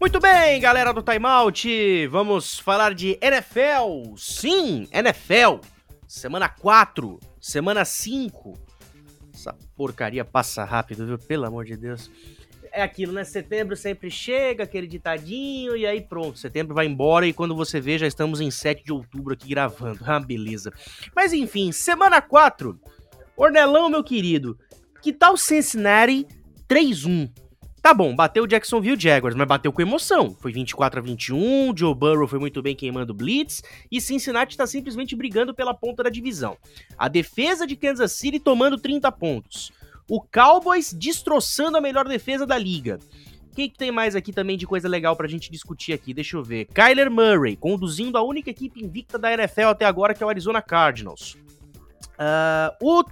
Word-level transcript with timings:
Muito 0.00 0.20
bem, 0.20 0.60
galera 0.60 0.92
do 0.92 1.02
Timeout, 1.02 2.06
vamos 2.08 2.58
falar 2.58 2.94
de 2.94 3.18
NFL. 3.20 4.14
Sim, 4.16 4.88
NFL. 4.92 5.60
Semana 6.06 6.48
4, 6.48 7.18
semana 7.40 7.84
5. 7.84 8.58
Essa 9.32 9.54
porcaria 9.76 10.24
passa 10.24 10.64
rápido, 10.64 11.06
viu? 11.06 11.18
Pelo 11.18 11.46
amor 11.46 11.64
de 11.64 11.76
Deus. 11.76 12.10
É 12.76 12.82
aquilo, 12.82 13.12
né? 13.12 13.22
Setembro 13.22 13.76
sempre 13.76 14.10
chega, 14.10 14.64
aquele 14.64 14.88
ditadinho, 14.88 15.76
e 15.76 15.86
aí 15.86 16.00
pronto, 16.00 16.36
setembro 16.36 16.74
vai 16.74 16.86
embora 16.86 17.24
e 17.24 17.32
quando 17.32 17.54
você 17.54 17.80
vê, 17.80 17.96
já 17.96 18.06
estamos 18.06 18.40
em 18.40 18.50
7 18.50 18.82
de 18.82 18.92
outubro 18.92 19.32
aqui 19.32 19.48
gravando. 19.48 20.00
Ah, 20.04 20.18
beleza. 20.18 20.72
Mas 21.14 21.32
enfim, 21.32 21.70
semana 21.70 22.20
4. 22.20 22.78
Ornelão, 23.36 23.88
meu 23.88 24.02
querido, 24.02 24.58
que 25.00 25.12
tal 25.12 25.36
Cincinnati 25.36 26.26
3-1? 26.68 27.30
Tá 27.80 27.94
bom, 27.94 28.16
bateu 28.16 28.42
o 28.42 28.46
Jacksonville 28.46 29.00
Jaguars, 29.00 29.36
mas 29.36 29.46
bateu 29.46 29.72
com 29.72 29.80
emoção. 29.80 30.34
Foi 30.40 30.50
24 30.50 30.98
a 30.98 31.02
21, 31.02 31.72
Joe 31.76 31.94
Burrow 31.94 32.26
foi 32.26 32.40
muito 32.40 32.60
bem 32.60 32.74
queimando 32.74 33.14
blitz 33.14 33.62
e 33.90 34.00
Cincinnati 34.00 34.56
tá 34.56 34.66
simplesmente 34.66 35.14
brigando 35.14 35.54
pela 35.54 35.74
ponta 35.74 36.02
da 36.02 36.10
divisão. 36.10 36.56
A 36.98 37.06
defesa 37.06 37.66
de 37.66 37.76
Kansas 37.76 38.10
City 38.12 38.40
tomando 38.40 38.78
30 38.78 39.12
pontos. 39.12 39.70
O 40.08 40.20
Cowboys 40.20 40.92
destroçando 40.92 41.76
a 41.76 41.80
melhor 41.80 42.06
defesa 42.06 42.46
da 42.46 42.58
liga. 42.58 42.98
O 43.50 43.54
que, 43.54 43.68
que 43.68 43.78
tem 43.78 43.92
mais 43.92 44.16
aqui 44.16 44.32
também 44.32 44.58
de 44.58 44.66
coisa 44.66 44.88
legal 44.88 45.14
pra 45.14 45.28
gente 45.28 45.50
discutir 45.50 45.92
aqui? 45.92 46.12
Deixa 46.12 46.36
eu 46.36 46.42
ver. 46.42 46.66
Kyler 46.66 47.10
Murray, 47.10 47.56
conduzindo 47.56 48.18
a 48.18 48.22
única 48.22 48.50
equipe 48.50 48.84
invicta 48.84 49.16
da 49.16 49.32
NFL 49.32 49.68
até 49.68 49.84
agora, 49.84 50.12
que 50.12 50.22
é 50.22 50.26
o 50.26 50.28
Arizona 50.28 50.60
Cardinals. 50.60 51.36
Uh, 52.14 52.74
o 52.80 53.04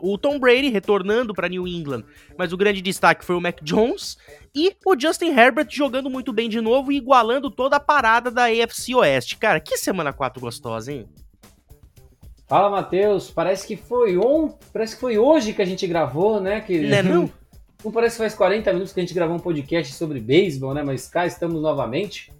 o 0.00 0.18
Tom 0.18 0.38
Brady 0.38 0.68
retornando 0.68 1.32
para 1.32 1.48
New 1.48 1.66
England, 1.66 2.04
mas 2.36 2.52
o 2.52 2.56
grande 2.56 2.82
destaque 2.82 3.24
foi 3.24 3.36
o 3.36 3.40
Mac 3.40 3.60
Jones 3.62 4.18
e 4.54 4.76
o 4.84 4.98
Justin 4.98 5.30
Herbert 5.30 5.68
jogando 5.70 6.10
muito 6.10 6.32
bem 6.32 6.48
de 6.48 6.60
novo 6.60 6.92
e 6.92 6.96
igualando 6.96 7.50
toda 7.50 7.76
a 7.76 7.80
parada 7.80 8.30
da 8.30 8.46
AFC 8.46 8.94
Oeste. 8.94 9.36
Cara, 9.36 9.60
que 9.60 9.76
semana 9.78 10.12
4 10.12 10.40
gostosa, 10.40 10.92
hein? 10.92 11.08
Fala, 12.48 12.70
Matheus. 12.70 13.30
Parece 13.30 13.66
que 13.66 13.76
foi 13.76 14.16
on... 14.16 14.54
parece 14.72 14.94
que 14.94 15.00
foi 15.00 15.18
hoje 15.18 15.52
que 15.52 15.60
a 15.60 15.66
gente 15.66 15.86
gravou, 15.86 16.40
né? 16.40 16.62
Que... 16.62 16.80
Não, 16.80 16.96
é 16.96 17.02
não? 17.02 17.30
não 17.84 17.92
parece 17.92 18.16
que 18.16 18.22
faz 18.22 18.34
40 18.34 18.72
minutos 18.72 18.92
que 18.92 19.00
a 19.00 19.02
gente 19.02 19.14
gravou 19.14 19.36
um 19.36 19.40
podcast 19.40 19.92
sobre 19.92 20.18
beisebol, 20.18 20.72
né? 20.72 20.82
Mas 20.82 21.06
cá 21.06 21.26
estamos 21.26 21.60
novamente. 21.60 22.32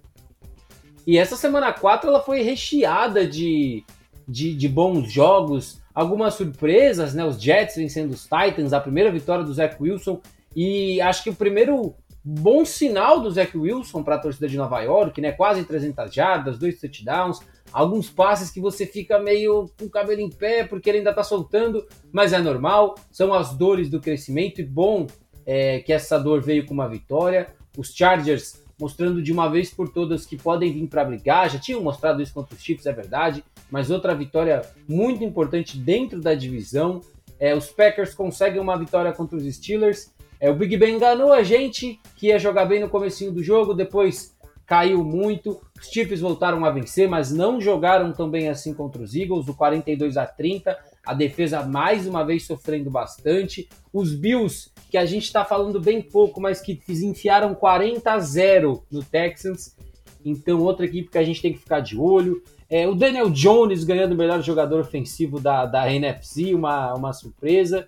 E 1.05 1.17
essa 1.17 1.35
semana 1.35 1.71
4 1.71 2.09
ela 2.09 2.21
foi 2.21 2.41
recheada 2.41 3.25
de, 3.25 3.83
de, 4.27 4.55
de 4.55 4.67
bons 4.67 5.11
jogos, 5.11 5.79
algumas 5.93 6.33
surpresas, 6.33 7.13
né? 7.13 7.23
Os 7.23 7.39
Jets 7.39 7.75
vencendo 7.75 8.11
os 8.11 8.23
Titans, 8.23 8.73
a 8.73 8.81
primeira 8.81 9.11
vitória 9.11 9.45
do 9.45 9.53
Zach 9.53 9.75
Wilson 9.79 10.19
e 10.55 10.99
acho 11.01 11.23
que 11.23 11.29
o 11.29 11.35
primeiro 11.35 11.93
bom 12.23 12.65
sinal 12.65 13.21
do 13.21 13.31
Zach 13.31 13.55
Wilson 13.55 14.03
para 14.03 14.15
a 14.15 14.19
torcida 14.19 14.47
de 14.47 14.57
Nova 14.57 14.81
York, 14.81 15.21
né? 15.21 15.31
Quase 15.31 15.63
300 15.63 16.13
jardas, 16.13 16.57
dois 16.57 16.79
touchdowns, 16.79 17.39
alguns 17.71 18.09
passes 18.09 18.49
que 18.49 18.59
você 18.59 18.85
fica 18.85 19.19
meio 19.19 19.69
com 19.77 19.85
o 19.85 19.89
cabelo 19.89 20.21
em 20.21 20.29
pé 20.29 20.63
porque 20.63 20.89
ele 20.89 20.99
ainda 20.99 21.11
está 21.11 21.23
soltando, 21.23 21.85
mas 22.11 22.33
é 22.33 22.39
normal, 22.39 22.95
são 23.11 23.33
as 23.33 23.53
dores 23.53 23.89
do 23.89 23.99
crescimento 23.99 24.61
e 24.61 24.65
bom 24.65 25.07
é, 25.45 25.79
que 25.79 25.93
essa 25.93 26.17
dor 26.17 26.41
veio 26.41 26.65
com 26.65 26.73
uma 26.73 26.87
vitória. 26.87 27.47
Os 27.77 27.93
Chargers 27.93 28.61
mostrando 28.79 29.21
de 29.21 29.31
uma 29.31 29.49
vez 29.49 29.69
por 29.69 29.89
todas 29.89 30.25
que 30.25 30.37
podem 30.37 30.71
vir 30.71 30.87
para 30.87 31.03
brigar, 31.03 31.49
já 31.49 31.59
tinham 31.59 31.81
mostrado 31.81 32.21
isso 32.21 32.33
contra 32.33 32.55
os 32.55 32.61
Chiefs, 32.61 32.85
é 32.85 32.93
verdade, 32.93 33.43
mas 33.69 33.91
outra 33.91 34.15
vitória 34.15 34.61
muito 34.87 35.23
importante 35.23 35.77
dentro 35.77 36.21
da 36.21 36.33
divisão. 36.33 37.01
É, 37.37 37.53
os 37.53 37.69
Packers 37.69 38.13
conseguem 38.13 38.61
uma 38.61 38.77
vitória 38.77 39.11
contra 39.11 39.37
os 39.37 39.43
Steelers. 39.53 40.11
É, 40.39 40.49
o 40.49 40.55
Big 40.55 40.77
Ben 40.77 40.95
enganou 40.95 41.33
a 41.33 41.43
gente 41.43 41.99
que 42.15 42.27
ia 42.27 42.39
jogar 42.39 42.65
bem 42.65 42.79
no 42.79 42.89
comecinho 42.89 43.31
do 43.31 43.43
jogo, 43.43 43.73
depois 43.73 44.33
caiu 44.69 45.03
muito. 45.03 45.59
Os 45.81 45.87
Chiefs 45.87 46.21
voltaram 46.21 46.63
a 46.63 46.69
vencer, 46.69 47.09
mas 47.09 47.31
não 47.31 47.59
jogaram 47.59 48.13
tão 48.13 48.29
bem 48.29 48.49
assim 48.49 48.71
contra 48.71 49.01
os 49.01 49.15
Eagles, 49.15 49.47
o 49.47 49.55
42 49.55 50.15
a 50.15 50.27
30. 50.27 50.77
A 51.03 51.13
defesa 51.15 51.63
mais 51.63 52.05
uma 52.05 52.23
vez 52.23 52.45
sofrendo 52.45 52.91
bastante. 52.91 53.67
Os 53.91 54.13
Bills, 54.13 54.69
que 54.91 54.97
a 54.97 55.07
gente 55.07 55.23
está 55.23 55.43
falando 55.43 55.81
bem 55.81 56.03
pouco, 56.03 56.39
mas 56.39 56.61
que 56.61 56.79
enfiaram 56.87 57.55
40 57.55 58.11
a 58.11 58.19
0 58.19 58.83
no 58.91 59.03
Texans. 59.03 59.75
Então, 60.23 60.61
outra 60.61 60.85
equipe 60.85 61.09
que 61.09 61.17
a 61.17 61.23
gente 61.23 61.41
tem 61.41 61.51
que 61.51 61.59
ficar 61.59 61.79
de 61.79 61.97
olho. 61.97 62.43
É, 62.69 62.87
o 62.87 62.93
Daniel 62.93 63.31
Jones 63.31 63.83
ganhando 63.83 64.11
o 64.11 64.17
melhor 64.17 64.43
jogador 64.43 64.81
ofensivo 64.81 65.39
da, 65.39 65.65
da 65.65 65.91
NFC, 65.91 66.53
uma, 66.53 66.93
uma 66.93 67.11
surpresa. 67.11 67.87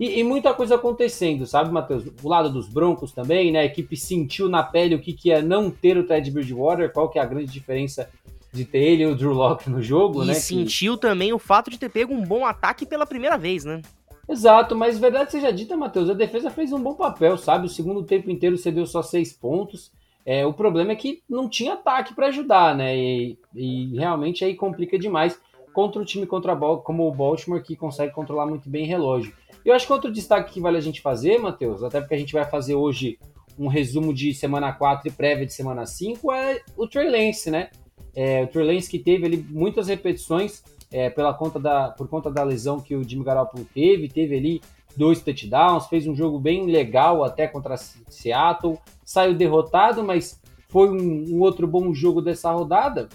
E, 0.00 0.18
e, 0.18 0.24
muita 0.24 0.54
coisa 0.54 0.76
acontecendo, 0.76 1.44
sabe, 1.44 1.70
Matheus? 1.70 2.04
Do 2.04 2.26
lado 2.26 2.48
dos 2.48 2.66
Broncos 2.66 3.12
também, 3.12 3.52
né? 3.52 3.60
A 3.60 3.64
equipe 3.66 3.94
sentiu 3.98 4.48
na 4.48 4.62
pele 4.62 4.94
o 4.94 4.98
que, 4.98 5.12
que 5.12 5.30
é 5.30 5.42
não 5.42 5.70
ter 5.70 5.98
o 5.98 6.06
Ted 6.06 6.30
Bridgewater, 6.30 6.90
qual 6.90 7.10
que 7.10 7.18
é 7.18 7.22
a 7.22 7.26
grande 7.26 7.52
diferença 7.52 8.08
de 8.50 8.64
ter 8.64 8.78
ele 8.78 9.02
e 9.02 9.06
o 9.06 9.14
Drew 9.14 9.34
Locke 9.34 9.68
no 9.68 9.82
jogo, 9.82 10.24
e 10.24 10.28
né? 10.28 10.32
E 10.32 10.36
sentiu 10.36 10.94
que... 10.94 11.02
também 11.02 11.34
o 11.34 11.38
fato 11.38 11.70
de 11.70 11.78
ter 11.78 11.90
pego 11.90 12.14
um 12.14 12.24
bom 12.24 12.46
ataque 12.46 12.86
pela 12.86 13.04
primeira 13.04 13.36
vez, 13.36 13.62
né? 13.66 13.82
Exato, 14.26 14.74
mas 14.74 14.98
verdade 14.98 15.32
seja 15.32 15.52
dita, 15.52 15.76
Matheus, 15.76 16.08
a 16.08 16.14
defesa 16.14 16.50
fez 16.50 16.72
um 16.72 16.82
bom 16.82 16.94
papel, 16.94 17.36
sabe? 17.36 17.66
O 17.66 17.70
segundo 17.70 18.02
tempo 18.02 18.30
inteiro 18.30 18.56
cedeu 18.56 18.86
só 18.86 19.02
seis 19.02 19.34
pontos. 19.34 19.92
É, 20.24 20.46
o 20.46 20.52
problema 20.52 20.92
é 20.92 20.96
que 20.96 21.22
não 21.28 21.46
tinha 21.46 21.74
ataque 21.74 22.14
para 22.14 22.28
ajudar, 22.28 22.74
né? 22.74 22.96
E, 22.96 23.38
e, 23.54 23.98
realmente 23.98 24.44
aí 24.44 24.54
complica 24.54 24.98
demais 24.98 25.38
contra 25.74 26.00
o 26.00 26.04
time 26.04 26.26
contra 26.26 26.52
a, 26.54 26.76
como 26.78 27.06
o 27.06 27.12
Baltimore, 27.12 27.62
que 27.62 27.76
consegue 27.76 28.14
controlar 28.14 28.46
muito 28.46 28.70
bem 28.70 28.86
relógio. 28.86 29.34
Eu 29.64 29.74
acho 29.74 29.86
que 29.86 29.92
outro 29.92 30.10
destaque 30.10 30.54
que 30.54 30.60
vale 30.60 30.78
a 30.78 30.80
gente 30.80 31.00
fazer, 31.00 31.38
Matheus, 31.38 31.82
até 31.82 32.00
porque 32.00 32.14
a 32.14 32.18
gente 32.18 32.32
vai 32.32 32.44
fazer 32.44 32.74
hoje 32.74 33.18
um 33.58 33.68
resumo 33.68 34.14
de 34.14 34.32
semana 34.32 34.72
4 34.72 35.08
e 35.08 35.10
prévia 35.10 35.44
de 35.44 35.52
semana 35.52 35.84
5, 35.84 36.32
é 36.32 36.62
o 36.76 36.86
Trey 36.86 37.10
Lance, 37.10 37.50
né? 37.50 37.68
É, 38.14 38.42
o 38.42 38.46
Trey 38.46 38.66
Lance 38.66 38.90
que 38.90 38.98
teve 38.98 39.26
ali 39.26 39.46
muitas 39.50 39.88
repetições 39.88 40.62
é, 40.90 41.10
pela 41.10 41.34
conta 41.34 41.58
da, 41.58 41.90
por 41.90 42.08
conta 42.08 42.30
da 42.30 42.42
lesão 42.42 42.80
que 42.80 42.96
o 42.96 43.06
Jimmy 43.06 43.24
Garoppolo 43.24 43.66
teve, 43.72 44.08
teve 44.08 44.36
ali 44.36 44.60
dois 44.96 45.20
touchdowns, 45.20 45.86
fez 45.86 46.06
um 46.06 46.14
jogo 46.14 46.38
bem 46.38 46.66
legal 46.66 47.22
até 47.22 47.46
contra 47.46 47.76
Seattle, 47.76 48.78
saiu 49.04 49.34
derrotado, 49.34 50.02
mas 50.02 50.40
foi 50.68 50.88
um, 50.90 51.36
um, 51.36 51.40
outro 51.40 51.66
bom 51.66 51.92
jogo 51.92 52.20
dessa 52.20 52.50
rodada. 52.50 53.08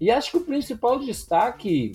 E 0.00 0.10
acho 0.10 0.30
que 0.30 0.36
o 0.36 0.44
principal 0.44 0.98
destaque 0.98 1.92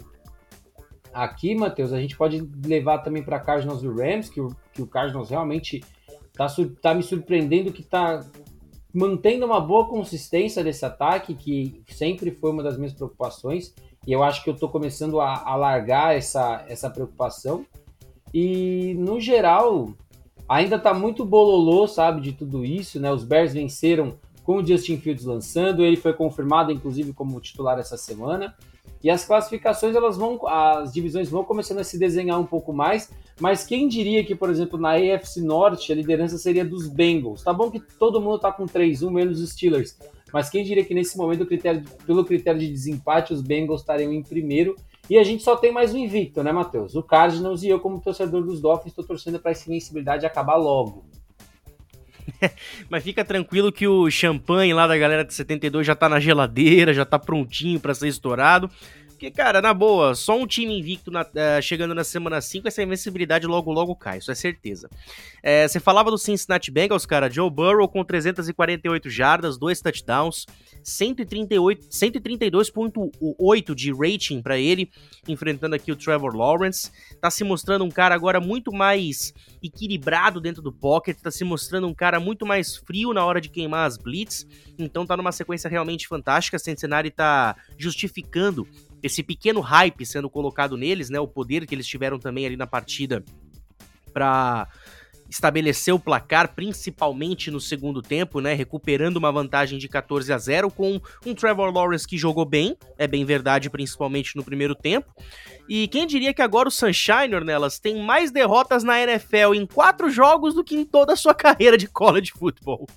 aqui, 1.14 1.56
Matheus, 1.56 1.94
a 1.94 2.00
gente 2.00 2.18
pode 2.18 2.48
levar 2.66 3.00
também 3.00 3.24
para 3.24 3.40
Cardinals 3.40 3.82
do 3.82 3.94
Rams, 3.94 4.30
que 4.30 4.42
o, 4.42 4.56
que 4.74 4.82
o 4.82 4.88
Cardinals 4.88 5.30
realmente 5.30 5.84
está 6.32 6.48
tá 6.82 6.94
me 6.94 7.04
surpreendendo 7.04 7.72
que 7.72 7.82
está 7.82 8.26
mantendo 8.94 9.46
uma 9.46 9.60
boa 9.60 9.88
consistência 9.88 10.64
desse 10.64 10.86
ataque, 10.86 11.34
que 11.34 11.84
sempre 11.88 12.32
foi 12.32 12.52
uma 12.52 12.62
das 12.62 12.78
minhas 12.78 12.94
preocupações, 12.94 13.74
e 14.06 14.12
eu 14.12 14.22
acho 14.22 14.44
que 14.44 14.50
eu 14.50 14.54
estou 14.54 14.70
começando 14.70 15.20
a, 15.20 15.44
a 15.44 15.56
largar 15.56 16.16
essa, 16.16 16.64
essa 16.68 16.90
preocupação. 16.90 17.66
E 18.34 18.96
no 18.96 19.20
geral, 19.20 19.94
ainda 20.48 20.78
tá 20.78 20.94
muito 20.94 21.26
bololô, 21.26 21.88
sabe, 21.88 22.22
de 22.22 22.34
tudo 22.34 22.66
isso, 22.66 23.00
né? 23.00 23.12
Os 23.12 23.24
Bears 23.24 23.54
venceram 23.54 24.18
com 24.44 24.58
o 24.58 24.66
Justin 24.66 24.98
Fields 24.98 25.26
lançando, 25.26 25.84
ele 25.84 25.96
foi 25.96 26.14
confirmado 26.14 26.72
inclusive 26.72 27.14
como 27.14 27.40
titular 27.40 27.80
essa 27.80 27.98
semana. 27.98 28.56
E 29.04 29.10
as 29.10 29.26
classificações, 29.26 29.96
elas 29.96 30.16
vão, 30.16 30.48
as 30.48 30.94
divisões 30.94 31.30
vão 31.30 31.44
começando 31.44 31.80
a 31.80 31.84
se 31.84 32.00
desenhar 32.00 32.40
um 32.40 32.46
pouco 32.46 32.72
mais, 32.72 33.12
mas 33.40 33.66
quem 33.66 33.88
diria 33.88 34.24
que, 34.24 34.34
por 34.34 34.50
exemplo, 34.50 34.80
na 34.80 34.92
AFC 34.94 35.42
Norte 35.42 35.92
a 35.92 35.96
liderança 35.96 36.38
seria 36.38 36.64
dos 36.64 36.88
Bengals? 36.88 37.44
Tá 37.44 37.52
bom 37.52 37.70
que 37.70 37.80
todo 37.80 38.22
mundo 38.22 38.40
tá 38.40 38.52
com 38.52 38.66
3-1 38.66 39.12
menos 39.12 39.42
os 39.42 39.52
Steelers, 39.52 39.98
mas 40.32 40.50
quem 40.50 40.64
diria 40.64 40.86
que 40.86 40.94
nesse 40.94 41.18
momento, 41.18 41.46
critério, 41.46 41.84
pelo 42.08 42.24
critério 42.24 42.60
de 42.60 42.68
desempate, 42.68 43.34
os 43.34 43.42
Bengals 43.42 43.82
estariam 43.82 44.14
em 44.14 44.24
primeiro 44.24 44.76
e 45.10 45.18
a 45.18 45.24
gente 45.24 45.44
só 45.44 45.58
tem 45.58 45.72
mais 45.72 45.94
um 45.94 45.98
invicto, 45.98 46.42
né, 46.42 46.54
Matheus? 46.54 46.96
O 46.96 47.04
Cardinals 47.04 47.62
e 47.62 47.68
eu, 47.68 47.80
como 47.82 48.00
torcedor 48.00 48.42
dos 48.42 48.62
Dolphins, 48.62 48.94
estou 48.94 49.06
torcendo 49.06 49.38
para 49.38 49.52
essa 49.52 49.70
invencibilidade 49.70 50.26
acabar 50.26 50.56
logo. 50.56 51.04
Mas 52.90 53.04
fica 53.04 53.24
tranquilo 53.24 53.72
que 53.72 53.88
o 53.88 54.10
champanhe 54.10 54.74
lá 54.74 54.88
da 54.88 54.98
galera 54.98 55.24
de 55.24 55.34
72 55.34 55.86
já 55.86 55.96
tá 55.96 56.08
na 56.08 56.20
geladeira, 56.20 56.94
já 56.94 57.06
tá 57.06 57.18
prontinho 57.20 57.80
para 57.80 57.94
ser 57.94 58.08
estourado. 58.08 58.70
Porque, 59.24 59.32
cara, 59.32 59.62
na 59.62 59.74
boa, 59.74 60.16
só 60.16 60.38
um 60.38 60.46
time 60.46 60.78
invicto 60.78 61.10
na, 61.10 61.22
uh, 61.22 61.62
chegando 61.62 61.96
na 61.96 62.04
semana 62.04 62.42
5, 62.42 62.68
essa 62.68 62.84
invencibilidade 62.84 63.48
logo, 63.48 63.72
logo 63.72 63.96
cai, 63.96 64.18
isso 64.18 64.30
é 64.30 64.36
certeza. 64.36 64.90
É, 65.42 65.66
você 65.66 65.80
falava 65.80 66.12
do 66.12 66.18
Cincinnati 66.18 66.70
Bengals, 66.70 67.06
cara, 67.06 67.30
Joe 67.30 67.50
Burrow 67.50 67.88
com 67.88 68.04
348 68.04 69.10
jardas, 69.10 69.58
dois 69.58 69.80
touchdowns, 69.80 70.46
132.8 70.84 73.76
de 73.76 73.92
rating 73.92 74.42
para 74.42 74.58
ele, 74.58 74.90
enfrentando 75.28 75.76
aqui 75.76 75.92
o 75.92 75.96
Trevor 75.96 76.36
Lawrence. 76.36 76.92
Tá 77.20 77.32
se 77.32 77.44
mostrando 77.44 77.86
um 77.86 77.90
cara 77.90 78.16
agora 78.16 78.40
muito 78.40 78.72
mais 78.72 79.34
equilibrado 79.62 80.42
dentro 80.42 80.62
do 80.62 80.72
pocket, 80.72 81.18
tá 81.18 81.32
se 81.32 81.44
mostrando 81.44 81.88
um 81.88 81.94
cara 81.94 82.20
muito 82.20 82.46
mais 82.46 82.76
frio 82.76 83.14
na 83.14 83.26
hora 83.26 83.42
de 83.42 83.50
queimar 83.50 83.88
as 83.88 83.98
blitz, 83.98 84.46
então 84.78 85.06
tá 85.06 85.18
numa 85.18 85.32
sequência 85.32 85.70
realmente 85.70 86.08
fantástica. 86.08 86.60
Cincinnati 86.60 87.10
tá 87.10 87.56
justificando 87.78 88.68
esse 89.02 89.24
pequeno 89.24 89.60
hype 89.60 90.06
sendo 90.06 90.30
colocado 90.30 90.78
neles, 90.78 91.10
né? 91.10 91.20
O 91.20 91.28
poder 91.28 91.66
que 91.66 91.76
eles 91.76 91.88
tiveram 91.88 92.18
também 92.18 92.46
ali 92.46 92.56
na 92.56 92.68
partida 92.68 93.22
para 94.14 94.70
estabelecer 95.34 95.94
o 95.94 96.00
placar, 96.00 96.54
principalmente 96.54 97.50
no 97.50 97.60
segundo 97.60 98.02
tempo, 98.04 98.40
né? 98.40 98.54
Recuperando 98.54 99.18
uma 99.18 99.32
vantagem 99.32 99.80
de 99.80 99.90
14 99.90 100.32
a 100.32 100.38
0 100.38 100.70
com 100.70 101.02
um 101.26 101.34
Trevor 101.34 101.74
Lawrence 101.74 102.08
que 102.08 102.18
jogou 102.18 102.46
bem, 102.46 102.78
é 103.00 103.08
bem 103.08 103.26
verdade, 103.26 103.70
principalmente 103.70 104.36
no 104.36 104.44
primeiro 104.44 104.76
tempo. 104.76 105.12
E 105.68 105.88
quem 105.88 106.06
diria 106.06 106.34
que 106.34 106.42
agora 106.42 106.70
o 106.70 106.72
Sunshine, 106.72 107.34
Ornelas, 107.34 107.80
tem 107.80 108.04
mais 108.04 108.30
derrotas 108.30 108.84
na 108.84 109.02
NFL 109.02 109.56
em 109.56 109.66
quatro 109.66 110.08
jogos 110.10 110.54
do 110.54 110.64
que 110.64 110.76
em 110.76 110.86
toda 110.86 111.14
a 111.14 111.18
sua 111.18 111.34
carreira 111.36 111.78
de 111.78 111.88
college 111.88 112.32
football? 112.32 112.88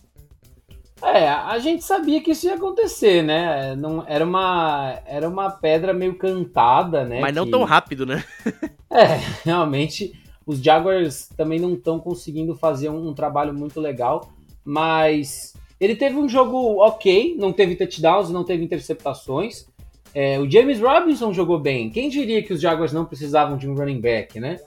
É, 1.02 1.28
a 1.28 1.58
gente 1.58 1.84
sabia 1.84 2.22
que 2.22 2.32
isso 2.32 2.46
ia 2.46 2.54
acontecer, 2.54 3.22
né? 3.22 3.74
Não, 3.76 4.04
era, 4.06 4.24
uma, 4.24 4.98
era 5.06 5.28
uma 5.28 5.50
pedra 5.50 5.92
meio 5.92 6.16
cantada, 6.16 7.04
né? 7.04 7.20
Mas 7.20 7.34
não 7.34 7.44
que... 7.44 7.50
tão 7.50 7.64
rápido, 7.64 8.04
né? 8.04 8.24
é, 8.90 9.20
realmente 9.44 10.12
os 10.46 10.62
Jaguars 10.62 11.28
também 11.36 11.58
não 11.58 11.74
estão 11.74 11.98
conseguindo 11.98 12.54
fazer 12.54 12.88
um, 12.88 13.08
um, 13.08 13.12
trabalho 13.12 13.52
muito 13.52 13.80
legal, 13.80 14.30
mas 14.64 15.54
ele 15.80 15.96
teve 15.96 16.16
um 16.16 16.28
jogo 16.28 16.80
ok, 16.80 17.34
não 17.36 17.52
teve 17.52 17.74
touchdowns, 17.74 18.30
não 18.30 18.44
teve 18.44 18.64
interceptações. 18.64 19.66
É, 20.14 20.38
o 20.38 20.48
James 20.48 20.80
Robinson 20.80 21.32
jogou 21.32 21.58
bem. 21.58 21.90
Quem 21.90 22.08
diria 22.08 22.42
que 22.42 22.52
os 22.52 22.60
Jaguars 22.60 22.92
não 22.92 23.04
precisavam 23.04 23.58
de 23.58 23.68
um 23.68 23.74
running 23.74 24.00
back, 24.00 24.38
né? 24.38 24.58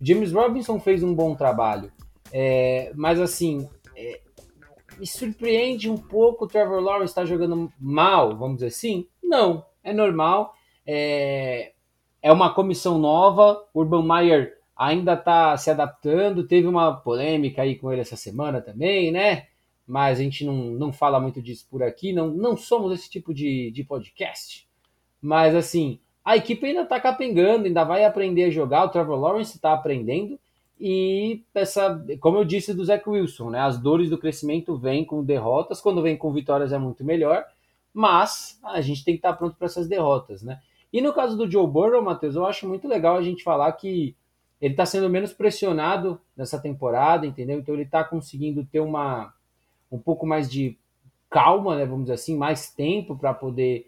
O 0.00 0.06
James 0.06 0.30
Robinson 0.30 0.78
fez 0.78 1.02
um 1.02 1.14
bom 1.14 1.34
trabalho. 1.34 1.90
É, 2.30 2.92
mas 2.94 3.18
assim, 3.18 3.66
é, 3.96 4.20
me 4.98 5.06
surpreende 5.06 5.90
um 5.90 5.96
pouco 5.96 6.44
o 6.44 6.48
Trevor 6.48 6.80
Lawrence 6.80 7.10
estar 7.10 7.22
tá 7.22 7.26
jogando 7.26 7.72
mal, 7.80 8.36
vamos 8.36 8.56
dizer 8.56 8.68
assim? 8.68 9.06
Não, 9.22 9.64
é 9.82 9.92
normal. 9.92 10.54
É, 10.86 11.72
é 12.22 12.30
uma 12.30 12.54
comissão 12.54 12.98
nova. 12.98 13.64
Urban 13.74 14.02
Meyer 14.02 14.58
ainda 14.76 15.14
está 15.14 15.56
se 15.56 15.70
adaptando. 15.70 16.46
Teve 16.46 16.66
uma 16.66 16.94
polêmica 16.94 17.62
aí 17.62 17.76
com 17.76 17.92
ele 17.92 18.00
essa 18.00 18.16
semana 18.16 18.60
também, 18.60 19.10
né? 19.10 19.46
Mas 19.86 20.18
a 20.18 20.22
gente 20.22 20.44
não, 20.44 20.54
não 20.54 20.92
fala 20.92 21.20
muito 21.20 21.42
disso 21.42 21.66
por 21.70 21.82
aqui. 21.82 22.12
Não, 22.12 22.28
não 22.28 22.56
somos 22.56 22.92
esse 22.92 23.10
tipo 23.10 23.32
de, 23.32 23.70
de 23.70 23.84
podcast. 23.84 24.66
Mas 25.20 25.54
assim, 25.54 25.98
a 26.24 26.36
equipe 26.36 26.66
ainda 26.66 26.82
está 26.82 27.00
capengando, 27.00 27.66
ainda 27.66 27.84
vai 27.84 28.04
aprender 28.04 28.44
a 28.44 28.50
jogar. 28.50 28.84
O 28.84 28.88
Trevor 28.88 29.18
Lawrence 29.18 29.56
está 29.56 29.72
aprendendo. 29.72 30.38
E 30.80 31.42
essa, 31.54 32.04
como 32.20 32.38
eu 32.38 32.44
disse 32.44 32.74
do 32.74 32.84
Zach 32.84 33.08
Wilson, 33.08 33.50
né? 33.50 33.60
As 33.60 33.78
dores 33.78 34.10
do 34.10 34.18
crescimento 34.18 34.76
vêm 34.76 35.04
com 35.04 35.22
derrotas, 35.22 35.80
quando 35.80 36.02
vem 36.02 36.16
com 36.16 36.32
vitórias 36.32 36.72
é 36.72 36.78
muito 36.78 37.04
melhor, 37.04 37.44
mas 37.92 38.58
a 38.64 38.80
gente 38.80 39.04
tem 39.04 39.14
que 39.14 39.18
estar 39.18 39.34
pronto 39.34 39.56
para 39.56 39.66
essas 39.66 39.86
derrotas, 39.86 40.42
né? 40.42 40.60
E 40.92 41.00
no 41.00 41.12
caso 41.12 41.36
do 41.36 41.50
Joe 41.50 41.66
Burrow, 41.66 42.02
Matheus, 42.02 42.34
eu 42.34 42.44
acho 42.44 42.68
muito 42.68 42.88
legal 42.88 43.16
a 43.16 43.22
gente 43.22 43.42
falar 43.42 43.70
que 43.72 44.16
ele 44.60 44.74
está 44.74 44.86
sendo 44.86 45.10
menos 45.10 45.32
pressionado 45.32 46.20
nessa 46.36 46.58
temporada, 46.58 47.26
entendeu? 47.26 47.58
Então 47.58 47.74
ele 47.74 47.84
está 47.84 48.02
conseguindo 48.02 48.64
ter 48.64 48.80
uma 48.80 49.32
um 49.90 49.98
pouco 49.98 50.26
mais 50.26 50.50
de 50.50 50.76
calma, 51.30 51.76
né? 51.76 51.84
Vamos 51.84 52.04
dizer 52.04 52.14
assim, 52.14 52.36
mais 52.36 52.70
tempo 52.72 53.16
para 53.16 53.34
poder 53.34 53.86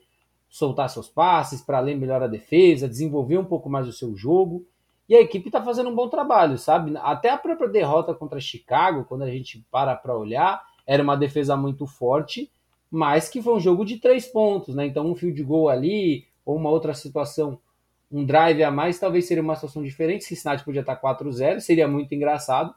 soltar 0.49 0.89
seus 0.89 1.09
passes, 1.09 1.61
para 1.61 1.81
ler 1.81 1.97
melhor 1.97 2.23
a 2.23 2.27
defesa, 2.27 2.89
desenvolver 2.89 3.39
um 3.39 3.45
pouco 3.45 3.69
mais 3.69 3.89
o 3.89 3.93
seu 3.93 4.17
jogo. 4.17 4.65
E 5.09 5.15
a 5.15 5.21
equipe 5.21 5.49
está 5.49 5.63
fazendo 5.63 5.91
um 5.91 5.95
bom 5.95 6.09
trabalho, 6.09 6.59
sabe? 6.59 6.97
Até 6.99 7.31
a 7.31 7.39
própria 7.39 7.69
derrota 7.69 8.15
contra 8.15 8.41
Chicago, 8.41 9.05
quando 9.05 9.23
a 9.23 9.31
gente 9.31 9.65
para 9.71 9.95
para 9.95 10.17
olhar, 10.17 10.63
era 10.87 11.03
uma 11.03 11.17
defesa 11.17 11.57
muito 11.57 11.87
forte, 11.87 12.51
mas 12.91 13.29
que 13.29 13.43
foi 13.43 13.55
um 13.55 13.61
jogo 13.61 13.85
de 13.85 13.99
três 13.99 14.27
pontos, 14.27 14.75
né? 14.75 14.87
Então, 14.87 15.07
um 15.07 15.15
field 15.15 15.41
goal 15.43 15.69
ali, 15.69 16.27
ou 16.45 16.57
uma 16.57 16.71
outra 16.71 16.95
situação, 16.95 17.59
um 18.11 18.25
drive 18.25 18.63
a 18.63 18.71
mais, 18.71 18.99
talvez 18.99 19.27
seria 19.27 19.43
uma 19.43 19.55
situação 19.55 19.83
diferente. 19.83 20.25
Cincinnati 20.25 20.65
podia 20.65 20.81
estar 20.81 21.01
4-0, 21.01 21.61
seria 21.61 21.89
muito 21.89 22.15
engraçado. 22.15 22.75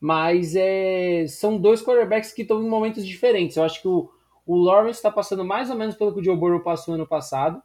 Mas 0.00 0.56
é, 0.56 1.26
são 1.28 1.58
dois 1.58 1.82
quarterbacks 1.82 2.32
que 2.32 2.42
estão 2.42 2.62
em 2.62 2.68
momentos 2.68 3.06
diferentes. 3.06 3.56
Eu 3.56 3.64
acho 3.64 3.80
que 3.80 3.88
o, 3.88 4.10
o 4.44 4.56
Lawrence 4.56 4.98
está 4.98 5.10
passando 5.10 5.44
mais 5.44 5.70
ou 5.70 5.76
menos 5.76 5.94
pelo 5.94 6.12
que 6.12 6.20
o 6.20 6.24
Joe 6.24 6.36
Burrow 6.36 6.60
passou 6.60 6.94
ano 6.94 7.06
passado 7.06 7.62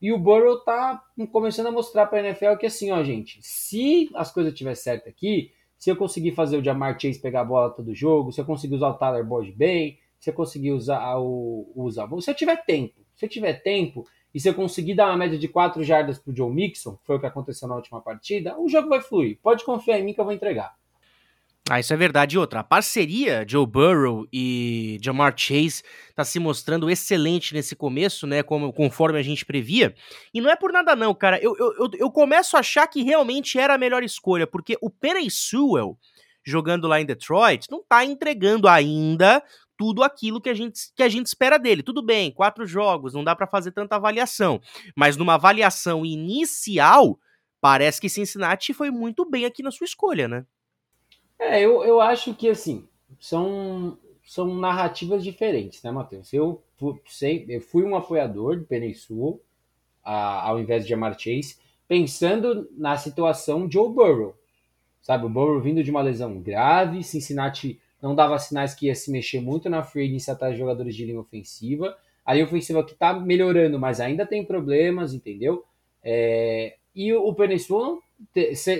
e 0.00 0.12
o 0.12 0.18
Burrow 0.18 0.58
tá 0.60 1.02
começando 1.32 1.68
a 1.68 1.70
mostrar 1.70 2.06
para 2.06 2.18
a 2.18 2.28
NFL 2.28 2.56
que 2.58 2.66
assim, 2.66 2.90
ó, 2.90 3.02
gente, 3.02 3.38
se 3.42 4.10
as 4.14 4.30
coisas 4.32 4.52
estiver 4.52 4.74
certas 4.74 5.08
aqui, 5.08 5.52
se 5.78 5.90
eu 5.90 5.96
conseguir 5.96 6.32
fazer 6.32 6.58
o 6.58 6.64
Jamar 6.64 6.98
Chase 7.00 7.20
pegar 7.20 7.42
a 7.42 7.44
bola 7.44 7.70
todo 7.70 7.94
jogo, 7.94 8.32
se 8.32 8.40
eu 8.40 8.44
conseguir 8.44 8.74
usar 8.74 8.88
o 8.88 8.94
Tyler 8.94 9.24
Boyd 9.24 9.52
bem, 9.52 9.98
se 10.18 10.30
eu 10.30 10.34
conseguir 10.34 10.72
usar 10.72 11.16
o 11.18 11.70
usar, 11.74 12.08
se 12.20 12.30
eu 12.30 12.34
tiver 12.34 12.64
tempo, 12.64 12.94
se 13.14 13.24
eu 13.24 13.28
tiver 13.28 13.54
tempo 13.62 14.04
e 14.36 14.40
se 14.40 14.50
eu 14.50 14.52
conseguir 14.52 14.94
dar 14.94 15.06
uma 15.06 15.16
média 15.16 15.38
de 15.38 15.48
4 15.48 15.82
jardas 15.82 16.18
pro 16.18 16.36
Joe 16.36 16.52
Mixon, 16.52 16.96
que 16.96 17.06
foi 17.06 17.16
o 17.16 17.18
que 17.18 17.24
aconteceu 17.24 17.66
na 17.66 17.74
última 17.74 18.02
partida, 18.02 18.54
o 18.60 18.68
jogo 18.68 18.86
vai 18.86 19.00
fluir. 19.00 19.38
Pode 19.42 19.64
confiar 19.64 19.98
em 19.98 20.04
mim 20.04 20.12
que 20.12 20.20
eu 20.20 20.26
vou 20.26 20.34
entregar. 20.34 20.74
Ah, 21.70 21.80
isso 21.80 21.94
é 21.94 21.96
verdade. 21.96 22.36
E 22.36 22.38
outra, 22.38 22.60
a 22.60 22.62
parceria 22.62 23.46
Joe 23.48 23.66
Burrow 23.66 24.28
e 24.30 24.98
Jamar 25.02 25.32
Chase 25.34 25.82
tá 26.14 26.22
se 26.22 26.38
mostrando 26.38 26.90
excelente 26.90 27.54
nesse 27.54 27.74
começo, 27.74 28.26
né? 28.26 28.42
Como, 28.42 28.74
conforme 28.74 29.18
a 29.18 29.22
gente 29.22 29.42
previa. 29.42 29.94
E 30.34 30.42
não 30.42 30.50
é 30.50 30.54
por 30.54 30.70
nada, 30.70 30.94
não, 30.94 31.14
cara. 31.14 31.42
Eu, 31.42 31.56
eu, 31.56 31.90
eu 31.94 32.10
começo 32.10 32.58
a 32.58 32.60
achar 32.60 32.86
que 32.88 33.02
realmente 33.02 33.58
era 33.58 33.72
a 33.72 33.78
melhor 33.78 34.04
escolha, 34.04 34.46
porque 34.46 34.76
o 34.82 34.90
Penny 34.90 35.30
Sewell, 35.30 35.96
jogando 36.44 36.86
lá 36.86 37.00
em 37.00 37.06
Detroit, 37.06 37.70
não 37.70 37.82
tá 37.82 38.04
entregando 38.04 38.68
ainda 38.68 39.42
tudo 39.76 40.02
aquilo 40.02 40.40
que 40.40 40.48
a 40.48 40.54
gente, 40.54 40.92
que 40.94 41.02
a 41.02 41.08
gente 41.08 41.26
espera 41.26 41.58
dele. 41.58 41.82
Tudo 41.82 42.02
bem, 42.02 42.30
quatro 42.30 42.66
jogos, 42.66 43.14
não 43.14 43.24
dá 43.24 43.34
para 43.34 43.46
fazer 43.46 43.72
tanta 43.72 43.96
avaliação. 43.96 44.60
Mas 44.94 45.16
numa 45.16 45.34
avaliação 45.34 46.04
inicial, 46.04 47.18
parece 47.60 48.00
que 48.00 48.08
Cincinnati 48.08 48.72
foi 48.72 48.90
muito 48.90 49.28
bem 49.28 49.44
aqui 49.44 49.62
na 49.62 49.70
sua 49.70 49.84
escolha, 49.84 50.28
né? 50.28 50.46
É, 51.38 51.60
eu, 51.60 51.84
eu 51.84 52.00
acho 52.00 52.34
que 52.34 52.48
assim, 52.48 52.88
são, 53.20 53.98
são 54.24 54.54
narrativas 54.54 55.22
diferentes, 55.22 55.82
né, 55.82 55.90
Matheus? 55.90 56.32
Eu, 56.32 56.62
sei, 57.06 57.44
eu 57.48 57.60
fui 57.60 57.84
um 57.84 57.96
apoiador 57.96 58.56
do 58.56 58.64
Penny 58.64 58.94
ao 60.02 60.58
invés 60.58 60.84
de 60.84 60.90
Jamar 60.90 61.18
Chase, 61.18 61.56
pensando 61.88 62.68
na 62.76 62.96
situação 62.96 63.66
de 63.66 63.74
Joe 63.74 63.92
Burrow. 63.92 64.34
Sabe, 65.02 65.24
o 65.24 65.28
Burrow 65.28 65.60
vindo 65.60 65.84
de 65.84 65.90
uma 65.90 66.02
lesão 66.02 66.40
grave, 66.40 67.04
Cincinnati 67.04 67.80
não 68.06 68.14
dava 68.14 68.38
sinais 68.38 68.74
que 68.74 68.86
ia 68.86 68.94
se 68.94 69.10
mexer 69.10 69.40
muito 69.40 69.68
na 69.68 69.82
free 69.82 70.06
agency 70.06 70.30
atrás 70.30 70.52
de 70.54 70.60
jogadores 70.60 70.94
de 70.94 71.04
linha 71.04 71.18
ofensiva. 71.18 71.96
A 72.24 72.32
linha 72.32 72.46
ofensiva 72.46 72.84
que 72.84 72.94
tá 72.94 73.12
melhorando, 73.12 73.78
mas 73.78 74.00
ainda 74.00 74.24
tem 74.24 74.44
problemas, 74.44 75.12
entendeu? 75.12 75.64
É, 76.02 76.76
e 76.94 77.12
o 77.12 77.34
Penny 77.34 77.58
Sul 77.58 78.00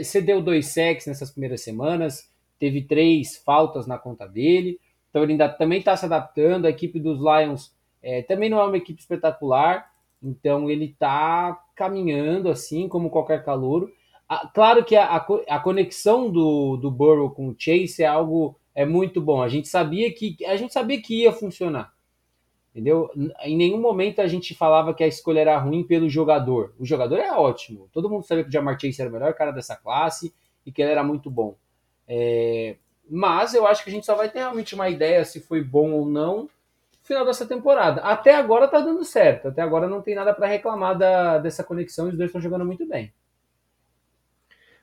cedeu 0.05 0.41
dois 0.41 0.67
sacks 0.67 1.07
nessas 1.07 1.31
primeiras 1.31 1.61
semanas, 1.61 2.31
teve 2.59 2.83
três 2.83 3.37
faltas 3.37 3.87
na 3.87 3.99
conta 3.99 4.27
dele. 4.27 4.79
Então 5.11 5.23
ele 5.23 5.33
ainda 5.33 5.49
também 5.49 5.81
está 5.81 5.97
se 5.97 6.05
adaptando. 6.05 6.67
A 6.67 6.71
equipe 6.71 7.01
dos 7.01 7.19
Lions 7.19 7.75
é, 8.03 8.23
também 8.23 8.49
não 8.49 8.61
é 8.61 8.65
uma 8.65 8.77
equipe 8.77 9.01
espetacular. 9.01 9.91
Então 10.23 10.71
ele 10.71 10.87
está 10.87 11.61
caminhando 11.75 12.49
assim 12.49 12.89
como 12.89 13.11
qualquer 13.11 13.45
calouro. 13.45 13.91
Ah, 14.29 14.51
claro 14.53 14.85
que 14.85 14.97
a, 14.97 15.17
a, 15.49 15.61
conexão 15.61 16.31
do, 16.31 16.77
do 16.77 16.91
Burrow 16.91 17.31
com 17.31 17.49
o 17.49 17.55
Chase 17.57 18.03
é 18.03 18.07
algo 18.07 18.59
é 18.77 18.85
muito 18.85 19.23
bom. 19.23 19.43
A 19.43 19.49
gente 19.49 19.69
sabia 19.69 20.13
que 20.13 20.37
a 20.45 20.55
gente 20.55 20.73
sabia 20.73 21.01
que 21.01 21.23
ia 21.23 21.33
funcionar. 21.33 21.95
Entendeu? 22.71 23.11
Em 23.43 23.57
nenhum 23.57 23.81
momento 23.81 24.21
a 24.21 24.27
gente 24.27 24.55
falava 24.55 24.93
que 24.93 25.03
a 25.03 25.07
escolha 25.07 25.41
era 25.41 25.59
ruim 25.59 25.83
pelo 25.83 26.11
jogador. 26.11 26.75
O 26.79 26.85
jogador 26.85 27.17
é 27.17 27.33
ótimo. 27.33 27.89
Todo 27.91 28.11
mundo 28.11 28.27
sabia 28.27 28.45
que 28.45 28.51
o 28.51 28.53
Jamar 28.53 28.79
Chase 28.79 29.01
era 29.01 29.09
o 29.09 29.13
melhor 29.13 29.33
cara 29.33 29.51
dessa 29.51 29.75
classe 29.75 30.35
e 30.65 30.71
que 30.71 30.83
ele 30.83 30.91
era 30.91 31.03
muito 31.03 31.31
bom. 31.31 31.57
É, 32.07 32.77
mas 33.09 33.55
eu 33.55 33.67
acho 33.67 33.83
que 33.83 33.89
a 33.89 33.93
gente 33.93 34.05
só 34.05 34.15
vai 34.15 34.29
ter 34.29 34.41
realmente 34.41 34.75
uma 34.75 34.91
ideia 34.91 35.25
se 35.25 35.41
foi 35.41 35.65
bom 35.65 35.93
ou 35.93 36.05
não 36.05 36.43
no 36.43 36.51
final 37.03 37.25
dessa 37.25 37.47
temporada. 37.47 38.03
Até 38.03 38.35
agora 38.35 38.69
tá 38.69 38.79
dando 38.79 39.03
certo. 39.07 39.49
Até 39.49 39.63
agora 39.63 39.89
não 39.89 40.03
tem 40.03 40.15
nada 40.15 40.35
para 40.35 40.47
reclamar 40.47 40.99
da, 40.99 41.39
dessa 41.39 41.65
conexão 41.65 42.09
e 42.09 42.11
os 42.11 42.17
dois 42.19 42.29
estão 42.29 42.43
jogando 42.43 42.67
muito 42.67 42.87
bem. 42.87 43.11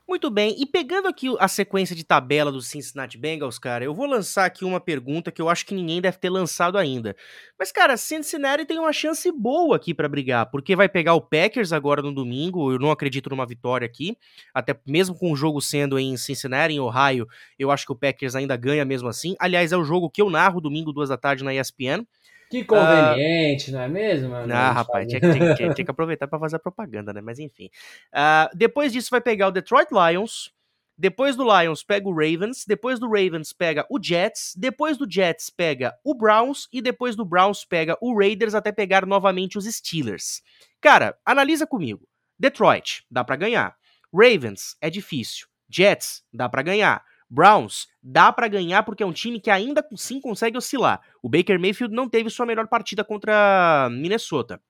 Muito 0.07 0.29
bem, 0.29 0.53
e 0.59 0.65
pegando 0.65 1.07
aqui 1.07 1.33
a 1.39 1.47
sequência 1.47 1.95
de 1.95 2.03
tabela 2.03 2.51
do 2.51 2.61
Cincinnati 2.61 3.17
Bengals, 3.17 3.57
cara, 3.57 3.85
eu 3.85 3.93
vou 3.93 4.05
lançar 4.05 4.43
aqui 4.43 4.65
uma 4.65 4.79
pergunta 4.81 5.31
que 5.31 5.41
eu 5.41 5.47
acho 5.47 5.65
que 5.65 5.73
ninguém 5.73 6.01
deve 6.01 6.17
ter 6.17 6.29
lançado 6.29 6.77
ainda. 6.77 7.15
Mas, 7.57 7.71
cara, 7.71 7.95
Cincinnati 7.95 8.65
tem 8.65 8.77
uma 8.77 8.91
chance 8.91 9.31
boa 9.31 9.77
aqui 9.77 9.93
para 9.93 10.09
brigar, 10.09 10.51
porque 10.51 10.75
vai 10.75 10.89
pegar 10.89 11.13
o 11.13 11.21
Packers 11.21 11.71
agora 11.71 12.01
no 12.01 12.13
domingo, 12.13 12.73
eu 12.73 12.79
não 12.79 12.91
acredito 12.91 13.29
numa 13.29 13.45
vitória 13.45 13.85
aqui, 13.85 14.17
até 14.53 14.77
mesmo 14.85 15.15
com 15.17 15.31
o 15.31 15.37
jogo 15.37 15.61
sendo 15.61 15.97
em 15.97 16.17
Cincinnati, 16.17 16.73
em 16.73 16.81
Ohio, 16.81 17.25
eu 17.57 17.71
acho 17.71 17.85
que 17.85 17.93
o 17.93 17.95
Packers 17.95 18.35
ainda 18.35 18.57
ganha 18.57 18.83
mesmo 18.83 19.07
assim. 19.07 19.35
Aliás, 19.39 19.71
é 19.71 19.77
o 19.77 19.85
jogo 19.85 20.09
que 20.09 20.21
eu 20.21 20.29
narro 20.29 20.59
domingo, 20.59 20.91
duas 20.91 21.07
da 21.07 21.17
tarde 21.17 21.45
na 21.45 21.53
ESPN. 21.55 22.05
Que 22.53 22.63
conveniente, 22.63 23.71
uh, 23.71 23.73
não 23.73 23.81
é 23.81 23.87
mesmo? 23.87 24.29
Mano? 24.29 24.53
Ah, 24.53 24.71
rapaz, 24.71 25.07
tinha, 25.07 25.19
tinha, 25.19 25.55
tinha, 25.55 25.55
tinha, 25.73 25.85
que 25.85 25.89
aproveitar 25.89 26.27
para 26.27 26.37
fazer 26.37 26.57
a 26.57 26.59
propaganda, 26.59 27.11
né? 27.11 27.19
Mas 27.19 27.39
enfim. 27.39 27.65
Uh, 28.13 28.55
depois 28.55 28.93
disso 28.93 29.09
vai 29.09 29.19
pegar 29.19 29.47
o 29.47 29.51
Detroit 29.51 29.87
Lions. 29.91 30.53
Depois 30.95 31.35
do 31.35 31.43
Lions 31.43 31.83
pega 31.83 32.07
o 32.07 32.13
Ravens, 32.13 32.65
depois 32.67 32.99
do 32.99 33.07
Ravens 33.07 33.51
pega 33.51 33.83
o 33.89 33.99
Jets, 33.99 34.53
depois 34.55 34.95
do 34.95 35.11
Jets 35.11 35.49
pega 35.49 35.95
o 36.03 36.13
Browns 36.13 36.67
e 36.71 36.83
depois 36.83 37.15
do 37.15 37.25
Browns 37.25 37.65
pega 37.65 37.97
o 37.99 38.15
Raiders 38.15 38.53
até 38.53 38.71
pegar 38.71 39.03
novamente 39.03 39.57
os 39.57 39.65
Steelers. 39.65 40.43
Cara, 40.79 41.17
analisa 41.25 41.65
comigo. 41.65 42.07
Detroit, 42.37 43.03
dá 43.09 43.23
para 43.23 43.35
ganhar. 43.35 43.75
Ravens, 44.13 44.77
é 44.79 44.91
difícil. 44.91 45.47
Jets, 45.67 46.23
dá 46.31 46.47
para 46.47 46.61
ganhar. 46.61 47.03
Browns 47.33 47.87
dá 48.01 48.31
para 48.31 48.47
ganhar 48.47 48.83
porque 48.83 49.01
é 49.01 49.05
um 49.05 49.11
time 49.11 49.39
que 49.39 49.49
ainda 49.49 49.83
sim 49.95 50.21
consegue 50.21 50.55
oscilar. 50.55 51.01
O 51.21 51.27
Baker 51.27 51.59
Mayfield 51.59 51.95
não 51.95 52.07
teve 52.07 52.29
sua 52.29 52.45
melhor 52.45 52.67
partida 52.67 53.03
contra 53.03 53.89
Minnesota. 53.91 54.61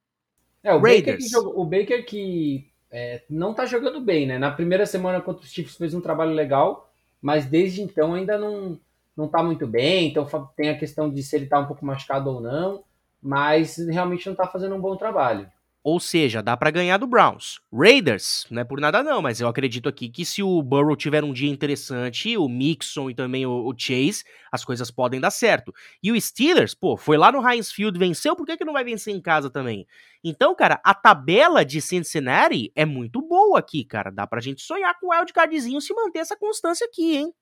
É, 0.64 0.74
o 0.74 0.80
Raiders. 0.80 1.06
Baker 1.06 1.18
que, 1.18 1.30
jogou, 1.30 1.60
o 1.60 1.66
Baker 1.66 2.06
que 2.06 2.72
é, 2.90 3.24
não 3.30 3.54
tá 3.54 3.66
jogando 3.66 4.00
bem, 4.00 4.26
né? 4.26 4.38
Na 4.40 4.50
primeira 4.50 4.86
semana 4.86 5.20
contra 5.20 5.44
os 5.44 5.52
Chiefs 5.52 5.76
fez 5.76 5.94
um 5.94 6.00
trabalho 6.00 6.32
legal, 6.32 6.90
mas 7.22 7.46
desde 7.46 7.82
então 7.82 8.14
ainda 8.14 8.38
não, 8.38 8.80
não 9.16 9.28
tá 9.28 9.44
muito 9.44 9.68
bem. 9.68 10.08
Então 10.08 10.26
tem 10.56 10.70
a 10.70 10.78
questão 10.78 11.10
de 11.10 11.22
se 11.22 11.36
ele 11.36 11.48
tá 11.48 11.60
um 11.60 11.66
pouco 11.66 11.86
machucado 11.86 12.30
ou 12.30 12.40
não, 12.40 12.84
mas 13.22 13.78
realmente 13.90 14.28
não 14.28 14.36
tá 14.36 14.48
fazendo 14.48 14.76
um 14.76 14.82
bom 14.82 14.96
trabalho. 14.96 15.52
Ou 15.84 16.00
seja, 16.00 16.42
dá 16.42 16.56
para 16.56 16.72
ganhar 16.72 16.98
do 16.98 17.06
Browns. 17.06 17.60
Raiders, 17.72 18.48
não 18.50 18.62
é 18.62 18.64
por 18.64 18.80
nada 18.80 19.04
não, 19.04 19.22
mas 19.22 19.42
eu 19.42 19.50
acredito 19.50 19.90
aqui 19.90 20.08
que 20.08 20.24
se 20.24 20.42
o 20.42 20.64
Burrow 20.64 20.96
tiver 20.96 21.26
um 21.26 21.34
dia 21.34 21.52
interessante, 21.52 22.38
o 22.38 22.48
Mixon 22.48 23.10
e 23.10 23.14
também 23.14 23.46
o, 23.46 23.74
Chase, 23.78 24.24
as 24.50 24.64
coisas 24.64 24.90
podem 24.90 25.20
dar 25.20 25.30
certo. 25.30 25.74
E 26.02 26.10
o 26.10 26.20
Steelers, 26.20 26.74
pô, 26.74 26.96
foi 26.96 27.18
lá 27.18 27.34
no 27.34 27.46
Heinz 27.46 27.70
Field, 27.70 28.00
venceu, 28.00 28.34
por 28.34 28.46
que, 28.46 28.56
que 28.56 28.64
não 28.64 28.72
vai 28.72 28.86
vencer 28.86 29.14
em 29.14 29.20
casa 29.20 29.50
também? 29.50 29.86
Então, 30.24 30.56
cara, 30.56 30.80
a 30.86 30.94
tabela 30.94 31.66
de 31.66 31.82
Cincinnati 31.82 32.72
é 32.76 32.86
muito 32.86 33.22
boa 33.22 33.60
aqui, 33.60 33.84
cara. 33.84 34.10
Dá 34.10 34.26
pra 34.26 34.40
gente 34.40 34.62
sonhar 34.62 34.98
com 35.02 35.08
o 35.08 35.10
wildcardzinho 35.10 35.82
se 35.82 35.94
manter 35.94 36.20
essa 36.20 36.38
constância 36.38 36.88
aqui, 36.88 37.18
hein? 37.18 37.34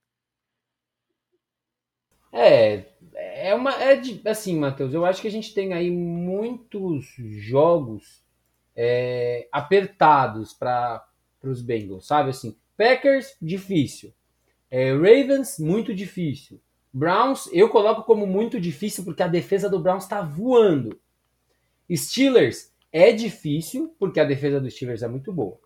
É, 2.33 2.85
é 3.13 3.53
uma. 3.53 3.71
É 3.75 3.97
de, 3.97 4.21
assim, 4.27 4.57
Matheus, 4.57 4.93
eu 4.93 5.05
acho 5.05 5.21
que 5.21 5.27
a 5.27 5.31
gente 5.31 5.53
tem 5.53 5.73
aí 5.73 5.91
muitos 5.91 7.13
jogos 7.17 8.20
é, 8.75 9.47
apertados 9.51 10.53
para 10.53 11.05
os 11.43 11.61
Bengals, 11.61 12.07
sabe? 12.07 12.29
Assim, 12.29 12.55
Packers, 12.77 13.35
difícil. 13.41 14.13
É, 14.69 14.91
Ravens, 14.93 15.59
muito 15.59 15.93
difícil. 15.93 16.61
Browns, 16.93 17.49
eu 17.53 17.69
coloco 17.69 18.03
como 18.03 18.25
muito 18.25 18.59
difícil 18.59 19.03
porque 19.03 19.23
a 19.23 19.27
defesa 19.27 19.69
do 19.69 19.79
Browns 19.79 20.03
está 20.03 20.21
voando. 20.21 20.99
Steelers, 21.93 22.73
é 22.91 23.11
difícil 23.11 23.95
porque 23.99 24.19
a 24.19 24.25
defesa 24.25 24.59
dos 24.59 24.73
Steelers 24.73 25.03
é 25.03 25.07
muito 25.07 25.31
boa. 25.31 25.57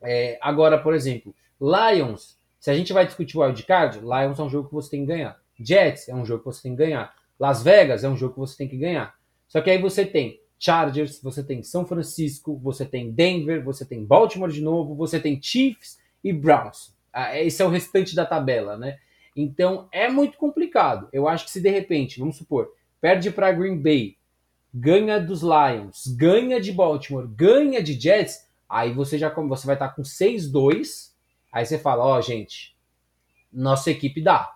É, 0.00 0.38
agora, 0.40 0.78
por 0.78 0.94
exemplo, 0.94 1.34
Lions, 1.60 2.38
se 2.58 2.70
a 2.70 2.74
gente 2.74 2.92
vai 2.92 3.04
discutir 3.04 3.36
o 3.36 3.40
wildcard, 3.40 4.00
Lions 4.00 4.38
é 4.38 4.42
um 4.42 4.50
jogo 4.50 4.68
que 4.68 4.74
você 4.74 4.90
tem 4.90 5.00
que 5.00 5.06
ganhar. 5.06 5.40
Jets 5.58 6.08
é 6.08 6.14
um 6.14 6.24
jogo 6.24 6.40
que 6.40 6.46
você 6.46 6.62
tem 6.62 6.72
que 6.72 6.78
ganhar. 6.78 7.14
Las 7.38 7.62
Vegas 7.62 8.04
é 8.04 8.08
um 8.08 8.16
jogo 8.16 8.34
que 8.34 8.40
você 8.40 8.56
tem 8.56 8.68
que 8.68 8.76
ganhar. 8.76 9.16
Só 9.48 9.60
que 9.60 9.70
aí 9.70 9.80
você 9.80 10.04
tem 10.04 10.40
Chargers, 10.58 11.20
você 11.22 11.42
tem 11.42 11.62
São 11.62 11.86
Francisco, 11.86 12.58
você 12.58 12.84
tem 12.84 13.12
Denver, 13.12 13.62
você 13.62 13.84
tem 13.84 14.04
Baltimore 14.04 14.50
de 14.50 14.60
novo, 14.60 14.94
você 14.94 15.20
tem 15.20 15.40
Chiefs 15.40 15.98
e 16.22 16.32
Browns. 16.32 16.96
Ah, 17.12 17.38
esse 17.38 17.62
é 17.62 17.64
o 17.64 17.70
restante 17.70 18.14
da 18.14 18.26
tabela, 18.26 18.76
né? 18.76 18.98
Então 19.36 19.88
é 19.92 20.08
muito 20.08 20.36
complicado. 20.36 21.08
Eu 21.12 21.28
acho 21.28 21.44
que 21.44 21.50
se 21.50 21.60
de 21.60 21.70
repente, 21.70 22.18
vamos 22.18 22.36
supor, 22.36 22.72
perde 23.00 23.30
para 23.30 23.52
Green 23.52 23.80
Bay, 23.80 24.16
ganha 24.74 25.20
dos 25.20 25.42
Lions, 25.42 26.06
ganha 26.08 26.60
de 26.60 26.72
Baltimore, 26.72 27.26
ganha 27.28 27.82
de 27.82 27.98
Jets, 27.98 28.46
aí 28.68 28.92
você 28.92 29.16
já 29.16 29.30
você 29.30 29.66
vai 29.66 29.76
estar 29.76 29.90
com 29.90 30.02
6-2. 30.02 31.12
Aí 31.52 31.64
você 31.64 31.78
fala, 31.78 32.04
ó, 32.04 32.18
oh, 32.18 32.22
gente, 32.22 32.76
nossa 33.52 33.90
equipe 33.90 34.20
dá. 34.20 34.52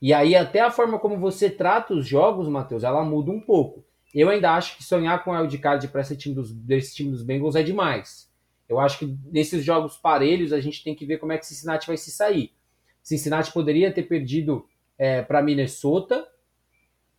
E 0.00 0.12
aí 0.12 0.36
até 0.36 0.60
a 0.60 0.70
forma 0.70 0.98
como 0.98 1.18
você 1.18 1.48
trata 1.48 1.94
os 1.94 2.06
jogos, 2.06 2.48
Matheus, 2.48 2.84
ela 2.84 3.02
muda 3.04 3.30
um 3.30 3.40
pouco. 3.40 3.84
Eu 4.18 4.28
ainda 4.30 4.52
acho 4.52 4.76
que 4.76 4.82
sonhar 4.82 5.22
com 5.22 5.30
o 5.30 5.40
wildcard 5.40 5.86
para 5.86 6.00
esse 6.00 6.16
time 6.16 6.34
desse 6.56 6.92
time 6.92 7.12
dos 7.12 7.22
Bengals 7.22 7.54
é 7.54 7.62
demais. 7.62 8.28
Eu 8.68 8.80
acho 8.80 8.98
que 8.98 9.16
nesses 9.30 9.64
jogos 9.64 9.96
parelhos 9.96 10.52
a 10.52 10.60
gente 10.60 10.82
tem 10.82 10.92
que 10.92 11.06
ver 11.06 11.18
como 11.18 11.30
é 11.30 11.38
que 11.38 11.46
Cincinnati 11.46 11.86
vai 11.86 11.96
se 11.96 12.10
sair. 12.10 12.52
Cincinnati 13.00 13.52
poderia 13.52 13.92
ter 13.92 14.02
perdido 14.02 14.66
é, 14.98 15.22
para 15.22 15.40
Minnesota, 15.40 16.26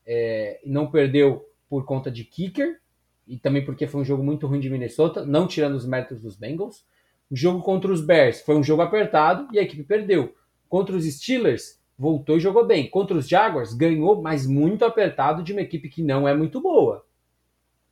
é, 0.06 0.60
não 0.66 0.92
perdeu 0.92 1.50
por 1.70 1.86
conta 1.86 2.12
de 2.12 2.26
kicker, 2.26 2.82
e 3.26 3.38
também 3.38 3.64
porque 3.64 3.88
foi 3.88 4.02
um 4.02 4.06
jogo 4.06 4.22
muito 4.22 4.46
ruim 4.46 4.60
de 4.60 4.70
Minnesota, 4.70 5.26
não 5.26 5.48
tirando 5.48 5.76
os 5.76 5.86
méritos 5.86 6.22
dos 6.22 6.36
Bengals. 6.36 6.86
O 7.32 7.36
jogo 7.36 7.62
contra 7.62 7.90
os 7.94 8.02
Bears 8.02 8.42
foi 8.42 8.58
um 8.58 8.64
jogo 8.64 8.82
apertado 8.82 9.48
e 9.54 9.58
a 9.58 9.62
equipe 9.62 9.84
perdeu. 9.84 10.36
Contra 10.68 10.98
os 10.98 11.06
Steelers, 11.06 11.79
voltou 12.00 12.38
e 12.38 12.40
jogou 12.40 12.66
bem. 12.66 12.90
Contra 12.90 13.18
os 13.18 13.28
Jaguars, 13.28 13.74
ganhou, 13.74 14.22
mas 14.22 14.48
muito 14.48 14.86
apertado 14.86 15.44
de 15.44 15.52
uma 15.52 15.62
equipe 15.62 15.90
que 15.90 16.02
não 16.02 16.26
é 16.26 16.34
muito 16.34 16.62
boa. 16.62 17.06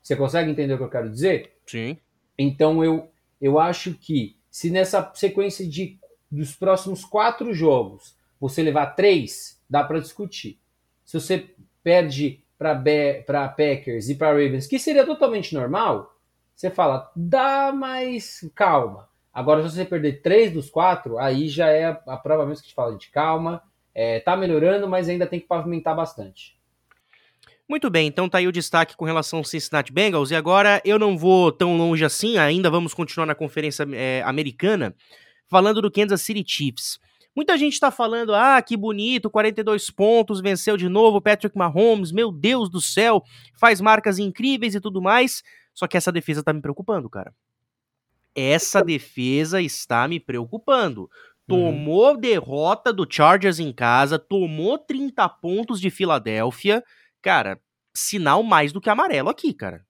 Você 0.02 0.16
consegue 0.16 0.50
entender 0.50 0.74
o 0.74 0.78
que 0.78 0.84
eu 0.86 0.90
quero 0.90 1.10
dizer? 1.10 1.58
Sim. 1.66 1.98
Então 2.38 2.82
eu, 2.82 3.12
eu 3.42 3.60
acho 3.60 3.94
que 3.96 4.38
se 4.50 4.70
nessa 4.70 5.12
sequência 5.14 5.68
de 5.68 6.00
dos 6.32 6.56
próximos 6.56 7.04
quatro 7.06 7.54
jogos 7.54 8.18
você 8.40 8.62
levar 8.62 8.88
três, 8.88 9.62
dá 9.70 9.84
para 9.84 10.00
discutir. 10.00 10.60
Se 11.06 11.20
você 11.20 11.50
perde 11.84 12.44
para 12.58 13.50
Packers 13.50 14.10
e 14.10 14.16
para 14.16 14.30
Ravens, 14.30 14.68
que 14.68 14.80
seria 14.80 15.06
totalmente 15.06 15.54
normal, 15.54 16.16
você 16.56 16.70
fala, 16.70 17.12
dá 17.16 17.72
mais 17.72 18.50
calma. 18.56 19.08
Agora, 19.34 19.62
se 19.62 19.76
você 19.76 19.86
perder 19.86 20.22
três 20.22 20.52
dos 20.52 20.70
quatro, 20.70 21.18
aí 21.18 21.48
já 21.48 21.68
é 21.70 21.86
a 21.86 22.18
prova 22.18 22.46
mesmo 22.46 22.64
que 22.64 22.70
te 22.70 22.76
fala 22.76 22.98
de 22.98 23.10
calma, 23.10 23.62
é, 23.98 24.20
tá 24.20 24.38
melhorando, 24.38 24.88
mas 24.88 25.10
ainda 25.10 25.26
tem 25.26 25.40
que 25.40 25.48
pavimentar 25.48 25.96
bastante. 25.96 26.56
Muito 27.68 27.90
bem, 27.90 28.08
então 28.08 28.30
tá 28.30 28.38
aí 28.38 28.48
o 28.48 28.52
destaque 28.52 28.96
com 28.96 29.04
relação 29.04 29.40
ao 29.40 29.44
Cincinnati 29.44 29.92
Bengals. 29.92 30.30
E 30.30 30.36
agora 30.36 30.80
eu 30.86 31.00
não 31.00 31.18
vou 31.18 31.52
tão 31.52 31.76
longe 31.76 32.06
assim, 32.06 32.38
ainda 32.38 32.70
vamos 32.70 32.94
continuar 32.94 33.26
na 33.26 33.34
conferência 33.34 33.88
é, 33.92 34.22
americana, 34.24 34.96
falando 35.48 35.82
do 35.82 35.92
Kansas 35.92 36.22
City 36.22 36.44
Chiefs. 36.46 37.00
Muita 37.36 37.58
gente 37.58 37.80
tá 37.80 37.90
falando, 37.90 38.36
ah, 38.36 38.62
que 38.62 38.78
bonito, 38.78 39.32
42 39.32 39.90
pontos, 39.90 40.42
venceu 40.42 40.78
de 40.78 40.88
novo 40.88 41.20
Patrick 41.20 41.58
Mahomes, 41.58 42.12
meu 42.12 42.32
Deus 42.32 42.70
do 42.70 42.80
céu, 42.80 43.24
faz 43.60 43.82
marcas 43.82 44.20
incríveis 44.20 44.76
e 44.76 44.80
tudo 44.80 45.02
mais. 45.02 45.44
Só 45.74 45.88
que 45.88 45.98
essa 45.98 46.12
defesa 46.12 46.44
tá 46.44 46.54
me 46.54 46.62
preocupando, 46.62 47.10
cara. 47.10 47.34
Essa 48.36 48.84
defesa 48.84 49.60
está 49.60 50.08
me 50.08 50.20
preocupando. 50.20 51.10
Tomou 51.48 52.12
uhum. 52.12 52.20
derrota 52.20 52.92
do 52.92 53.08
Chargers 53.10 53.58
em 53.60 53.72
casa, 53.72 54.20
tomou 54.20 54.78
30 54.78 55.28
pontos 55.30 55.80
de 55.80 55.90
Filadélfia. 55.90 56.84
Cara, 57.22 57.60
sinal 57.96 58.44
mais 58.44 58.74
do 58.74 58.82
que 58.82 58.90
amarelo 58.90 59.30
aqui, 59.30 59.54
cara. 59.54 59.86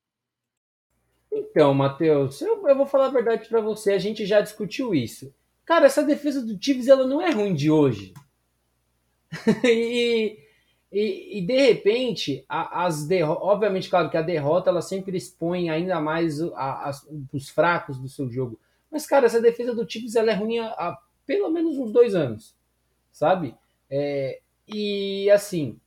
Então, 1.32 1.74
Matheus, 1.74 2.42
eu, 2.42 2.68
eu 2.68 2.76
vou 2.76 2.86
falar 2.86 3.08
a 3.08 3.12
verdade 3.12 3.50
para 3.50 3.60
você, 3.60 3.94
a 3.94 3.98
gente 3.98 4.26
já 4.26 4.40
discutiu 4.40 4.94
isso. 4.94 5.34
Cara, 5.66 5.86
essa 5.86 6.04
defesa 6.04 6.46
do 6.46 6.58
Chiefs, 6.62 6.88
ela 6.88 7.06
não 7.06 7.22
é 7.22 7.32
ruim 7.32 7.54
de 7.54 7.70
hoje. 7.70 8.14
e, 9.66 10.38
e, 10.92 11.40
e, 11.40 11.42
de 11.42 11.60
repente, 11.60 12.46
a, 12.48 12.86
as 12.86 13.06
derrotas, 13.06 13.44
obviamente, 13.44 13.90
claro 13.90 14.10
que 14.10 14.18
a 14.18 14.22
derrota 14.22 14.70
ela 14.70 14.82
sempre 14.82 15.18
expõe 15.18 15.70
ainda 15.70 16.00
mais 16.00 16.42
a, 16.42 16.90
a, 16.90 16.92
os 17.34 17.50
fracos 17.50 18.00
do 18.00 18.08
seu 18.08 18.30
jogo. 18.30 18.60
Mas, 18.90 19.06
cara, 19.06 19.26
essa 19.26 19.42
defesa 19.42 19.76
do 19.76 19.90
Chiefs 19.90 20.16
ela 20.16 20.32
é 20.32 20.36
ruim 20.36 20.60
há, 20.60 20.98
pelo 21.28 21.52
menos 21.52 21.78
uns 21.78 21.92
dois 21.92 22.16
anos, 22.16 22.56
sabe? 23.12 23.54
É, 23.90 24.40
e 24.68 25.30
assim, 25.30 25.80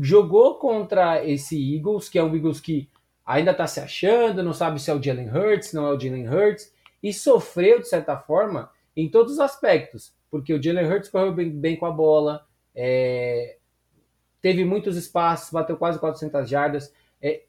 jogou 0.00 0.54
contra 0.54 1.24
esse 1.24 1.76
Eagles, 1.76 2.08
que 2.08 2.18
é 2.18 2.22
um 2.22 2.34
Eagles 2.34 2.60
que 2.60 2.88
ainda 3.26 3.52
tá 3.52 3.66
se 3.66 3.80
achando, 3.80 4.42
não 4.42 4.52
sabe 4.52 4.80
se 4.80 4.90
é 4.90 4.94
o 4.94 5.02
Jalen 5.02 5.30
Hurts, 5.30 5.72
não 5.72 5.86
é 5.86 5.92
o 5.92 6.00
Jalen 6.00 6.28
Hurts, 6.28 6.72
e 7.02 7.12
sofreu, 7.12 7.80
de 7.80 7.88
certa 7.88 8.16
forma, 8.16 8.70
em 8.96 9.08
todos 9.08 9.34
os 9.34 9.40
aspectos, 9.40 10.14
porque 10.30 10.54
o 10.54 10.62
Jalen 10.62 10.86
Hurts 10.86 11.08
correu 11.08 11.32
bem, 11.32 11.50
bem 11.50 11.76
com 11.76 11.86
a 11.86 11.90
bola, 11.90 12.46
é, 12.74 13.56
teve 14.40 14.64
muitos 14.64 14.96
espaços, 14.96 15.50
bateu 15.50 15.76
quase 15.76 15.98
400 15.98 16.48
jardas, 16.48 16.92
é, 17.20 17.42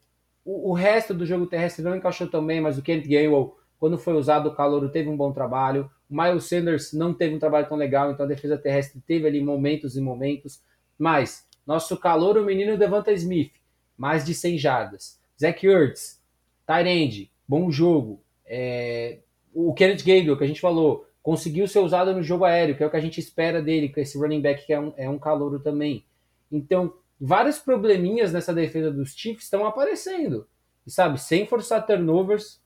o, 0.44 0.72
o, 0.72 0.74
resto 0.74 1.14
do 1.14 1.26
jogo 1.26 1.46
terrestre 1.46 1.84
não 1.84 1.96
encaixou 1.96 2.28
também, 2.28 2.62
mas 2.62 2.78
o 2.78 2.82
Kent 2.82 3.06
Gainwell, 3.06 3.58
quando 3.80 3.98
foi 3.98 4.14
usado 4.14 4.50
o 4.50 4.56
calor, 4.56 4.90
teve 4.90 5.10
um 5.10 5.18
bom 5.18 5.32
trabalho, 5.32 5.92
Miles 6.10 6.46
Sanders 6.46 6.94
não 6.94 7.14
teve 7.14 7.36
um 7.36 7.40
trabalho 7.40 7.68
tão 7.68 7.78
legal, 7.78 8.12
então 8.12 8.26
a 8.26 8.30
defesa 8.30 8.58
terrestre 8.58 9.02
teve 9.06 9.28
ali 9.28 9.44
momentos 9.44 9.96
e 9.96 10.02
momentos. 10.02 10.62
Mas 10.98 11.48
nosso 11.66 11.98
calor, 11.98 12.38
o 12.38 12.46
menino 12.46 12.78
Devonta 12.78 13.12
Smith, 13.14 13.54
mais 13.98 14.24
de 14.24 14.34
100 14.34 14.58
jardas. 14.58 15.20
Zach 15.40 15.66
Ertz, 15.66 16.22
Tyrande, 16.66 17.32
bom 17.48 17.72
jogo. 17.72 18.22
É... 18.46 19.20
O 19.54 19.74
Kenneth 19.74 20.00
Gabriel, 20.00 20.38
que 20.38 20.44
a 20.44 20.48
gente 20.48 20.62
falou, 20.62 21.08
conseguiu 21.24 21.68
ser 21.68 21.80
usado 21.80 22.14
no 22.14 22.22
jogo 22.22 22.46
aéreo, 22.46 22.76
que 22.76 22.84
é 22.84 22.86
o 22.86 22.90
que 22.90 22.98
a 22.98 23.02
gente 23.02 23.20
espera 23.20 23.62
dele, 23.62 23.90
com 23.90 24.00
esse 24.00 24.18
running 24.18 24.42
back 24.42 24.66
que 24.66 24.74
é 24.74 24.80
um, 24.80 24.94
é 24.98 25.10
um 25.10 25.18
calouro 25.18 25.60
também. 25.60 26.06
Então, 26.52 26.94
vários 27.20 27.58
probleminhas 27.58 28.32
nessa 28.32 28.54
defesa 28.54 28.92
dos 28.92 29.16
Chiefs 29.16 29.46
estão 29.46 29.66
aparecendo. 29.66 30.48
E 30.86 30.92
sabe, 30.92 31.20
sem 31.20 31.48
forçar 31.48 31.86
turnovers, 31.86 32.62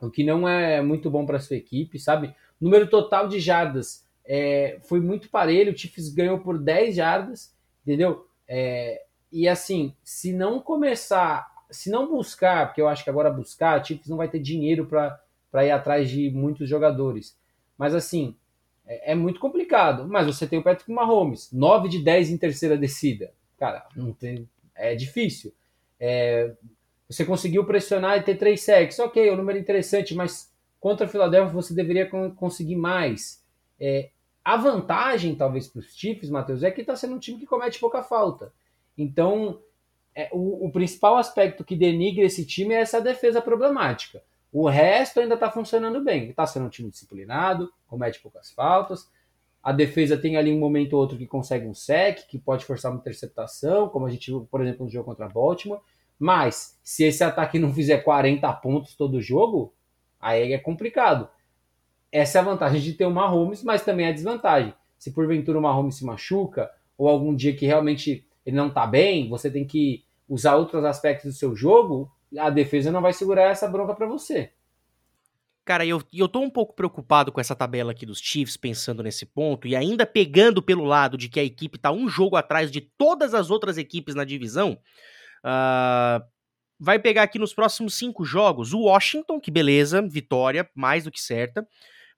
o 0.00 0.10
que 0.10 0.22
não 0.22 0.48
é 0.48 0.80
muito 0.80 1.10
bom 1.10 1.26
para 1.26 1.40
sua 1.40 1.56
equipe, 1.56 1.98
sabe? 1.98 2.34
Número 2.62 2.88
total 2.88 3.26
de 3.26 3.40
jardas 3.40 4.06
é, 4.24 4.78
foi 4.82 5.00
muito 5.00 5.28
parelho, 5.28 5.72
o 5.72 5.76
Chiefs 5.76 6.08
ganhou 6.08 6.38
por 6.38 6.56
10 6.56 6.94
jardas, 6.94 7.52
entendeu? 7.82 8.24
É, 8.46 9.02
e 9.32 9.48
assim, 9.48 9.96
se 10.04 10.32
não 10.32 10.60
começar, 10.60 11.44
se 11.68 11.90
não 11.90 12.08
buscar, 12.08 12.68
porque 12.68 12.80
eu 12.80 12.86
acho 12.86 13.02
que 13.02 13.10
agora 13.10 13.30
buscar, 13.32 13.80
o 13.80 13.84
Chiefs 13.84 14.08
não 14.08 14.16
vai 14.16 14.28
ter 14.28 14.38
dinheiro 14.38 14.86
para 14.86 15.66
ir 15.66 15.72
atrás 15.72 16.08
de 16.08 16.30
muitos 16.30 16.68
jogadores. 16.68 17.36
Mas 17.76 17.96
assim, 17.96 18.36
é, 18.86 19.10
é, 19.10 19.14
muito 19.16 19.40
complicado. 19.40 20.06
Mas 20.06 20.28
você 20.28 20.46
tem 20.46 20.60
o 20.60 20.62
Patrick 20.62 20.92
Mahomes, 20.92 21.50
9 21.52 21.88
de 21.88 21.98
10 21.98 22.30
em 22.30 22.36
terceira 22.36 22.78
descida. 22.78 23.32
Cara, 23.58 23.84
não 23.96 24.12
tem, 24.12 24.48
é 24.72 24.94
difícil. 24.94 25.52
É, 25.98 26.54
você 27.08 27.24
conseguiu 27.24 27.64
pressionar 27.64 28.18
e 28.18 28.22
ter 28.22 28.36
três 28.36 28.60
sacks. 28.62 29.00
Ok, 29.00 29.28
é 29.28 29.32
um 29.32 29.36
número 29.36 29.58
interessante, 29.58 30.14
mas 30.14 30.51
contra 30.82 31.06
a 31.06 31.08
Philadelphia 31.08 31.54
você 31.54 31.72
deveria 31.72 32.10
conseguir 32.34 32.74
mais. 32.74 33.40
É, 33.78 34.10
a 34.44 34.56
vantagem, 34.56 35.32
talvez, 35.36 35.68
para 35.68 35.78
os 35.78 35.94
Chiefs, 35.96 36.28
Matheus, 36.28 36.64
é 36.64 36.72
que 36.72 36.80
está 36.80 36.96
sendo 36.96 37.14
um 37.14 37.20
time 37.20 37.38
que 37.38 37.46
comete 37.46 37.78
pouca 37.78 38.02
falta. 38.02 38.52
Então, 38.98 39.60
é, 40.12 40.28
o, 40.32 40.66
o, 40.66 40.72
principal 40.72 41.16
aspecto 41.16 41.62
que 41.62 41.76
denigra 41.76 42.24
esse 42.24 42.44
time 42.44 42.74
é 42.74 42.80
essa 42.80 43.00
defesa 43.00 43.40
problemática. 43.40 44.24
O 44.52 44.68
resto 44.68 45.20
ainda 45.20 45.34
está 45.34 45.48
funcionando 45.48 46.02
bem. 46.02 46.30
Está 46.30 46.48
sendo 46.48 46.66
um 46.66 46.68
time 46.68 46.90
disciplinado, 46.90 47.72
comete 47.86 48.18
poucas 48.18 48.50
faltas. 48.50 49.08
A 49.62 49.70
defesa 49.70 50.18
tem 50.18 50.36
ali 50.36 50.52
um 50.52 50.58
momento 50.58 50.94
ou 50.94 51.00
outro 51.00 51.16
que 51.16 51.28
consegue 51.28 51.64
um 51.64 51.74
sec, 51.74 52.26
que 52.26 52.40
pode 52.40 52.64
forçar 52.64 52.90
uma 52.90 52.98
interceptação, 52.98 53.88
como 53.88 54.06
a 54.06 54.10
gente 54.10 54.32
viu, 54.32 54.48
por 54.50 54.60
exemplo, 54.60 54.84
no 54.84 54.90
jogo 54.90 55.04
contra 55.04 55.26
a 55.26 55.28
Baltimore. 55.28 55.80
Mas, 56.18 56.76
se 56.82 57.04
esse 57.04 57.22
ataque 57.22 57.60
não 57.60 57.72
fizer 57.72 57.98
40 57.98 58.52
pontos 58.54 58.96
todo 58.96 59.22
jogo, 59.22 59.72
aí 60.22 60.52
é 60.52 60.58
complicado. 60.58 61.28
Essa 62.10 62.38
é 62.38 62.40
a 62.40 62.44
vantagem 62.44 62.80
de 62.80 62.92
ter 62.92 63.04
o 63.04 63.10
Mahomes, 63.10 63.62
mas 63.62 63.84
também 63.84 64.06
é 64.06 64.10
a 64.10 64.12
desvantagem. 64.12 64.72
Se 64.98 65.10
porventura 65.10 65.58
o 65.58 65.62
Mahomes 65.62 65.96
se 65.96 66.04
machuca, 66.04 66.70
ou 66.96 67.08
algum 67.08 67.34
dia 67.34 67.56
que 67.56 67.66
realmente 67.66 68.24
ele 68.46 68.56
não 68.56 68.68
está 68.68 68.86
bem, 68.86 69.28
você 69.28 69.50
tem 69.50 69.66
que 69.66 70.04
usar 70.28 70.54
outros 70.54 70.84
aspectos 70.84 71.32
do 71.32 71.36
seu 71.36 71.56
jogo, 71.56 72.10
a 72.38 72.48
defesa 72.48 72.92
não 72.92 73.02
vai 73.02 73.12
segurar 73.12 73.50
essa 73.50 73.68
bronca 73.68 73.94
para 73.94 74.06
você. 74.06 74.52
Cara, 75.64 75.86
eu, 75.86 76.02
eu 76.12 76.28
tô 76.28 76.40
um 76.40 76.50
pouco 76.50 76.74
preocupado 76.74 77.30
com 77.30 77.40
essa 77.40 77.54
tabela 77.54 77.92
aqui 77.92 78.04
dos 78.04 78.18
Chiefs, 78.18 78.56
pensando 78.56 79.02
nesse 79.02 79.24
ponto, 79.24 79.68
e 79.68 79.76
ainda 79.76 80.04
pegando 80.04 80.60
pelo 80.60 80.84
lado 80.84 81.16
de 81.16 81.28
que 81.28 81.38
a 81.38 81.44
equipe 81.44 81.78
tá 81.78 81.92
um 81.92 82.08
jogo 82.08 82.34
atrás 82.36 82.70
de 82.70 82.80
todas 82.80 83.32
as 83.32 83.48
outras 83.48 83.78
equipes 83.78 84.14
na 84.14 84.24
divisão. 84.24 84.76
Uh, 85.44 86.24
vai 86.82 86.98
pegar 86.98 87.22
aqui 87.22 87.38
nos 87.38 87.54
próximos 87.54 87.94
cinco 87.94 88.24
jogos 88.24 88.72
o 88.72 88.80
Washington, 88.80 89.38
que 89.38 89.52
beleza, 89.52 90.02
vitória, 90.02 90.68
mais 90.74 91.04
do 91.04 91.12
que 91.12 91.20
certa. 91.20 91.64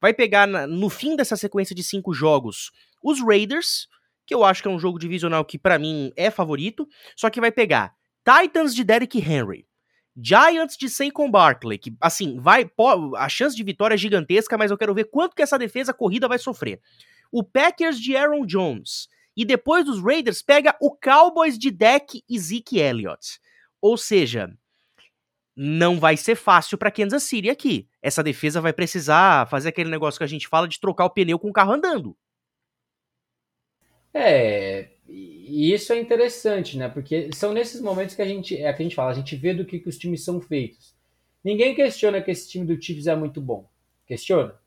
Vai 0.00 0.14
pegar 0.14 0.46
na, 0.46 0.66
no 0.66 0.88
fim 0.88 1.14
dessa 1.16 1.36
sequência 1.36 1.76
de 1.76 1.84
cinco 1.84 2.14
jogos 2.14 2.72
os 3.02 3.20
Raiders, 3.22 3.86
que 4.24 4.34
eu 4.34 4.42
acho 4.42 4.62
que 4.62 4.68
é 4.68 4.70
um 4.70 4.78
jogo 4.78 4.98
divisional 4.98 5.44
que 5.44 5.58
para 5.58 5.78
mim 5.78 6.10
é 6.16 6.30
favorito, 6.30 6.88
só 7.14 7.28
que 7.28 7.42
vai 7.42 7.52
pegar 7.52 7.94
Titans 8.24 8.74
de 8.74 8.82
Derrick 8.82 9.18
Henry, 9.18 9.66
Giants 10.16 10.78
de 10.78 10.88
Saquon 10.88 11.30
Barkley, 11.30 11.76
que 11.76 11.94
assim, 12.00 12.40
vai 12.40 12.70
a 13.18 13.28
chance 13.28 13.54
de 13.54 13.62
vitória 13.62 13.96
é 13.96 13.98
gigantesca, 13.98 14.56
mas 14.56 14.70
eu 14.70 14.78
quero 14.78 14.94
ver 14.94 15.04
quanto 15.04 15.36
que 15.36 15.42
essa 15.42 15.58
defesa 15.58 15.92
corrida 15.92 16.26
vai 16.26 16.38
sofrer. 16.38 16.80
O 17.30 17.42
Packers 17.42 18.00
de 18.00 18.16
Aaron 18.16 18.46
Jones 18.46 19.08
e 19.36 19.44
depois 19.44 19.84
dos 19.84 20.02
Raiders 20.02 20.40
pega 20.40 20.74
o 20.80 20.90
Cowboys 20.96 21.58
de 21.58 21.70
Dak 21.70 22.24
e 22.26 22.38
Zeke 22.38 22.78
Elliott. 22.78 23.43
Ou 23.84 23.98
seja, 23.98 24.50
não 25.54 26.00
vai 26.00 26.16
ser 26.16 26.36
fácil 26.36 26.78
para 26.78 26.90
Kansas 26.90 27.22
City 27.24 27.50
aqui. 27.50 27.86
Essa 28.00 28.22
defesa 28.22 28.58
vai 28.58 28.72
precisar 28.72 29.46
fazer 29.50 29.68
aquele 29.68 29.90
negócio 29.90 30.16
que 30.16 30.24
a 30.24 30.26
gente 30.26 30.48
fala 30.48 30.66
de 30.66 30.80
trocar 30.80 31.04
o 31.04 31.10
pneu 31.10 31.38
com 31.38 31.50
o 31.50 31.52
carro 31.52 31.74
andando. 31.74 32.16
É, 34.14 34.88
e 35.06 35.70
isso 35.70 35.92
é 35.92 36.00
interessante, 36.00 36.78
né? 36.78 36.88
Porque 36.88 37.28
são 37.34 37.52
nesses 37.52 37.82
momentos 37.82 38.14
que 38.14 38.22
a 38.22 38.26
gente, 38.26 38.56
é 38.56 38.72
que 38.72 38.80
a 38.80 38.84
gente 38.86 38.96
fala, 38.96 39.10
a 39.10 39.14
gente 39.14 39.36
vê 39.36 39.52
do 39.52 39.66
que, 39.66 39.78
que 39.78 39.88
os 39.90 39.98
times 39.98 40.24
são 40.24 40.40
feitos. 40.40 40.96
Ninguém 41.44 41.74
questiona 41.74 42.22
que 42.22 42.30
esse 42.30 42.48
time 42.48 42.64
do 42.64 42.82
Chiefs 42.82 43.06
é 43.06 43.14
muito 43.14 43.38
bom. 43.38 43.68
Questiona? 44.06 44.58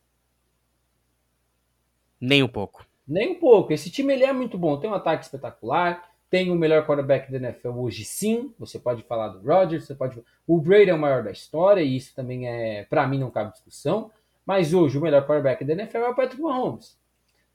Nem 2.22 2.44
um 2.44 2.48
pouco. 2.48 2.86
Nem 3.08 3.32
um 3.32 3.40
pouco. 3.40 3.74
Esse 3.74 3.90
time 3.90 4.14
ele 4.14 4.26
é 4.26 4.32
muito 4.32 4.60
bom. 4.60 4.80
Tem 4.80 4.88
um 4.88 4.94
ataque 4.94 5.26
espetacular. 5.26 6.08
Tem 6.30 6.52
o 6.52 6.56
melhor 6.56 6.86
quarterback 6.86 7.32
da 7.32 7.38
NFL 7.38 7.70
hoje, 7.70 8.04
sim. 8.04 8.54
Você 8.60 8.78
pode 8.78 9.04
falar 9.04 9.30
do 9.30 9.40
Rodgers, 9.40 9.86
você 9.86 9.96
pode. 9.96 10.22
O 10.46 10.60
Brady 10.60 10.90
é 10.90 10.94
o 10.94 11.00
maior 11.00 11.24
da 11.24 11.32
história 11.32 11.82
e 11.82 11.96
isso 11.96 12.14
também 12.14 12.48
é, 12.48 12.84
para 12.84 13.08
mim, 13.08 13.20
não 13.20 13.32
cabe 13.32 13.54
discussão. 13.54 14.12
Mas 14.46 14.74
hoje 14.74 14.98
o 14.98 15.02
melhor 15.02 15.26
quarterback 15.26 15.64
da 15.64 15.74
NFL 15.74 15.98
é 15.98 16.10
o 16.10 16.16
Patrick 16.16 16.42
Mahomes. 16.42 16.98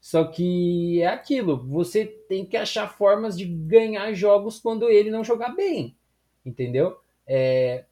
Só 0.01 0.25
que 0.25 1.01
é 1.01 1.07
aquilo, 1.07 1.57
você 1.57 2.05
tem 2.05 2.45
que 2.45 2.57
achar 2.57 2.89
formas 2.89 3.39
de 3.39 3.45
ganhar 3.45 4.13
jogos 4.15 4.59
quando 4.59 4.89
ele 4.89 5.13
não 5.13 5.23
jogar 5.23 5.55
bem, 5.55 5.97
entendeu? 6.45 6.99
É, 7.25 7.85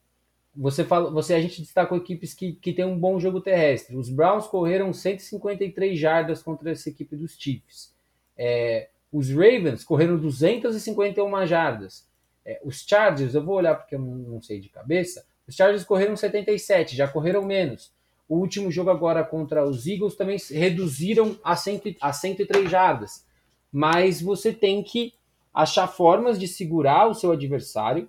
você 0.54 0.84
fala, 0.84 1.08
você 1.10 1.34
a 1.34 1.40
gente 1.40 1.62
destacou 1.62 1.96
equipes 1.96 2.34
que, 2.34 2.54
que 2.54 2.72
tem 2.72 2.84
um 2.84 2.98
bom 2.98 3.20
jogo 3.20 3.40
terrestre. 3.40 3.96
Os 3.96 4.10
Browns 4.10 4.48
correram 4.48 4.92
153 4.92 5.96
jardas 5.96 6.42
contra 6.42 6.72
essa 6.72 6.88
equipe 6.88 7.14
dos 7.14 7.36
Chiefs. 7.38 7.94
É, 8.36 8.88
os 9.12 9.30
Ravens 9.30 9.84
correram 9.84 10.16
251 10.16 11.46
jardas. 11.46 12.08
É, 12.44 12.60
os 12.64 12.84
Chargers, 12.86 13.34
eu 13.34 13.44
vou 13.44 13.56
olhar 13.56 13.74
porque 13.74 13.94
eu 13.94 13.98
não 13.98 14.40
sei 14.40 14.60
de 14.60 14.68
cabeça. 14.68 15.26
Os 15.46 15.54
Chargers 15.54 15.84
correram 15.84 16.16
77, 16.16 16.96
já 16.96 17.08
correram 17.08 17.44
menos. 17.44 17.92
O 18.28 18.36
último 18.36 18.70
jogo 18.70 18.90
agora 18.90 19.24
contra 19.24 19.64
os 19.68 19.86
Eagles 19.86 20.14
também 20.14 20.36
reduziram 20.50 21.36
a, 21.42 21.56
cento, 21.56 21.94
a 22.00 22.12
103 22.12 22.70
jardas. 22.70 23.26
Mas 23.72 24.22
você 24.22 24.52
tem 24.52 24.82
que 24.82 25.12
achar 25.52 25.88
formas 25.88 26.38
de 26.38 26.46
segurar 26.46 27.08
o 27.08 27.14
seu 27.14 27.32
adversário. 27.32 28.08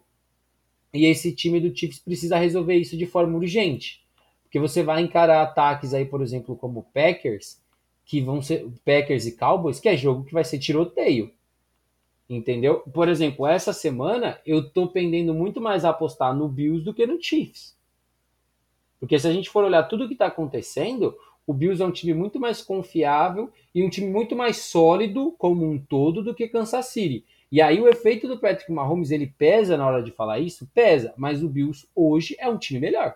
E 0.93 1.05
esse 1.05 1.33
time 1.33 1.59
do 1.59 1.75
Chiefs 1.75 1.99
precisa 1.99 2.37
resolver 2.37 2.75
isso 2.75 2.97
de 2.97 3.05
forma 3.05 3.37
urgente. 3.37 4.01
Porque 4.43 4.59
você 4.59 4.83
vai 4.83 5.01
encarar 5.01 5.41
ataques 5.41 5.93
aí, 5.93 6.05
por 6.05 6.21
exemplo, 6.21 6.55
como 6.55 6.85
Packers, 6.93 7.60
que 8.11 8.19
vão 8.19 8.41
ser 8.41 8.67
Packers 8.83 9.25
e 9.25 9.37
Cowboys, 9.37 9.79
que 9.79 9.87
é 9.87 9.95
jogo 9.95 10.25
que 10.25 10.33
vai 10.33 10.43
ser 10.43 10.59
tiroteio. 10.59 11.31
Entendeu? 12.29 12.79
Por 12.93 13.07
exemplo, 13.07 13.47
essa 13.47 13.71
semana 13.71 14.37
eu 14.45 14.69
tô 14.69 14.89
pendendo 14.89 15.33
muito 15.33 15.61
mais 15.61 15.85
a 15.85 15.91
apostar 15.91 16.35
no 16.35 16.49
Bills 16.49 16.83
do 16.83 16.93
que 16.93 17.07
no 17.07 17.23
Chiefs. 17.23 17.73
Porque 18.99 19.17
se 19.17 19.25
a 19.29 19.31
gente 19.31 19.49
for 19.49 19.63
olhar 19.63 19.83
tudo 19.83 20.03
o 20.03 20.07
que 20.09 20.13
está 20.13 20.25
acontecendo, 20.25 21.17
o 21.47 21.53
Bills 21.53 21.81
é 21.81 21.85
um 21.85 21.91
time 21.91 22.13
muito 22.13 22.37
mais 22.37 22.61
confiável 22.61 23.49
e 23.73 23.81
um 23.81 23.89
time 23.89 24.07
muito 24.07 24.35
mais 24.35 24.57
sólido 24.57 25.33
como 25.37 25.65
um 25.65 25.79
todo 25.79 26.21
do 26.21 26.35
que 26.35 26.49
Kansas 26.49 26.87
City. 26.87 27.23
E 27.49 27.61
aí 27.61 27.79
o 27.79 27.87
efeito 27.87 28.27
do 28.27 28.37
Patrick 28.37 28.69
Mahomes, 28.73 29.11
ele 29.11 29.33
pesa 29.37 29.77
na 29.77 29.87
hora 29.87 30.03
de 30.03 30.11
falar 30.11 30.39
isso? 30.39 30.69
Pesa, 30.73 31.13
mas 31.15 31.41
o 31.41 31.47
Bills 31.47 31.87
hoje 31.95 32.35
é 32.37 32.49
um 32.49 32.57
time 32.57 32.81
melhor. 32.81 33.15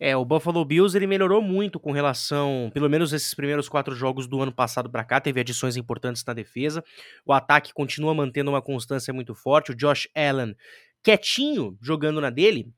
É, 0.00 0.16
o 0.16 0.24
Buffalo 0.24 0.64
Bills 0.64 0.96
ele 0.96 1.06
melhorou 1.06 1.42
muito 1.42 1.80
com 1.80 1.90
relação, 1.90 2.70
pelo 2.72 2.88
menos 2.88 3.12
esses 3.12 3.34
primeiros 3.34 3.68
quatro 3.68 3.94
jogos 3.94 4.28
do 4.28 4.40
ano 4.40 4.52
passado 4.52 4.88
para 4.88 5.04
cá, 5.04 5.20
teve 5.20 5.40
adições 5.40 5.76
importantes 5.76 6.24
na 6.24 6.32
defesa. 6.32 6.84
O 7.26 7.32
ataque 7.32 7.72
continua 7.72 8.14
mantendo 8.14 8.50
uma 8.50 8.62
constância 8.62 9.12
muito 9.12 9.34
forte. 9.34 9.72
O 9.72 9.74
Josh 9.74 10.08
Allen 10.14 10.54
quietinho 11.02 11.76
jogando 11.80 12.20
na 12.20 12.30
dele, 12.30 12.72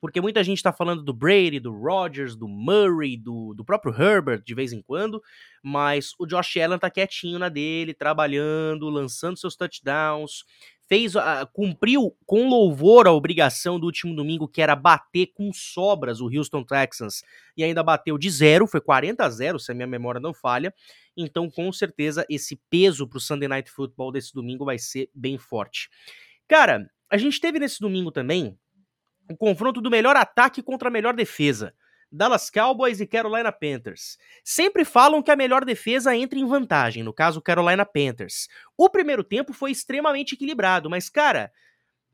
porque 0.00 0.20
muita 0.20 0.44
gente 0.44 0.58
está 0.58 0.72
falando 0.72 1.02
do 1.02 1.12
Brady, 1.12 1.58
do 1.58 1.72
Rodgers, 1.72 2.36
do 2.36 2.46
Murray, 2.46 3.16
do, 3.16 3.52
do 3.54 3.64
próprio 3.64 3.92
Herbert 3.92 4.42
de 4.44 4.54
vez 4.54 4.72
em 4.72 4.80
quando, 4.80 5.20
mas 5.62 6.12
o 6.18 6.26
Josh 6.26 6.56
Allen 6.56 6.78
tá 6.78 6.88
quietinho 6.88 7.38
na 7.38 7.48
dele, 7.48 7.92
trabalhando, 7.92 8.88
lançando 8.88 9.38
seus 9.38 9.56
touchdowns, 9.56 10.44
fez, 10.88 11.14
uh, 11.14 11.46
cumpriu 11.52 12.16
com 12.24 12.48
louvor 12.48 13.06
a 13.06 13.12
obrigação 13.12 13.78
do 13.78 13.84
último 13.84 14.16
domingo, 14.16 14.48
que 14.48 14.62
era 14.62 14.74
bater 14.74 15.26
com 15.34 15.52
sobras 15.52 16.20
o 16.20 16.26
Houston 16.34 16.64
Texans, 16.64 17.22
e 17.56 17.62
ainda 17.62 17.82
bateu 17.82 18.16
de 18.16 18.30
zero, 18.30 18.66
foi 18.66 18.80
40 18.80 19.22
a 19.24 19.28
0, 19.28 19.58
se 19.58 19.70
a 19.70 19.74
minha 19.74 19.86
memória 19.86 20.20
não 20.20 20.32
falha, 20.32 20.74
então 21.14 21.50
com 21.50 21.70
certeza 21.70 22.24
esse 22.28 22.58
peso 22.70 23.06
pro 23.06 23.20
Sunday 23.20 23.48
Night 23.48 23.70
Football 23.70 24.12
desse 24.12 24.32
domingo 24.32 24.64
vai 24.64 24.78
ser 24.78 25.10
bem 25.14 25.36
forte. 25.36 25.90
Cara, 26.48 26.90
a 27.10 27.18
gente 27.18 27.38
teve 27.38 27.58
nesse 27.58 27.80
domingo 27.80 28.10
também 28.10 28.58
o 29.30 29.36
confronto 29.36 29.82
do 29.82 29.90
melhor 29.90 30.16
ataque 30.16 30.62
contra 30.62 30.88
a 30.88 30.92
melhor 30.92 31.14
defesa. 31.14 31.74
Dallas 32.10 32.50
Cowboys 32.50 33.00
e 33.00 33.06
Carolina 33.06 33.52
Panthers. 33.52 34.18
Sempre 34.42 34.84
falam 34.84 35.22
que 35.22 35.30
a 35.30 35.36
melhor 35.36 35.64
defesa 35.64 36.16
entra 36.16 36.38
em 36.38 36.46
vantagem, 36.46 37.02
no 37.02 37.12
caso 37.12 37.42
Carolina 37.42 37.84
Panthers. 37.84 38.48
O 38.76 38.88
primeiro 38.88 39.22
tempo 39.22 39.52
foi 39.52 39.70
extremamente 39.70 40.34
equilibrado, 40.34 40.88
mas 40.88 41.08
cara, 41.08 41.50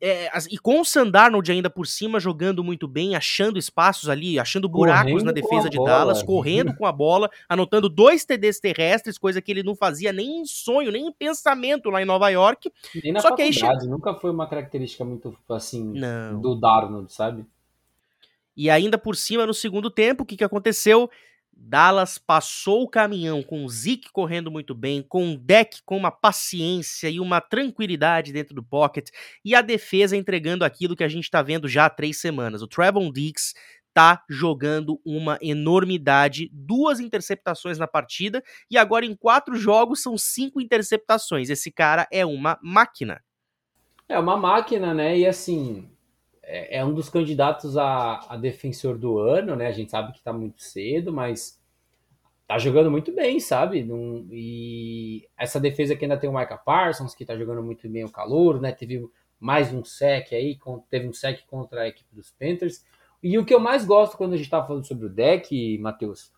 é, 0.00 0.28
e 0.50 0.58
com 0.58 0.80
o 0.80 0.84
Sandarnold 0.84 1.50
ainda 1.50 1.70
por 1.70 1.86
cima 1.86 2.20
jogando 2.20 2.62
muito 2.62 2.86
bem, 2.86 3.14
achando 3.14 3.58
espaços 3.58 4.08
ali, 4.08 4.38
achando 4.38 4.68
buracos 4.68 5.12
correndo 5.12 5.24
na 5.24 5.32
defesa 5.32 5.70
de 5.70 5.78
bola, 5.78 5.90
Dallas, 5.90 6.22
correndo 6.22 6.74
com 6.74 6.84
a 6.84 6.92
bola, 6.92 7.30
anotando 7.48 7.88
dois 7.88 8.24
TDs 8.24 8.60
terrestres, 8.60 9.16
coisa 9.16 9.40
que 9.40 9.50
ele 9.50 9.62
não 9.62 9.74
fazia 9.74 10.12
nem 10.12 10.40
em 10.40 10.44
sonho, 10.44 10.90
nem 10.90 11.06
em 11.06 11.12
pensamento 11.12 11.88
lá 11.88 12.02
em 12.02 12.04
Nova 12.04 12.28
York. 12.28 12.70
Nem 13.02 13.12
na 13.12 13.20
Só 13.20 13.30
faculdade, 13.30 13.60
que 13.60 13.64
aí... 13.64 13.88
nunca 13.88 14.14
foi 14.14 14.30
uma 14.30 14.46
característica 14.46 15.04
muito 15.04 15.34
assim 15.48 15.92
não. 15.94 16.40
do 16.40 16.54
Darnold, 16.54 17.10
sabe? 17.10 17.46
E 18.56 18.70
ainda 18.70 18.96
por 18.96 19.16
cima, 19.16 19.46
no 19.46 19.54
segundo 19.54 19.90
tempo, 19.90 20.22
o 20.22 20.26
que, 20.26 20.36
que 20.36 20.44
aconteceu? 20.44 21.10
Dallas 21.56 22.18
passou 22.18 22.82
o 22.82 22.88
caminhão 22.88 23.42
com 23.42 23.64
o 23.64 23.68
Zeke 23.68 24.10
correndo 24.12 24.50
muito 24.50 24.74
bem, 24.74 25.02
com 25.02 25.32
o 25.32 25.38
deck 25.38 25.82
com 25.84 25.96
uma 25.96 26.10
paciência 26.10 27.08
e 27.08 27.20
uma 27.20 27.40
tranquilidade 27.40 28.32
dentro 28.32 28.54
do 28.54 28.62
pocket, 28.62 29.10
e 29.44 29.54
a 29.54 29.62
defesa 29.62 30.16
entregando 30.16 30.64
aquilo 30.64 30.96
que 30.96 31.04
a 31.04 31.08
gente 31.08 31.24
está 31.24 31.42
vendo 31.42 31.68
já 31.68 31.86
há 31.86 31.90
três 31.90 32.20
semanas. 32.20 32.60
O 32.60 32.66
Trevon 32.66 33.10
Diggs 33.12 33.54
tá 33.92 34.24
jogando 34.28 35.00
uma 35.04 35.38
enormidade, 35.40 36.50
duas 36.52 36.98
interceptações 36.98 37.78
na 37.78 37.86
partida, 37.86 38.42
e 38.68 38.76
agora 38.76 39.06
em 39.06 39.14
quatro 39.14 39.54
jogos 39.54 40.02
são 40.02 40.18
cinco 40.18 40.60
interceptações. 40.60 41.48
Esse 41.48 41.70
cara 41.70 42.06
é 42.10 42.26
uma 42.26 42.58
máquina. 42.60 43.22
É 44.08 44.18
uma 44.18 44.36
máquina, 44.36 44.92
né? 44.92 45.16
E 45.16 45.26
assim, 45.26 45.88
é, 46.46 46.78
é 46.78 46.84
um 46.84 46.94
dos 46.94 47.08
candidatos 47.08 47.76
a, 47.76 48.20
a, 48.28 48.36
defensor 48.36 48.98
do 48.98 49.18
ano, 49.18 49.56
né? 49.56 49.66
A 49.66 49.72
gente 49.72 49.90
sabe 49.90 50.12
que 50.12 50.22
tá 50.22 50.32
muito 50.32 50.62
cedo, 50.62 51.12
mas 51.12 51.60
tá 52.46 52.58
jogando 52.58 52.90
muito 52.90 53.12
bem, 53.12 53.40
sabe? 53.40 53.82
Num, 53.82 54.28
e 54.30 55.26
essa 55.36 55.58
defesa 55.58 55.96
que 55.96 56.04
ainda 56.04 56.16
tem 56.16 56.28
o 56.28 56.36
Micah 56.36 56.58
Parsons, 56.58 57.14
que 57.14 57.24
tá 57.24 57.36
jogando 57.36 57.62
muito 57.62 57.88
bem 57.88 58.04
o 58.04 58.10
calor, 58.10 58.60
né? 58.60 58.72
Teve 58.72 59.08
mais 59.40 59.72
um 59.72 59.84
sec 59.84 60.32
aí, 60.32 60.58
teve 60.90 61.08
um 61.08 61.12
sec 61.12 61.40
contra 61.46 61.82
a 61.82 61.88
equipe 61.88 62.14
dos 62.14 62.30
Panthers. 62.30 62.84
E 63.22 63.38
o 63.38 63.44
que 63.44 63.54
eu 63.54 63.60
mais 63.60 63.84
gosto 63.84 64.16
quando 64.16 64.34
a 64.34 64.36
gente 64.36 64.50
tava 64.50 64.66
falando 64.66 64.86
sobre 64.86 65.06
o 65.06 65.10
deck, 65.10 65.78
Matheus, 65.78 66.32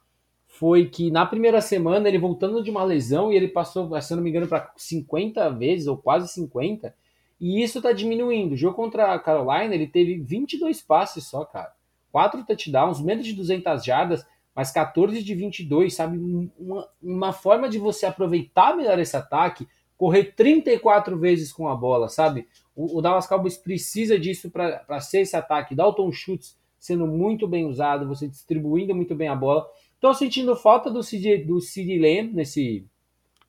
foi 0.46 0.86
que 0.86 1.10
na 1.10 1.26
primeira 1.26 1.60
semana 1.60 2.08
ele 2.08 2.18
voltando 2.18 2.62
de 2.62 2.70
uma 2.70 2.84
lesão 2.84 3.32
e 3.32 3.36
ele 3.36 3.48
passou, 3.48 4.00
se 4.00 4.12
eu 4.12 4.16
não 4.16 4.24
me 4.24 4.30
engano, 4.30 4.46
para 4.46 4.72
50 4.76 5.50
vezes 5.50 5.86
ou 5.86 5.98
quase 5.98 6.28
50 6.28 6.94
e 7.40 7.62
isso 7.62 7.82
tá 7.82 7.92
diminuindo. 7.92 8.54
O 8.54 8.56
jogo 8.56 8.76
contra 8.76 9.12
a 9.12 9.18
Carolina, 9.18 9.74
ele 9.74 9.86
teve 9.86 10.18
22 10.18 10.80
passes 10.82 11.24
só, 11.24 11.44
cara. 11.44 11.72
4 12.10 12.44
touchdowns, 12.44 13.00
menos 13.00 13.26
de 13.26 13.34
200 13.34 13.84
jardas, 13.84 14.26
mas 14.54 14.70
14 14.70 15.22
de 15.22 15.34
22, 15.34 15.94
sabe? 15.94 16.18
Uma, 16.58 16.88
uma 17.02 17.32
forma 17.32 17.68
de 17.68 17.78
você 17.78 18.06
aproveitar 18.06 18.74
melhor 18.74 18.98
esse 18.98 19.14
ataque, 19.16 19.68
correr 19.98 20.32
34 20.34 21.18
vezes 21.18 21.52
com 21.52 21.68
a 21.68 21.74
bola, 21.74 22.08
sabe? 22.08 22.46
O, 22.74 22.98
o 22.98 23.02
Dallas 23.02 23.26
Cowboys 23.26 23.58
precisa 23.58 24.18
disso 24.18 24.50
para 24.50 25.00
ser 25.00 25.20
esse 25.20 25.36
ataque. 25.36 25.74
Dalton 25.74 26.10
Schultz 26.10 26.56
sendo 26.78 27.06
muito 27.06 27.48
bem 27.48 27.66
usado, 27.66 28.06
você 28.06 28.28
distribuindo 28.28 28.94
muito 28.94 29.14
bem 29.14 29.28
a 29.28 29.34
bola. 29.34 29.66
Tô 30.00 30.14
sentindo 30.14 30.54
falta 30.54 30.90
do 30.90 31.02
CD, 31.02 31.38
do 31.38 31.60
CD 31.60 31.98
Lamb 31.98 32.32
nesse, 32.32 32.86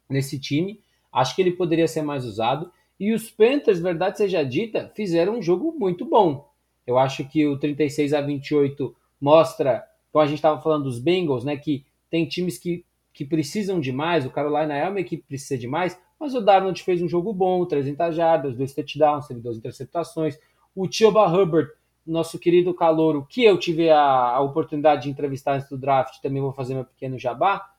nesse 0.09 0.39
time. 0.39 0.81
Acho 1.11 1.35
que 1.35 1.41
ele 1.41 1.51
poderia 1.51 1.87
ser 1.87 2.01
mais 2.01 2.25
usado. 2.25 2.71
E 2.99 3.13
os 3.13 3.29
Panthers, 3.29 3.79
verdade 3.79 4.17
seja 4.17 4.43
dita, 4.43 4.91
fizeram 4.95 5.37
um 5.37 5.41
jogo 5.41 5.75
muito 5.77 6.05
bom. 6.05 6.49
Eu 6.85 6.97
acho 6.97 7.27
que 7.27 7.45
o 7.45 7.57
36 7.57 8.13
a 8.13 8.21
28 8.21 8.95
mostra, 9.19 9.83
como 10.11 10.23
a 10.23 10.27
gente 10.27 10.37
estava 10.37 10.61
falando 10.61 10.85
dos 10.85 10.99
Bengals, 10.99 11.43
né, 11.43 11.57
que 11.57 11.85
tem 12.09 12.25
times 12.25 12.57
que, 12.57 12.85
que 13.13 13.25
precisam 13.25 13.79
de 13.79 13.91
mais, 13.91 14.25
o 14.25 14.31
Carolina 14.31 14.75
é 14.75 14.87
uma 14.87 14.99
equipe 14.99 15.21
que 15.21 15.27
precisa 15.27 15.57
de 15.57 15.67
mais, 15.67 15.99
mas 16.19 16.33
o 16.33 16.41
Darnold 16.41 16.81
fez 16.81 17.01
um 17.01 17.07
jogo 17.07 17.33
bom, 17.33 17.65
300 17.65 18.15
jardas, 18.15 18.55
dois 18.55 18.73
touchdowns, 18.73 19.27
teve 19.27 19.39
duas 19.39 19.57
interceptações. 19.57 20.39
O 20.75 20.87
Tioba 20.87 21.27
Hubbard, 21.27 21.69
nosso 22.05 22.39
querido 22.39 22.73
calouro, 22.73 23.27
que 23.29 23.43
eu 23.43 23.57
tive 23.59 23.89
a, 23.89 23.99
a 23.99 24.39
oportunidade 24.41 25.03
de 25.03 25.09
entrevistar 25.09 25.55
antes 25.55 25.69
do 25.69 25.77
draft, 25.77 26.19
também 26.21 26.41
vou 26.41 26.53
fazer 26.53 26.73
meu 26.73 26.85
pequeno 26.85 27.19
jabá. 27.19 27.69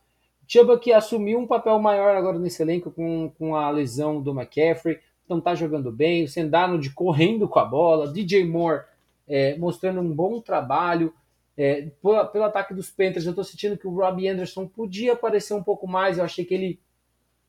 Chuba 0.47 0.79
que 0.79 0.93
assumiu 0.93 1.39
um 1.39 1.47
papel 1.47 1.79
maior 1.79 2.17
agora 2.17 2.39
nesse 2.39 2.63
elenco 2.63 2.91
com, 2.91 3.31
com 3.37 3.55
a 3.55 3.71
lesão 3.71 4.23
do 4.23 4.31
McCaffrey 4.31 4.99
não 5.29 5.39
está 5.39 5.55
jogando 5.55 5.91
bem, 5.93 6.25
o 6.25 6.29
Sendarnold 6.29 6.91
correndo 6.91 7.49
com 7.49 7.59
a 7.59 7.65
bola, 7.65 8.13
DJ 8.13 8.45
Moore 8.45 8.83
é, 9.29 9.57
mostrando 9.59 10.01
um 10.01 10.13
bom 10.13 10.41
trabalho. 10.41 11.13
É, 11.57 11.89
pelo, 12.03 12.27
pelo, 12.27 12.45
ataque 12.45 12.73
dos 12.73 12.89
Panthers, 12.91 13.27
eu 13.27 13.31
estou 13.31 13.45
sentindo 13.45 13.77
que 13.77 13.87
o 13.87 13.95
Robbie 13.95 14.29
Anderson 14.29 14.67
podia 14.67 15.13
aparecer 15.13 15.55
um 15.55 15.63
pouco 15.63 15.87
mais, 15.87 16.17
eu 16.17 16.25
achei 16.25 16.45
que 16.45 16.55
ele 16.55 16.81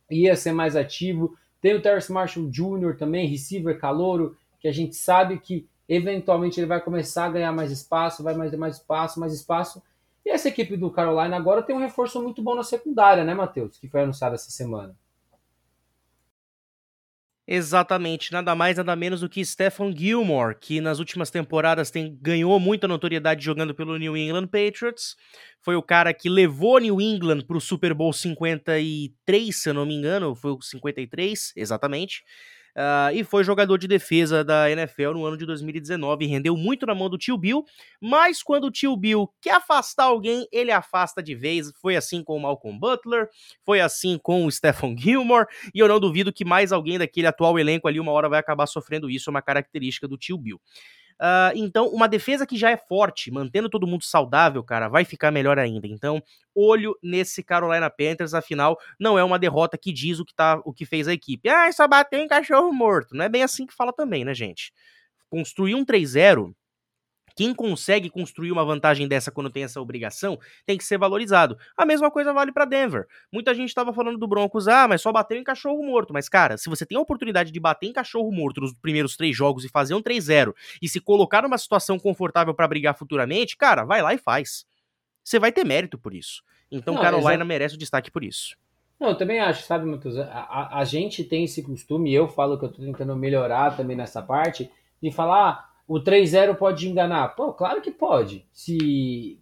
ia 0.09 0.35
ser 0.35 0.51
mais 0.51 0.75
ativo. 0.75 1.37
Tem 1.61 1.75
o 1.75 1.81
Terrence 1.81 2.11
Marshall 2.11 2.49
Jr. 2.49 2.97
também, 2.97 3.27
receiver 3.27 3.79
calouro, 3.79 4.35
que 4.59 4.67
a 4.67 4.71
gente 4.71 4.95
sabe 4.95 5.39
que 5.39 5.67
eventualmente 5.87 6.59
ele 6.59 6.67
vai 6.67 6.81
começar 6.81 7.25
a 7.25 7.29
ganhar 7.29 7.51
mais 7.51 7.71
espaço, 7.71 8.23
vai 8.23 8.35
mais 8.35 8.53
mais 8.55 8.75
espaço, 8.77 9.19
mais 9.19 9.33
espaço. 9.33 9.81
E 10.25 10.29
essa 10.29 10.49
equipe 10.49 10.75
do 10.75 10.91
Carolina 10.91 11.35
agora 11.35 11.63
tem 11.63 11.75
um 11.75 11.79
reforço 11.79 12.21
muito 12.21 12.41
bom 12.41 12.55
na 12.55 12.63
secundária, 12.63 13.23
né, 13.23 13.33
Matheus? 13.33 13.77
Que 13.77 13.87
foi 13.87 14.01
anunciado 14.01 14.35
essa 14.35 14.51
semana. 14.51 14.95
Exatamente, 17.51 18.31
nada 18.31 18.53
mais, 18.53 18.77
nada 18.77 18.95
menos 18.95 19.21
do 19.21 19.27
que 19.27 19.43
Stephen 19.43 19.91
Gilmore, 19.97 20.55
que 20.59 20.79
nas 20.79 20.99
últimas 20.99 21.31
temporadas 21.31 21.89
tem, 21.89 22.15
ganhou 22.21 22.59
muita 22.59 22.87
notoriedade 22.87 23.43
jogando 23.43 23.73
pelo 23.73 23.97
New 23.97 24.15
England 24.15 24.45
Patriots. 24.45 25.15
Foi 25.59 25.75
o 25.75 25.81
cara 25.81 26.13
que 26.13 26.29
levou 26.29 26.77
New 26.77 27.01
England 27.01 27.41
para 27.47 27.57
o 27.57 27.61
Super 27.61 27.95
Bowl 27.95 28.13
53, 28.13 29.55
se 29.55 29.67
eu 29.67 29.73
não 29.73 29.83
me 29.83 29.95
engano, 29.95 30.35
foi 30.35 30.51
o 30.51 30.61
53, 30.61 31.51
exatamente. 31.55 32.23
Uh, 32.75 33.13
e 33.13 33.23
foi 33.23 33.43
jogador 33.43 33.77
de 33.77 33.87
defesa 33.87 34.43
da 34.43 34.69
NFL 34.69 35.11
no 35.13 35.25
ano 35.25 35.37
de 35.37 35.45
2019. 35.45 36.25
Rendeu 36.25 36.55
muito 36.55 36.85
na 36.85 36.95
mão 36.95 37.09
do 37.09 37.17
tio 37.17 37.37
Bill, 37.37 37.65
mas 38.01 38.43
quando 38.43 38.65
o 38.65 38.71
tio 38.71 38.95
Bill 38.95 39.29
quer 39.41 39.55
afastar 39.55 40.05
alguém, 40.05 40.47
ele 40.51 40.71
afasta 40.71 41.21
de 41.21 41.35
vez. 41.35 41.71
Foi 41.81 41.95
assim 41.95 42.23
com 42.23 42.35
o 42.35 42.39
Malcolm 42.39 42.79
Butler, 42.79 43.27
foi 43.65 43.81
assim 43.81 44.17
com 44.21 44.45
o 44.45 44.51
Stephen 44.51 44.97
Gilmore, 44.97 45.47
e 45.73 45.79
eu 45.79 45.87
não 45.87 45.99
duvido 45.99 46.31
que 46.31 46.45
mais 46.45 46.71
alguém 46.71 46.97
daquele 46.97 47.27
atual 47.27 47.57
elenco 47.59 47.87
ali 47.87 47.99
uma 47.99 48.11
hora 48.11 48.29
vai 48.29 48.39
acabar 48.39 48.67
sofrendo 48.67 49.09
isso, 49.09 49.29
é 49.29 49.31
uma 49.31 49.41
característica 49.41 50.07
do 50.07 50.17
tio 50.17 50.37
Bill. 50.37 50.59
Uh, 51.19 51.51
então, 51.53 51.87
uma 51.87 52.07
defesa 52.07 52.45
que 52.47 52.57
já 52.57 52.71
é 52.71 52.77
forte, 52.77 53.29
mantendo 53.29 53.69
todo 53.69 53.85
mundo 53.85 54.05
saudável, 54.05 54.63
cara, 54.63 54.87
vai 54.87 55.03
ficar 55.03 55.31
melhor 55.31 55.59
ainda. 55.59 55.85
Então, 55.85 56.23
olho 56.55 56.97
nesse 57.03 57.43
Carolina 57.43 57.89
Panthers, 57.89 58.33
afinal, 58.33 58.77
não 58.97 59.19
é 59.19 59.23
uma 59.23 59.37
derrota 59.37 59.77
que 59.77 59.91
diz 59.91 60.19
o 60.19 60.25
que, 60.25 60.33
tá, 60.33 60.61
o 60.63 60.73
que 60.73 60.85
fez 60.85 61.07
a 61.07 61.13
equipe. 61.13 61.49
Ah, 61.49 61.69
só 61.73 61.87
bateu 61.87 62.19
em 62.21 62.27
cachorro 62.27 62.71
morto. 62.71 63.15
Não 63.15 63.25
é 63.25 63.29
bem 63.29 63.43
assim 63.43 63.65
que 63.65 63.73
fala 63.73 63.91
também, 63.91 64.23
né, 64.23 64.33
gente? 64.33 64.71
Construir 65.29 65.75
um 65.75 65.85
3-0 65.85 66.53
quem 67.39 67.53
consegue 67.53 68.09
construir 68.09 68.51
uma 68.51 68.65
vantagem 68.65 69.07
dessa 69.07 69.31
quando 69.31 69.49
tem 69.49 69.63
essa 69.63 69.79
obrigação 69.79 70.37
tem 70.65 70.77
que 70.77 70.83
ser 70.83 70.97
valorizado. 70.97 71.57
A 71.77 71.85
mesma 71.85 72.11
coisa 72.11 72.33
vale 72.33 72.51
para 72.51 72.65
Denver. 72.65 73.07
Muita 73.31 73.55
gente 73.55 73.69
estava 73.69 73.93
falando 73.93 74.17
do 74.17 74.27
Broncos, 74.27 74.67
ah, 74.67 74.89
mas 74.89 75.01
só 75.01 75.09
bateu 75.09 75.37
em 75.37 75.43
cachorro 75.45 75.81
morto. 75.81 76.11
Mas, 76.11 76.27
cara, 76.27 76.57
se 76.57 76.67
você 76.67 76.85
tem 76.85 76.97
a 76.97 77.01
oportunidade 77.01 77.49
de 77.49 77.57
bater 77.57 77.87
em 77.87 77.93
cachorro 77.93 78.29
morto 78.29 78.59
nos 78.59 78.73
primeiros 78.73 79.15
três 79.15 79.37
jogos 79.37 79.63
e 79.63 79.69
fazer 79.69 79.95
um 79.95 80.01
3-0 80.01 80.53
e 80.81 80.89
se 80.89 80.99
colocar 80.99 81.41
numa 81.41 81.57
situação 81.57 81.97
confortável 81.97 82.53
para 82.53 82.67
brigar 82.67 82.93
futuramente, 82.93 83.55
cara, 83.55 83.85
vai 83.85 84.01
lá 84.01 84.13
e 84.13 84.17
faz. 84.17 84.65
Você 85.23 85.39
vai 85.39 85.53
ter 85.53 85.63
mérito 85.63 85.97
por 85.97 86.13
isso. 86.13 86.43
Então, 86.69 86.95
Não, 86.95 87.01
Carolina 87.01 87.45
merece 87.45 87.75
o 87.75 87.77
destaque 87.77 88.11
por 88.11 88.21
isso. 88.21 88.57
Não, 88.99 89.11
eu 89.11 89.15
também 89.15 89.39
acho, 89.39 89.63
sabe, 89.63 89.85
Matheus? 89.85 90.17
A, 90.17 90.25
a, 90.25 90.79
a, 90.79 90.83
gente 90.83 91.23
tem 91.23 91.45
esse 91.45 91.63
costume, 91.63 92.11
e 92.11 92.13
eu 92.13 92.27
falo 92.27 92.59
que 92.59 92.65
eu 92.65 92.69
tô 92.69 92.81
tentando 92.81 93.15
melhorar 93.15 93.77
também 93.77 93.95
nessa 93.95 94.21
parte, 94.21 94.69
de 95.01 95.09
falar, 95.09 95.69
o 95.89 95.99
3-0 95.99 96.55
pode 96.55 96.87
enganar? 96.87 97.29
Pô, 97.29 97.51
claro 97.51 97.81
que 97.81 97.89
pode. 97.89 98.45
Se, 98.53 99.39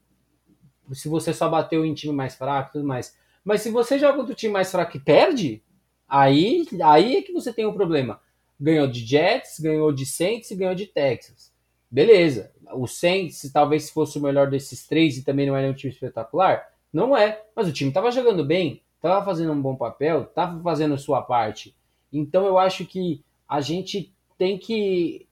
se 0.94 1.10
você 1.10 1.34
só 1.34 1.50
bateu 1.50 1.84
em 1.84 1.94
time 1.94 2.14
mais 2.14 2.36
fraco 2.36 2.70
e 2.70 2.72
tudo 2.72 2.88
mais. 2.88 3.18
Mas 3.44 3.62
se 3.62 3.70
você 3.70 4.00
joga 4.00 4.18
contra 4.18 4.32
o 4.32 4.36
time 4.36 4.54
mais 4.54 4.72
fraco 4.72 4.96
e 4.96 5.00
perde, 5.02 5.62
aí, 6.08 6.66
aí 6.82 7.18
é 7.18 7.22
que 7.22 7.34
você 7.34 7.52
tem 7.52 7.66
um 7.66 7.74
problema. 7.74 8.22
Ganhou 8.58 8.88
de 8.88 9.06
Jets, 9.06 9.60
ganhou 9.60 9.92
de 9.92 10.06
Saints 10.06 10.50
e 10.50 10.56
ganhou 10.56 10.74
de 10.74 10.86
Texas. 10.86 11.52
Beleza. 11.92 12.50
O 12.74 12.88
Saints, 12.88 13.52
talvez 13.52 13.84
se 13.84 13.94
fosse 13.94 14.18
o 14.18 14.22
melhor 14.22 14.50
desses 14.50 14.88
três 14.88 15.18
e 15.18 15.26
também 15.26 15.48
não 15.48 15.56
era 15.56 15.70
um 15.70 15.74
time 15.74 15.92
espetacular, 15.92 16.66
não 16.94 17.16
é. 17.16 17.44
Mas 17.54 17.68
o 17.68 17.74
time 17.74 17.90
estava 17.90 18.10
jogando 18.10 18.46
bem, 18.46 18.82
estava 18.96 19.24
fazendo 19.26 19.52
um 19.52 19.62
bom 19.62 19.76
papel, 19.76 20.22
estava 20.22 20.64
fazendo 20.64 20.98
sua 20.98 21.22
parte. 21.22 21.76
Então 22.12 22.46
eu 22.46 22.58
acho 22.58 22.86
que 22.86 23.22
a 23.50 23.60
gente 23.60 24.14
tem 24.38 24.58
que 24.58 25.27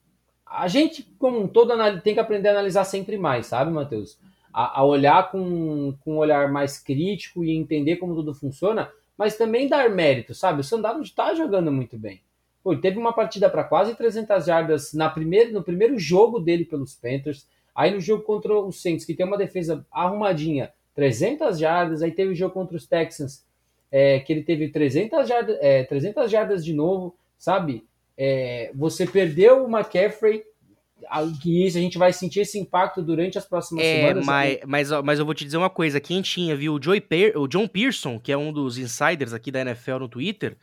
a 0.46 0.68
gente, 0.68 1.02
como 1.18 1.40
um 1.40 1.48
todo, 1.48 1.74
tem 2.02 2.14
que 2.14 2.20
aprender 2.20 2.48
a 2.48 2.52
analisar 2.52 2.84
sempre 2.84 3.18
mais, 3.18 3.46
sabe, 3.46 3.70
Matheus? 3.70 4.18
A, 4.52 4.80
a, 4.80 4.84
olhar 4.84 5.30
com, 5.30 5.94
com 6.00 6.14
um 6.14 6.18
olhar 6.18 6.50
mais 6.50 6.78
crítico 6.78 7.44
e 7.44 7.50
entender 7.50 7.96
como 7.96 8.14
tudo 8.14 8.32
funciona, 8.32 8.90
mas 9.18 9.36
também 9.36 9.68
dar 9.68 9.90
mérito, 9.90 10.34
sabe? 10.34 10.60
O 10.60 10.64
Sandalo 10.64 11.02
está 11.02 11.34
jogando 11.34 11.72
muito 11.72 11.98
bem. 11.98 12.22
Pô, 12.62 12.76
teve 12.76 12.98
uma 12.98 13.12
partida 13.12 13.50
para 13.50 13.64
quase 13.64 13.94
300 13.94 14.46
jardas 14.46 14.92
na 14.92 15.10
primeira, 15.10 15.50
no 15.50 15.62
primeiro 15.62 15.98
jogo 15.98 16.40
dele 16.40 16.64
pelos 16.64 16.94
Panthers. 16.94 17.46
Aí 17.74 17.90
no 17.90 18.00
jogo 18.00 18.22
contra 18.22 18.58
o 18.58 18.72
Saints, 18.72 19.04
que 19.04 19.14
tem 19.14 19.26
uma 19.26 19.36
defesa 19.36 19.86
arrumadinha, 19.92 20.72
300 20.94 21.58
jardas, 21.58 22.02
aí 22.02 22.10
teve 22.10 22.32
o 22.32 22.34
jogo 22.34 22.54
contra 22.54 22.76
os 22.76 22.86
Texans, 22.86 23.44
é, 23.92 24.18
que 24.20 24.32
ele 24.32 24.42
teve 24.42 24.70
300 24.70 25.28
jardas, 25.28 25.58
é, 25.60 25.84
300 25.84 26.30
jardas 26.30 26.64
de 26.64 26.72
novo, 26.72 27.14
sabe? 27.38 27.86
É, 28.18 28.70
você 28.74 29.06
perdeu 29.06 29.64
o 29.64 29.70
McCaffrey, 29.70 30.42
que 31.42 31.66
isso 31.66 31.76
a 31.76 31.80
gente 31.80 31.98
vai 31.98 32.12
sentir 32.12 32.40
esse 32.40 32.58
impacto 32.58 33.02
durante 33.02 33.36
as 33.36 33.46
próximas 33.46 33.84
é, 33.84 33.96
semanas. 33.96 34.26
Mas, 34.26 34.58
mas, 34.66 34.90
mas 35.04 35.18
eu 35.18 35.24
vou 35.24 35.34
te 35.34 35.44
dizer 35.44 35.56
uma 35.56 35.70
coisa: 35.70 36.00
quem 36.00 36.22
tinha, 36.22 36.56
viu, 36.56 36.74
o, 36.74 36.82
Joey 36.82 37.02
o 37.36 37.46
John 37.46 37.68
Pearson, 37.68 38.18
que 38.18 38.32
é 38.32 38.36
um 38.36 38.52
dos 38.52 38.78
insiders 38.78 39.32
aqui 39.32 39.50
da 39.50 39.60
NFL 39.60 39.98
no 39.98 40.08
Twitter, 40.08 40.56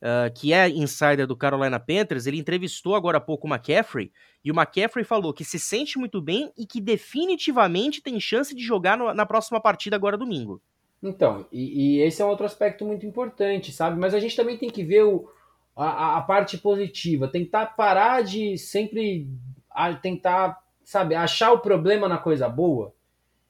uh, 0.00 0.32
que 0.34 0.52
é 0.52 0.68
insider 0.68 1.26
do 1.26 1.36
Carolina 1.36 1.78
Panthers, 1.78 2.26
ele 2.26 2.38
entrevistou 2.38 2.94
agora 2.94 3.18
há 3.18 3.20
pouco 3.20 3.46
o 3.46 3.50
McCaffrey, 3.50 4.12
e 4.44 4.50
o 4.50 4.54
McCaffrey 4.54 5.04
falou 5.04 5.32
que 5.32 5.44
se 5.44 5.58
sente 5.58 5.98
muito 5.98 6.20
bem 6.20 6.52
e 6.56 6.66
que 6.66 6.80
definitivamente 6.80 8.02
tem 8.02 8.18
chance 8.20 8.54
de 8.54 8.62
jogar 8.62 8.96
no, 8.96 9.12
na 9.12 9.26
próxima 9.26 9.60
partida 9.60 9.96
agora 9.96 10.16
domingo. 10.16 10.62
Então, 11.02 11.46
e, 11.50 11.96
e, 11.96 12.00
esse 12.02 12.20
é 12.20 12.24
um 12.24 12.28
outro 12.28 12.44
aspecto 12.44 12.84
muito 12.84 13.06
importante, 13.06 13.72
sabe? 13.72 13.98
Mas 13.98 14.12
a 14.12 14.20
gente 14.20 14.36
também 14.36 14.58
tem 14.58 14.68
que 14.68 14.84
ver 14.84 15.04
o, 15.04 15.30
a, 15.76 16.18
a 16.18 16.22
parte 16.22 16.58
positiva, 16.58 17.28
tentar 17.28 17.66
parar 17.66 18.22
de 18.22 18.58
sempre 18.58 19.28
a, 19.70 19.94
tentar, 19.94 20.62
sabe, 20.84 21.14
achar 21.14 21.52
o 21.52 21.60
problema 21.60 22.08
na 22.08 22.18
coisa 22.18 22.48
boa. 22.48 22.92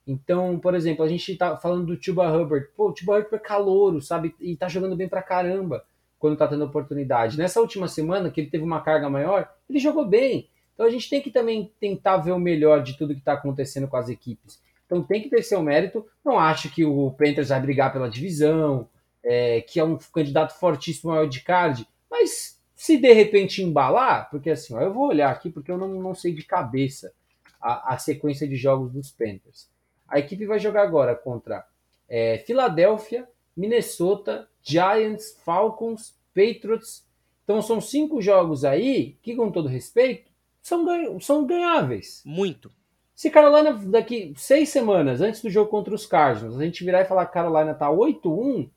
Então, 0.06 0.58
por 0.58 0.74
exemplo, 0.74 1.04
a 1.04 1.08
gente 1.08 1.36
tá 1.36 1.56
falando 1.56 1.86
do 1.86 1.96
Tuba 1.96 2.30
Hubbard. 2.30 2.68
Pô, 2.76 2.88
o 2.88 2.92
Tuba 2.92 3.18
Hubbard 3.18 3.34
é 3.34 3.38
calouro, 3.38 4.00
sabe? 4.00 4.34
E 4.40 4.56
tá 4.56 4.68
jogando 4.68 4.96
bem 4.96 5.08
pra 5.08 5.22
caramba 5.22 5.84
quando 6.18 6.36
tá 6.36 6.46
tendo 6.46 6.64
oportunidade. 6.64 7.38
Nessa 7.38 7.60
última 7.60 7.88
semana, 7.88 8.30
que 8.30 8.40
ele 8.40 8.50
teve 8.50 8.64
uma 8.64 8.80
carga 8.80 9.08
maior, 9.08 9.48
ele 9.68 9.78
jogou 9.78 10.06
bem. 10.06 10.48
Então 10.74 10.86
a 10.86 10.90
gente 10.90 11.08
tem 11.08 11.20
que 11.20 11.30
também 11.30 11.72
tentar 11.80 12.18
ver 12.18 12.32
o 12.32 12.38
melhor 12.38 12.82
de 12.82 12.96
tudo 12.96 13.14
que 13.14 13.20
está 13.20 13.34
acontecendo 13.34 13.88
com 13.88 13.96
as 13.96 14.08
equipes. 14.08 14.60
Então 14.84 15.02
tem 15.02 15.22
que 15.22 15.30
ter 15.30 15.42
seu 15.42 15.62
mérito. 15.62 16.04
Não 16.24 16.38
acho 16.38 16.70
que 16.70 16.84
o 16.84 17.10
Panthers 17.12 17.48
vai 17.48 17.60
brigar 17.60 17.92
pela 17.92 18.10
divisão, 18.10 18.88
é, 19.22 19.60
que 19.60 19.78
é 19.78 19.84
um 19.84 19.96
candidato 20.12 20.58
fortíssimo 20.58 21.12
ao 21.12 21.28
card, 21.44 21.86
mas 22.10 22.60
se 22.74 22.96
de 22.96 23.12
repente 23.12 23.62
embalar, 23.62 24.28
porque 24.30 24.50
assim, 24.50 24.74
ó, 24.74 24.80
eu 24.80 24.92
vou 24.92 25.08
olhar 25.08 25.30
aqui 25.30 25.50
porque 25.50 25.70
eu 25.70 25.78
não, 25.78 25.88
não 25.88 26.14
sei 26.14 26.32
de 26.34 26.42
cabeça 26.44 27.12
a, 27.60 27.94
a 27.94 27.98
sequência 27.98 28.48
de 28.48 28.56
jogos 28.56 28.90
dos 28.92 29.10
Panthers. 29.10 29.68
A 30.08 30.18
equipe 30.18 30.46
vai 30.46 30.58
jogar 30.58 30.82
agora 30.82 31.14
contra 31.14 31.64
é, 32.08 32.38
Filadélfia, 32.38 33.28
Minnesota, 33.56 34.48
Giants, 34.62 35.38
Falcons, 35.44 36.16
Patriots. 36.34 37.06
Então 37.44 37.62
são 37.62 37.80
cinco 37.80 38.20
jogos 38.20 38.64
aí 38.64 39.16
que, 39.22 39.36
com 39.36 39.52
todo 39.52 39.68
respeito, 39.68 40.30
são, 40.62 41.20
são 41.20 41.46
ganháveis. 41.46 42.22
Muito. 42.24 42.72
Se 43.14 43.28
Carolina, 43.30 43.74
daqui 43.74 44.32
seis 44.36 44.70
semanas, 44.70 45.20
antes 45.20 45.42
do 45.42 45.50
jogo 45.50 45.70
contra 45.70 45.94
os 45.94 46.06
Cardinals, 46.06 46.58
a 46.58 46.64
gente 46.64 46.82
virar 46.82 47.02
e 47.02 47.04
falar 47.04 47.26
que 47.26 47.34
Carolina 47.34 47.74
tá 47.74 47.90
8-1, 47.90 48.70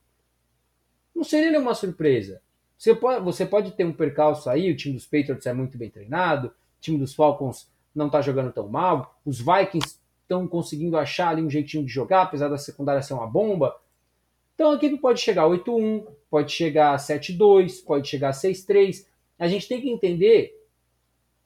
não 1.15 1.24
seria 1.24 1.50
nenhuma 1.50 1.74
surpresa. 1.74 2.41
Você 2.77 2.93
pode, 2.93 3.23
você 3.23 3.45
pode 3.45 3.71
ter 3.71 3.86
um 3.86 3.93
percalço 3.93 4.49
aí, 4.49 4.71
o 4.71 4.75
time 4.75 4.95
dos 4.95 5.05
Patriots 5.05 5.45
é 5.45 5.53
muito 5.53 5.77
bem 5.77 5.89
treinado, 5.89 6.47
o 6.47 6.81
time 6.81 6.97
dos 6.97 7.13
Falcons 7.13 7.67
não 7.95 8.09
tá 8.09 8.21
jogando 8.21 8.51
tão 8.51 8.67
mal, 8.67 9.17
os 9.25 9.39
Vikings 9.39 9.97
estão 10.21 10.47
conseguindo 10.47 10.97
achar 10.97 11.29
ali 11.29 11.41
um 11.41 11.49
jeitinho 11.49 11.86
de 11.86 11.91
jogar, 11.91 12.23
apesar 12.23 12.49
da 12.49 12.57
secundária 12.57 13.01
ser 13.01 13.13
uma 13.13 13.27
bomba. 13.27 13.75
Então 14.55 14.71
a 14.71 14.75
equipe 14.75 14.97
pode 14.97 15.21
chegar 15.21 15.43
a 15.43 15.49
8-1, 15.49 16.05
pode 16.29 16.51
chegar 16.51 16.93
a 16.93 16.97
7-2, 16.97 17.83
pode 17.86 18.07
chegar 18.07 18.29
a 18.29 18.33
6-3. 18.33 19.05
A 19.38 19.47
gente 19.47 19.67
tem 19.67 19.81
que 19.81 19.89
entender 19.89 20.59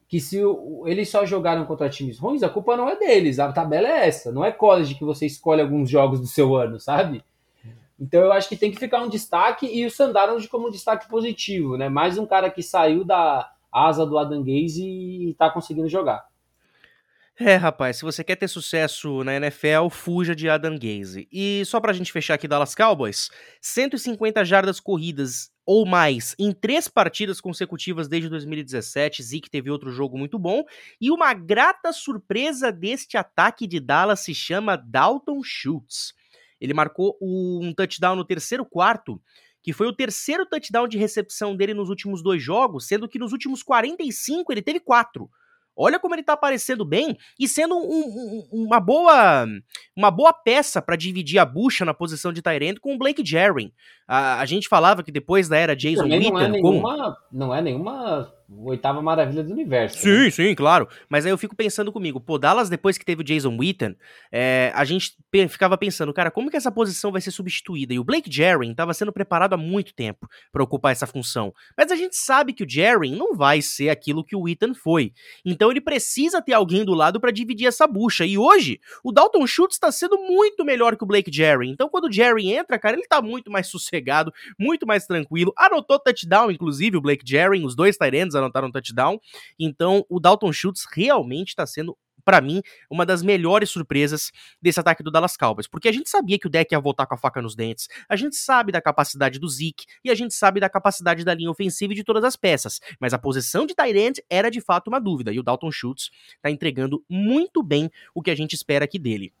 que 0.08 0.20
se 0.20 0.38
eles 0.86 1.08
só 1.08 1.26
jogaram 1.26 1.66
contra 1.66 1.90
times 1.90 2.18
ruins, 2.18 2.42
a 2.42 2.48
culpa 2.48 2.76
não 2.76 2.88
é 2.88 2.96
deles, 2.96 3.38
a 3.38 3.52
tabela 3.52 3.88
é 3.88 4.06
essa. 4.08 4.32
Não 4.32 4.44
é 4.44 4.50
college 4.50 4.94
que 4.94 5.04
você 5.04 5.26
escolhe 5.26 5.60
alguns 5.60 5.90
jogos 5.90 6.20
do 6.20 6.26
seu 6.26 6.56
ano, 6.56 6.80
sabe? 6.80 7.22
Então 7.98 8.20
eu 8.20 8.32
acho 8.32 8.48
que 8.48 8.56
tem 8.56 8.70
que 8.70 8.78
ficar 8.78 9.02
um 9.02 9.08
destaque 9.08 9.66
e 9.66 9.84
o 9.84 9.90
Sandarnold 9.90 10.46
como 10.48 10.68
um 10.68 10.70
destaque 10.70 11.08
positivo, 11.08 11.76
né? 11.76 11.88
Mais 11.88 12.16
um 12.16 12.26
cara 12.26 12.50
que 12.50 12.62
saiu 12.62 13.04
da 13.04 13.50
asa 13.72 14.06
do 14.06 14.16
Adam 14.16 14.42
Gaze 14.42 14.84
e 14.84 15.34
tá 15.38 15.50
conseguindo 15.50 15.88
jogar. 15.88 16.26
É, 17.40 17.54
rapaz, 17.54 17.98
se 17.98 18.02
você 18.02 18.24
quer 18.24 18.34
ter 18.34 18.48
sucesso 18.48 19.22
na 19.22 19.36
NFL, 19.36 19.90
fuja 19.90 20.34
de 20.34 20.48
Adam 20.48 20.76
Gaze. 20.76 21.28
E 21.30 21.64
só 21.66 21.80
pra 21.80 21.92
gente 21.92 22.10
fechar 22.10 22.34
aqui 22.34 22.48
Dallas 22.48 22.74
Cowboys, 22.74 23.30
150 23.60 24.44
jardas 24.44 24.80
corridas 24.80 25.48
ou 25.64 25.86
mais 25.86 26.34
em 26.36 26.50
três 26.50 26.88
partidas 26.88 27.40
consecutivas 27.40 28.08
desde 28.08 28.28
2017. 28.28 29.22
Zeke 29.22 29.48
teve 29.48 29.70
outro 29.70 29.92
jogo 29.92 30.18
muito 30.18 30.36
bom. 30.36 30.64
E 31.00 31.12
uma 31.12 31.32
grata 31.32 31.92
surpresa 31.92 32.72
deste 32.72 33.16
ataque 33.16 33.68
de 33.68 33.78
Dallas 33.78 34.18
se 34.18 34.34
chama 34.34 34.76
Dalton 34.76 35.40
Schultz. 35.44 36.14
Ele 36.60 36.74
marcou 36.74 37.16
um 37.20 37.72
touchdown 37.74 38.16
no 38.16 38.24
terceiro 38.24 38.64
quarto, 38.64 39.20
que 39.62 39.72
foi 39.72 39.86
o 39.86 39.92
terceiro 39.92 40.46
touchdown 40.46 40.88
de 40.88 40.98
recepção 40.98 41.56
dele 41.56 41.74
nos 41.74 41.88
últimos 41.88 42.22
dois 42.22 42.42
jogos, 42.42 42.86
sendo 42.86 43.08
que 43.08 43.18
nos 43.18 43.32
últimos 43.32 43.62
45 43.62 44.52
ele 44.52 44.62
teve 44.62 44.80
quatro. 44.80 45.30
Olha 45.80 46.00
como 46.00 46.12
ele 46.12 46.24
tá 46.24 46.32
aparecendo 46.32 46.84
bem 46.84 47.16
e 47.38 47.46
sendo 47.46 47.76
um, 47.76 48.48
um, 48.52 48.64
uma 48.64 48.80
boa 48.80 49.46
uma 49.94 50.10
boa 50.10 50.32
peça 50.32 50.82
para 50.82 50.96
dividir 50.96 51.38
a 51.38 51.44
bucha 51.44 51.84
na 51.84 51.94
posição 51.94 52.32
de 52.32 52.42
Tyrant 52.42 52.78
com 52.80 52.94
o 52.94 52.98
Blake 52.98 53.24
Jarring. 53.24 53.72
A, 54.06 54.40
a 54.40 54.44
gente 54.44 54.68
falava 54.68 55.04
que 55.04 55.12
depois 55.12 55.48
da 55.48 55.56
era 55.56 55.76
Jason 55.76 56.02
Witten... 56.02 56.32
Não 56.32 56.40
é 56.40 56.48
nenhuma, 56.48 56.96
com... 56.96 57.36
não 57.36 57.54
é 57.54 57.62
nenhuma 57.62 58.32
oitava 58.50 59.02
maravilha 59.02 59.42
do 59.42 59.52
universo. 59.52 59.98
Sim, 59.98 60.24
né? 60.24 60.30
sim, 60.30 60.54
claro. 60.54 60.88
Mas 61.08 61.26
aí 61.26 61.32
eu 61.32 61.38
fico 61.38 61.54
pensando 61.54 61.92
comigo, 61.92 62.18
pô, 62.18 62.38
Dallas 62.38 62.70
depois 62.70 62.96
que 62.96 63.04
teve 63.04 63.20
o 63.20 63.24
Jason 63.24 63.56
Witten, 63.58 63.94
é, 64.32 64.72
a 64.74 64.84
gente 64.84 65.16
ficava 65.48 65.76
pensando, 65.76 66.12
cara, 66.14 66.30
como 66.30 66.50
que 66.50 66.56
essa 66.56 66.72
posição 66.72 67.12
vai 67.12 67.20
ser 67.20 67.30
substituída? 67.30 67.92
E 67.92 67.98
o 67.98 68.04
Blake 68.04 68.30
Jarring 68.32 68.70
estava 68.70 68.94
sendo 68.94 69.12
preparado 69.12 69.52
há 69.52 69.56
muito 69.56 69.94
tempo 69.94 70.28
para 70.50 70.62
ocupar 70.62 70.92
essa 70.92 71.06
função. 71.06 71.52
Mas 71.76 71.90
a 71.90 71.96
gente 71.96 72.16
sabe 72.16 72.52
que 72.52 72.64
o 72.64 72.68
Jarring 72.68 73.16
não 73.16 73.36
vai 73.36 73.60
ser 73.60 73.90
aquilo 73.90 74.24
que 74.24 74.34
o 74.34 74.42
Witten 74.42 74.72
foi. 74.74 75.12
Então 75.44 75.70
ele 75.70 75.80
precisa 75.80 76.40
ter 76.40 76.54
alguém 76.54 76.84
do 76.84 76.94
lado 76.94 77.20
para 77.20 77.30
dividir 77.30 77.66
essa 77.66 77.86
bucha. 77.86 78.24
E 78.24 78.38
hoje, 78.38 78.80
o 79.04 79.12
Dalton 79.12 79.46
Schultz 79.46 79.76
está 79.76 79.92
sendo 79.92 80.16
muito 80.18 80.64
melhor 80.64 80.96
que 80.96 81.04
o 81.04 81.06
Blake 81.06 81.30
Jarring. 81.30 81.70
Então 81.70 81.88
quando 81.88 82.04
o 82.04 82.12
Jarring 82.12 82.52
entra, 82.52 82.78
cara, 82.78 82.96
ele 82.96 83.06
tá 83.06 83.20
muito 83.20 83.50
mais 83.50 83.66
sossegado, 83.66 84.32
muito 84.58 84.86
mais 84.86 85.06
tranquilo. 85.06 85.52
Anotou 85.56 85.98
touchdown, 85.98 86.50
inclusive, 86.50 86.96
o 86.96 87.00
Blake 87.00 87.24
Jarring, 87.26 87.64
os 87.64 87.76
dois 87.76 87.96
Tyrands 87.96 88.37
anotaram 88.38 88.70
touchdown. 88.70 89.20
Então, 89.58 90.04
o 90.08 90.18
Dalton 90.18 90.52
Schultz 90.52 90.86
realmente 90.92 91.48
está 91.48 91.66
sendo 91.66 91.96
para 92.28 92.42
mim, 92.42 92.60
uma 92.90 93.06
das 93.06 93.22
melhores 93.22 93.70
surpresas 93.70 94.30
desse 94.60 94.78
ataque 94.78 95.02
do 95.02 95.10
Dallas 95.10 95.34
Cowboys. 95.34 95.66
Porque 95.66 95.88
a 95.88 95.92
gente 95.92 96.10
sabia 96.10 96.38
que 96.38 96.46
o 96.46 96.50
deck 96.50 96.74
ia 96.74 96.78
voltar 96.78 97.06
com 97.06 97.14
a 97.14 97.16
faca 97.16 97.40
nos 97.40 97.56
dentes, 97.56 97.88
a 98.06 98.16
gente 98.16 98.36
sabe 98.36 98.70
da 98.70 98.82
capacidade 98.82 99.38
do 99.38 99.48
Zeke 99.48 99.86
e 100.04 100.10
a 100.10 100.14
gente 100.14 100.34
sabe 100.34 100.60
da 100.60 100.68
capacidade 100.68 101.24
da 101.24 101.32
linha 101.32 101.50
ofensiva 101.50 101.94
e 101.94 101.96
de 101.96 102.04
todas 102.04 102.22
as 102.24 102.36
peças. 102.36 102.80
Mas 103.00 103.14
a 103.14 103.18
posição 103.18 103.64
de 103.64 103.74
Tyrant 103.74 104.18
era 104.28 104.50
de 104.50 104.60
fato 104.60 104.88
uma 104.88 105.00
dúvida, 105.00 105.32
e 105.32 105.40
o 105.40 105.42
Dalton 105.42 105.70
Schultz 105.70 106.10
tá 106.42 106.50
entregando 106.50 107.02
muito 107.08 107.62
bem 107.62 107.90
o 108.14 108.20
que 108.20 108.30
a 108.30 108.34
gente 108.34 108.52
espera 108.52 108.84
aqui 108.84 108.98
dele. 108.98 109.32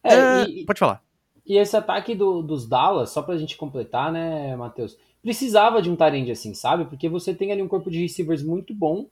É, 0.00 0.14
uh, 0.14 0.48
e, 0.48 0.64
pode 0.64 0.78
falar. 0.78 1.02
E 1.44 1.56
esse 1.56 1.76
ataque 1.76 2.14
do, 2.14 2.42
dos 2.42 2.64
Dallas, 2.64 3.10
só 3.10 3.22
pra 3.22 3.36
gente 3.36 3.56
completar, 3.56 4.12
né, 4.12 4.54
Matheus? 4.54 4.96
Precisava 5.24 5.80
de 5.80 5.90
um 5.90 5.96
Tyrande 5.96 6.30
assim, 6.30 6.52
sabe? 6.52 6.84
Porque 6.84 7.08
você 7.08 7.34
tem 7.34 7.50
ali 7.50 7.62
um 7.62 7.66
corpo 7.66 7.90
de 7.90 7.98
receivers 7.98 8.42
muito 8.42 8.74
bom, 8.74 9.06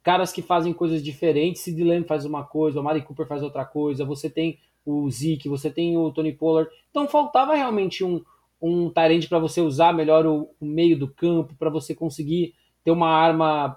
caras 0.00 0.32
que 0.32 0.40
fazem 0.40 0.72
coisas 0.72 1.02
diferentes. 1.02 1.62
Sid 1.62 1.82
Lamb 1.82 2.06
faz 2.06 2.24
uma 2.24 2.44
coisa, 2.44 2.80
o 2.80 2.84
Mari 2.84 3.02
Cooper 3.02 3.26
faz 3.26 3.42
outra 3.42 3.64
coisa, 3.64 4.04
você 4.04 4.30
tem 4.30 4.60
o 4.86 5.10
Zeke, 5.10 5.48
você 5.48 5.68
tem 5.68 5.96
o 5.96 6.12
Tony 6.12 6.32
Pollard. 6.32 6.70
Então 6.88 7.08
faltava 7.08 7.56
realmente 7.56 8.04
um, 8.04 8.22
um 8.62 8.88
Tyrande 8.88 9.26
para 9.26 9.40
você 9.40 9.60
usar 9.60 9.92
melhor 9.92 10.24
o, 10.24 10.48
o 10.60 10.64
meio 10.64 10.96
do 10.96 11.08
campo, 11.08 11.56
para 11.58 11.68
você 11.68 11.96
conseguir 11.96 12.54
ter 12.84 12.92
uma 12.92 13.08
arma 13.08 13.76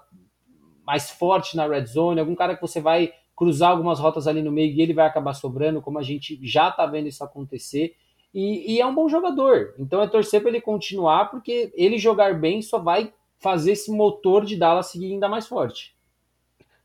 mais 0.86 1.10
forte 1.10 1.56
na 1.56 1.66
red 1.66 1.86
zone, 1.86 2.20
algum 2.20 2.36
cara 2.36 2.54
que 2.54 2.62
você 2.62 2.80
vai 2.80 3.12
cruzar 3.34 3.70
algumas 3.70 3.98
rotas 3.98 4.28
ali 4.28 4.42
no 4.42 4.52
meio 4.52 4.72
e 4.72 4.80
ele 4.80 4.94
vai 4.94 5.06
acabar 5.06 5.34
sobrando, 5.34 5.82
como 5.82 5.98
a 5.98 6.02
gente 6.04 6.38
já 6.40 6.70
tá 6.70 6.86
vendo 6.86 7.08
isso 7.08 7.24
acontecer. 7.24 7.96
E, 8.34 8.74
e 8.74 8.80
é 8.80 8.86
um 8.86 8.94
bom 8.94 9.08
jogador. 9.08 9.74
Então 9.78 10.02
é 10.02 10.06
torcer 10.06 10.40
para 10.40 10.50
ele 10.50 10.60
continuar, 10.60 11.26
porque 11.26 11.72
ele 11.74 11.98
jogar 11.98 12.38
bem 12.38 12.62
só 12.62 12.78
vai 12.78 13.12
fazer 13.38 13.72
esse 13.72 13.90
motor 13.90 14.44
de 14.44 14.56
Dallas 14.56 14.86
seguir 14.86 15.12
ainda 15.12 15.28
mais 15.28 15.46
forte. 15.46 15.96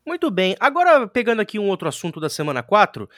Muito 0.06 0.30
bem. 0.30 0.56
Agora, 0.60 1.08
pegando 1.08 1.42
aqui 1.42 1.58
um 1.58 1.70
outro 1.70 1.88
assunto 1.88 2.20
da 2.20 2.30
semana 2.30 2.62
4, 2.62 3.10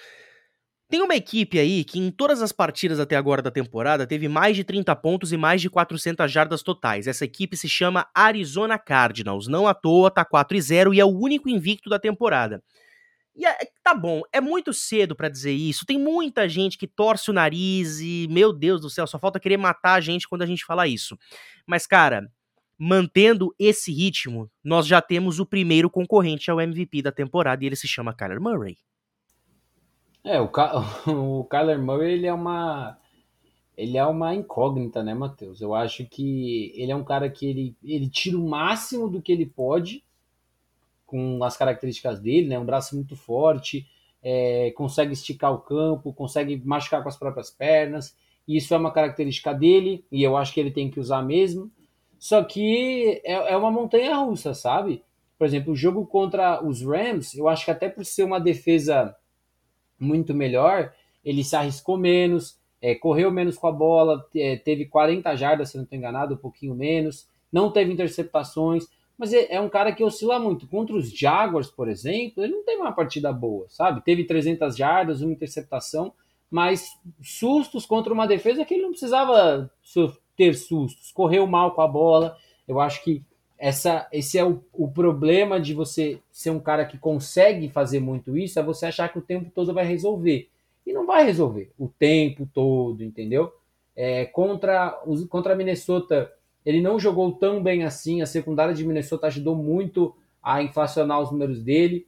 tem 0.87 1.01
uma 1.01 1.15
equipe 1.15 1.57
aí 1.57 1.83
que 1.83 1.99
em 1.99 2.11
todas 2.11 2.43
as 2.43 2.51
partidas 2.51 2.99
até 2.99 3.15
agora 3.15 3.41
da 3.41 3.49
temporada 3.49 4.05
teve 4.05 4.27
mais 4.27 4.55
de 4.55 4.63
30 4.63 4.95
pontos 4.95 5.33
e 5.33 5.37
mais 5.37 5.59
de 5.59 5.69
400 5.69 6.31
jardas 6.31 6.61
totais. 6.61 7.07
Essa 7.07 7.25
equipe 7.25 7.57
se 7.57 7.67
chama 7.67 8.07
Arizona 8.13 8.77
Cardinals. 8.77 9.47
Não 9.47 9.67
à 9.67 9.73
toa, 9.73 10.11
tá 10.11 10.23
4 10.23 10.55
e 10.55 10.61
0 10.61 10.93
e 10.93 10.99
é 10.99 11.05
o 11.05 11.09
único 11.09 11.49
invicto 11.49 11.89
da 11.89 11.97
temporada. 11.97 12.63
E 13.35 13.45
é, 13.45 13.57
tá 13.83 13.93
bom, 13.93 14.21
é 14.31 14.39
muito 14.39 14.73
cedo 14.73 15.15
para 15.15 15.27
dizer 15.27 15.51
isso. 15.51 15.85
Tem 15.85 15.99
muita 15.99 16.47
gente 16.47 16.77
que 16.77 16.87
torce 16.87 17.29
o 17.29 17.33
nariz 17.33 17.99
e, 17.99 18.27
meu 18.29 18.53
Deus 18.53 18.79
do 18.79 18.89
céu, 18.89 19.05
só 19.05 19.19
falta 19.19 19.39
querer 19.39 19.57
matar 19.57 19.95
a 19.95 20.01
gente 20.01 20.27
quando 20.27 20.43
a 20.43 20.45
gente 20.45 20.63
fala 20.63 20.87
isso. 20.87 21.17
Mas, 21.67 21.85
cara, 21.85 22.29
mantendo 22.79 23.53
esse 23.59 23.91
ritmo, 23.91 24.49
nós 24.63 24.87
já 24.87 25.01
temos 25.01 25.39
o 25.39 25.45
primeiro 25.45 25.89
concorrente 25.89 26.49
ao 26.49 26.61
MVP 26.61 27.01
da 27.01 27.11
temporada 27.11 27.63
e 27.63 27.67
ele 27.67 27.75
se 27.75 27.87
chama 27.87 28.13
Kyler 28.13 28.39
Murray. 28.39 28.77
É, 30.23 30.39
o, 30.39 30.49
o 31.41 31.43
Kyler 31.45 31.79
Murray 31.79 32.13
ele 32.13 32.27
é 32.27 32.33
uma 32.33 32.97
ele 33.77 33.97
é 33.97 34.05
uma 34.05 34.33
incógnita, 34.33 35.03
né, 35.03 35.13
Matheus? 35.13 35.59
Eu 35.59 35.75
acho 35.75 36.05
que 36.05 36.71
ele 36.77 36.93
é 36.93 36.95
um 36.95 37.03
cara 37.03 37.29
que 37.29 37.45
ele, 37.45 37.75
ele 37.83 38.09
tira 38.09 38.37
o 38.37 38.47
máximo 38.47 39.09
do 39.09 39.21
que 39.21 39.33
ele 39.33 39.45
pode 39.45 40.04
com 41.05 41.43
as 41.43 41.55
características 41.55 42.19
dele, 42.19 42.47
né? 42.47 42.59
Um 42.59 42.65
braço 42.65 42.95
muito 42.95 43.15
forte, 43.15 43.87
é, 44.21 44.71
consegue 44.71 45.13
esticar 45.13 45.53
o 45.53 45.59
campo, 45.59 46.13
consegue 46.13 46.61
machucar 46.65 47.03
com 47.03 47.09
as 47.09 47.17
próprias 47.17 47.49
pernas. 47.49 48.17
Isso 48.47 48.73
é 48.73 48.77
uma 48.77 48.91
característica 48.91 49.53
dele 49.53 50.05
e 50.11 50.23
eu 50.23 50.35
acho 50.35 50.53
que 50.53 50.59
ele 50.59 50.71
tem 50.71 50.89
que 50.89 50.99
usar 50.99 51.21
mesmo. 51.21 51.71
Só 52.17 52.43
que 52.43 53.21
é, 53.23 53.33
é 53.33 53.57
uma 53.57 53.71
montanha 53.71 54.15
russa, 54.17 54.53
sabe? 54.53 55.03
Por 55.37 55.45
exemplo, 55.45 55.73
o 55.73 55.75
jogo 55.75 56.05
contra 56.07 56.63
os 56.65 56.81
Rams, 56.81 57.35
eu 57.35 57.47
acho 57.47 57.65
que 57.65 57.71
até 57.71 57.89
por 57.89 58.05
ser 58.05 58.23
uma 58.23 58.39
defesa 58.39 59.15
muito 59.99 60.33
melhor, 60.33 60.93
ele 61.23 61.43
se 61.43 61.55
arriscou 61.55 61.97
menos, 61.97 62.59
é, 62.81 62.95
correu 62.95 63.31
menos 63.31 63.57
com 63.57 63.67
a 63.67 63.71
bola, 63.71 64.25
é, 64.35 64.55
teve 64.55 64.85
40 64.85 65.35
jardas, 65.35 65.69
se 65.69 65.77
não 65.77 65.83
estou 65.83 65.97
enganado, 65.97 66.35
um 66.35 66.37
pouquinho 66.37 66.73
menos, 66.73 67.27
não 67.51 67.71
teve 67.71 67.91
interceptações, 67.91 68.87
mas 69.17 69.33
é, 69.33 69.53
é, 69.53 69.61
um 69.61 69.69
cara 69.69 69.91
que 69.91 70.03
oscila 70.03 70.39
muito. 70.39 70.67
Contra 70.67 70.95
os 70.95 71.09
Jaguars, 71.09 71.69
por 71.69 71.87
exemplo, 71.87 72.43
ele 72.43 72.53
não 72.53 72.63
teve 72.63 72.81
uma 72.81 72.91
partida 72.91 73.31
boa, 73.31 73.65
sabe? 73.69 74.03
Teve 74.03 74.25
300 74.25 74.75
jardas, 74.75 75.21
uma 75.21 75.31
interceptação, 75.31 76.13
mas 76.51 76.97
sustos 77.21 77.85
contra 77.85 78.13
uma 78.13 78.27
defesa 78.27 78.65
que 78.65 78.73
ele 78.73 78.83
não 78.83 78.91
precisava 78.91 79.71
ter 80.35 80.53
sustos. 80.55 81.11
Correu 81.11 81.47
mal 81.47 81.71
com 81.73 81.81
a 81.81 81.87
bola. 81.87 82.37
Eu 82.67 82.79
acho 82.79 83.03
que 83.03 83.23
essa, 83.57 84.07
esse 84.11 84.37
é 84.37 84.43
o, 84.43 84.61
o 84.73 84.87
problema 84.89 85.59
de 85.59 85.73
você 85.73 86.19
ser 86.31 86.49
um 86.49 86.59
cara 86.59 86.85
que 86.85 86.97
consegue 86.97 87.69
fazer 87.69 87.99
muito 87.99 88.37
isso, 88.37 88.59
é 88.59 88.63
você 88.63 88.87
achar 88.87 89.09
que 89.09 89.17
o 89.17 89.21
tempo 89.21 89.49
todo 89.53 89.73
vai 89.73 89.85
resolver. 89.85 90.49
E 90.85 90.93
não 90.93 91.05
vai 91.05 91.25
resolver 91.25 91.71
o 91.79 91.87
tempo 91.87 92.47
todo, 92.53 93.03
entendeu? 93.03 93.51
É, 93.95 94.25
contra, 94.25 95.01
os, 95.05 95.25
contra 95.25 95.53
a 95.53 95.55
Minnesota, 95.55 96.31
ele 96.65 96.81
não 96.81 96.99
jogou 96.99 97.31
tão 97.33 97.61
bem 97.61 97.83
assim. 97.83 98.21
A 98.21 98.25
secundária 98.25 98.73
de 98.73 98.85
Minnesota 98.85 99.27
ajudou 99.27 99.55
muito 99.55 100.15
a 100.41 100.63
inflacionar 100.63 101.21
os 101.21 101.31
números 101.31 101.61
dele. 101.61 102.07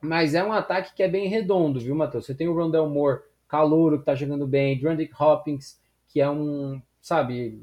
Mas 0.00 0.34
é 0.34 0.42
um 0.42 0.52
ataque 0.52 0.94
que 0.94 1.02
é 1.02 1.08
bem 1.08 1.28
redondo, 1.28 1.80
viu, 1.80 1.94
Matheus? 1.94 2.26
Você 2.26 2.34
tem 2.34 2.48
o 2.48 2.54
Rondell 2.54 2.88
Moore, 2.88 3.20
Calouro, 3.48 3.98
que 3.98 4.04
tá 4.04 4.14
jogando 4.14 4.46
bem, 4.46 4.78
Drandrick 4.78 5.12
Hopkins, 5.20 5.80
que 6.08 6.20
é 6.20 6.28
um, 6.28 6.80
sabe, 7.00 7.62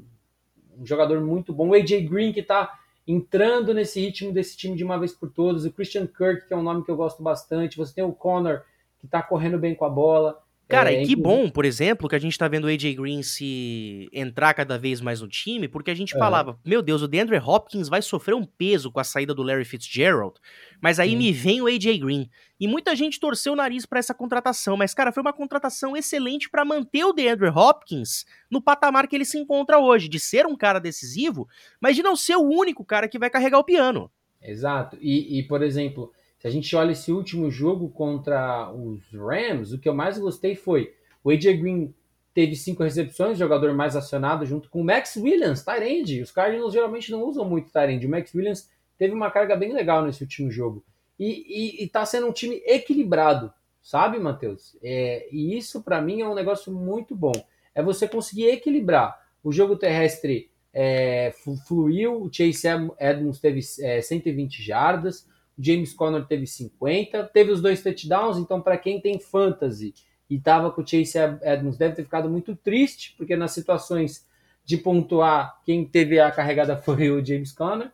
um 0.78 0.86
jogador 0.86 1.20
muito 1.20 1.52
bom. 1.52 1.68
O 1.68 1.74
AJ 1.74 2.08
Green, 2.08 2.32
que 2.32 2.42
tá 2.42 2.78
entrando 3.06 3.74
nesse 3.74 4.00
ritmo 4.00 4.32
desse 4.32 4.56
time 4.56 4.76
de 4.76 4.84
uma 4.84 4.98
vez 4.98 5.12
por 5.12 5.30
todas. 5.30 5.64
O 5.64 5.72
Christian 5.72 6.06
Kirk, 6.06 6.46
que 6.46 6.54
é 6.54 6.56
um 6.56 6.62
nome 6.62 6.84
que 6.84 6.90
eu 6.90 6.96
gosto 6.96 7.22
bastante. 7.22 7.76
Você 7.76 7.94
tem 7.94 8.04
o 8.04 8.12
Connor, 8.12 8.62
que 8.98 9.06
tá 9.06 9.22
correndo 9.22 9.58
bem 9.58 9.74
com 9.74 9.84
a 9.84 9.90
bola. 9.90 10.40
Cara, 10.70 10.92
é, 10.92 11.02
e 11.02 11.06
que 11.06 11.16
bom, 11.16 11.50
por 11.50 11.64
exemplo, 11.64 12.08
que 12.08 12.14
a 12.14 12.18
gente 12.18 12.38
tá 12.38 12.46
vendo 12.46 12.64
o 12.64 12.68
AJ 12.68 12.94
Green 12.94 13.22
se 13.22 14.08
entrar 14.12 14.54
cada 14.54 14.78
vez 14.78 15.00
mais 15.00 15.20
no 15.20 15.26
time, 15.26 15.66
porque 15.66 15.90
a 15.90 15.94
gente 15.94 16.16
falava, 16.16 16.58
meu 16.64 16.80
Deus, 16.80 17.02
o 17.02 17.08
DeAndre 17.08 17.38
Hopkins 17.38 17.88
vai 17.88 18.00
sofrer 18.00 18.34
um 18.34 18.44
peso 18.44 18.90
com 18.90 19.00
a 19.00 19.04
saída 19.04 19.34
do 19.34 19.42
Larry 19.42 19.64
Fitzgerald, 19.64 20.34
mas 20.80 21.00
aí 21.00 21.16
me 21.16 21.32
vem 21.32 21.60
o 21.60 21.66
AJ 21.66 21.98
Green. 21.98 22.30
E 22.60 22.68
muita 22.68 22.94
gente 22.94 23.18
torceu 23.18 23.54
o 23.54 23.56
nariz 23.56 23.84
para 23.84 23.98
essa 23.98 24.14
contratação, 24.14 24.76
mas 24.76 24.94
cara, 24.94 25.10
foi 25.10 25.22
uma 25.22 25.32
contratação 25.32 25.96
excelente 25.96 26.48
para 26.48 26.64
manter 26.64 27.04
o 27.04 27.12
DeAndre 27.12 27.48
Hopkins 27.48 28.24
no 28.48 28.62
patamar 28.62 29.08
que 29.08 29.16
ele 29.16 29.24
se 29.24 29.38
encontra 29.38 29.78
hoje, 29.78 30.08
de 30.08 30.20
ser 30.20 30.46
um 30.46 30.56
cara 30.56 30.78
decisivo, 30.78 31.48
mas 31.80 31.96
de 31.96 32.02
não 32.02 32.14
ser 32.14 32.36
o 32.36 32.48
único 32.48 32.84
cara 32.84 33.08
que 33.08 33.18
vai 33.18 33.28
carregar 33.28 33.58
o 33.58 33.64
piano. 33.64 34.10
Exato. 34.40 34.96
E, 35.00 35.38
e 35.38 35.42
por 35.42 35.62
exemplo, 35.62 36.12
se 36.40 36.48
a 36.48 36.50
gente 36.50 36.74
olha 36.74 36.92
esse 36.92 37.12
último 37.12 37.50
jogo 37.50 37.90
contra 37.90 38.72
os 38.72 39.00
Rams, 39.12 39.72
o 39.72 39.78
que 39.78 39.88
eu 39.88 39.94
mais 39.94 40.18
gostei 40.18 40.56
foi 40.56 40.92
o 41.22 41.30
AJ 41.30 41.58
Green 41.58 41.94
teve 42.32 42.56
cinco 42.56 42.82
recepções, 42.82 43.38
jogador 43.38 43.74
mais 43.74 43.94
acionado, 43.94 44.46
junto 44.46 44.70
com 44.70 44.80
o 44.80 44.84
Max 44.84 45.16
Williams, 45.16 45.62
Tyrande. 45.62 46.22
Os 46.22 46.32
Cardinals 46.32 46.72
geralmente 46.72 47.10
não 47.10 47.24
usam 47.24 47.44
muito 47.44 47.70
Tyrande. 47.70 48.06
O 48.06 48.10
Max 48.10 48.34
Williams 48.34 48.70
teve 48.96 49.12
uma 49.12 49.30
carga 49.30 49.56
bem 49.56 49.72
legal 49.72 50.04
nesse 50.04 50.22
último 50.22 50.50
jogo. 50.50 50.82
E, 51.18 51.44
e, 51.80 51.84
e 51.84 51.88
tá 51.88 52.06
sendo 52.06 52.26
um 52.28 52.32
time 52.32 52.62
equilibrado, 52.64 53.52
sabe, 53.82 54.18
Matheus? 54.18 54.76
É, 54.82 55.28
e 55.30 55.56
isso, 55.58 55.82
para 55.82 56.00
mim, 56.00 56.22
é 56.22 56.28
um 56.28 56.34
negócio 56.34 56.72
muito 56.72 57.14
bom. 57.14 57.32
É 57.74 57.82
você 57.82 58.08
conseguir 58.08 58.46
equilibrar. 58.46 59.20
O 59.44 59.52
jogo 59.52 59.76
terrestre 59.76 60.50
é, 60.72 61.34
fluiu, 61.66 62.22
o 62.22 62.32
Chase 62.32 62.66
Edmonds 62.98 63.38
teve 63.38 63.60
é, 63.80 64.00
120 64.00 64.62
jardas, 64.62 65.28
James 65.60 65.92
Conner 65.92 66.26
teve 66.26 66.46
50, 66.46 67.24
teve 67.24 67.52
os 67.52 67.60
dois 67.60 67.82
touchdowns, 67.82 68.38
então 68.38 68.60
para 68.60 68.78
quem 68.78 69.00
tem 69.00 69.18
fantasy 69.18 69.94
e 70.28 70.36
estava 70.36 70.70
com 70.70 70.80
o 70.80 70.86
Chase 70.86 71.18
Edmonds 71.42 71.76
deve 71.76 71.96
ter 71.96 72.04
ficado 72.04 72.30
muito 72.30 72.54
triste, 72.54 73.14
porque 73.16 73.36
nas 73.36 73.52
situações 73.52 74.26
de 74.64 74.76
pontuar, 74.76 75.60
quem 75.64 75.84
teve 75.84 76.20
a 76.20 76.30
carregada 76.30 76.76
foi 76.76 77.10
o 77.10 77.24
James 77.24 77.52
Conner, 77.52 77.90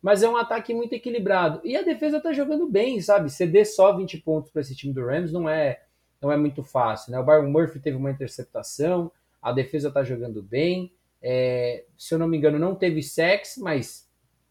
mas 0.00 0.22
é 0.22 0.28
um 0.28 0.36
ataque 0.36 0.72
muito 0.72 0.94
equilibrado. 0.94 1.60
E 1.64 1.76
a 1.76 1.82
defesa 1.82 2.20
tá 2.20 2.32
jogando 2.32 2.68
bem, 2.68 3.00
sabe? 3.00 3.30
Ceder 3.30 3.66
só 3.66 3.96
20 3.96 4.18
pontos 4.18 4.50
para 4.50 4.60
esse 4.60 4.74
time 4.74 4.92
do 4.92 5.04
Rams 5.04 5.32
não 5.32 5.48
é 5.48 5.82
não 6.20 6.30
é 6.30 6.36
muito 6.36 6.62
fácil, 6.62 7.10
né? 7.10 7.18
O 7.18 7.24
Byron 7.24 7.50
Murphy 7.50 7.80
teve 7.80 7.96
uma 7.96 8.10
interceptação, 8.10 9.10
a 9.40 9.50
defesa 9.50 9.90
tá 9.90 10.04
jogando 10.04 10.40
bem, 10.40 10.92
é, 11.20 11.84
se 11.98 12.14
eu 12.14 12.18
não 12.18 12.28
me 12.28 12.36
engano 12.36 12.60
não 12.60 12.76
teve 12.76 13.02
sexo, 13.02 13.60
mas 13.60 14.08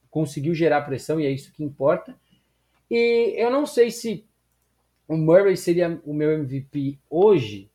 conseguiu 0.09 0.53
gerar 0.53 0.81
pressão 0.81 1.17
e 1.17 1.25
é 1.25 1.31
isso 1.31 1.53
que 1.53 1.63
importa. 1.63 2.13
E 2.91 3.35
eu 3.37 3.49
não 3.49 3.65
sei 3.65 3.89
se 3.89 4.27
o 5.07 5.15
Murray 5.15 5.55
seria 5.55 6.01
o 6.05 6.13
meu 6.13 6.33
MVP 6.33 6.99
hoje, 7.09 7.71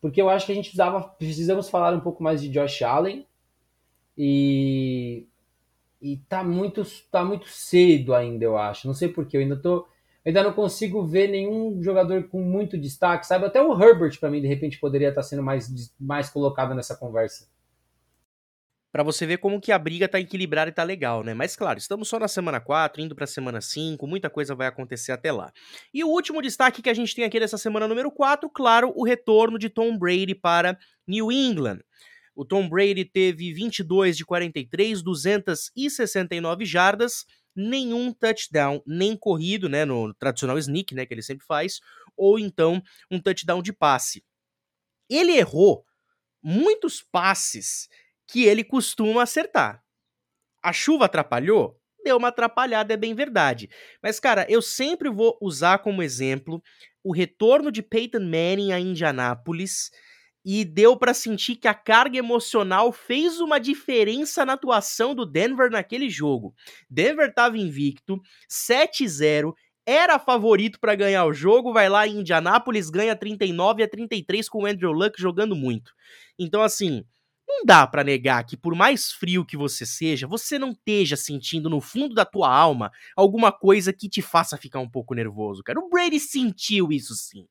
porque 0.00 0.22
eu 0.22 0.30
acho 0.30 0.46
que 0.46 0.52
a 0.52 0.54
gente 0.54 0.66
precisava, 0.66 1.02
precisamos 1.02 1.68
falar 1.68 1.92
um 1.92 1.98
pouco 1.98 2.22
mais 2.22 2.40
de 2.40 2.48
Josh 2.48 2.82
Allen. 2.82 3.26
E, 4.16 5.26
e 6.00 6.18
tá 6.28 6.44
muito, 6.44 6.84
tá 7.10 7.24
muito 7.24 7.48
cedo 7.48 8.14
ainda, 8.14 8.44
eu 8.44 8.56
acho. 8.56 8.86
Não 8.86 8.94
sei 8.94 9.08
porquê, 9.08 9.38
eu 9.38 9.40
ainda 9.40 9.56
tô. 9.56 9.88
ainda 10.24 10.44
não 10.44 10.52
consigo 10.52 11.04
ver 11.04 11.28
nenhum 11.28 11.82
jogador 11.82 12.28
com 12.28 12.40
muito 12.40 12.78
destaque, 12.78 13.26
sabe? 13.26 13.46
Até 13.46 13.60
o 13.60 13.72
Herbert, 13.82 14.20
para 14.20 14.30
mim, 14.30 14.40
de 14.40 14.46
repente, 14.46 14.78
poderia 14.78 15.08
estar 15.08 15.22
tá 15.22 15.26
sendo 15.26 15.42
mais, 15.42 15.92
mais 15.98 16.30
colocado 16.30 16.76
nessa 16.76 16.96
conversa 16.96 17.48
para 18.94 19.02
você 19.02 19.26
ver 19.26 19.38
como 19.38 19.60
que 19.60 19.72
a 19.72 19.78
briga 19.78 20.06
tá 20.06 20.20
equilibrada 20.20 20.70
e 20.70 20.72
tá 20.72 20.84
legal, 20.84 21.24
né? 21.24 21.34
Mas 21.34 21.56
claro, 21.56 21.80
estamos 21.80 22.06
só 22.06 22.16
na 22.16 22.28
semana 22.28 22.60
4, 22.60 23.02
indo 23.02 23.12
pra 23.12 23.26
semana 23.26 23.60
5, 23.60 24.06
muita 24.06 24.30
coisa 24.30 24.54
vai 24.54 24.68
acontecer 24.68 25.10
até 25.10 25.32
lá. 25.32 25.52
E 25.92 26.04
o 26.04 26.06
último 26.06 26.40
destaque 26.40 26.80
que 26.80 26.88
a 26.88 26.94
gente 26.94 27.12
tem 27.12 27.24
aqui 27.24 27.40
dessa 27.40 27.58
semana 27.58 27.88
número 27.88 28.08
4, 28.12 28.48
claro, 28.48 28.92
o 28.94 29.04
retorno 29.04 29.58
de 29.58 29.68
Tom 29.68 29.98
Brady 29.98 30.32
para 30.32 30.78
New 31.08 31.32
England. 31.32 31.80
O 32.36 32.44
Tom 32.44 32.68
Brady 32.68 33.04
teve 33.04 33.52
22 33.52 34.16
de 34.16 34.24
43, 34.24 35.02
269 35.02 36.64
jardas, 36.64 37.24
nenhum 37.52 38.12
touchdown, 38.12 38.80
nem 38.86 39.16
corrido, 39.16 39.68
né, 39.68 39.84
no 39.84 40.14
tradicional 40.14 40.56
sneak, 40.56 40.94
né, 40.94 41.04
que 41.04 41.12
ele 41.12 41.22
sempre 41.22 41.44
faz, 41.44 41.80
ou 42.16 42.38
então 42.38 42.80
um 43.10 43.18
touchdown 43.18 43.60
de 43.60 43.72
passe. 43.72 44.22
Ele 45.10 45.32
errou 45.32 45.84
muitos 46.40 47.02
passes 47.02 47.88
que 48.34 48.42
ele 48.42 48.64
costuma 48.64 49.22
acertar. 49.22 49.80
A 50.60 50.72
chuva 50.72 51.04
atrapalhou? 51.04 51.78
Deu 52.04 52.16
uma 52.16 52.28
atrapalhada, 52.28 52.92
é 52.92 52.96
bem 52.96 53.14
verdade. 53.14 53.68
Mas, 54.02 54.18
cara, 54.18 54.44
eu 54.48 54.60
sempre 54.60 55.08
vou 55.08 55.38
usar 55.40 55.78
como 55.78 56.02
exemplo 56.02 56.60
o 57.04 57.12
retorno 57.12 57.70
de 57.70 57.80
Peyton 57.80 58.18
Manning 58.18 58.72
a 58.72 58.80
Indianápolis 58.80 59.88
e 60.44 60.64
deu 60.64 60.96
para 60.96 61.14
sentir 61.14 61.54
que 61.54 61.68
a 61.68 61.74
carga 61.74 62.18
emocional 62.18 62.90
fez 62.90 63.38
uma 63.38 63.60
diferença 63.60 64.44
na 64.44 64.54
atuação 64.54 65.14
do 65.14 65.24
Denver 65.24 65.70
naquele 65.70 66.10
jogo. 66.10 66.52
Denver 66.90 67.28
estava 67.28 67.56
invicto, 67.56 68.20
7-0, 68.50 69.52
era 69.86 70.18
favorito 70.18 70.80
para 70.80 70.96
ganhar 70.96 71.24
o 71.24 71.32
jogo, 71.32 71.72
vai 71.72 71.88
lá 71.88 72.04
em 72.04 72.18
Indianápolis, 72.18 72.90
ganha 72.90 73.14
39 73.14 73.84
a 73.84 73.88
33 73.88 74.48
com 74.48 74.64
o 74.64 74.66
Andrew 74.66 74.90
Luck 74.90 75.20
jogando 75.20 75.54
muito. 75.54 75.92
Então 76.36 76.62
assim, 76.62 77.04
não 77.46 77.64
dá 77.64 77.86
para 77.86 78.04
negar 78.04 78.44
que 78.44 78.56
por 78.56 78.74
mais 78.74 79.12
frio 79.12 79.44
que 79.44 79.56
você 79.56 79.84
seja, 79.84 80.26
você 80.26 80.58
não 80.58 80.70
esteja 80.70 81.16
sentindo 81.16 81.68
no 81.70 81.80
fundo 81.80 82.14
da 82.14 82.24
tua 82.24 82.54
alma 82.54 82.90
alguma 83.16 83.52
coisa 83.52 83.92
que 83.92 84.08
te 84.08 84.22
faça 84.22 84.56
ficar 84.56 84.80
um 84.80 84.88
pouco 84.88 85.14
nervoso, 85.14 85.62
cara. 85.62 85.78
O 85.78 85.88
Brady 85.88 86.18
sentiu 86.18 86.90
isso 86.90 87.14
sim. 87.14 87.46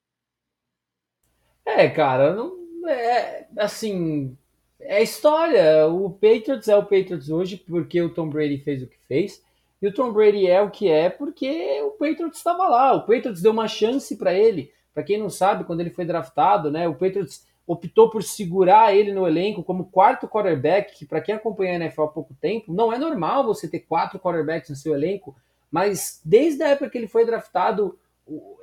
É, 1.65 1.89
cara, 1.89 2.33
não 2.35 2.63
é 2.89 3.47
assim, 3.57 4.37
é 4.79 5.01
história. 5.01 5.87
O 5.87 6.09
Patriots 6.09 6.67
é 6.67 6.75
o 6.75 6.83
Patriots 6.83 7.29
hoje 7.29 7.57
porque 7.57 8.01
o 8.01 8.13
Tom 8.13 8.29
Brady 8.29 8.57
fez 8.59 8.83
o 8.83 8.87
que 8.87 8.97
fez. 9.07 9.41
E 9.81 9.87
o 9.87 9.93
Tom 9.93 10.13
Brady 10.13 10.47
é 10.47 10.61
o 10.61 10.71
que 10.71 10.87
é 10.87 11.09
porque 11.09 11.81
o 11.81 11.91
Patriots 11.91 12.37
estava 12.37 12.67
lá. 12.67 12.93
O 12.93 13.01
Patriots 13.01 13.41
deu 13.41 13.51
uma 13.51 13.67
chance 13.67 14.15
para 14.15 14.33
ele. 14.33 14.71
Para 14.93 15.03
quem 15.03 15.17
não 15.17 15.29
sabe, 15.29 15.63
quando 15.63 15.81
ele 15.81 15.89
foi 15.89 16.05
draftado, 16.05 16.71
né, 16.71 16.87
o 16.87 16.93
Patriots 16.93 17.45
optou 17.65 18.09
por 18.09 18.23
segurar 18.23 18.95
ele 18.95 19.13
no 19.13 19.27
elenco 19.27 19.63
como 19.63 19.85
quarto 19.85 20.27
quarterback, 20.27 20.97
que 20.97 21.05
para 21.05 21.21
quem 21.21 21.35
acompanha 21.35 21.73
a 21.73 21.75
NFL 21.75 22.03
há 22.03 22.07
pouco 22.07 22.33
tempo, 22.33 22.73
não 22.73 22.91
é 22.91 22.97
normal 22.97 23.45
você 23.45 23.67
ter 23.67 23.79
quatro 23.79 24.19
quarterbacks 24.19 24.69
no 24.69 24.75
seu 24.75 24.93
elenco, 24.93 25.35
mas 25.71 26.21
desde 26.23 26.61
a 26.63 26.69
época 26.69 26.89
que 26.89 26.97
ele 26.97 27.07
foi 27.07 27.25
draftado, 27.25 27.97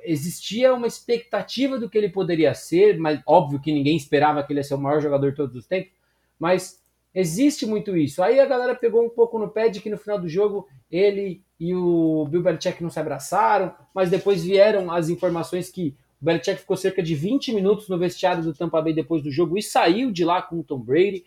existia 0.03 0.73
uma 0.73 0.87
expectativa 0.87 1.77
do 1.77 1.89
que 1.89 1.97
ele 1.97 2.09
poderia 2.09 2.53
ser, 2.53 2.97
mas 2.97 3.21
óbvio 3.25 3.59
que 3.59 3.71
ninguém 3.71 3.95
esperava 3.95 4.43
que 4.43 4.53
ele 4.53 4.59
ia 4.59 4.63
ser 4.63 4.75
o 4.75 4.79
maior 4.79 5.01
jogador 5.01 5.31
de 5.31 5.37
todos 5.37 5.55
os 5.55 5.67
tempos, 5.67 5.91
mas 6.39 6.81
existe 7.13 7.65
muito 7.65 7.95
isso. 7.97 8.23
Aí 8.23 8.39
a 8.39 8.45
galera 8.45 8.75
pegou 8.75 9.03
um 9.03 9.09
pouco 9.09 9.37
no 9.37 9.49
pé 9.49 9.69
de 9.69 9.81
que 9.81 9.89
no 9.89 9.97
final 9.97 10.19
do 10.19 10.29
jogo 10.29 10.67
ele 10.89 11.43
e 11.59 11.75
o 11.75 12.25
Bill 12.29 12.41
Belichick 12.41 12.81
não 12.81 12.89
se 12.89 12.99
abraçaram, 12.99 13.73
mas 13.93 14.09
depois 14.09 14.43
vieram 14.43 14.91
as 14.91 15.09
informações 15.09 15.69
que 15.69 15.95
o 16.21 16.25
Belichick 16.25 16.59
ficou 16.59 16.77
cerca 16.77 17.01
de 17.01 17.15
20 17.15 17.53
minutos 17.53 17.89
no 17.89 17.97
vestiário 17.97 18.43
do 18.43 18.53
Tampa 18.53 18.81
Bay 18.81 18.93
depois 18.93 19.23
do 19.23 19.31
jogo 19.31 19.57
e 19.57 19.63
saiu 19.63 20.11
de 20.11 20.23
lá 20.23 20.41
com 20.41 20.59
o 20.59 20.63
Tom 20.63 20.79
Brady. 20.79 21.25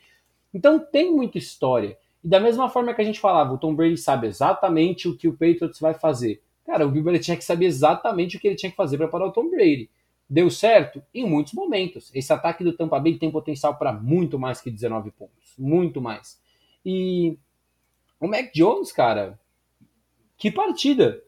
Então 0.53 0.79
tem 0.79 1.13
muita 1.13 1.37
história. 1.37 1.99
E 2.23 2.29
da 2.29 2.39
mesma 2.39 2.71
forma 2.71 2.95
que 2.95 3.03
a 3.03 3.05
gente 3.05 3.21
falava, 3.21 3.53
o 3.53 3.59
Tom 3.59 3.75
Brady 3.75 3.97
sabe 3.97 4.29
exatamente 4.29 5.09
o 5.09 5.17
que 5.17 5.27
o 5.27 5.33
Patriots 5.33 5.81
vai 5.81 5.95
fazer. 5.95 6.41
Cara, 6.65 6.87
o 6.87 6.91
Bill 6.91 7.03
Belichick 7.03 7.45
sabia 7.45 7.69
exatamente 7.69 8.37
o 8.37 8.41
que 8.41 8.47
ele 8.47 8.57
tinha 8.57 8.71
que 8.71 8.77
fazer 8.77 8.97
para 8.97 9.09
parar 9.09 9.27
o 9.27 9.33
Tom 9.33 9.51
Brady. 9.51 9.91
Deu 10.29 10.49
certo? 10.49 11.03
Em 11.13 11.29
muitos 11.29 11.53
momentos. 11.53 12.11
Esse 12.15 12.33
ataque 12.33 12.65
do 12.65 12.73
Tampa 12.73 12.99
Bay 12.99 13.19
tem 13.19 13.31
potencial 13.31 13.77
para 13.77 13.93
muito 13.93 14.39
mais 14.39 14.61
que 14.61 14.71
19 14.71 15.11
pontos. 15.11 15.55
Muito 15.59 16.01
mais. 16.01 16.41
E 16.85 17.37
o 18.19 18.27
Mac 18.27 18.51
Jones, 18.55 18.91
cara, 18.91 19.39
que 20.39 20.51
partida. 20.51 21.23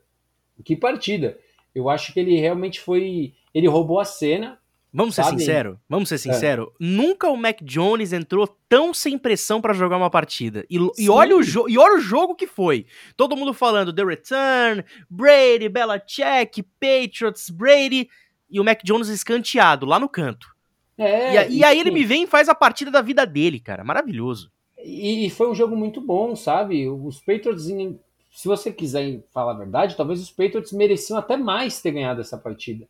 Que 0.64 0.74
partida. 0.74 1.38
Eu 1.74 1.90
acho 1.90 2.14
que 2.14 2.20
ele 2.20 2.40
realmente 2.40 2.80
foi. 2.80 3.34
Ele 3.56 3.68
roubou 3.68 3.98
a 3.98 4.04
cena. 4.04 4.58
Vamos 4.92 5.14
ser 5.14 5.24
sincero, 5.24 5.80
vamos 5.88 6.10
ser 6.10 6.18
sincero. 6.18 6.74
É. 6.74 6.84
Nunca 6.84 7.30
o 7.30 7.36
Mac 7.38 7.62
Jones 7.62 8.12
entrou 8.12 8.46
tão 8.68 8.92
sem 8.92 9.16
pressão 9.16 9.62
para 9.62 9.72
jogar 9.72 9.96
uma 9.96 10.10
partida. 10.10 10.66
E, 10.68 10.76
e, 10.98 11.08
olha 11.08 11.34
o 11.34 11.40
e 11.66 11.78
olha 11.78 11.96
o 11.96 12.00
jogo 12.00 12.34
que 12.34 12.46
foi. 12.46 12.84
Todo 13.16 13.34
mundo 13.34 13.54
falando 13.54 13.94
The 13.94 14.04
Return, 14.04 14.84
Brady, 15.08 15.70
Belichick, 15.70 16.62
Patriots, 16.78 17.48
Brady 17.48 18.10
e 18.50 18.60
o 18.60 18.64
Mac 18.64 18.82
Jones 18.84 19.08
escanteado 19.08 19.86
lá 19.86 19.98
no 19.98 20.08
canto. 20.08 20.54
É, 20.98 21.48
e, 21.48 21.58
e, 21.58 21.64
aí 21.64 21.80
ele 21.80 21.90
me 21.90 22.04
vem 22.04 22.24
e 22.24 22.26
faz 22.26 22.50
a 22.50 22.54
partida 22.54 22.90
da 22.90 23.00
vida 23.00 23.24
dele, 23.24 23.58
cara. 23.58 23.82
Maravilhoso. 23.82 24.50
E, 24.84 25.24
e 25.26 25.30
foi 25.30 25.48
um 25.50 25.54
jogo 25.54 25.74
muito 25.74 25.98
bom, 25.98 26.36
sabe? 26.36 26.86
Os 26.90 27.20
Patriots, 27.20 27.64
se 27.64 28.46
você 28.46 28.70
quiser 28.70 29.22
falar 29.32 29.52
a 29.52 29.58
verdade, 29.58 29.96
talvez 29.96 30.20
os 30.20 30.30
Patriots 30.30 30.72
mereciam 30.72 31.18
até 31.18 31.38
mais 31.38 31.80
ter 31.80 31.92
ganhado 31.92 32.20
essa 32.20 32.36
partida 32.36 32.86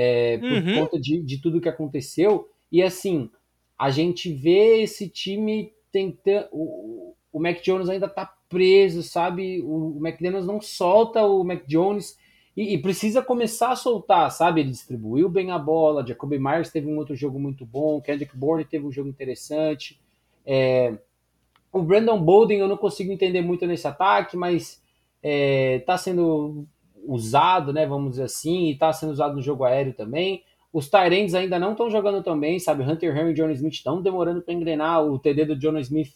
é, 0.00 0.38
por 0.38 0.52
uhum. 0.52 0.74
conta 0.76 1.00
de, 1.00 1.20
de 1.20 1.38
tudo 1.38 1.60
que 1.60 1.68
aconteceu. 1.68 2.48
E 2.70 2.80
assim, 2.80 3.28
a 3.76 3.90
gente 3.90 4.32
vê 4.32 4.80
esse 4.82 5.08
time 5.08 5.72
tentando. 5.90 6.46
O, 6.52 7.16
o 7.32 7.40
Mac 7.40 7.60
Jones 7.62 7.88
ainda 7.88 8.08
tá 8.08 8.32
preso, 8.48 9.02
sabe? 9.02 9.60
O, 9.62 9.98
o 9.98 10.06
McDaniels 10.06 10.46
não 10.46 10.60
solta 10.60 11.24
o 11.24 11.42
Mac 11.42 11.66
Jones 11.66 12.16
e, 12.56 12.74
e, 12.74 12.78
precisa 12.78 13.20
começar 13.22 13.72
a 13.72 13.76
soltar, 13.76 14.30
sabe? 14.30 14.60
Ele 14.60 14.70
distribuiu 14.70 15.28
bem 15.28 15.50
a 15.50 15.58
bola, 15.58 16.06
Jacoby 16.06 16.38
Myers 16.38 16.70
teve 16.70 16.86
um 16.86 16.96
outro 16.96 17.16
jogo 17.16 17.38
muito 17.38 17.66
bom, 17.66 18.00
Kendrick 18.00 18.36
Bourne 18.36 18.64
teve 18.64 18.86
um 18.86 18.92
jogo 18.92 19.08
interessante. 19.08 20.00
É, 20.46 20.94
o 21.72 21.82
Brandon 21.82 22.22
Bolden 22.22 22.60
eu 22.60 22.68
não 22.68 22.76
consigo 22.76 23.12
entender 23.12 23.42
muito 23.42 23.66
nesse 23.66 23.86
ataque, 23.86 24.36
mas 24.36 24.80
é, 25.20 25.80
tá 25.80 25.98
sendo 25.98 26.66
usado, 27.08 27.72
né, 27.72 27.86
vamos 27.86 28.10
dizer 28.10 28.24
assim, 28.24 28.66
e 28.66 28.72
está 28.72 28.92
sendo 28.92 29.12
usado 29.12 29.34
no 29.34 29.42
jogo 29.42 29.64
aéreo 29.64 29.94
também. 29.94 30.44
Os 30.70 30.90
Tyrants 30.90 31.34
ainda 31.34 31.58
não 31.58 31.72
estão 31.72 31.88
jogando 31.88 32.22
tão 32.22 32.38
bem, 32.38 32.58
sabe? 32.58 32.84
Hunter 32.84 33.16
Henry 33.16 33.30
e 33.30 33.34
John 33.34 33.50
Smith 33.50 33.72
estão 33.72 34.02
demorando 34.02 34.42
para 34.42 34.52
engrenar. 34.52 35.02
O 35.02 35.18
TD 35.18 35.46
do 35.46 35.56
John 35.56 35.78
Smith 35.78 36.14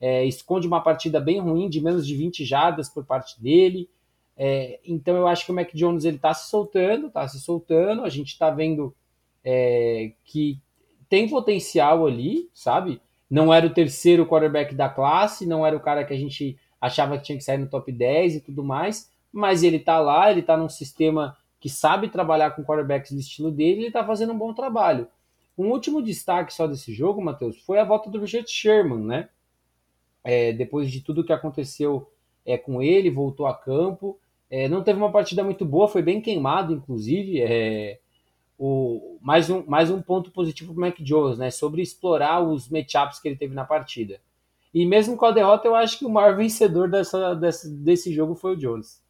é, 0.00 0.24
esconde 0.24 0.68
uma 0.68 0.80
partida 0.80 1.18
bem 1.18 1.40
ruim, 1.40 1.68
de 1.68 1.80
menos 1.80 2.06
de 2.06 2.14
20 2.14 2.44
jardas 2.44 2.88
por 2.88 3.04
parte 3.04 3.42
dele. 3.42 3.90
É, 4.36 4.78
então 4.84 5.16
eu 5.16 5.26
acho 5.26 5.44
que 5.44 5.50
o 5.50 5.54
Mac 5.54 5.70
Jones 5.74 6.04
ele 6.04 6.16
está 6.16 6.32
se 6.32 6.48
soltando, 6.48 7.08
está 7.08 7.26
se 7.26 7.40
soltando. 7.40 8.04
A 8.04 8.08
gente 8.08 8.28
está 8.28 8.50
vendo 8.50 8.94
é, 9.44 10.12
que 10.24 10.60
tem 11.08 11.28
potencial 11.28 12.06
ali, 12.06 12.48
sabe? 12.54 13.00
Não 13.28 13.52
era 13.52 13.66
o 13.66 13.74
terceiro 13.74 14.26
quarterback 14.26 14.76
da 14.76 14.88
classe, 14.88 15.44
não 15.44 15.66
era 15.66 15.76
o 15.76 15.80
cara 15.80 16.04
que 16.04 16.14
a 16.14 16.16
gente 16.16 16.56
achava 16.80 17.18
que 17.18 17.24
tinha 17.24 17.38
que 17.38 17.44
sair 17.44 17.58
no 17.58 17.68
top 17.68 17.90
10 17.90 18.36
e 18.36 18.40
tudo 18.40 18.62
mais, 18.62 19.10
mas 19.38 19.62
ele 19.62 19.78
tá 19.78 20.00
lá, 20.00 20.30
ele 20.30 20.42
tá 20.42 20.56
num 20.56 20.68
sistema 20.68 21.36
que 21.60 21.68
sabe 21.68 22.08
trabalhar 22.08 22.50
com 22.50 22.64
quarterbacks 22.64 23.12
do 23.12 23.20
estilo 23.20 23.50
dele, 23.50 23.82
ele 23.82 23.90
tá 23.92 24.04
fazendo 24.04 24.32
um 24.32 24.38
bom 24.38 24.52
trabalho. 24.52 25.06
Um 25.56 25.70
último 25.70 26.02
destaque 26.02 26.52
só 26.52 26.66
desse 26.66 26.92
jogo, 26.92 27.22
Matheus, 27.22 27.58
foi 27.62 27.78
a 27.78 27.84
volta 27.84 28.10
do 28.10 28.20
Richard 28.20 28.50
Sherman, 28.50 28.98
né? 28.98 29.28
É, 30.24 30.52
depois 30.52 30.90
de 30.90 31.00
tudo 31.00 31.24
que 31.24 31.32
aconteceu 31.32 32.10
é, 32.44 32.58
com 32.58 32.82
ele, 32.82 33.10
voltou 33.10 33.46
a 33.46 33.54
campo. 33.54 34.18
É, 34.50 34.68
não 34.68 34.82
teve 34.82 34.98
uma 34.98 35.10
partida 35.10 35.42
muito 35.44 35.64
boa, 35.64 35.88
foi 35.88 36.02
bem 36.02 36.20
queimado, 36.20 36.72
inclusive. 36.74 37.40
É, 37.40 37.98
o, 38.58 39.18
mais, 39.20 39.48
um, 39.48 39.64
mais 39.66 39.90
um 39.90 40.02
ponto 40.02 40.32
positivo 40.32 40.74
para 40.74 40.78
o 40.78 40.80
Mac 40.80 40.98
Jones, 41.00 41.38
né? 41.38 41.50
Sobre 41.50 41.80
explorar 41.80 42.40
os 42.40 42.68
matchups 42.68 43.20
que 43.20 43.28
ele 43.28 43.36
teve 43.36 43.54
na 43.54 43.64
partida. 43.64 44.20
E 44.74 44.84
mesmo 44.84 45.16
com 45.16 45.26
a 45.26 45.30
derrota, 45.30 45.66
eu 45.66 45.74
acho 45.74 45.98
que 45.98 46.04
o 46.04 46.10
maior 46.10 46.36
vencedor 46.36 46.90
dessa, 46.90 47.34
dessa, 47.34 47.68
desse 47.68 48.12
jogo 48.12 48.34
foi 48.34 48.52
o 48.52 48.56
Jones. 48.56 49.00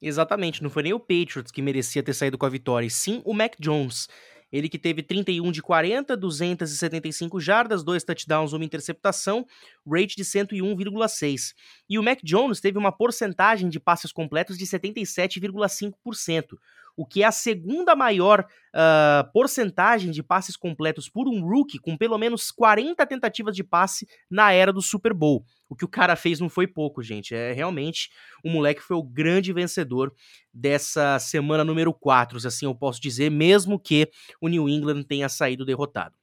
Exatamente, 0.00 0.62
não 0.62 0.70
foi 0.70 0.84
nem 0.84 0.92
o 0.92 1.00
Patriots 1.00 1.50
que 1.50 1.60
merecia 1.60 2.02
ter 2.02 2.14
saído 2.14 2.38
com 2.38 2.46
a 2.46 2.48
vitória, 2.48 2.86
e 2.86 2.90
sim 2.90 3.20
o 3.24 3.34
Mac 3.34 3.54
Jones. 3.58 4.08
Ele 4.50 4.68
que 4.68 4.78
teve 4.78 5.02
31 5.02 5.52
de 5.52 5.60
40, 5.60 6.16
275 6.16 7.38
jardas, 7.38 7.84
dois 7.84 8.02
touchdowns, 8.02 8.52
uma 8.52 8.64
interceptação, 8.64 9.44
rate 9.86 10.16
de 10.16 10.24
101,6. 10.24 11.52
E 11.88 11.98
o 11.98 12.02
Mac 12.02 12.20
Jones 12.22 12.60
teve 12.60 12.78
uma 12.78 12.90
porcentagem 12.90 13.68
de 13.68 13.78
passes 13.78 14.10
completos 14.10 14.56
de 14.56 14.64
77,5%, 14.64 16.56
o 16.98 17.06
que 17.06 17.22
é 17.22 17.26
a 17.26 17.32
segunda 17.32 17.94
maior 17.94 18.40
uh, 18.40 19.32
porcentagem 19.32 20.10
de 20.10 20.20
passes 20.20 20.56
completos 20.56 21.08
por 21.08 21.28
um 21.28 21.40
rookie, 21.40 21.78
com 21.78 21.96
pelo 21.96 22.18
menos 22.18 22.50
40 22.50 23.06
tentativas 23.06 23.54
de 23.54 23.62
passe 23.62 24.04
na 24.28 24.50
era 24.50 24.72
do 24.72 24.82
Super 24.82 25.14
Bowl. 25.14 25.44
O 25.68 25.76
que 25.76 25.84
o 25.84 25.88
cara 25.88 26.16
fez 26.16 26.40
não 26.40 26.48
foi 26.48 26.66
pouco, 26.66 27.00
gente. 27.00 27.36
É 27.36 27.52
realmente 27.52 28.10
o 28.44 28.50
moleque 28.50 28.82
foi 28.82 28.96
o 28.96 29.02
grande 29.04 29.52
vencedor 29.52 30.12
dessa 30.52 31.20
semana 31.20 31.62
número 31.62 31.94
4, 31.94 32.40
se 32.40 32.48
assim 32.48 32.66
eu 32.66 32.74
posso 32.74 33.00
dizer, 33.00 33.30
mesmo 33.30 33.78
que 33.78 34.10
o 34.40 34.48
New 34.48 34.68
England 34.68 35.04
tenha 35.04 35.28
saído 35.28 35.64
derrotado. 35.64 36.16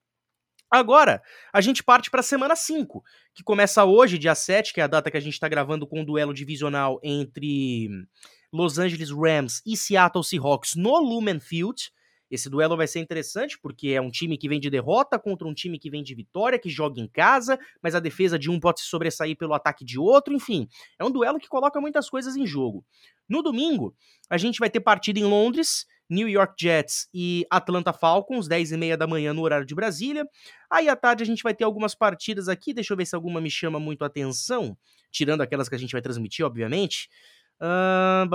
Agora, 0.69 1.21
a 1.53 1.61
gente 1.61 1.81
parte 1.81 2.11
para 2.11 2.19
a 2.19 2.23
semana 2.23 2.53
5, 2.53 3.01
que 3.33 3.43
começa 3.43 3.85
hoje, 3.85 4.17
dia 4.17 4.35
7, 4.35 4.73
que 4.73 4.81
é 4.81 4.83
a 4.83 4.87
data 4.87 5.09
que 5.09 5.15
a 5.15 5.21
gente 5.21 5.35
está 5.35 5.47
gravando 5.47 5.87
com 5.87 6.01
o 6.01 6.05
duelo 6.05 6.33
divisional 6.33 6.99
entre 7.01 7.87
Los 8.55 8.79
Angeles 8.79 9.11
Rams 9.11 9.61
e 9.65 9.75
Seattle 9.75 10.23
Seahawks 10.23 10.75
no 10.75 10.97
Lumen 10.97 11.41
Field. 11.41 11.91
Esse 12.31 12.49
duelo 12.49 12.77
vai 12.77 12.87
ser 12.87 13.01
interessante 13.01 13.59
porque 13.61 13.89
é 13.89 13.99
um 13.99 14.09
time 14.09 14.37
que 14.37 14.47
vem 14.47 14.61
de 14.61 14.69
derrota 14.69 15.19
contra 15.19 15.45
um 15.45 15.53
time 15.53 15.77
que 15.77 15.89
vem 15.89 16.01
de 16.01 16.15
vitória, 16.15 16.57
que 16.57 16.69
joga 16.69 17.01
em 17.01 17.07
casa, 17.07 17.59
mas 17.83 17.95
a 17.95 17.99
defesa 17.99 18.39
de 18.39 18.49
um 18.49 18.57
pode 18.57 18.79
se 18.79 18.87
sobressair 18.87 19.35
pelo 19.35 19.53
ataque 19.53 19.83
de 19.83 19.99
outro, 19.99 20.33
enfim. 20.33 20.69
É 20.97 21.03
um 21.03 21.11
duelo 21.11 21.37
que 21.37 21.49
coloca 21.49 21.81
muitas 21.81 22.09
coisas 22.09 22.37
em 22.37 22.47
jogo. 22.47 22.85
No 23.27 23.43
domingo, 23.43 23.93
a 24.29 24.37
gente 24.37 24.57
vai 24.57 24.69
ter 24.69 24.79
partida 24.79 25.19
em 25.19 25.25
Londres, 25.25 25.85
New 26.09 26.29
York 26.29 26.53
Jets 26.57 27.09
e 27.13 27.45
Atlanta 27.49 27.91
Falcons, 27.91 28.47
10 28.47 28.71
e 28.71 28.77
meia 28.77 28.95
da 28.95 29.05
manhã 29.05 29.33
no 29.33 29.41
horário 29.41 29.65
de 29.65 29.75
Brasília. 29.75 30.25
Aí 30.71 30.87
à 30.87 30.95
tarde 30.95 31.23
a 31.23 31.25
gente 31.25 31.43
vai 31.43 31.53
ter 31.53 31.65
algumas 31.65 31.93
partidas 31.93 32.47
aqui, 32.47 32.73
deixa 32.73 32.93
eu 32.93 32.97
ver 32.97 33.05
se 33.05 33.15
alguma 33.15 33.41
me 33.41 33.51
chama 33.51 33.81
muito 33.81 34.05
atenção, 34.05 34.77
tirando 35.11 35.41
aquelas 35.41 35.67
que 35.67 35.75
a 35.75 35.77
gente 35.77 35.91
vai 35.91 36.01
transmitir, 36.01 36.45
obviamente. 36.45 37.09
Uh, 37.61 38.27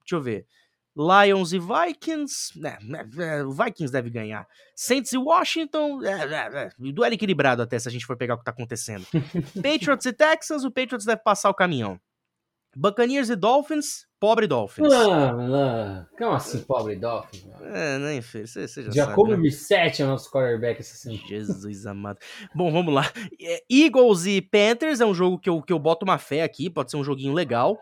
deixa 0.00 0.14
eu 0.14 0.20
ver. 0.20 0.46
Lions 0.94 1.52
e 1.52 1.58
Vikings. 1.58 2.52
É, 2.62 3.42
o 3.42 3.50
Vikings 3.50 3.90
deve 3.90 4.10
ganhar. 4.10 4.46
Saints 4.76 5.12
e 5.12 5.18
Washington. 5.18 6.02
É, 6.04 6.10
é, 6.10 6.64
é, 6.64 6.70
duelo 6.92 7.14
equilibrado 7.14 7.62
até 7.62 7.78
se 7.78 7.88
a 7.88 7.90
gente 7.90 8.04
for 8.04 8.16
pegar 8.16 8.34
o 8.34 8.38
que 8.38 8.44
tá 8.44 8.50
acontecendo. 8.50 9.06
Patriots 9.62 10.04
e 10.04 10.12
Texans. 10.12 10.64
O 10.64 10.70
Patriots 10.70 11.06
deve 11.06 11.22
passar 11.22 11.48
o 11.48 11.54
caminhão. 11.54 11.98
Buccaneers 12.76 13.30
e 13.30 13.36
Dolphins. 13.36 14.06
Pobre 14.22 14.46
Dolphins. 14.46 14.88
Não, 14.88 15.48
não. 15.48 16.06
Como 16.16 16.30
assim, 16.30 16.60
pobre 16.60 16.94
Dolphins? 16.94 17.44
É, 17.60 17.98
nem 17.98 18.22
filho. 18.22 18.46
Você, 18.46 18.68
você 18.68 18.84
já 18.84 18.92
Jacob 18.92 19.16
sabe, 19.16 19.30
né? 19.32 19.36
Brissett 19.38 20.00
é 20.00 20.04
o 20.04 20.08
nosso 20.08 20.30
quarterback 20.30 20.78
essa 20.78 20.94
semana. 20.94 21.20
Jesus 21.26 21.86
amado. 21.86 22.20
Bom, 22.54 22.70
vamos 22.70 22.94
lá. 22.94 23.12
Eagles 23.68 24.24
e 24.26 24.40
Panthers 24.40 25.00
é 25.00 25.04
um 25.04 25.12
jogo 25.12 25.40
que 25.40 25.50
eu, 25.50 25.60
que 25.60 25.72
eu 25.72 25.78
boto 25.80 26.04
uma 26.04 26.18
fé 26.18 26.44
aqui. 26.44 26.70
Pode 26.70 26.92
ser 26.92 26.98
um 26.98 27.02
joguinho 27.02 27.32
legal. 27.32 27.76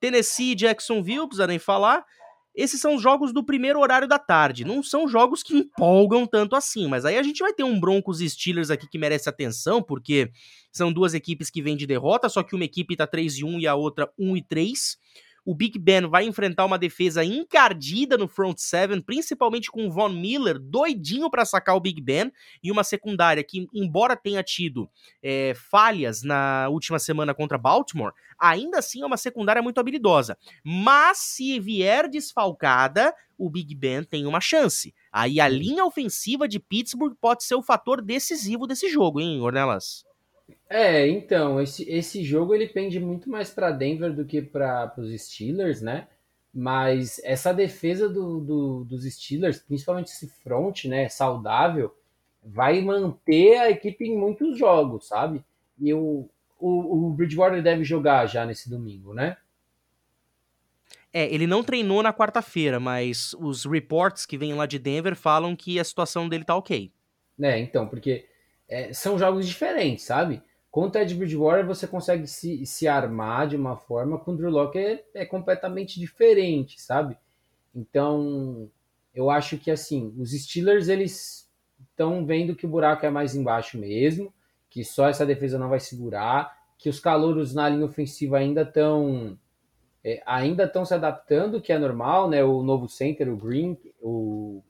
Tennessee 0.00 0.50
e 0.50 0.54
Jacksonville, 0.56 1.28
precisa 1.28 1.46
nem 1.46 1.60
falar. 1.60 2.04
Esses 2.52 2.80
são 2.80 2.96
os 2.96 3.00
jogos 3.00 3.32
do 3.32 3.44
primeiro 3.44 3.78
horário 3.78 4.08
da 4.08 4.18
tarde. 4.18 4.64
Não 4.64 4.82
são 4.82 5.06
jogos 5.06 5.44
que 5.44 5.56
empolgam 5.56 6.26
tanto 6.26 6.56
assim, 6.56 6.88
mas 6.88 7.04
aí 7.04 7.16
a 7.16 7.22
gente 7.22 7.38
vai 7.38 7.52
ter 7.52 7.62
um 7.62 7.78
Broncos 7.78 8.20
e 8.20 8.28
Steelers 8.28 8.72
aqui 8.72 8.88
que 8.88 8.98
merece 8.98 9.28
atenção, 9.28 9.80
porque 9.80 10.32
são 10.72 10.92
duas 10.92 11.14
equipes 11.14 11.48
que 11.48 11.62
vêm 11.62 11.76
de 11.76 11.86
derrota, 11.86 12.28
só 12.28 12.42
que 12.42 12.56
uma 12.56 12.64
equipe 12.64 12.96
tá 12.96 13.06
3 13.06 13.38
e 13.38 13.44
1 13.44 13.60
e 13.60 13.66
a 13.68 13.76
outra 13.76 14.10
1 14.18 14.36
e 14.36 14.42
3. 14.42 14.98
O 15.46 15.54
Big 15.54 15.78
Ben 15.78 16.08
vai 16.08 16.24
enfrentar 16.24 16.64
uma 16.64 16.76
defesa 16.76 17.24
encardida 17.24 18.18
no 18.18 18.26
front 18.26 18.58
seven, 18.58 19.00
principalmente 19.00 19.70
com 19.70 19.86
o 19.86 19.90
Von 19.92 20.08
Miller 20.08 20.58
doidinho 20.58 21.30
para 21.30 21.44
sacar 21.44 21.76
o 21.76 21.80
Big 21.80 22.00
Ben 22.02 22.32
e 22.60 22.72
uma 22.72 22.82
secundária 22.82 23.44
que, 23.44 23.68
embora 23.72 24.16
tenha 24.16 24.42
tido 24.42 24.90
é, 25.22 25.54
falhas 25.54 26.24
na 26.24 26.68
última 26.68 26.98
semana 26.98 27.32
contra 27.32 27.56
Baltimore, 27.56 28.12
ainda 28.36 28.80
assim 28.80 29.02
é 29.02 29.06
uma 29.06 29.16
secundária 29.16 29.62
muito 29.62 29.78
habilidosa. 29.78 30.36
Mas 30.64 31.18
se 31.18 31.60
vier 31.60 32.08
desfalcada, 32.08 33.14
o 33.38 33.48
Big 33.48 33.72
Ben 33.72 34.02
tem 34.02 34.26
uma 34.26 34.40
chance. 34.40 34.92
Aí 35.12 35.40
a 35.40 35.46
linha 35.46 35.84
ofensiva 35.84 36.48
de 36.48 36.58
Pittsburgh 36.58 37.14
pode 37.20 37.44
ser 37.44 37.54
o 37.54 37.62
fator 37.62 38.02
decisivo 38.02 38.66
desse 38.66 38.88
jogo, 38.88 39.20
hein, 39.20 39.40
Ornelas? 39.40 40.04
É, 40.68 41.06
então, 41.08 41.60
esse, 41.60 41.88
esse 41.88 42.24
jogo 42.24 42.54
ele 42.54 42.66
pende 42.66 42.98
muito 42.98 43.30
mais 43.30 43.50
para 43.50 43.70
Denver 43.70 44.12
do 44.12 44.24
que 44.24 44.42
para 44.42 44.92
os 44.98 45.10
Steelers, 45.22 45.80
né? 45.80 46.08
Mas 46.52 47.20
essa 47.22 47.52
defesa 47.52 48.08
do, 48.08 48.40
do, 48.40 48.84
dos 48.84 49.04
Steelers, 49.04 49.58
principalmente 49.58 50.08
esse 50.08 50.28
front, 50.42 50.86
né, 50.86 51.08
saudável, 51.08 51.94
vai 52.42 52.80
manter 52.80 53.58
a 53.58 53.70
equipe 53.70 54.04
em 54.04 54.16
muitos 54.16 54.58
jogos, 54.58 55.06
sabe? 55.06 55.44
E 55.78 55.92
o, 55.92 56.28
o, 56.58 57.06
o 57.08 57.10
Bridgewater 57.10 57.62
deve 57.62 57.84
jogar 57.84 58.26
já 58.26 58.46
nesse 58.46 58.70
domingo, 58.70 59.12
né? 59.12 59.36
É, 61.12 61.32
ele 61.32 61.46
não 61.46 61.62
treinou 61.62 62.02
na 62.02 62.12
quarta-feira, 62.12 62.80
mas 62.80 63.34
os 63.34 63.64
reports 63.64 64.26
que 64.26 64.36
vêm 64.36 64.54
lá 64.54 64.66
de 64.66 64.78
Denver 64.78 65.14
falam 65.14 65.54
que 65.54 65.78
a 65.78 65.84
situação 65.84 66.28
dele 66.28 66.44
tá 66.44 66.56
ok. 66.56 66.92
É, 67.40 67.58
então, 67.58 67.86
porque 67.86 68.26
é, 68.68 68.92
são 68.92 69.18
jogos 69.18 69.46
diferentes, 69.46 70.04
sabe? 70.04 70.42
Contra 70.76 71.00
Ed 71.00 71.14
Bridgewater 71.14 71.66
você 71.66 71.86
consegue 71.86 72.26
se, 72.26 72.66
se 72.66 72.86
armar 72.86 73.48
de 73.48 73.56
uma 73.56 73.78
forma, 73.78 74.18
com 74.18 74.32
o 74.32 74.36
Drew 74.36 74.50
Locke 74.50 74.78
é, 74.78 75.02
é 75.14 75.24
completamente 75.24 75.98
diferente, 75.98 76.78
sabe? 76.78 77.16
Então, 77.74 78.70
eu 79.14 79.30
acho 79.30 79.56
que 79.56 79.70
assim, 79.70 80.14
os 80.18 80.32
Steelers 80.32 80.88
eles 80.88 81.50
estão 81.80 82.26
vendo 82.26 82.54
que 82.54 82.66
o 82.66 82.68
buraco 82.68 83.06
é 83.06 83.08
mais 83.08 83.34
embaixo 83.34 83.78
mesmo, 83.78 84.30
que 84.68 84.84
só 84.84 85.08
essa 85.08 85.24
defesa 85.24 85.58
não 85.58 85.70
vai 85.70 85.80
segurar, 85.80 86.54
que 86.76 86.90
os 86.90 87.00
calouros 87.00 87.54
na 87.54 87.70
linha 87.70 87.86
ofensiva 87.86 88.36
ainda 88.36 88.60
estão 88.60 89.38
é, 90.04 90.22
ainda 90.26 90.64
estão 90.64 90.84
se 90.84 90.92
adaptando, 90.92 91.58
que 91.58 91.72
é 91.72 91.78
normal, 91.78 92.28
né? 92.28 92.44
O 92.44 92.62
novo 92.62 92.86
center, 92.86 93.32
o 93.32 93.36
Green, 93.38 93.78
o 93.98 94.62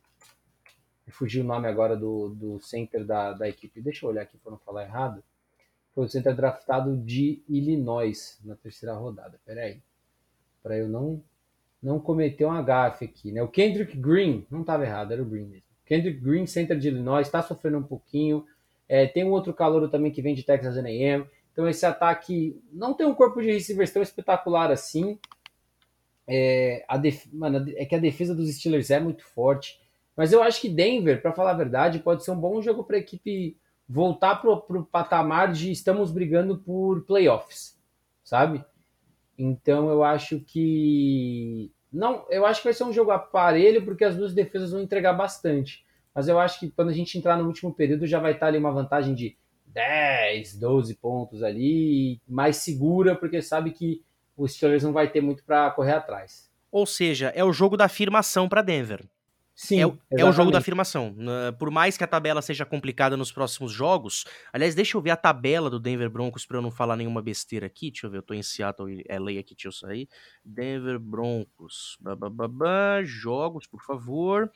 fugiu 1.09 1.43
o 1.43 1.47
nome 1.49 1.67
agora 1.67 1.97
do, 1.97 2.29
do 2.29 2.61
center 2.61 3.05
da, 3.05 3.33
da 3.33 3.49
equipe. 3.49 3.83
Deixa 3.83 4.07
eu 4.07 4.11
olhar 4.11 4.23
aqui 4.23 4.39
para 4.39 4.53
não 4.53 4.59
falar 4.59 4.85
errado 4.85 5.21
foi 5.97 6.05
o 6.05 6.09
center 6.11 6.37
draftado 6.37 6.95
de 6.95 7.43
Illinois 7.49 8.39
na 8.45 8.55
terceira 8.55 8.95
rodada. 8.95 9.41
Peraí. 9.47 9.81
Para 10.63 10.77
eu 10.77 10.91
não 10.91 11.23
não 11.83 11.99
cometer 11.99 12.45
um 12.45 12.65
gafe 12.65 13.07
aqui, 13.07 13.33
né? 13.33 13.43
O 13.43 13.49
Kendrick 13.49 13.97
Green, 13.97 14.45
não 14.51 14.61
estava 14.61 14.85
errado, 14.85 15.13
era 15.13 15.23
o 15.23 15.25
Green 15.25 15.45
mesmo. 15.45 15.63
Kendrick 15.87 16.19
Green, 16.21 16.45
center 16.47 16.77
de 16.79 16.89
Illinois, 16.89 17.27
está 17.27 17.41
sofrendo 17.41 17.79
um 17.79 17.83
pouquinho. 17.83 18.45
É, 18.89 19.07
tem 19.07 19.25
um 19.25 19.31
outro 19.31 19.55
calor 19.55 19.89
também 19.89 20.11
que 20.11 20.21
vem 20.21 20.35
de 20.35 20.43
Texas 20.43 20.77
A&M. 20.77 21.25
Então 21.53 21.67
esse 21.67 21.87
ataque 21.87 22.61
não 22.71 22.93
tem 22.93 23.07
um 23.07 23.15
corpo 23.15 23.41
de 23.41 23.53
receivers 23.53 23.91
tão 23.91 24.03
espetacular 24.03 24.71
assim. 24.71 25.19
É, 26.29 26.85
a 26.89 26.99
def... 26.99 27.25
Mano, 27.33 27.73
é 27.75 27.87
que 27.87 27.95
a 27.95 28.01
defesa 28.01 28.35
dos 28.35 28.53
Steelers 28.55 28.91
é 28.91 29.01
muito 29.01 29.25
forte. 29.25 29.81
Mas 30.15 30.33
eu 30.33 30.43
acho 30.43 30.61
que 30.61 30.69
Denver, 30.69 31.23
para 31.23 31.33
falar 31.33 31.53
a 31.53 31.55
verdade, 31.55 32.01
pode 32.01 32.23
ser 32.25 32.33
um 32.33 32.41
bom 32.41 32.61
jogo 32.61 32.85
para 32.85 32.99
equipe 32.99 33.57
voltar 33.89 34.37
para 34.37 34.51
o 34.51 34.85
patamar 34.85 35.53
de 35.53 35.71
estamos 35.71 36.11
brigando 36.11 36.59
por 36.59 37.05
playoffs, 37.05 37.79
sabe? 38.25 38.65
Então 39.39 39.89
eu 39.89 40.03
acho 40.03 40.41
que 40.41 41.71
não, 41.93 42.27
eu 42.31 42.45
acho 42.45 42.61
que 42.61 42.67
vai 42.67 42.75
ser 42.75 42.85
um 42.85 42.93
jogo 42.93 43.11
aparelho 43.11 43.85
porque 43.85 44.05
as 44.05 44.17
duas 44.17 44.35
defesas 44.35 44.73
vão 44.73 44.83
entregar 44.83 45.13
bastante. 45.13 45.85
Mas 46.15 46.29
eu 46.29 46.39
acho 46.39 46.59
que 46.59 46.71
quando 46.71 46.89
a 46.89 46.93
gente 46.93 47.17
entrar 47.17 47.37
no 47.37 47.47
último 47.47 47.73
período 47.75 48.07
já 48.07 48.19
vai 48.19 48.33
estar 48.33 48.47
ali 48.47 48.59
uma 48.59 48.73
vantagem 48.73 49.15
de 49.15 49.37
10, 49.67 50.59
12 50.59 50.95
pontos 50.97 51.43
ali, 51.43 52.21
mais 52.27 52.57
segura 52.57 53.15
porque 53.15 53.43
sabe 53.43 53.71
que 53.71 54.03
os 54.37 54.55
Steelers 54.55 54.83
não 54.83 54.93
vai 54.93 55.09
ter 55.09 55.21
muito 55.21 55.45
para 55.45 55.71
correr 55.71 55.93
atrás. 55.93 56.51
Ou 56.71 56.87
seja, 56.87 57.29
é 57.35 57.45
o 57.45 57.53
jogo 57.53 57.77
da 57.77 57.85
afirmação 57.85 58.49
para 58.49 58.63
Denver. 58.63 59.07
Sim, 59.59 59.81
é, 59.81 60.21
é, 60.21 60.25
o 60.25 60.33
jogo 60.33 60.51
da 60.51 60.59
afirmação. 60.59 61.17
Por 61.59 61.71
mais 61.71 61.97
que 61.97 62.05
a 62.05 62.07
tabela 62.07 62.43
seja 62.43 62.67
complicada 62.67 63.17
nos 63.17 63.33
próximos 63.33 63.73
jogos. 63.73 64.27
Aliás, 64.53 64.75
deixa 64.75 64.99
eu 64.99 65.01
ver 65.01 65.11
a 65.11 65.17
tabela 65.17 65.71
do 65.71 65.81
Denver 65.81 66.11
Broncos 66.11 66.45
para 66.45 66.59
eu 66.59 66.63
não 66.63 66.71
falar 66.71 66.95
nenhuma 66.95 67.23
besteira 67.23 67.65
aqui. 67.65 67.91
Deixa 67.91 68.07
eu 68.07 68.11
ver, 68.11 68.19
eu 68.19 68.23
tô 68.23 68.35
em 68.35 68.43
Seattle, 68.43 69.03
LA 69.09 69.41
aqui, 69.41 69.55
deixa 69.55 69.69
eu 69.69 69.73
sair. 69.73 70.09
Denver 70.45 70.99
Broncos. 70.99 71.99
Jogos, 73.05 73.67
por 73.67 73.83
favor. 73.83 74.53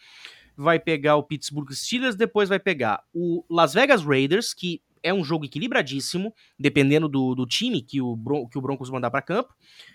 Vai 0.54 0.78
pegar 0.78 1.16
o 1.16 1.22
Pittsburgh 1.22 1.72
Steelers, 1.72 2.14
depois 2.14 2.50
vai 2.50 2.60
pegar 2.60 3.02
o 3.14 3.42
Las 3.48 3.72
Vegas 3.72 4.04
Raiders, 4.04 4.52
que 4.52 4.82
é 5.02 5.12
um 5.12 5.24
jogo 5.24 5.44
equilibradíssimo, 5.44 6.34
dependendo 6.58 7.08
do, 7.08 7.34
do 7.34 7.46
time 7.46 7.82
que 7.82 8.00
o, 8.00 8.16
que 8.50 8.58
o 8.58 8.60
Broncos 8.60 8.90
mandar 8.90 9.10
para 9.10 9.22
campo. 9.22 9.54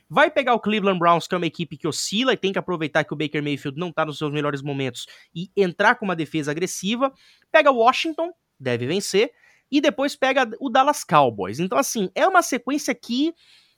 Vai 0.10 0.30
pegar 0.32 0.54
o 0.54 0.60
Cleveland 0.60 1.00
Browns, 1.00 1.28
que 1.28 1.36
é 1.36 1.38
uma 1.38 1.46
equipe 1.46 1.78
que 1.78 1.88
oscila 1.88 2.34
e 2.34 2.38
tem 2.38 2.52
que 2.52 2.60
aproveitar 2.60 3.04
que 3.04 3.14
o 3.14 3.16
Baker 3.16 3.42
Mayfield 3.42 3.80
não 3.80 3.92
tá 3.92 4.06
nos 4.06 4.18
seus 4.18 4.32
melhores 4.32 4.62
momentos 4.62 5.06
e 5.34 5.50
entrar 5.56 5.96
com 5.96 6.06
uma 6.06 6.16
defesa 6.16 6.52
agressiva. 6.52 7.12
Pega 7.52 7.72
o 7.72 7.78
Washington, 7.78 8.32
deve 8.60 8.86
vencer. 8.86 9.32
E 9.72 9.82
depois 9.82 10.16
pega 10.16 10.48
o 10.60 10.70
Dallas 10.70 11.04
Cowboys. 11.04 11.60
Então, 11.60 11.78
assim, 11.78 12.10
é 12.14 12.28
uma 12.28 12.44
sequência 12.44 12.92
aqui 12.92 13.34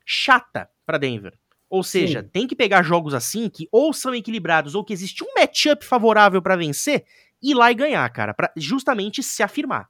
chata 0.06 0.70
para 0.86 0.98
Denver. 0.98 1.34
Ou 1.70 1.84
seja, 1.84 2.22
Sim. 2.22 2.30
tem 2.30 2.48
que 2.48 2.56
pegar 2.56 2.82
jogos 2.82 3.14
assim 3.14 3.50
que 3.50 3.68
ou 3.72 3.92
são 3.92 4.16
equilibrados 4.16 4.74
ou 4.74 4.84
que 4.84 4.94
existe 4.94 5.24
um 5.24 5.28
matchup 5.38 5.84
favorável 5.84 6.42
para 6.42 6.56
vencer 6.56 7.06
e 7.42 7.52
ir 7.52 7.54
lá 7.54 7.72
e 7.72 7.76
ganhar, 7.76 8.10
cara, 8.10 8.34
para 8.34 8.52
justamente 8.56 9.22
se 9.22 9.44
afirmar. 9.44 9.90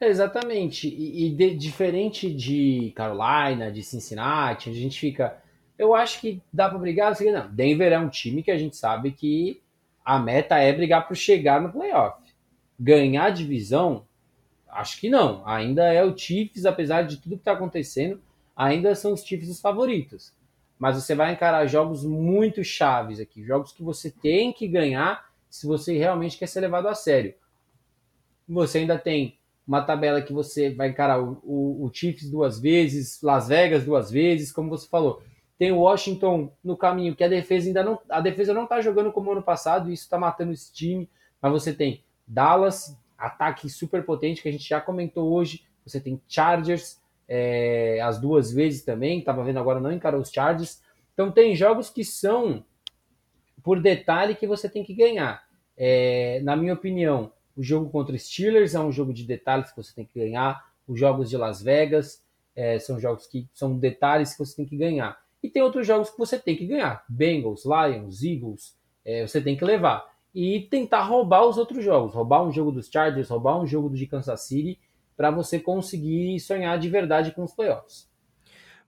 É, 0.00 0.08
exatamente. 0.08 0.88
E, 0.88 1.26
e 1.26 1.30
de, 1.30 1.54
diferente 1.54 2.32
de 2.32 2.92
Carolina, 2.94 3.70
de 3.70 3.82
Cincinnati, 3.82 4.70
a 4.70 4.72
gente 4.72 4.98
fica. 4.98 5.42
Eu 5.78 5.94
acho 5.94 6.20
que 6.20 6.42
dá 6.52 6.68
para 6.68 6.78
brigar. 6.78 7.16
Não, 7.20 7.50
Denver 7.52 7.92
é 7.92 7.98
um 7.98 8.08
time 8.08 8.42
que 8.42 8.50
a 8.50 8.58
gente 8.58 8.76
sabe 8.76 9.12
que 9.12 9.62
a 10.04 10.18
meta 10.18 10.58
é 10.58 10.72
brigar 10.72 11.06
para 11.06 11.14
chegar 11.14 11.60
no 11.60 11.72
playoff. 11.72 12.22
Ganhar 12.78 13.26
a 13.26 13.30
divisão, 13.30 14.06
acho 14.68 15.00
que 15.00 15.08
não. 15.08 15.46
Ainda 15.46 15.92
é 15.92 16.04
o 16.04 16.16
Chiefs, 16.16 16.66
apesar 16.66 17.02
de 17.02 17.16
tudo 17.16 17.36
que 17.36 17.40
está 17.40 17.52
acontecendo, 17.52 18.20
ainda 18.54 18.94
são 18.94 19.12
os 19.12 19.24
Chiefs 19.24 19.48
os 19.48 19.60
favoritos. 19.60 20.32
Mas 20.78 20.96
você 20.96 21.14
vai 21.14 21.32
encarar 21.32 21.66
jogos 21.66 22.04
muito 22.04 22.62
chaves 22.64 23.20
aqui, 23.20 23.44
jogos 23.44 23.72
que 23.72 23.82
você 23.82 24.10
tem 24.10 24.52
que 24.52 24.66
ganhar 24.68 25.32
se 25.48 25.66
você 25.66 25.96
realmente 25.96 26.36
quer 26.36 26.48
ser 26.48 26.60
levado 26.60 26.88
a 26.88 26.94
sério. 26.94 27.34
Você 28.46 28.78
ainda 28.78 28.98
tem 28.98 29.38
uma 29.66 29.82
tabela 29.82 30.20
que 30.20 30.32
você 30.32 30.70
vai 30.70 30.88
encarar 30.88 31.22
o, 31.22 31.40
o, 31.42 31.86
o, 31.86 31.90
Chiefs 31.92 32.30
duas 32.30 32.60
vezes, 32.60 33.20
Las 33.22 33.48
Vegas 33.48 33.84
duas 33.84 34.10
vezes, 34.10 34.52
como 34.52 34.68
você 34.68 34.86
falou. 34.88 35.22
Tem 35.58 35.72
o 35.72 35.78
Washington 35.78 36.52
no 36.62 36.76
caminho, 36.76 37.14
que 37.14 37.24
a 37.24 37.28
defesa 37.28 37.68
ainda 37.68 37.82
não. 37.82 37.98
A 38.08 38.20
defesa 38.20 38.52
não 38.52 38.64
está 38.64 38.80
jogando 38.80 39.12
como 39.12 39.32
ano 39.32 39.42
passado, 39.42 39.90
isso 39.90 40.02
está 40.02 40.18
matando 40.18 40.52
esse 40.52 40.72
time. 40.72 41.08
Mas 41.40 41.52
você 41.52 41.72
tem 41.72 42.04
Dallas, 42.26 42.98
ataque 43.16 43.68
super 43.68 44.04
potente, 44.04 44.42
que 44.42 44.48
a 44.48 44.52
gente 44.52 44.68
já 44.68 44.80
comentou 44.80 45.32
hoje. 45.32 45.64
Você 45.86 46.00
tem 46.00 46.20
Chargers, 46.28 47.00
é, 47.28 48.00
as 48.02 48.20
duas 48.20 48.52
vezes 48.52 48.82
também. 48.82 49.20
Estava 49.20 49.44
vendo 49.44 49.58
agora, 49.58 49.80
não 49.80 49.92
encarou 49.92 50.20
os 50.20 50.30
Chargers. 50.30 50.82
Então 51.12 51.30
tem 51.30 51.54
jogos 51.54 51.88
que 51.88 52.04
são 52.04 52.64
por 53.62 53.80
detalhe 53.80 54.34
que 54.34 54.46
você 54.46 54.68
tem 54.68 54.84
que 54.84 54.92
ganhar. 54.92 55.42
É, 55.76 56.40
na 56.42 56.56
minha 56.56 56.74
opinião, 56.74 57.32
o 57.56 57.62
jogo 57.62 57.90
contra 57.90 58.16
Steelers 58.18 58.74
é 58.74 58.80
um 58.80 58.90
jogo 58.90 59.12
de 59.12 59.24
detalhes 59.24 59.70
que 59.70 59.76
você 59.76 59.94
tem 59.94 60.04
que 60.04 60.18
ganhar. 60.18 60.72
Os 60.86 60.98
jogos 60.98 61.30
de 61.30 61.36
Las 61.36 61.62
Vegas 61.62 62.22
é, 62.54 62.78
são 62.78 62.98
jogos 63.00 63.26
que 63.26 63.48
são 63.54 63.78
detalhes 63.78 64.32
que 64.32 64.38
você 64.38 64.56
tem 64.56 64.66
que 64.66 64.76
ganhar. 64.76 65.18
E 65.42 65.48
tem 65.48 65.62
outros 65.62 65.86
jogos 65.86 66.10
que 66.10 66.18
você 66.18 66.38
tem 66.38 66.56
que 66.56 66.66
ganhar. 66.66 67.04
Bengals, 67.08 67.64
Lions, 67.64 68.22
Eagles, 68.22 68.76
é, 69.04 69.26
você 69.26 69.40
tem 69.40 69.56
que 69.56 69.64
levar. 69.64 70.04
E 70.34 70.62
tentar 70.70 71.02
roubar 71.02 71.46
os 71.46 71.58
outros 71.58 71.84
jogos. 71.84 72.14
Roubar 72.14 72.44
um 72.44 72.50
jogo 72.50 72.72
dos 72.72 72.88
Chargers, 72.88 73.28
roubar 73.28 73.60
um 73.60 73.66
jogo 73.66 73.94
de 73.94 74.06
Kansas 74.06 74.40
City, 74.42 74.78
para 75.16 75.30
você 75.30 75.60
conseguir 75.60 76.40
sonhar 76.40 76.78
de 76.78 76.88
verdade 76.88 77.32
com 77.32 77.44
os 77.44 77.52
playoffs. 77.52 78.08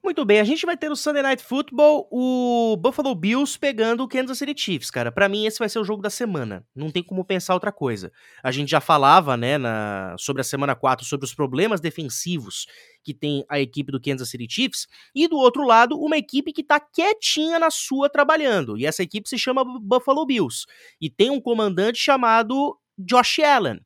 Muito 0.06 0.24
bem, 0.24 0.38
a 0.38 0.44
gente 0.44 0.64
vai 0.64 0.76
ter 0.76 0.88
no 0.88 0.94
Sunday 0.94 1.20
Night 1.20 1.42
Football 1.42 2.06
o 2.12 2.76
Buffalo 2.76 3.12
Bills 3.12 3.58
pegando 3.58 4.04
o 4.04 4.08
Kansas 4.08 4.38
City 4.38 4.54
Chiefs, 4.56 4.88
cara. 4.88 5.10
Para 5.10 5.28
mim 5.28 5.46
esse 5.46 5.58
vai 5.58 5.68
ser 5.68 5.80
o 5.80 5.84
jogo 5.84 6.00
da 6.00 6.08
semana. 6.08 6.64
Não 6.76 6.92
tem 6.92 7.02
como 7.02 7.24
pensar 7.24 7.54
outra 7.54 7.72
coisa. 7.72 8.12
A 8.40 8.52
gente 8.52 8.70
já 8.70 8.80
falava, 8.80 9.36
né, 9.36 9.58
na, 9.58 10.14
sobre 10.16 10.42
a 10.42 10.44
semana 10.44 10.76
4 10.76 11.04
sobre 11.04 11.26
os 11.26 11.34
problemas 11.34 11.80
defensivos 11.80 12.66
que 13.02 13.12
tem 13.12 13.44
a 13.48 13.58
equipe 13.58 13.90
do 13.90 14.00
Kansas 14.00 14.30
City 14.30 14.46
Chiefs 14.48 14.86
e 15.12 15.26
do 15.26 15.38
outro 15.38 15.64
lado 15.64 15.98
uma 15.98 16.16
equipe 16.16 16.52
que 16.52 16.62
tá 16.62 16.78
quietinha 16.78 17.58
na 17.58 17.68
sua 17.68 18.08
trabalhando. 18.08 18.78
E 18.78 18.86
essa 18.86 19.02
equipe 19.02 19.28
se 19.28 19.36
chama 19.36 19.64
Buffalo 19.64 20.24
Bills 20.24 20.66
e 21.00 21.10
tem 21.10 21.30
um 21.30 21.40
comandante 21.40 21.98
chamado 21.98 22.78
Josh 22.96 23.40
Allen. 23.40 23.80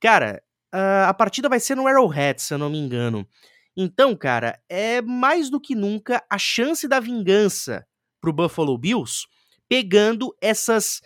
Cara, 0.00 0.42
a 0.72 1.12
partida 1.12 1.50
vai 1.50 1.60
ser 1.60 1.74
no 1.74 1.86
Arrowhead, 1.86 2.40
se 2.40 2.54
eu 2.54 2.58
não 2.58 2.70
me 2.70 2.78
engano. 2.78 3.28
Então, 3.76 4.16
cara, 4.16 4.60
é 4.68 5.00
mais 5.00 5.48
do 5.48 5.60
que 5.60 5.74
nunca 5.74 6.24
a 6.28 6.38
chance 6.38 6.86
da 6.88 7.00
vingança 7.00 7.86
pro 8.20 8.32
Buffalo 8.32 8.76
Bills, 8.76 9.26
pegando 9.68 10.34
essas 10.40 11.00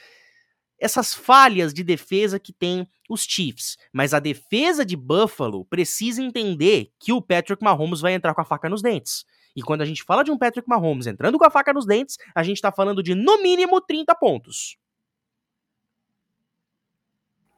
essas 0.76 1.14
falhas 1.14 1.72
de 1.72 1.82
defesa 1.82 2.38
que 2.38 2.52
tem 2.52 2.86
os 3.08 3.22
Chiefs. 3.22 3.78
Mas 3.92 4.12
a 4.12 4.18
defesa 4.18 4.84
de 4.84 4.96
Buffalo 4.96 5.64
precisa 5.64 6.22
entender 6.22 6.90
que 6.98 7.12
o 7.12 7.22
Patrick 7.22 7.62
Mahomes 7.62 8.00
vai 8.00 8.12
entrar 8.12 8.34
com 8.34 8.40
a 8.40 8.44
faca 8.44 8.68
nos 8.68 8.82
dentes. 8.82 9.24
E 9.56 9.62
quando 9.62 9.82
a 9.82 9.84
gente 9.84 10.02
fala 10.02 10.24
de 10.24 10.30
um 10.30 10.36
Patrick 10.36 10.68
Mahomes 10.68 11.06
entrando 11.06 11.38
com 11.38 11.44
a 11.44 11.50
faca 11.50 11.72
nos 11.72 11.86
dentes, 11.86 12.18
a 12.34 12.42
gente 12.42 12.60
tá 12.60 12.72
falando 12.72 13.02
de 13.02 13.14
no 13.14 13.40
mínimo 13.40 13.80
30 13.80 14.14
pontos. 14.16 14.76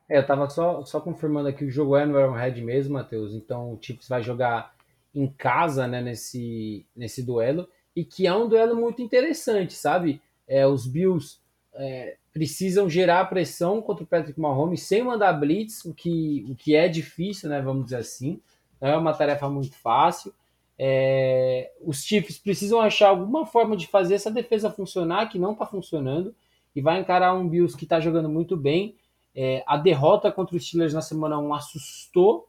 É, 0.09 0.19
eu 0.19 0.27
tava 0.27 0.49
só, 0.49 0.85
só 0.85 1.01
confirmando 1.01 1.49
aqui, 1.49 1.65
o 1.65 1.71
jogo 1.71 1.97
é 1.97 2.07
no 2.07 2.17
Arrowhead 2.19 2.63
mesmo, 2.63 2.95
Matheus. 2.95 3.35
Então 3.35 3.73
o 3.73 3.79
Chiefs 3.83 4.09
vai 4.09 4.23
jogar 4.23 4.76
em 5.17 5.27
casa, 5.27 5.89
né, 5.89 6.03
nesse, 6.03 6.85
nesse 6.95 7.23
duelo. 7.23 7.67
E 7.95 8.05
que 8.05 8.27
é 8.27 8.35
um 8.35 8.47
duelo 8.47 8.77
muito 8.77 9.01
interessante, 9.01 9.73
sabe? 9.73 10.21
É, 10.47 10.67
os 10.67 10.87
Bills 10.87 11.39
é, 11.75 12.17
precisam 12.33 12.89
gerar 12.89 13.25
pressão 13.25 13.81
contra 13.81 14.05
o 14.05 14.07
Patrick 14.07 14.39
Mahomes 14.39 14.83
sem 14.83 15.03
mandar 15.03 15.33
blitz, 15.33 15.85
o 15.87 15.95
que, 15.95 16.47
o 16.51 16.55
que 16.55 16.77
é 16.77 16.87
difícil, 16.87 17.49
né, 17.49 17.63
vamos 17.63 17.85
dizer 17.85 17.97
assim. 17.97 18.39
Não 18.79 18.89
é 18.91 18.97
uma 18.97 19.15
tarefa 19.15 19.49
muito 19.49 19.75
fácil. 19.75 20.35
É, 20.79 21.73
os 21.81 22.03
Chiefs 22.03 22.37
precisam 22.37 22.79
achar 22.79 23.09
alguma 23.09 23.47
forma 23.47 23.75
de 23.75 23.87
fazer 23.87 24.15
essa 24.15 24.31
defesa 24.31 24.71
funcionar, 24.71 25.31
que 25.31 25.39
não 25.39 25.53
está 25.53 25.65
funcionando, 25.65 26.35
e 26.75 26.83
vai 26.83 27.01
encarar 27.01 27.35
um 27.35 27.49
Bills 27.49 27.75
que 27.75 27.85
está 27.85 27.99
jogando 27.99 28.29
muito 28.29 28.55
bem. 28.55 28.95
É, 29.35 29.65
a 29.67 29.79
derrota 29.79 30.31
contra 30.31 30.55
os 30.55 30.67
Steelers 30.67 30.93
na 30.93 31.01
semana 31.01 31.39
1 31.39 31.55
assustou, 31.55 32.47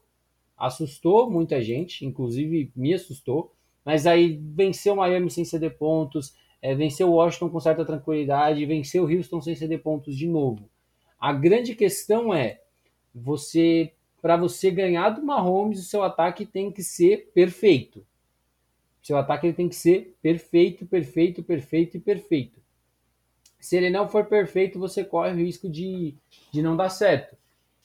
assustou 0.57 1.29
muita 1.29 1.61
gente, 1.61 2.05
inclusive 2.05 2.71
me 2.75 2.93
assustou, 2.93 3.53
mas 3.85 4.07
aí 4.07 4.41
venceu 4.41 4.93
o 4.93 4.97
Miami 4.97 5.29
sem 5.29 5.45
ceder 5.45 5.77
pontos, 5.77 6.33
é, 6.61 6.73
venceu 6.73 7.09
o 7.09 7.13
Washington 7.13 7.49
com 7.49 7.59
certa 7.59 7.85
tranquilidade, 7.85 8.65
venceu 8.65 9.03
o 9.03 9.07
Houston 9.07 9.41
sem 9.41 9.55
ceder 9.55 9.81
pontos 9.81 10.15
de 10.15 10.27
novo. 10.27 10.69
A 11.19 11.31
grande 11.31 11.75
questão 11.75 12.33
é, 12.33 12.61
você 13.13 13.93
para 14.21 14.35
você 14.35 14.71
ganhar 14.71 15.11
do 15.11 15.23
Mahomes, 15.23 15.79
o 15.79 15.83
seu 15.83 16.03
ataque 16.03 16.45
tem 16.45 16.71
que 16.71 16.83
ser 16.83 17.31
perfeito. 17.33 18.05
Seu 19.01 19.15
ataque 19.15 19.47
ele 19.47 19.53
tem 19.53 19.69
que 19.69 19.75
ser 19.75 20.17
perfeito, 20.21 20.85
perfeito, 20.85 21.43
perfeito 21.43 21.95
e 21.95 21.99
perfeito. 21.99 22.59
Se 23.59 23.77
ele 23.77 23.89
não 23.89 24.09
for 24.09 24.25
perfeito, 24.25 24.79
você 24.79 25.03
corre 25.03 25.31
o 25.31 25.37
risco 25.37 25.69
de, 25.69 26.15
de 26.51 26.61
não 26.61 26.75
dar 26.75 26.89
certo. 26.89 27.37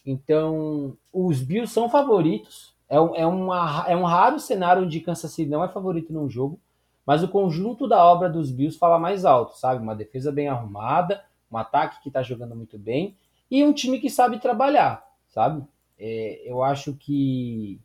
Então, 0.04 0.96
os 1.12 1.40
Bills 1.40 1.72
são 1.72 1.88
favoritos. 1.88 2.74
É 2.88 3.00
um, 3.00 3.14
é, 3.14 3.26
uma, 3.26 3.84
é 3.88 3.96
um 3.96 4.04
raro 4.04 4.38
cenário 4.38 4.84
onde 4.84 5.00
Kansas 5.00 5.32
City 5.32 5.48
não 5.48 5.64
é 5.64 5.68
favorito 5.68 6.12
num 6.12 6.28
jogo, 6.28 6.60
mas 7.06 7.22
o 7.22 7.28
conjunto 7.28 7.88
da 7.88 8.04
obra 8.04 8.28
dos 8.28 8.50
Bills 8.50 8.78
fala 8.78 8.98
mais 8.98 9.24
alto, 9.24 9.56
sabe? 9.56 9.82
Uma 9.82 9.94
defesa 9.94 10.30
bem 10.30 10.48
arrumada, 10.48 11.24
um 11.50 11.56
ataque 11.56 12.02
que 12.02 12.08
está 12.08 12.22
jogando 12.22 12.54
muito 12.54 12.78
bem 12.78 13.16
e 13.50 13.64
um 13.64 13.72
time 13.72 14.00
que 14.00 14.10
sabe 14.10 14.38
trabalhar, 14.38 15.06
sabe? 15.28 15.62
É, 15.98 16.42
eu 16.44 16.62
acho 16.62 16.94
que 16.94 17.80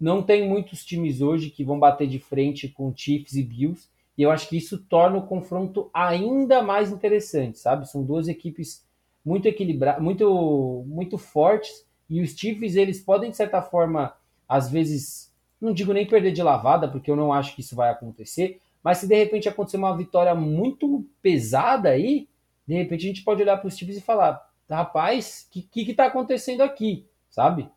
não 0.00 0.22
tem 0.22 0.48
muitos 0.48 0.84
times 0.84 1.20
hoje 1.20 1.50
que 1.50 1.64
vão 1.64 1.78
bater 1.78 2.06
de 2.06 2.18
frente 2.18 2.68
com 2.68 2.94
Chiefs 2.94 3.34
e 3.34 3.42
Bills, 3.42 3.88
e 4.16 4.22
eu 4.22 4.30
acho 4.30 4.48
que 4.48 4.56
isso 4.56 4.78
torna 4.78 5.18
o 5.18 5.26
confronto 5.26 5.90
ainda 5.92 6.62
mais 6.62 6.92
interessante, 6.92 7.58
sabe? 7.58 7.88
São 7.88 8.04
duas 8.04 8.28
equipes 8.28 8.83
muito 9.24 9.46
equilibradas, 9.46 10.02
muito, 10.02 10.84
muito 10.86 11.16
fortes, 11.16 11.86
e 12.08 12.20
os 12.20 12.32
Chiefs, 12.32 12.76
eles 12.76 13.00
podem, 13.00 13.30
de 13.30 13.36
certa 13.36 13.62
forma, 13.62 14.14
às 14.48 14.70
vezes, 14.70 15.32
não 15.60 15.72
digo 15.72 15.92
nem 15.92 16.06
perder 16.06 16.32
de 16.32 16.42
lavada, 16.42 16.88
porque 16.88 17.10
eu 17.10 17.16
não 17.16 17.32
acho 17.32 17.54
que 17.54 17.62
isso 17.62 17.74
vai 17.74 17.90
acontecer, 17.90 18.60
mas 18.82 18.98
se 18.98 19.08
de 19.08 19.14
repente 19.14 19.48
acontecer 19.48 19.78
uma 19.78 19.96
vitória 19.96 20.34
muito 20.34 21.06
pesada 21.22 21.88
aí, 21.88 22.28
de 22.68 22.74
repente 22.74 23.04
a 23.04 23.08
gente 23.08 23.24
pode 23.24 23.42
olhar 23.42 23.56
para 23.56 23.68
os 23.68 23.76
Chiefs 23.76 23.96
e 23.96 24.02
falar, 24.02 24.46
rapaz, 24.68 25.46
o 25.48 25.52
que, 25.52 25.62
que, 25.62 25.84
que 25.86 25.94
tá 25.94 26.06
acontecendo 26.06 26.62
aqui, 26.62 27.06
sabe? 27.30 27.68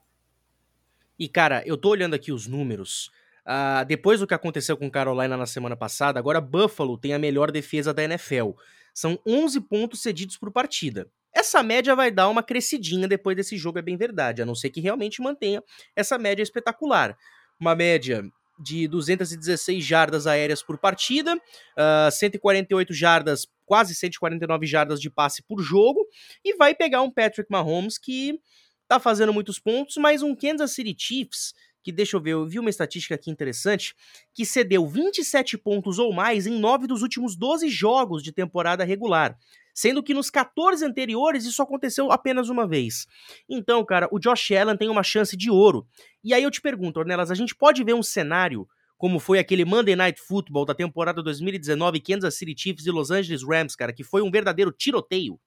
E, 1.17 1.27
cara, 1.27 1.63
eu 1.65 1.77
tô 1.77 1.89
olhando 1.89 2.13
aqui 2.13 2.31
os 2.31 2.45
números. 2.45 3.09
Uh, 3.45 3.85
depois 3.87 4.19
do 4.19 4.27
que 4.27 4.33
aconteceu 4.33 4.77
com 4.77 4.91
Carolina 4.91 5.37
na 5.37 5.45
semana 5.45 5.75
passada, 5.75 6.19
agora 6.19 6.41
Buffalo 6.41 6.97
tem 6.97 7.13
a 7.13 7.19
melhor 7.19 7.49
defesa 7.49 7.93
da 7.93 8.03
NFL. 8.03 8.51
São 8.93 9.17
11 9.25 9.61
pontos 9.61 10.01
cedidos 10.01 10.37
por 10.37 10.51
partida. 10.51 11.07
Essa 11.33 11.61
média 11.61 11.95
vai 11.95 12.09
dar 12.11 12.29
uma 12.29 12.41
crescidinha 12.41 13.07
depois 13.07 13.35
desse 13.35 13.57
jogo, 13.57 13.79
é 13.79 13.81
bem 13.81 13.97
verdade, 13.97 14.41
a 14.41 14.45
não 14.45 14.55
ser 14.55 14.69
que 14.69 14.81
realmente 14.81 15.21
mantenha 15.21 15.63
essa 15.95 16.17
média 16.17 16.41
espetacular. 16.41 17.15
Uma 17.59 17.75
média 17.75 18.23
de 18.59 18.87
216 18.87 19.83
jardas 19.83 20.25
aéreas 20.25 20.63
por 20.63 20.77
partida, 20.77 21.35
uh, 21.35 22.07
ah, 22.07 22.09
148 22.11 22.93
jardas, 22.93 23.47
quase 23.65 23.93
149 23.93 24.65
jardas 24.65 24.99
de 24.99 25.09
passe 25.09 25.43
por 25.43 25.61
jogo, 25.61 26.05
e 26.43 26.55
vai 26.55 26.73
pegar 26.73 27.01
um 27.01 27.11
Patrick 27.11 27.51
Mahomes 27.51 27.97
que 27.97 28.39
tá 28.87 28.99
fazendo 28.99 29.33
muitos 29.33 29.59
pontos, 29.59 29.97
mas 29.97 30.23
um 30.23 30.35
Kansas 30.35 30.71
City 30.71 30.95
Chiefs, 30.97 31.53
que 31.83 31.91
deixa 31.91 32.17
eu 32.17 32.21
ver, 32.21 32.31
eu 32.31 32.47
vi 32.47 32.59
uma 32.59 32.69
estatística 32.69 33.15
aqui 33.15 33.29
interessante, 33.29 33.93
que 34.33 34.45
cedeu 34.45 34.87
27 34.87 35.57
pontos 35.57 35.99
ou 35.99 36.11
mais 36.13 36.47
em 36.47 36.59
9 36.59 36.87
dos 36.87 37.01
últimos 37.01 37.35
12 37.35 37.69
jogos 37.69 38.23
de 38.23 38.31
temporada 38.31 38.83
regular. 38.83 39.37
Sendo 39.77 40.01
que 40.01 40.11
nos 40.11 40.31
14 40.31 40.83
anteriores 40.83 41.45
isso 41.45 41.61
aconteceu 41.61 42.11
apenas 42.11 42.49
uma 42.49 42.65
vez. 42.65 43.05
Então, 43.47 43.85
cara, 43.85 44.07
o 44.11 44.17
Josh 44.17 44.51
Allen 44.51 44.75
tem 44.75 44.89
uma 44.89 45.03
chance 45.03 45.37
de 45.37 45.51
ouro. 45.51 45.85
E 46.23 46.33
aí 46.33 46.41
eu 46.41 46.49
te 46.49 46.59
pergunto, 46.59 46.99
Ornelas, 46.99 47.29
a 47.29 47.35
gente 47.35 47.53
pode 47.53 47.83
ver 47.83 47.93
um 47.93 48.01
cenário 48.01 48.67
como 48.97 49.19
foi 49.19 49.37
aquele 49.37 49.63
Monday 49.63 49.95
Night 49.95 50.19
Football 50.19 50.65
da 50.65 50.73
temporada 50.73 51.21
2019 51.21 51.99
Kansas 52.01 52.33
City 52.33 52.55
Chiefs 52.57 52.87
e 52.87 52.91
Los 52.91 53.11
Angeles 53.11 53.43
Rams, 53.43 53.75
cara, 53.75 53.93
que 53.93 54.03
foi 54.03 54.23
um 54.23 54.31
verdadeiro 54.31 54.71
tiroteio? 54.71 55.39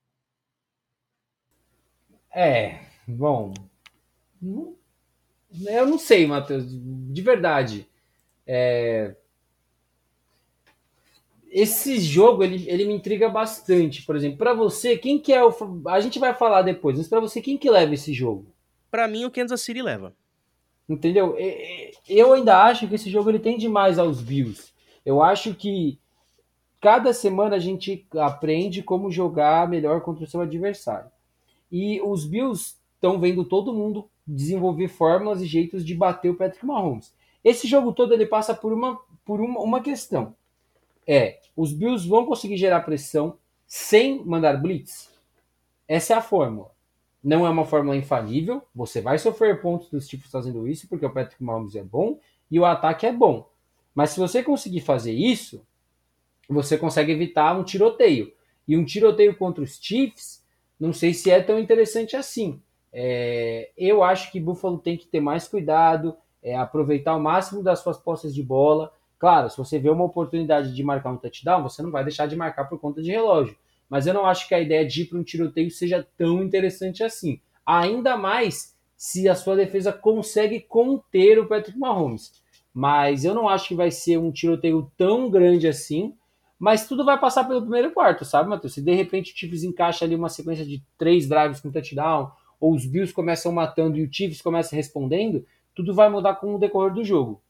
É, 2.32 2.78
Bom, 3.08 3.52
eu 4.40 5.86
não 5.86 5.98
sei, 5.98 6.26
Matheus, 6.28 6.64
de 6.68 7.22
verdade. 7.22 7.88
É, 8.46 9.16
esse 11.50 11.98
jogo 11.98 12.44
ele, 12.44 12.64
ele 12.68 12.84
me 12.84 12.94
intriga 12.94 13.28
bastante. 13.28 14.02
Por 14.06 14.14
exemplo, 14.14 14.38
para 14.38 14.54
você, 14.54 14.96
quem 14.96 15.18
que 15.18 15.32
é 15.32 15.44
o. 15.44 15.52
A 15.88 16.00
gente 16.00 16.18
vai 16.18 16.32
falar 16.32 16.62
depois, 16.62 16.96
mas 16.96 17.08
para 17.08 17.20
você, 17.20 17.40
quem 17.40 17.58
que 17.58 17.68
leva 17.68 17.92
esse 17.92 18.12
jogo? 18.12 18.46
Para 18.90 19.08
mim, 19.08 19.24
o 19.24 19.30
Kansas 19.30 19.60
City 19.60 19.82
leva. 19.82 20.14
Entendeu? 20.88 21.36
Eu 22.08 22.32
ainda 22.32 22.64
acho 22.64 22.88
que 22.88 22.94
esse 22.94 23.10
jogo 23.10 23.30
ele 23.30 23.38
tem 23.38 23.58
demais 23.58 23.98
aos 23.98 24.20
Bills. 24.20 24.72
Eu 25.04 25.22
acho 25.22 25.54
que 25.54 25.98
cada 26.80 27.12
semana 27.12 27.56
a 27.56 27.60
gente 27.60 28.06
aprende 28.16 28.82
como 28.82 29.10
jogar 29.10 29.68
melhor 29.68 30.00
contra 30.00 30.24
o 30.24 30.26
seu 30.26 30.40
adversário. 30.40 31.10
E 31.70 32.00
os 32.00 32.24
Bills 32.24 32.76
estão 32.94 33.20
vendo 33.20 33.44
todo 33.44 33.72
mundo 33.72 34.08
desenvolver 34.26 34.88
fórmulas 34.88 35.42
e 35.42 35.46
jeitos 35.46 35.84
de 35.84 35.94
bater 35.94 36.30
o 36.30 36.36
Patrick 36.36 36.64
Mahomes. 36.64 37.14
Esse 37.42 37.66
jogo 37.66 37.92
todo 37.92 38.12
ele 38.12 38.26
passa 38.26 38.52
por 38.52 38.72
uma, 38.72 38.98
por 39.24 39.40
uma, 39.40 39.60
uma 39.60 39.80
questão. 39.80 40.34
É, 41.12 41.40
os 41.56 41.72
Bills 41.72 42.08
vão 42.08 42.24
conseguir 42.24 42.56
gerar 42.56 42.82
pressão 42.82 43.36
sem 43.66 44.24
mandar 44.24 44.56
blitz? 44.62 45.10
Essa 45.88 46.14
é 46.14 46.16
a 46.16 46.22
fórmula. 46.22 46.70
Não 47.20 47.44
é 47.44 47.50
uma 47.50 47.64
fórmula 47.64 47.96
infalível, 47.96 48.62
você 48.72 49.00
vai 49.00 49.18
sofrer 49.18 49.60
pontos 49.60 49.90
dos 49.90 50.06
tipos 50.06 50.30
fazendo 50.30 50.68
isso, 50.68 50.86
porque 50.88 51.04
o 51.04 51.12
Patrick 51.12 51.42
Mahomes 51.42 51.74
é 51.74 51.82
bom 51.82 52.20
e 52.48 52.60
o 52.60 52.64
ataque 52.64 53.06
é 53.06 53.12
bom. 53.12 53.50
Mas 53.92 54.10
se 54.10 54.20
você 54.20 54.40
conseguir 54.40 54.82
fazer 54.82 55.12
isso, 55.12 55.66
você 56.48 56.78
consegue 56.78 57.10
evitar 57.10 57.58
um 57.58 57.64
tiroteio. 57.64 58.32
E 58.68 58.76
um 58.76 58.84
tiroteio 58.84 59.36
contra 59.36 59.64
os 59.64 59.80
Chiefs, 59.82 60.44
não 60.78 60.92
sei 60.92 61.12
se 61.12 61.28
é 61.28 61.42
tão 61.42 61.58
interessante 61.58 62.14
assim. 62.14 62.62
É, 62.92 63.72
eu 63.76 64.04
acho 64.04 64.30
que 64.30 64.38
Buffalo 64.38 64.78
tem 64.78 64.96
que 64.96 65.08
ter 65.08 65.20
mais 65.20 65.48
cuidado, 65.48 66.16
é, 66.40 66.56
aproveitar 66.56 67.16
o 67.16 67.20
máximo 67.20 67.64
das 67.64 67.80
suas 67.80 67.98
posses 67.98 68.32
de 68.32 68.44
bola. 68.44 68.92
Claro, 69.20 69.50
se 69.50 69.58
você 69.58 69.78
vê 69.78 69.90
uma 69.90 70.04
oportunidade 70.04 70.74
de 70.74 70.82
marcar 70.82 71.12
um 71.12 71.16
touchdown, 71.18 71.62
você 71.62 71.82
não 71.82 71.90
vai 71.90 72.02
deixar 72.02 72.26
de 72.26 72.34
marcar 72.34 72.64
por 72.64 72.80
conta 72.80 73.02
de 73.02 73.10
relógio. 73.10 73.54
Mas 73.86 74.06
eu 74.06 74.14
não 74.14 74.24
acho 74.24 74.48
que 74.48 74.54
a 74.54 74.60
ideia 74.60 74.86
de 74.86 75.02
ir 75.02 75.04
para 75.04 75.18
um 75.18 75.22
tiroteio 75.22 75.70
seja 75.70 76.08
tão 76.16 76.42
interessante 76.42 77.04
assim. 77.04 77.38
Ainda 77.66 78.16
mais 78.16 78.74
se 78.96 79.28
a 79.28 79.34
sua 79.34 79.56
defesa 79.56 79.92
consegue 79.92 80.58
conter 80.58 81.38
o 81.38 81.46
Patrick 81.46 81.78
Mahomes. 81.78 82.32
Mas 82.72 83.22
eu 83.22 83.34
não 83.34 83.46
acho 83.46 83.68
que 83.68 83.74
vai 83.74 83.90
ser 83.90 84.16
um 84.16 84.32
tiroteio 84.32 84.90
tão 84.96 85.28
grande 85.28 85.68
assim. 85.68 86.14
Mas 86.58 86.88
tudo 86.88 87.04
vai 87.04 87.20
passar 87.20 87.44
pelo 87.44 87.60
primeiro 87.60 87.92
quarto, 87.92 88.24
sabe, 88.24 88.48
Matheus? 88.48 88.72
Se 88.72 88.80
de 88.80 88.94
repente 88.94 89.34
o 89.34 89.36
Chiefs 89.36 89.64
encaixa 89.64 90.06
ali 90.06 90.14
uma 90.14 90.30
sequência 90.30 90.64
de 90.64 90.82
três 90.96 91.28
drives 91.28 91.60
com 91.60 91.70
touchdown, 91.70 92.30
ou 92.58 92.74
os 92.74 92.86
Bills 92.86 93.12
começam 93.12 93.52
matando 93.52 93.98
e 93.98 94.02
o 94.02 94.10
Chiefs 94.10 94.40
começa 94.40 94.74
respondendo, 94.74 95.44
tudo 95.74 95.94
vai 95.94 96.08
mudar 96.08 96.36
com 96.36 96.54
o 96.54 96.58
decorrer 96.58 96.94
do 96.94 97.04
jogo. 97.04 97.42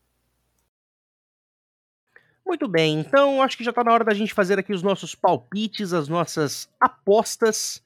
Muito 2.50 2.66
bem, 2.66 2.98
então 2.98 3.40
acho 3.40 3.56
que 3.56 3.62
já 3.62 3.70
está 3.70 3.84
na 3.84 3.92
hora 3.92 4.02
da 4.02 4.12
gente 4.12 4.34
fazer 4.34 4.58
aqui 4.58 4.72
os 4.72 4.82
nossos 4.82 5.14
palpites, 5.14 5.92
as 5.92 6.08
nossas 6.08 6.68
apostas. 6.80 7.80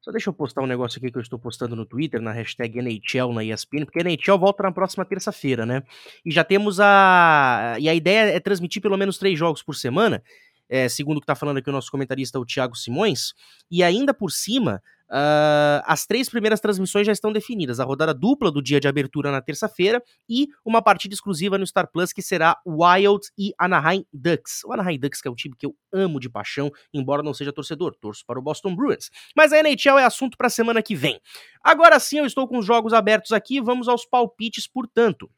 Só 0.00 0.10
deixa 0.10 0.28
eu 0.28 0.34
postar 0.34 0.60
um 0.60 0.66
negócio 0.66 0.98
aqui 0.98 1.08
que 1.08 1.16
eu 1.16 1.22
estou 1.22 1.38
postando 1.38 1.76
no 1.76 1.86
Twitter, 1.86 2.20
na 2.20 2.32
hashtag 2.32 2.80
NHL 2.80 3.32
na 3.32 3.44
ESPN, 3.44 3.84
porque 3.84 4.00
a 4.00 4.02
NHL 4.02 4.36
volta 4.40 4.64
na 4.64 4.72
próxima 4.72 5.04
terça-feira, 5.04 5.64
né? 5.64 5.84
E 6.26 6.32
já 6.32 6.42
temos 6.42 6.80
a. 6.80 7.76
E 7.78 7.88
a 7.88 7.94
ideia 7.94 8.34
é 8.34 8.40
transmitir 8.40 8.82
pelo 8.82 8.96
menos 8.96 9.18
três 9.18 9.38
jogos 9.38 9.62
por 9.62 9.76
semana. 9.76 10.20
é, 10.68 10.88
segundo 10.88 11.18
o 11.18 11.20
que 11.20 11.24
está 11.24 11.36
falando 11.36 11.58
aqui 11.58 11.70
o 11.70 11.72
nosso 11.72 11.88
comentarista, 11.88 12.40
o 12.40 12.44
Thiago 12.44 12.74
Simões, 12.74 13.34
e 13.70 13.84
ainda 13.84 14.12
por 14.12 14.32
cima, 14.32 14.82
Uh, 15.12 15.84
as 15.84 16.06
três 16.06 16.30
primeiras 16.30 16.58
transmissões 16.58 17.06
já 17.06 17.12
estão 17.12 17.30
definidas: 17.30 17.78
a 17.78 17.84
rodada 17.84 18.14
dupla 18.14 18.50
do 18.50 18.62
dia 18.62 18.80
de 18.80 18.88
abertura 18.88 19.30
na 19.30 19.42
terça-feira 19.42 20.02
e 20.26 20.48
uma 20.64 20.80
partida 20.80 21.14
exclusiva 21.14 21.58
no 21.58 21.66
Star 21.66 21.86
Plus 21.86 22.14
que 22.14 22.22
será 22.22 22.56
Wild 22.66 23.28
e 23.36 23.52
Anaheim 23.58 24.06
Ducks. 24.10 24.64
O 24.64 24.72
Anaheim 24.72 24.98
Ducks, 24.98 25.20
que 25.20 25.28
é 25.28 25.30
um 25.30 25.34
time 25.34 25.54
que 25.54 25.66
eu 25.66 25.76
amo 25.92 26.18
de 26.18 26.30
paixão, 26.30 26.70
embora 26.94 27.22
não 27.22 27.34
seja 27.34 27.52
torcedor, 27.52 27.94
torço 28.00 28.24
para 28.24 28.38
o 28.38 28.42
Boston 28.42 28.74
Bruins. 28.74 29.10
Mas 29.36 29.52
a 29.52 29.58
NHL 29.58 29.98
é 29.98 30.04
assunto 30.06 30.38
para 30.38 30.46
a 30.46 30.50
semana 30.50 30.82
que 30.82 30.94
vem. 30.94 31.20
Agora 31.62 32.00
sim, 32.00 32.18
eu 32.18 32.24
estou 32.24 32.48
com 32.48 32.56
os 32.56 32.64
jogos 32.64 32.94
abertos 32.94 33.32
aqui, 33.32 33.60
vamos 33.60 33.88
aos 33.88 34.06
palpites, 34.06 34.66
portanto. 34.66 35.30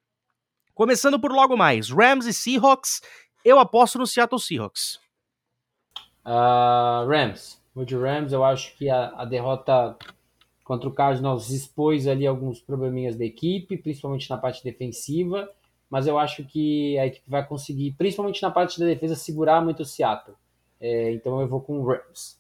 Começando 0.72 1.18
por 1.18 1.32
logo 1.32 1.56
mais: 1.56 1.90
Rams 1.90 2.26
e 2.26 2.32
Seahawks. 2.32 3.00
Eu 3.44 3.58
aposto 3.58 3.98
no 3.98 4.06
Seattle 4.06 4.40
Seahawks. 4.40 5.00
Uh, 6.24 7.08
Rams. 7.08 7.63
De 7.82 7.96
Rams. 7.96 8.32
Eu 8.32 8.44
acho 8.44 8.76
que 8.76 8.88
a, 8.90 9.08
a 9.16 9.24
derrota 9.24 9.96
contra 10.62 10.88
o 10.88 10.92
Cardinals 10.92 11.50
expôs 11.50 12.06
ali 12.06 12.26
alguns 12.26 12.60
probleminhas 12.60 13.16
da 13.16 13.24
equipe, 13.24 13.76
principalmente 13.76 14.28
na 14.30 14.38
parte 14.38 14.62
defensiva. 14.62 15.50
Mas 15.90 16.06
eu 16.06 16.18
acho 16.18 16.44
que 16.44 16.98
a 16.98 17.06
equipe 17.06 17.28
vai 17.28 17.46
conseguir, 17.46 17.92
principalmente 17.92 18.42
na 18.42 18.50
parte 18.50 18.78
da 18.78 18.86
defesa, 18.86 19.14
segurar 19.14 19.62
muito 19.62 19.80
o 19.80 19.84
Seattle. 19.84 20.36
É, 20.80 21.12
então 21.12 21.40
eu 21.40 21.48
vou 21.48 21.60
com 21.60 21.78
o 21.78 21.86
Rams. 21.86 22.38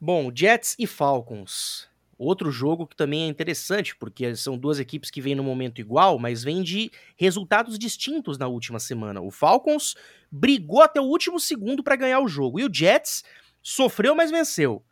Bom, 0.00 0.30
Jets 0.34 0.76
e 0.78 0.86
Falcons. 0.86 1.88
Outro 2.18 2.50
jogo 2.50 2.86
que 2.86 2.96
também 2.96 3.22
é 3.22 3.26
interessante, 3.28 3.94
porque 3.96 4.34
são 4.34 4.58
duas 4.58 4.80
equipes 4.80 5.10
que 5.10 5.20
vêm 5.20 5.36
no 5.36 5.44
momento 5.44 5.80
igual, 5.80 6.18
mas 6.18 6.42
vêm 6.42 6.64
de 6.64 6.90
resultados 7.16 7.78
distintos 7.78 8.36
na 8.36 8.48
última 8.48 8.80
semana. 8.80 9.20
O 9.20 9.30
Falcons 9.30 9.94
brigou 10.30 10.82
até 10.82 11.00
o 11.00 11.04
último 11.04 11.38
segundo 11.38 11.82
para 11.82 11.94
ganhar 11.94 12.18
o 12.18 12.26
jogo, 12.26 12.58
e 12.58 12.64
o 12.64 12.74
Jets 12.74 13.22
sofreu, 13.68 14.14
mas 14.14 14.30
venceu. 14.30 14.82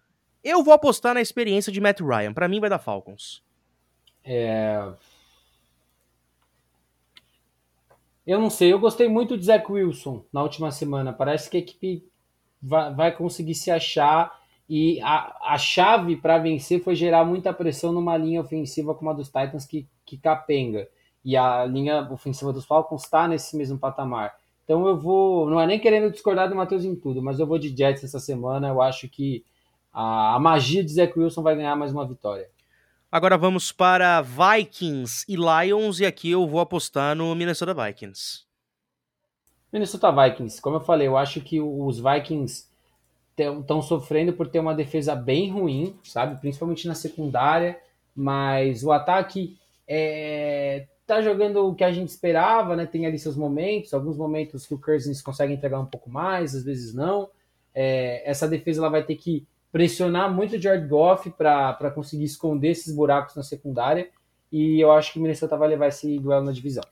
Eu 0.45 0.63
vou 0.63 0.75
apostar 0.75 1.15
na 1.15 1.21
experiência 1.21 1.73
de 1.73 1.81
Matt 1.81 2.01
Ryan. 2.01 2.33
Para 2.35 2.47
mim 2.47 2.61
vai 2.61 2.69
dar 2.69 2.79
Falcons. 2.79 3.43
É... 4.23 4.87
Eu 8.27 8.39
não 8.41 8.51
sei, 8.51 8.73
eu 8.73 8.79
gostei 8.79 9.09
muito 9.09 9.39
de 9.39 9.47
Zach 9.47 9.71
Wilson 9.71 10.25
na 10.33 10.43
última 10.43 10.71
semana. 10.71 11.13
Parece 11.13 11.49
que 11.49 11.57
a 11.57 11.61
equipe 11.61 12.07
vai, 12.61 13.17
conseguir 13.17 13.55
se 13.55 13.71
achar 13.71 14.39
e 14.69 15.01
a, 15.01 15.55
a 15.55 15.59
chave 15.59 16.17
para 16.17 16.39
vencer 16.39 16.83
foi 16.83 16.95
gerar 16.95 17.25
muita 17.25 17.53
pressão 17.53 17.93
numa 17.93 18.17
linha 18.17 18.41
ofensiva 18.41 18.95
como 18.95 19.11
a 19.11 19.15
dos 19.15 19.29
Titans 19.29 19.65
que, 19.65 19.89
que 20.05 20.19
capenga. 20.19 20.89
E 21.25 21.37
a 21.37 21.65
linha 21.65 22.09
ofensiva 22.11 22.53
dos 22.53 22.67
Falcons 22.67 23.05
está 23.05 23.27
nesse 23.27 23.57
mesmo 23.57 23.79
patamar. 23.79 24.37
Então 24.67 24.85
eu 24.89 24.99
vou, 24.99 25.49
não 25.49 25.61
é 25.61 25.67
nem 25.67 25.79
querendo 25.79 26.11
discordar 26.11 26.49
do 26.49 26.57
Matheus 26.57 26.85
em 26.85 26.97
tudo, 26.97 27.23
mas 27.23 27.39
eu 27.39 27.47
vou 27.47 27.57
de 27.57 27.69
Jets 27.69 28.03
essa 28.03 28.19
semana. 28.19 28.67
Eu 28.67 28.83
acho 28.83 29.09
que 29.09 29.45
a, 29.93 30.35
a 30.35 30.41
magia 30.41 30.83
de 30.83 30.93
Zach 30.93 31.17
Wilson 31.17 31.41
vai 31.41 31.55
ganhar 31.55 31.77
mais 31.77 31.93
uma 31.93 32.05
vitória. 32.05 32.51
Agora 33.11 33.39
vamos 33.39 33.71
para 33.71 34.21
Vikings 34.21 35.25
e 35.29 35.37
Lions, 35.37 36.01
e 36.01 36.05
aqui 36.05 36.33
eu 36.33 36.49
vou 36.49 36.59
apostar 36.59 37.15
no 37.15 37.33
Minnesota 37.37 37.73
Vikings. 37.73 38.45
Minnesota 39.73 40.11
Vikings, 40.11 40.61
como 40.61 40.77
eu 40.77 40.81
falei, 40.81 41.07
eu 41.07 41.17
acho 41.17 41.41
que 41.41 41.61
os 41.61 42.01
Vikings 42.01 42.67
estão 43.39 43.81
sofrendo 43.81 44.33
por 44.33 44.49
ter 44.49 44.59
uma 44.59 44.75
defesa 44.75 45.15
bem 45.15 45.49
ruim, 45.49 45.97
sabe? 46.03 46.41
Principalmente 46.41 46.89
na 46.89 46.95
secundária, 46.97 47.79
mas 48.15 48.83
o 48.83 48.91
ataque 48.91 49.57
é, 49.87 50.89
tá 51.07 51.23
jogando 51.23 51.65
o 51.65 51.75
que 51.75 51.85
a 51.85 51.93
gente 51.93 52.09
esperava, 52.09 52.75
né? 52.75 52.85
Tem 52.85 53.07
ali 53.07 53.19
seus 53.19 53.37
momentos, 53.37 53.95
alguns 53.95 54.17
momentos 54.17 54.67
que 54.67 54.75
o 54.75 54.79
Cousins 54.79 55.23
consegue 55.23 55.53
entregar 55.53 55.79
um 55.79 55.87
pouco 55.87 56.11
mais, 56.11 56.55
às 56.55 56.65
vezes 56.65 56.93
não. 56.93 57.31
É, 57.75 58.29
essa 58.29 58.49
defesa 58.49 58.81
ela 58.81 58.91
vai 58.91 59.05
ter 59.05 59.17
que 59.17 59.47
pressionar 59.71 60.33
muito 60.33 60.57
o 60.57 60.59
Jared 60.59 60.89
Goff 60.89 61.31
para 61.31 61.91
conseguir 61.95 62.25
esconder 62.25 62.71
esses 62.71 62.95
buracos 62.95 63.37
na 63.37 63.43
secundária. 63.43 64.09
E 64.51 64.81
eu 64.81 64.91
acho 64.91 65.13
que 65.13 65.19
o 65.19 65.23
Minnesota 65.23 65.57
vai 65.57 65.69
levar 65.69 65.89
esse 65.89 66.19
duelo 66.19 66.45
na 66.45 66.53
divisão. 66.53 66.83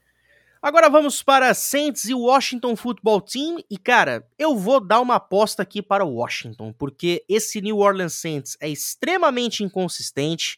Agora 0.61 0.89
vamos 0.89 1.21
para 1.21 1.53
Saints 1.53 2.05
e 2.05 2.13
Washington 2.13 2.75
Football 2.75 3.21
Team. 3.21 3.57
E 3.69 3.77
cara, 3.77 4.25
eu 4.37 4.55
vou 4.55 4.79
dar 4.79 5.01
uma 5.01 5.15
aposta 5.15 5.61
aqui 5.61 5.81
para 5.81 6.05
Washington, 6.05 6.73
porque 6.73 7.23
esse 7.27 7.61
New 7.61 7.79
Orleans 7.79 8.13
Saints 8.13 8.57
é 8.61 8.69
extremamente 8.69 9.63
inconsistente, 9.63 10.57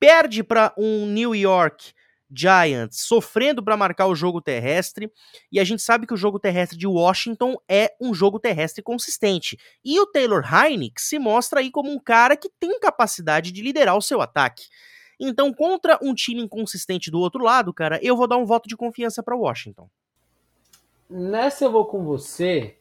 perde 0.00 0.42
para 0.42 0.72
um 0.76 1.06
New 1.06 1.34
York 1.34 1.92
Giants 2.30 3.00
sofrendo 3.00 3.62
para 3.62 3.76
marcar 3.76 4.06
o 4.06 4.14
jogo 4.14 4.40
terrestre, 4.40 5.10
e 5.50 5.60
a 5.60 5.64
gente 5.64 5.82
sabe 5.82 6.06
que 6.06 6.14
o 6.14 6.16
jogo 6.16 6.38
terrestre 6.38 6.78
de 6.78 6.86
Washington 6.86 7.56
é 7.68 7.94
um 8.00 8.12
jogo 8.12 8.38
terrestre 8.38 8.82
consistente. 8.82 9.58
E 9.84 9.98
o 10.00 10.06
Taylor 10.06 10.42
Heinicke 10.44 11.00
se 11.00 11.18
mostra 11.18 11.60
aí 11.60 11.70
como 11.70 11.90
um 11.90 11.98
cara 11.98 12.36
que 12.36 12.50
tem 12.60 12.78
capacidade 12.80 13.52
de 13.52 13.62
liderar 13.62 13.96
o 13.96 14.02
seu 14.02 14.20
ataque. 14.20 14.64
Então, 15.18 15.52
contra 15.52 15.98
um 16.02 16.14
time 16.14 16.42
inconsistente 16.42 17.10
do 17.10 17.18
outro 17.18 17.42
lado, 17.42 17.72
cara, 17.72 17.98
eu 18.02 18.16
vou 18.16 18.28
dar 18.28 18.36
um 18.36 18.44
voto 18.44 18.68
de 18.68 18.76
confiança 18.76 19.22
para 19.22 19.36
Washington. 19.36 19.88
Nessa 21.08 21.64
eu 21.64 21.72
vou 21.72 21.86
com 21.86 22.04
você, 22.04 22.76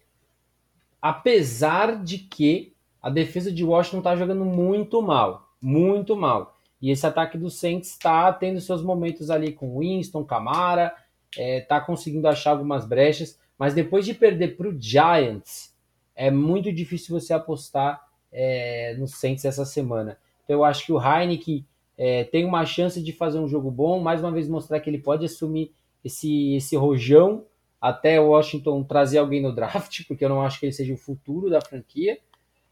apesar 1.02 2.04
de 2.04 2.18
que 2.18 2.74
a 3.02 3.10
defesa 3.10 3.52
de 3.52 3.64
Washington 3.64 4.02
tá 4.02 4.16
jogando 4.16 4.44
muito 4.44 5.02
mal, 5.02 5.54
muito 5.62 6.16
mal. 6.16 6.55
E 6.86 6.92
esse 6.92 7.08
ataque 7.08 7.36
do 7.36 7.50
Saints 7.50 7.90
está 7.90 8.32
tendo 8.32 8.62
seus 8.62 8.84
momentos 8.84 9.32
ali 9.32 9.52
com 9.52 9.80
Winston, 9.80 10.24
Camara, 10.24 10.94
é, 11.36 11.62
tá 11.62 11.82
conseguindo 11.82 12.28
achar 12.28 12.52
algumas 12.52 12.86
brechas, 12.86 13.40
mas 13.58 13.74
depois 13.74 14.06
de 14.06 14.14
perder 14.14 14.56
para 14.56 14.68
o 14.68 14.80
Giants, 14.80 15.74
é 16.16 16.30
muito 16.30 16.72
difícil 16.72 17.20
você 17.20 17.34
apostar 17.34 18.08
é, 18.32 18.96
no 19.00 19.08
Saints 19.08 19.46
essa 19.46 19.66
semana. 19.66 20.20
Então 20.44 20.58
eu 20.58 20.64
acho 20.64 20.86
que 20.86 20.94
o 20.94 21.02
Heineken 21.02 21.66
é, 21.98 22.24
tem 22.26 22.46
uma 22.46 22.64
chance 22.68 23.02
de 23.02 23.12
fazer 23.12 23.40
um 23.40 23.48
jogo 23.48 23.72
bom, 23.72 24.00
mais 24.00 24.20
uma 24.20 24.32
vez 24.32 24.48
mostrar 24.48 24.80
que 24.80 24.88
ele 24.88 25.00
pode 25.00 25.26
assumir 25.26 25.74
esse, 26.04 26.54
esse 26.54 26.76
rojão 26.76 27.46
até 27.82 28.20
Washington 28.20 28.84
trazer 28.84 29.18
alguém 29.18 29.42
no 29.42 29.52
draft, 29.56 30.06
porque 30.08 30.24
eu 30.24 30.30
não 30.30 30.44
acho 30.44 30.60
que 30.60 30.68
ele 30.68 30.72
seja 30.72 30.94
o 30.94 30.98
futuro 30.98 31.50
da 31.50 31.62
franquia. 31.62 32.20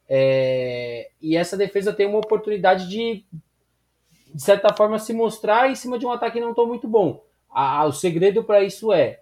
É, 0.07 1.09
e 1.19 1.35
essa 1.35 1.57
defesa 1.57 1.91
tem 1.91 2.05
uma 2.05 2.19
oportunidade 2.19 2.87
de, 2.87 3.25
de 4.33 4.41
certa 4.41 4.73
forma, 4.73 4.97
se 4.97 5.13
mostrar 5.13 5.69
em 5.69 5.75
cima 5.75 5.99
de 5.99 6.05
um 6.05 6.11
ataque 6.11 6.39
não 6.39 6.53
tão 6.53 6.65
muito 6.65 6.87
bom. 6.87 7.23
A, 7.49 7.85
o 7.85 7.91
segredo 7.91 8.43
para 8.43 8.63
isso 8.63 8.91
é 8.91 9.19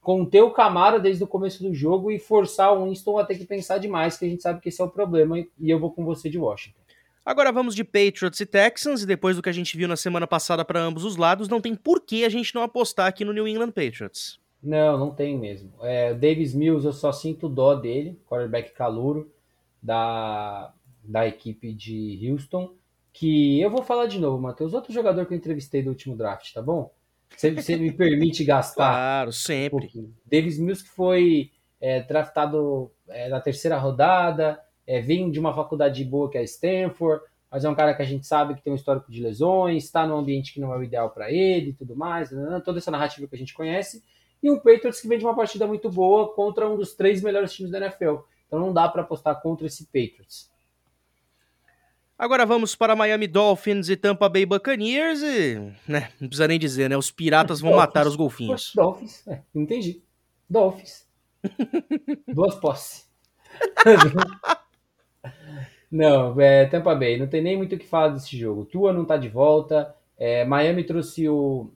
conter 0.00 0.42
o 0.42 0.52
Camara 0.52 0.98
desde 0.98 1.24
o 1.24 1.26
começo 1.26 1.62
do 1.62 1.74
jogo 1.74 2.10
e 2.10 2.18
forçar 2.18 2.72
o 2.72 2.84
Winston 2.84 3.18
a 3.18 3.24
ter 3.24 3.36
que 3.36 3.44
pensar 3.44 3.78
demais, 3.78 4.16
que 4.16 4.24
a 4.24 4.28
gente 4.28 4.42
sabe 4.42 4.60
que 4.60 4.68
esse 4.68 4.80
é 4.80 4.84
o 4.84 4.88
problema, 4.88 5.38
e 5.38 5.48
eu 5.60 5.78
vou 5.78 5.90
com 5.90 6.04
você 6.04 6.30
de 6.30 6.38
Washington. 6.38 6.78
Agora 7.26 7.52
vamos 7.52 7.74
de 7.74 7.84
Patriots 7.84 8.40
e 8.40 8.46
Texans, 8.46 9.02
e 9.02 9.06
depois 9.06 9.36
do 9.36 9.42
que 9.42 9.50
a 9.50 9.52
gente 9.52 9.76
viu 9.76 9.86
na 9.86 9.96
semana 9.96 10.26
passada 10.26 10.64
para 10.64 10.80
ambos 10.80 11.04
os 11.04 11.16
lados, 11.16 11.48
não 11.48 11.60
tem 11.60 11.74
por 11.74 12.00
que 12.00 12.24
a 12.24 12.28
gente 12.30 12.54
não 12.54 12.62
apostar 12.62 13.06
aqui 13.06 13.22
no 13.24 13.34
New 13.34 13.46
England 13.46 13.72
Patriots. 13.72 14.40
Não, 14.62 14.96
não 14.96 15.10
tem 15.10 15.36
mesmo. 15.36 15.70
É, 15.82 16.12
o 16.12 16.14
Davis 16.14 16.54
Mills, 16.54 16.86
eu 16.86 16.92
só 16.92 17.12
sinto 17.12 17.48
dó 17.48 17.74
dele, 17.74 18.18
quarterback 18.28 18.72
calouro 18.72 19.30
da, 19.82 20.72
da 21.04 21.26
equipe 21.28 21.72
de 21.72 22.18
Houston, 22.30 22.72
que 23.18 23.60
eu 23.60 23.68
vou 23.68 23.82
falar 23.82 24.06
de 24.06 24.20
novo, 24.20 24.40
Matheus, 24.40 24.72
outro 24.72 24.92
jogador 24.92 25.26
que 25.26 25.34
eu 25.34 25.36
entrevistei 25.36 25.82
do 25.82 25.90
último 25.90 26.16
draft, 26.16 26.52
tá 26.52 26.62
bom? 26.62 26.92
Você, 27.36 27.50
você 27.50 27.76
me 27.76 27.92
permite 27.92 28.44
gastar? 28.44 28.92
Claro, 28.92 29.32
sempre. 29.32 29.90
Um 29.96 30.12
Davis 30.24 30.56
Mills 30.56 30.84
que 30.84 30.90
foi 30.90 31.50
é, 31.80 32.00
draftado 32.00 32.92
é, 33.08 33.28
na 33.28 33.40
terceira 33.40 33.76
rodada, 33.76 34.60
é, 34.86 35.00
vem 35.00 35.32
de 35.32 35.40
uma 35.40 35.52
faculdade 35.52 36.04
boa 36.04 36.30
que 36.30 36.38
é 36.38 36.44
Stanford, 36.44 37.24
mas 37.50 37.64
é 37.64 37.68
um 37.68 37.74
cara 37.74 37.92
que 37.92 38.02
a 38.02 38.04
gente 38.04 38.24
sabe 38.24 38.54
que 38.54 38.62
tem 38.62 38.72
um 38.72 38.76
histórico 38.76 39.10
de 39.10 39.20
lesões, 39.20 39.84
está 39.84 40.06
num 40.06 40.16
ambiente 40.16 40.54
que 40.54 40.60
não 40.60 40.72
é 40.72 40.78
o 40.78 40.84
ideal 40.84 41.10
para 41.10 41.28
ele 41.32 41.70
e 41.70 41.74
tudo 41.74 41.96
mais, 41.96 42.30
né, 42.30 42.50
né, 42.50 42.62
toda 42.64 42.78
essa 42.78 42.92
narrativa 42.92 43.26
que 43.26 43.34
a 43.34 43.38
gente 43.38 43.52
conhece. 43.52 44.00
E 44.40 44.48
um 44.48 44.58
Patriots 44.58 45.00
que 45.00 45.08
vem 45.08 45.18
de 45.18 45.24
uma 45.24 45.34
partida 45.34 45.66
muito 45.66 45.90
boa 45.90 46.32
contra 46.34 46.68
um 46.70 46.76
dos 46.76 46.94
três 46.94 47.20
melhores 47.20 47.52
times 47.52 47.72
da 47.72 47.78
NFL. 47.78 48.18
Então 48.46 48.60
não 48.60 48.72
dá 48.72 48.88
para 48.88 49.02
apostar 49.02 49.42
contra 49.42 49.66
esse 49.66 49.86
Patriots. 49.86 50.48
Agora 52.18 52.44
vamos 52.44 52.74
para 52.74 52.96
Miami 52.96 53.28
Dolphins 53.28 53.88
e 53.88 53.96
Tampa 53.96 54.28
Bay 54.28 54.44
Buccaneers 54.44 55.22
e, 55.22 55.72
né, 55.86 56.10
não 56.20 56.26
precisa 56.28 56.48
nem 56.48 56.58
dizer, 56.58 56.90
né, 56.90 56.96
os 56.96 57.12
piratas 57.12 57.60
vão 57.60 57.70
Dolphins. 57.70 57.86
matar 57.86 58.06
os 58.08 58.16
golfinhos. 58.16 58.72
Dolphins, 58.74 59.26
é, 59.28 59.40
entendi. 59.54 60.02
Dolphins. 60.50 61.06
Duas 62.26 62.56
posses. 62.56 63.08
Não, 65.90 66.38
é 66.38 66.66
Tampa 66.66 66.94
Bay, 66.94 67.18
não 67.18 67.26
tem 67.26 67.40
nem 67.40 67.56
muito 67.56 67.74
o 67.74 67.78
que 67.78 67.86
falar 67.86 68.08
desse 68.08 68.36
jogo. 68.36 68.66
Tua 68.66 68.92
não 68.92 69.06
tá 69.06 69.16
de 69.16 69.30
volta. 69.30 69.94
É, 70.18 70.44
Miami 70.44 70.84
trouxe 70.84 71.26
o, 71.26 71.70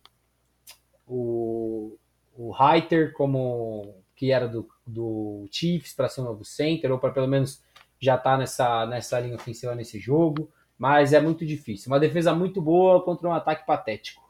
o, 1.06 1.96
o 2.36 2.50
Reiter 2.50 3.14
como 3.14 3.94
que 4.14 4.30
era 4.30 4.46
do, 4.46 4.68
do 4.86 5.48
Chiefs 5.50 5.94
para 5.94 6.10
ser 6.10 6.20
um 6.20 6.24
novo 6.24 6.44
center, 6.44 6.92
ou 6.92 6.98
para 6.98 7.10
pelo 7.10 7.26
menos 7.26 7.62
já 8.02 8.18
tá 8.18 8.36
nessa, 8.36 8.84
nessa 8.86 9.20
linha 9.20 9.36
ofensiva 9.36 9.74
nesse 9.74 9.98
jogo. 10.00 10.50
Mas 10.76 11.12
é 11.12 11.20
muito 11.20 11.46
difícil. 11.46 11.92
Uma 11.92 12.00
defesa 12.00 12.34
muito 12.34 12.60
boa 12.60 13.04
contra 13.04 13.28
um 13.28 13.32
ataque 13.32 13.64
patético. 13.64 14.21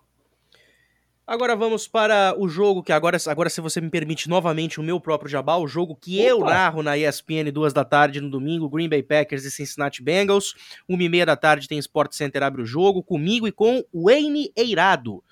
Agora 1.33 1.57
vamos 1.57 1.89
para 1.89 2.35
o 2.37 2.47
jogo 2.47 2.83
que 2.83 2.93
agora, 2.93 3.17
agora 3.27 3.49
se 3.49 3.59
você 3.59 3.81
me 3.81 3.89
permite 3.89 4.29
novamente 4.29 4.79
o 4.79 4.83
meu 4.83 5.01
próprio 5.01 5.31
jabá, 5.31 5.57
o 5.57 5.67
jogo 5.67 5.97
que 5.99 6.21
Opa. 6.21 6.29
eu 6.29 6.41
narro 6.41 6.83
na 6.83 6.99
ESPN 6.99 7.51
duas 7.51 7.73
da 7.73 7.87
tarde 7.87 8.21
no 8.21 8.29
domingo, 8.29 8.69
Green 8.69 8.87
Bay 8.87 9.03
Packers 9.03 9.47
e 9.47 9.51
Cincinnati 9.51 10.03
Bengals. 10.03 10.55
Uma 10.87 11.03
e 11.03 11.09
meia 11.09 11.25
da 11.25 11.35
tarde 11.35 11.67
tem 11.67 11.79
Sport 11.79 12.13
Center 12.13 12.43
abre 12.43 12.61
o 12.61 12.67
jogo 12.67 13.03
comigo 13.03 13.49
e 13.49 13.51
com 13.51 13.83
Wayne 13.95 14.53
Eirado. 14.55 15.25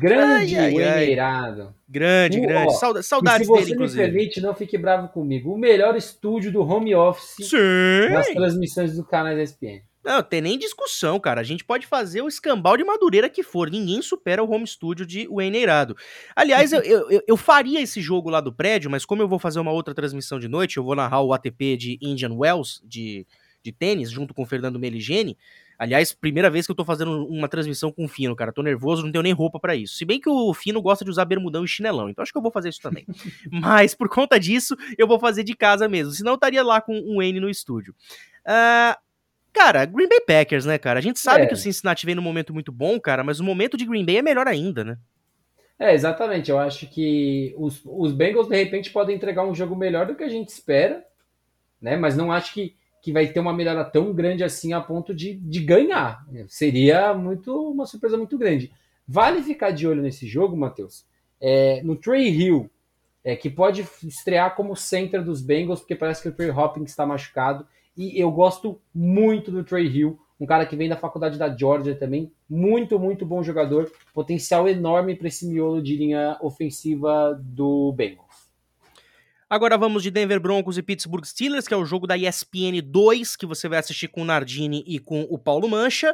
Grande 0.00 0.56
ai, 0.56 0.64
ai, 0.64 0.74
Wayne 0.74 0.90
ai. 0.90 1.04
Eirado. 1.04 1.74
Grande, 1.88 2.40
grande. 2.40 2.76
Sauda 2.76 3.00
saudades 3.00 3.46
dele, 3.46 3.74
inclusive. 3.74 3.88
Se 3.88 3.96
você 3.96 4.06
me 4.06 4.12
permite, 4.12 4.40
não 4.40 4.56
fique 4.56 4.76
bravo 4.76 5.06
comigo. 5.06 5.54
O 5.54 5.56
melhor 5.56 5.94
estúdio 5.94 6.50
do 6.50 6.62
home 6.62 6.96
office 6.96 7.48
Sim. 7.48 8.10
nas 8.10 8.26
transmissões 8.26 8.96
do 8.96 9.04
canal 9.04 9.36
da 9.36 9.42
ESPN. 9.44 9.82
Não, 10.04 10.22
tem 10.22 10.40
nem 10.40 10.58
discussão, 10.58 11.18
cara. 11.18 11.40
A 11.40 11.44
gente 11.44 11.64
pode 11.64 11.86
fazer 11.86 12.20
o 12.20 12.28
escambau 12.28 12.76
de 12.76 12.84
Madureira 12.84 13.28
que 13.28 13.42
for. 13.42 13.70
Ninguém 13.70 14.02
supera 14.02 14.42
o 14.44 14.50
home 14.50 14.66
studio 14.66 15.06
de 15.06 15.26
Wayne 15.28 15.58
Eirado. 15.58 15.96
Aliás, 16.36 16.72
eu, 16.72 16.82
eu, 16.82 17.22
eu, 17.26 17.36
faria 17.36 17.80
esse 17.80 18.02
jogo 18.02 18.28
lá 18.28 18.40
do 18.40 18.52
prédio, 18.52 18.90
mas 18.90 19.04
como 19.04 19.22
eu 19.22 19.28
vou 19.28 19.38
fazer 19.38 19.60
uma 19.60 19.72
outra 19.72 19.94
transmissão 19.94 20.38
de 20.38 20.46
noite, 20.46 20.76
eu 20.76 20.84
vou 20.84 20.94
narrar 20.94 21.22
o 21.22 21.32
ATP 21.32 21.76
de 21.76 21.98
Indian 22.02 22.34
Wells, 22.34 22.82
de, 22.84 23.26
de 23.62 23.72
tênis, 23.72 24.10
junto 24.10 24.34
com 24.34 24.42
o 24.42 24.46
Fernando 24.46 24.78
Meligeni. 24.78 25.38
Aliás, 25.78 26.12
primeira 26.12 26.50
vez 26.50 26.66
que 26.66 26.72
eu 26.72 26.76
tô 26.76 26.84
fazendo 26.84 27.26
uma 27.26 27.48
transmissão 27.48 27.90
com 27.90 28.04
o 28.04 28.08
Fino, 28.08 28.36
cara. 28.36 28.52
Tô 28.52 28.62
nervoso, 28.62 29.02
não 29.02 29.10
tenho 29.10 29.22
nem 29.22 29.32
roupa 29.32 29.58
para 29.58 29.74
isso. 29.74 29.94
Se 29.96 30.04
bem 30.04 30.20
que 30.20 30.28
o 30.28 30.54
Fino 30.54 30.80
gosta 30.80 31.04
de 31.04 31.10
usar 31.10 31.24
bermudão 31.24 31.64
e 31.64 31.68
chinelão, 31.68 32.08
então 32.08 32.22
acho 32.22 32.30
que 32.30 32.38
eu 32.38 32.42
vou 32.42 32.52
fazer 32.52 32.68
isso 32.68 32.80
também. 32.80 33.04
Mas 33.50 33.94
por 33.94 34.08
conta 34.08 34.38
disso, 34.38 34.76
eu 34.96 35.06
vou 35.06 35.18
fazer 35.18 35.42
de 35.42 35.54
casa 35.54 35.88
mesmo. 35.88 36.12
Senão 36.12 36.32
eu 36.32 36.36
estaria 36.36 36.62
lá 36.62 36.80
com 36.80 36.96
o 36.98 37.16
Wayne 37.16 37.40
no 37.40 37.50
estúdio. 37.50 37.94
Uh, 38.46 38.96
Cara, 39.54 39.84
Green 39.84 40.08
Bay 40.08 40.20
Packers, 40.20 40.66
né, 40.66 40.76
cara? 40.78 40.98
A 40.98 41.02
gente 41.02 41.20
sabe 41.20 41.44
é. 41.44 41.46
que 41.46 41.54
o 41.54 41.56
Cincinnati 41.56 42.04
vem 42.04 42.16
num 42.16 42.20
momento 42.20 42.52
muito 42.52 42.72
bom, 42.72 42.98
cara, 42.98 43.22
mas 43.22 43.38
o 43.38 43.44
momento 43.44 43.76
de 43.76 43.86
Green 43.86 44.04
Bay 44.04 44.16
é 44.16 44.22
melhor 44.22 44.48
ainda, 44.48 44.82
né? 44.82 44.98
É, 45.78 45.94
exatamente. 45.94 46.50
Eu 46.50 46.58
acho 46.58 46.88
que 46.88 47.54
os, 47.56 47.80
os 47.84 48.12
Bengals, 48.12 48.48
de 48.48 48.56
repente, 48.56 48.90
podem 48.90 49.14
entregar 49.14 49.44
um 49.44 49.54
jogo 49.54 49.76
melhor 49.76 50.06
do 50.06 50.16
que 50.16 50.24
a 50.24 50.28
gente 50.28 50.48
espera, 50.48 51.04
né? 51.80 51.96
Mas 51.96 52.16
não 52.16 52.32
acho 52.32 52.52
que, 52.52 52.74
que 53.00 53.12
vai 53.12 53.28
ter 53.28 53.38
uma 53.38 53.52
melhora 53.52 53.84
tão 53.84 54.12
grande 54.12 54.42
assim 54.42 54.72
a 54.72 54.80
ponto 54.80 55.14
de, 55.14 55.34
de 55.34 55.60
ganhar. 55.60 56.26
Seria 56.48 57.14
muito 57.14 57.70
uma 57.70 57.86
surpresa 57.86 58.16
muito 58.16 58.36
grande. 58.36 58.72
Vale 59.06 59.40
ficar 59.42 59.70
de 59.70 59.86
olho 59.86 60.02
nesse 60.02 60.26
jogo, 60.26 60.56
Matheus, 60.56 61.06
é, 61.40 61.80
no 61.84 61.94
Trey 61.94 62.28
Hill, 62.28 62.70
é, 63.22 63.36
que 63.36 63.50
pode 63.50 63.86
estrear 64.02 64.56
como 64.56 64.74
center 64.74 65.22
dos 65.22 65.40
Bengals, 65.40 65.80
porque 65.80 65.94
parece 65.94 66.22
que 66.22 66.28
o 66.28 66.32
Trey 66.32 66.50
Hopkins 66.50 66.90
está 66.90 67.06
machucado. 67.06 67.66
E 67.96 68.20
eu 68.20 68.30
gosto 68.30 68.80
muito 68.94 69.50
do 69.50 69.62
Trey 69.62 69.86
Hill, 69.86 70.18
um 70.38 70.46
cara 70.46 70.66
que 70.66 70.74
vem 70.74 70.88
da 70.88 70.96
faculdade 70.96 71.38
da 71.38 71.54
Georgia 71.54 71.94
também. 71.94 72.32
Muito, 72.48 72.98
muito 72.98 73.24
bom 73.24 73.42
jogador. 73.42 73.90
Potencial 74.12 74.68
enorme 74.68 75.14
para 75.14 75.28
esse 75.28 75.46
miolo 75.46 75.82
de 75.82 75.96
linha 75.96 76.36
ofensiva 76.40 77.38
do 77.40 77.92
Bengals. 77.92 78.44
Agora 79.48 79.78
vamos 79.78 80.02
de 80.02 80.10
Denver 80.10 80.40
Broncos 80.40 80.76
e 80.76 80.82
Pittsburgh 80.82 81.24
Steelers, 81.24 81.68
que 81.68 81.74
é 81.74 81.76
o 81.76 81.84
jogo 81.84 82.06
da 82.06 82.16
ESPN 82.16 82.82
2, 82.84 83.36
que 83.36 83.46
você 83.46 83.68
vai 83.68 83.78
assistir 83.78 84.08
com 84.08 84.22
o 84.22 84.24
Nardini 84.24 84.82
e 84.86 84.98
com 84.98 85.22
o 85.30 85.38
Paulo 85.38 85.68
Mancha. 85.68 86.12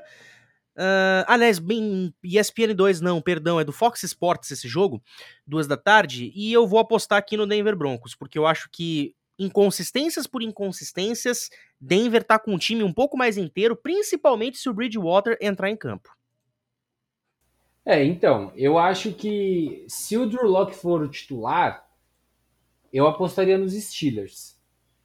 Uh, 0.76 1.24
aliás, 1.26 1.58
bem, 1.58 2.14
ESPN 2.22 2.74
2 2.74 3.00
não, 3.00 3.20
perdão, 3.20 3.58
é 3.58 3.64
do 3.64 3.72
Fox 3.72 4.02
Sports 4.02 4.50
esse 4.50 4.68
jogo, 4.68 5.02
duas 5.46 5.66
da 5.66 5.76
tarde, 5.76 6.32
e 6.34 6.52
eu 6.52 6.66
vou 6.66 6.78
apostar 6.78 7.18
aqui 7.18 7.36
no 7.36 7.46
Denver 7.46 7.76
Broncos, 7.76 8.14
porque 8.14 8.38
eu 8.38 8.46
acho 8.46 8.68
que 8.70 9.14
inconsistências 9.40 10.26
por 10.26 10.42
inconsistências, 10.42 11.48
Denver 11.80 12.22
tá 12.22 12.38
com 12.38 12.52
um 12.52 12.58
time 12.58 12.82
um 12.82 12.92
pouco 12.92 13.16
mais 13.16 13.38
inteiro, 13.38 13.74
principalmente 13.74 14.58
se 14.58 14.68
o 14.68 14.74
Bridgewater 14.74 15.38
entrar 15.40 15.70
em 15.70 15.76
campo. 15.76 16.10
É, 17.84 18.04
então, 18.04 18.52
eu 18.54 18.78
acho 18.78 19.14
que 19.14 19.84
se 19.88 20.18
o 20.18 20.28
Drew 20.28 20.46
Locke 20.46 20.76
for 20.76 21.02
o 21.02 21.08
titular, 21.08 21.88
eu 22.92 23.06
apostaria 23.06 23.56
nos 23.56 23.72
Steelers. 23.72 24.60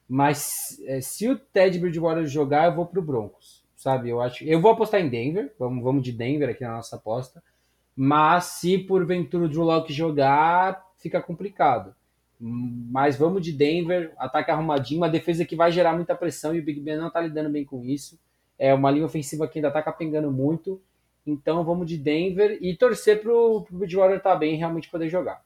Mas 0.08 0.78
é, 0.86 1.00
se 1.00 1.28
o 1.30 1.40
Ted 1.40 1.80
Bridgewater 1.80 2.28
jogar, 2.28 2.66
eu 2.66 2.76
vou 2.76 2.86
pro 2.86 3.02
Broncos, 3.02 3.66
sabe? 3.76 4.10
Eu 4.10 4.22
acho, 4.22 4.44
eu 4.44 4.62
vou 4.62 4.72
apostar 4.72 5.00
em 5.00 5.10
Denver, 5.10 5.56
vamos, 5.58 5.84
vamos 5.84 6.04
de 6.04 6.12
Denver 6.12 6.50
aqui 6.50 6.64
na 6.64 6.74
nossa 6.74 6.98
aposta. 6.98 7.42
Mas 7.96 8.44
se 8.46 8.78
porventura 8.78 9.46
o 9.46 9.50
Drew 9.50 9.64
Locke 9.64 9.94
jogar, 9.94 10.86
fica 10.98 11.22
complicado. 11.22 11.96
Mas 12.40 13.18
vamos 13.18 13.42
de 13.42 13.52
Denver, 13.52 14.14
ataque 14.18 14.52
arrumadinho, 14.52 15.02
uma 15.02 15.10
defesa 15.10 15.46
que 15.46 15.56
vai 15.56 15.72
gerar 15.72 15.94
muita 15.94 16.16
pressão 16.16 16.54
e 16.56 16.60
o 16.60 16.64
Big 16.64 16.80
Ben 16.80 16.98
não 16.98 17.10
tá 17.10 17.22
lidando 17.22 17.50
bem 17.50 17.64
com 17.64 17.84
isso. 17.84 18.20
É 18.58 18.74
uma 18.74 18.92
linha 18.92 19.06
ofensiva 19.06 19.48
que 19.48 19.60
ainda 19.60 19.72
tá 19.72 19.82
capengando 19.82 20.32
muito. 20.32 20.82
Então 21.26 21.64
vamos 21.64 21.88
de 21.88 21.98
Denver 21.98 22.58
e 22.62 22.76
torcer 22.76 23.22
pro, 23.22 23.64
pro 23.64 23.78
Bridgewater 23.78 24.22
tá 24.22 24.36
bem 24.36 24.54
e 24.54 24.58
realmente 24.58 24.90
poder 24.90 25.10
jogar. 25.10 25.44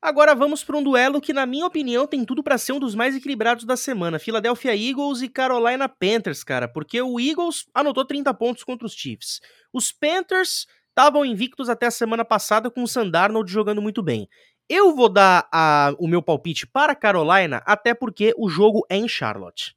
Agora 0.00 0.32
vamos 0.32 0.62
para 0.62 0.76
um 0.76 0.82
duelo 0.82 1.20
que, 1.20 1.32
na 1.32 1.44
minha 1.44 1.66
opinião, 1.66 2.06
tem 2.06 2.24
tudo 2.24 2.40
para 2.40 2.56
ser 2.56 2.72
um 2.72 2.78
dos 2.78 2.94
mais 2.94 3.16
equilibrados 3.16 3.64
da 3.64 3.76
semana: 3.76 4.18
Philadelphia 4.18 4.76
Eagles 4.76 5.22
e 5.22 5.28
Carolina 5.28 5.88
Panthers, 5.88 6.44
cara. 6.44 6.68
Porque 6.68 7.02
o 7.02 7.18
Eagles 7.18 7.66
anotou 7.74 8.04
30 8.04 8.32
pontos 8.34 8.62
contra 8.62 8.86
os 8.86 8.92
Chiefs. 8.92 9.40
Os 9.72 9.90
Panthers 9.90 10.66
estavam 10.90 11.24
invictos 11.24 11.68
até 11.68 11.86
a 11.86 11.90
semana 11.90 12.24
passada 12.24 12.70
com 12.70 12.82
o 12.82 12.88
Sandarnold 12.88 13.50
jogando 13.50 13.82
muito 13.82 14.00
bem. 14.00 14.28
Eu 14.68 14.94
vou 14.94 15.08
dar 15.08 15.48
a, 15.50 15.94
o 15.98 16.06
meu 16.06 16.22
palpite 16.22 16.66
para 16.66 16.94
Carolina, 16.94 17.62
até 17.64 17.94
porque 17.94 18.34
o 18.36 18.48
jogo 18.48 18.84
é 18.90 18.96
em 18.96 19.08
Charlotte. 19.08 19.74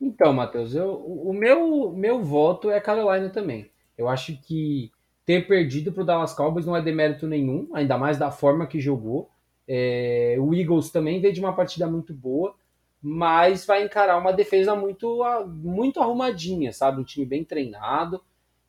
Então, 0.00 0.32
Matheus, 0.32 0.74
eu, 0.74 0.94
o 0.94 1.32
meu, 1.32 1.92
meu 1.92 2.22
voto 2.22 2.70
é 2.70 2.80
Carolina 2.80 3.30
também. 3.30 3.70
Eu 3.96 4.08
acho 4.08 4.36
que 4.42 4.92
ter 5.24 5.46
perdido 5.46 5.92
para 5.92 6.02
o 6.02 6.06
Dallas 6.06 6.32
Cowboys 6.32 6.66
não 6.66 6.76
é 6.76 6.80
demérito 6.82 7.26
nenhum, 7.26 7.68
ainda 7.74 7.98
mais 7.98 8.16
da 8.16 8.30
forma 8.30 8.66
que 8.66 8.80
jogou. 8.80 9.28
É, 9.66 10.36
o 10.38 10.54
Eagles 10.54 10.90
também 10.90 11.20
veio 11.20 11.34
de 11.34 11.40
uma 11.40 11.54
partida 11.54 11.86
muito 11.86 12.14
boa, 12.14 12.54
mas 13.02 13.66
vai 13.66 13.84
encarar 13.84 14.16
uma 14.18 14.32
defesa 14.32 14.74
muito, 14.74 15.22
muito 15.46 16.00
arrumadinha, 16.00 16.72
sabe? 16.72 17.00
Um 17.00 17.04
time 17.04 17.26
bem 17.26 17.44
treinado, 17.44 18.22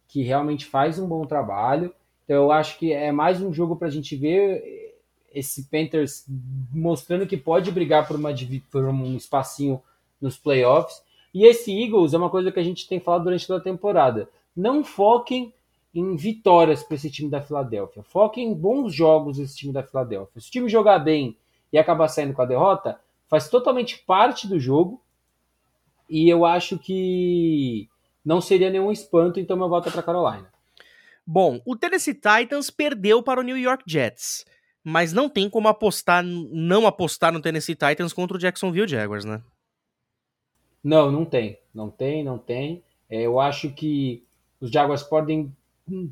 que 0.08 0.24
realmente 0.24 0.66
faz 0.66 0.98
um 1.00 1.08
bom 1.08 1.26
trabalho. 1.26 1.94
Então 2.30 2.44
eu 2.44 2.52
acho 2.52 2.78
que 2.78 2.94
é 2.94 3.12
mais 3.12 3.42
um 3.42 3.52
jogo 3.52 3.76
para 3.76 3.88
a 3.88 3.92
gente 3.92 4.16
ver 4.16 4.94
esse 5.34 5.64
Panthers 5.64 6.28
mostrando 6.72 7.26
que 7.26 7.36
pode 7.36 7.72
brigar 7.72 8.08
por, 8.08 8.18
uma, 8.18 8.30
por 8.70 8.86
um 8.86 9.16
espacinho 9.16 9.82
nos 10.22 10.38
playoffs. 10.38 11.04
E 11.34 11.44
esse 11.44 11.72
Eagles 11.72 12.14
é 12.14 12.20
uma 12.20 12.30
coisa 12.30 12.52
que 12.52 12.60
a 12.60 12.64
gente 12.64 12.88
tem 12.88 13.00
falado 13.00 13.24
durante 13.24 13.48
toda 13.48 13.60
a 13.60 13.64
temporada. 13.64 14.30
Não 14.56 14.84
foquem 14.84 15.52
em 15.92 16.16
vitórias 16.16 16.84
para 16.84 16.94
esse 16.94 17.10
time 17.10 17.32
da 17.32 17.42
Filadélfia. 17.42 18.04
Foquem 18.04 18.50
em 18.50 18.54
bons 18.54 18.94
jogos 18.94 19.38
desse 19.38 19.58
time 19.58 19.74
da 19.74 19.82
Filadélfia. 19.82 20.40
Se 20.40 20.50
o 20.50 20.52
time 20.52 20.70
jogar 20.70 21.00
bem 21.00 21.36
e 21.74 21.80
acabar 21.80 22.10
saindo 22.10 22.36
com 22.36 22.44
a 22.44 22.46
derrota, 22.46 23.00
faz 23.28 23.50
totalmente 23.50 24.04
parte 24.06 24.48
do 24.48 24.60
jogo. 24.60 25.02
E 26.08 26.30
eu 26.30 26.46
acho 26.46 26.78
que 26.78 27.90
não 28.24 28.40
seria 28.40 28.70
nenhum 28.70 28.92
espanto, 28.92 29.40
então 29.40 29.58
meu 29.58 29.68
voto 29.68 29.90
é 29.90 29.92
para 29.92 30.04
Carolina. 30.04 30.59
Bom, 31.32 31.62
o 31.64 31.76
Tennessee 31.76 32.16
Titans 32.16 32.72
perdeu 32.72 33.22
para 33.22 33.40
o 33.40 33.44
New 33.44 33.56
York 33.56 33.84
Jets, 33.86 34.44
mas 34.84 35.14
não 35.14 35.30
tem 35.30 35.48
como 35.48 35.68
apostar, 35.68 36.24
não 36.24 36.88
apostar 36.88 37.32
no 37.32 37.40
Tennessee 37.40 37.76
Titans 37.76 38.12
contra 38.12 38.36
o 38.36 38.40
Jacksonville 38.40 38.88
Jaguars, 38.88 39.26
né? 39.26 39.40
Não, 40.84 41.12
não 41.12 41.24
tem, 41.24 41.60
não 41.72 41.92
tem, 41.92 42.24
não 42.24 42.40
tem. 42.40 42.84
É, 43.08 43.22
eu 43.22 43.40
acho 43.40 43.70
que 43.70 44.24
os 44.60 44.72
Jaguars 44.72 45.04
podem 45.04 45.56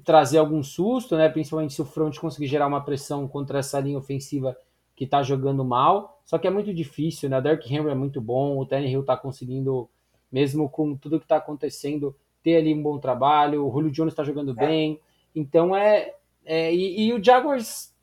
trazer 0.06 0.38
algum 0.38 0.62
susto, 0.62 1.18
né? 1.18 1.28
Principalmente 1.30 1.74
se 1.74 1.82
o 1.82 1.86
front 1.86 2.16
conseguir 2.20 2.46
gerar 2.46 2.68
uma 2.68 2.82
pressão 2.86 3.28
contra 3.28 3.58
essa 3.58 3.80
linha 3.80 3.98
ofensiva 3.98 4.56
que 4.96 5.06
está 5.06 5.24
jogando 5.24 5.66
mal. 5.66 6.22
Só 6.26 6.38
que 6.38 6.46
é 6.46 6.52
muito 6.52 6.72
difícil, 6.72 7.28
né? 7.28 7.42
Derrick 7.42 7.74
Henry 7.74 7.90
é 7.90 7.96
muito 7.96 8.22
bom, 8.22 8.60
o 8.60 8.68
Tannehill 8.68 9.02
está 9.02 9.18
conseguindo, 9.18 9.90
mesmo 10.32 10.70
com 10.70 10.96
tudo 10.96 11.18
que 11.18 11.26
está 11.26 11.38
acontecendo, 11.38 12.16
ter 12.44 12.58
ali 12.58 12.72
um 12.72 12.84
bom 12.84 13.00
trabalho. 13.00 13.66
O 13.66 13.72
Julio 13.72 13.90
Jones 13.90 14.14
está 14.14 14.24
jogando 14.24 14.52
é. 14.52 14.68
bem. 14.68 15.02
Então 15.38 15.76
é. 15.76 16.14
é 16.44 16.74
e, 16.74 17.08
e, 17.08 17.14
o 17.14 17.24
Jaguars 17.24 17.94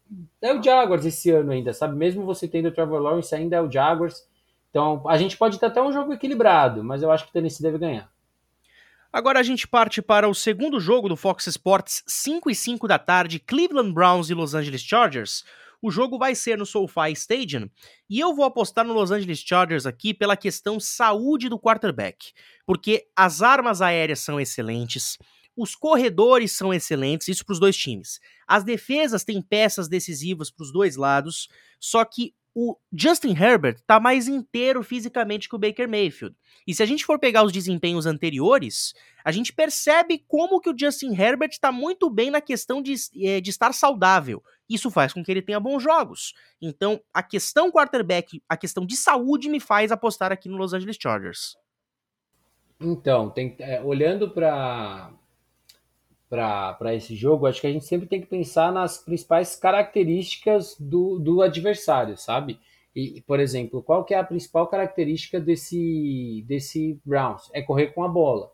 é 0.40 0.54
o 0.54 0.62
Jaguars 0.62 1.04
esse 1.04 1.30
ano 1.30 1.50
ainda, 1.50 1.72
sabe? 1.72 1.96
Mesmo 1.96 2.24
você 2.24 2.46
tendo 2.46 2.68
o 2.68 2.72
Trevor 2.72 3.00
Lawrence, 3.00 3.34
ainda 3.34 3.56
é 3.56 3.60
o 3.60 3.70
Jaguars. 3.70 4.28
Então 4.70 5.02
a 5.08 5.18
gente 5.18 5.36
pode 5.36 5.58
ter 5.58 5.66
até 5.66 5.82
um 5.82 5.92
jogo 5.92 6.12
equilibrado, 6.12 6.84
mas 6.84 7.02
eu 7.02 7.10
acho 7.10 7.24
que 7.24 7.30
o 7.30 7.32
Tennessee 7.32 7.62
deve 7.62 7.78
ganhar. 7.78 8.08
Agora 9.12 9.40
a 9.40 9.42
gente 9.42 9.66
parte 9.66 10.00
para 10.00 10.28
o 10.28 10.34
segundo 10.34 10.80
jogo 10.80 11.08
do 11.08 11.16
Fox 11.16 11.46
Sports, 11.46 12.02
5 12.06 12.50
e 12.50 12.54
5 12.54 12.86
da 12.86 12.98
tarde, 12.98 13.38
Cleveland 13.38 13.92
Browns 13.92 14.30
e 14.30 14.34
Los 14.34 14.54
Angeles 14.54 14.82
Chargers. 14.82 15.44
O 15.80 15.90
jogo 15.90 16.18
vai 16.18 16.34
ser 16.34 16.56
no 16.56 16.64
SoFi 16.64 17.12
Stadium 17.12 17.68
e 18.08 18.18
eu 18.18 18.34
vou 18.34 18.44
apostar 18.44 18.84
no 18.84 18.94
Los 18.94 19.10
Angeles 19.10 19.40
Chargers 19.40 19.86
aqui 19.86 20.14
pela 20.14 20.36
questão 20.36 20.80
saúde 20.80 21.48
do 21.48 21.58
quarterback, 21.58 22.32
porque 22.66 23.06
as 23.14 23.42
armas 23.42 23.82
aéreas 23.82 24.20
são 24.20 24.40
excelentes, 24.40 25.18
os 25.56 25.74
corredores 25.74 26.52
são 26.52 26.72
excelentes, 26.72 27.28
isso 27.28 27.44
para 27.44 27.52
os 27.52 27.60
dois 27.60 27.76
times. 27.76 28.20
As 28.46 28.64
defesas 28.64 29.24
têm 29.24 29.40
peças 29.40 29.88
decisivas 29.88 30.50
para 30.50 30.64
os 30.64 30.72
dois 30.72 30.96
lados, 30.96 31.48
só 31.78 32.04
que 32.04 32.34
o 32.54 32.76
Justin 32.92 33.34
Herbert 33.36 33.80
tá 33.84 33.98
mais 33.98 34.28
inteiro 34.28 34.82
fisicamente 34.84 35.48
que 35.48 35.56
o 35.56 35.58
Baker 35.58 35.88
Mayfield. 35.88 36.36
E 36.64 36.72
se 36.72 36.82
a 36.84 36.86
gente 36.86 37.04
for 37.04 37.18
pegar 37.18 37.42
os 37.42 37.50
desempenhos 37.50 38.06
anteriores, 38.06 38.94
a 39.24 39.32
gente 39.32 39.52
percebe 39.52 40.24
como 40.28 40.60
que 40.60 40.70
o 40.70 40.78
Justin 40.78 41.20
Herbert 41.20 41.50
está 41.50 41.72
muito 41.72 42.08
bem 42.08 42.30
na 42.30 42.40
questão 42.40 42.80
de, 42.80 42.94
eh, 43.20 43.40
de 43.40 43.50
estar 43.50 43.74
saudável. 43.74 44.40
Isso 44.70 44.88
faz 44.88 45.12
com 45.12 45.22
que 45.22 45.32
ele 45.32 45.42
tenha 45.42 45.58
bons 45.58 45.82
jogos. 45.82 46.32
Então, 46.62 47.00
a 47.12 47.24
questão 47.24 47.72
quarterback, 47.72 48.40
a 48.48 48.56
questão 48.56 48.86
de 48.86 48.96
saúde 48.96 49.48
me 49.48 49.58
faz 49.58 49.90
apostar 49.90 50.30
aqui 50.30 50.48
no 50.48 50.56
Los 50.56 50.72
Angeles 50.72 50.96
Chargers. 51.00 51.56
Então, 52.80 53.30
tem, 53.30 53.56
é, 53.58 53.82
olhando 53.82 54.30
para 54.30 55.12
para 56.34 56.94
esse 56.94 57.14
jogo, 57.14 57.46
acho 57.46 57.60
que 57.60 57.66
a 57.66 57.72
gente 57.72 57.84
sempre 57.84 58.08
tem 58.08 58.20
que 58.20 58.26
pensar 58.26 58.72
nas 58.72 58.98
principais 58.98 59.54
características 59.54 60.76
do, 60.78 61.18
do 61.18 61.42
adversário, 61.42 62.16
sabe? 62.16 62.58
E, 62.94 63.20
por 63.22 63.38
exemplo, 63.38 63.82
qual 63.82 64.04
que 64.04 64.14
é 64.14 64.18
a 64.18 64.24
principal 64.24 64.66
característica 64.66 65.40
desse, 65.40 66.44
desse 66.46 67.00
Browns? 67.04 67.50
É 67.52 67.62
correr 67.62 67.88
com 67.88 68.02
a 68.02 68.08
bola. 68.08 68.52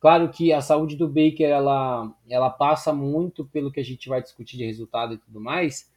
Claro 0.00 0.28
que 0.30 0.52
a 0.52 0.60
saúde 0.60 0.96
do 0.96 1.08
Baker 1.08 1.48
ela, 1.48 2.12
ela 2.28 2.50
passa 2.50 2.92
muito 2.92 3.44
pelo 3.46 3.70
que 3.70 3.80
a 3.80 3.84
gente 3.84 4.08
vai 4.08 4.20
discutir 4.20 4.56
de 4.56 4.66
resultado 4.66 5.14
e 5.14 5.18
tudo 5.18 5.40
mais, 5.40 5.90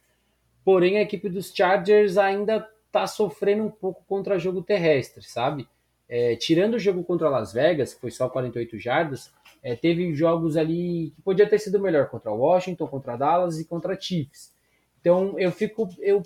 porém 0.64 0.96
a 0.96 1.02
equipe 1.02 1.28
dos 1.28 1.52
Chargers 1.54 2.16
ainda 2.16 2.66
está 2.86 3.06
sofrendo 3.06 3.64
um 3.64 3.70
pouco 3.70 4.04
contra 4.06 4.38
jogo 4.38 4.62
terrestre, 4.62 5.24
sabe? 5.24 5.68
É, 6.08 6.36
tirando 6.36 6.74
o 6.74 6.78
jogo 6.78 7.02
contra 7.02 7.28
Las 7.28 7.52
Vegas, 7.52 7.94
que 7.94 8.00
foi 8.00 8.10
só 8.10 8.28
48 8.28 8.78
jardas, 8.78 9.32
é, 9.62 9.74
teve 9.74 10.14
jogos 10.14 10.56
ali 10.56 11.12
que 11.14 11.22
podia 11.22 11.48
ter 11.48 11.58
sido 11.58 11.80
melhor 11.80 12.08
contra 12.08 12.32
Washington, 12.32 12.86
contra 12.86 13.16
Dallas 13.16 13.58
e 13.58 13.64
contra 13.64 14.00
Chiefs. 14.00 14.52
Então 15.00 15.38
eu 15.38 15.52
fico 15.52 15.88
eu, 16.00 16.22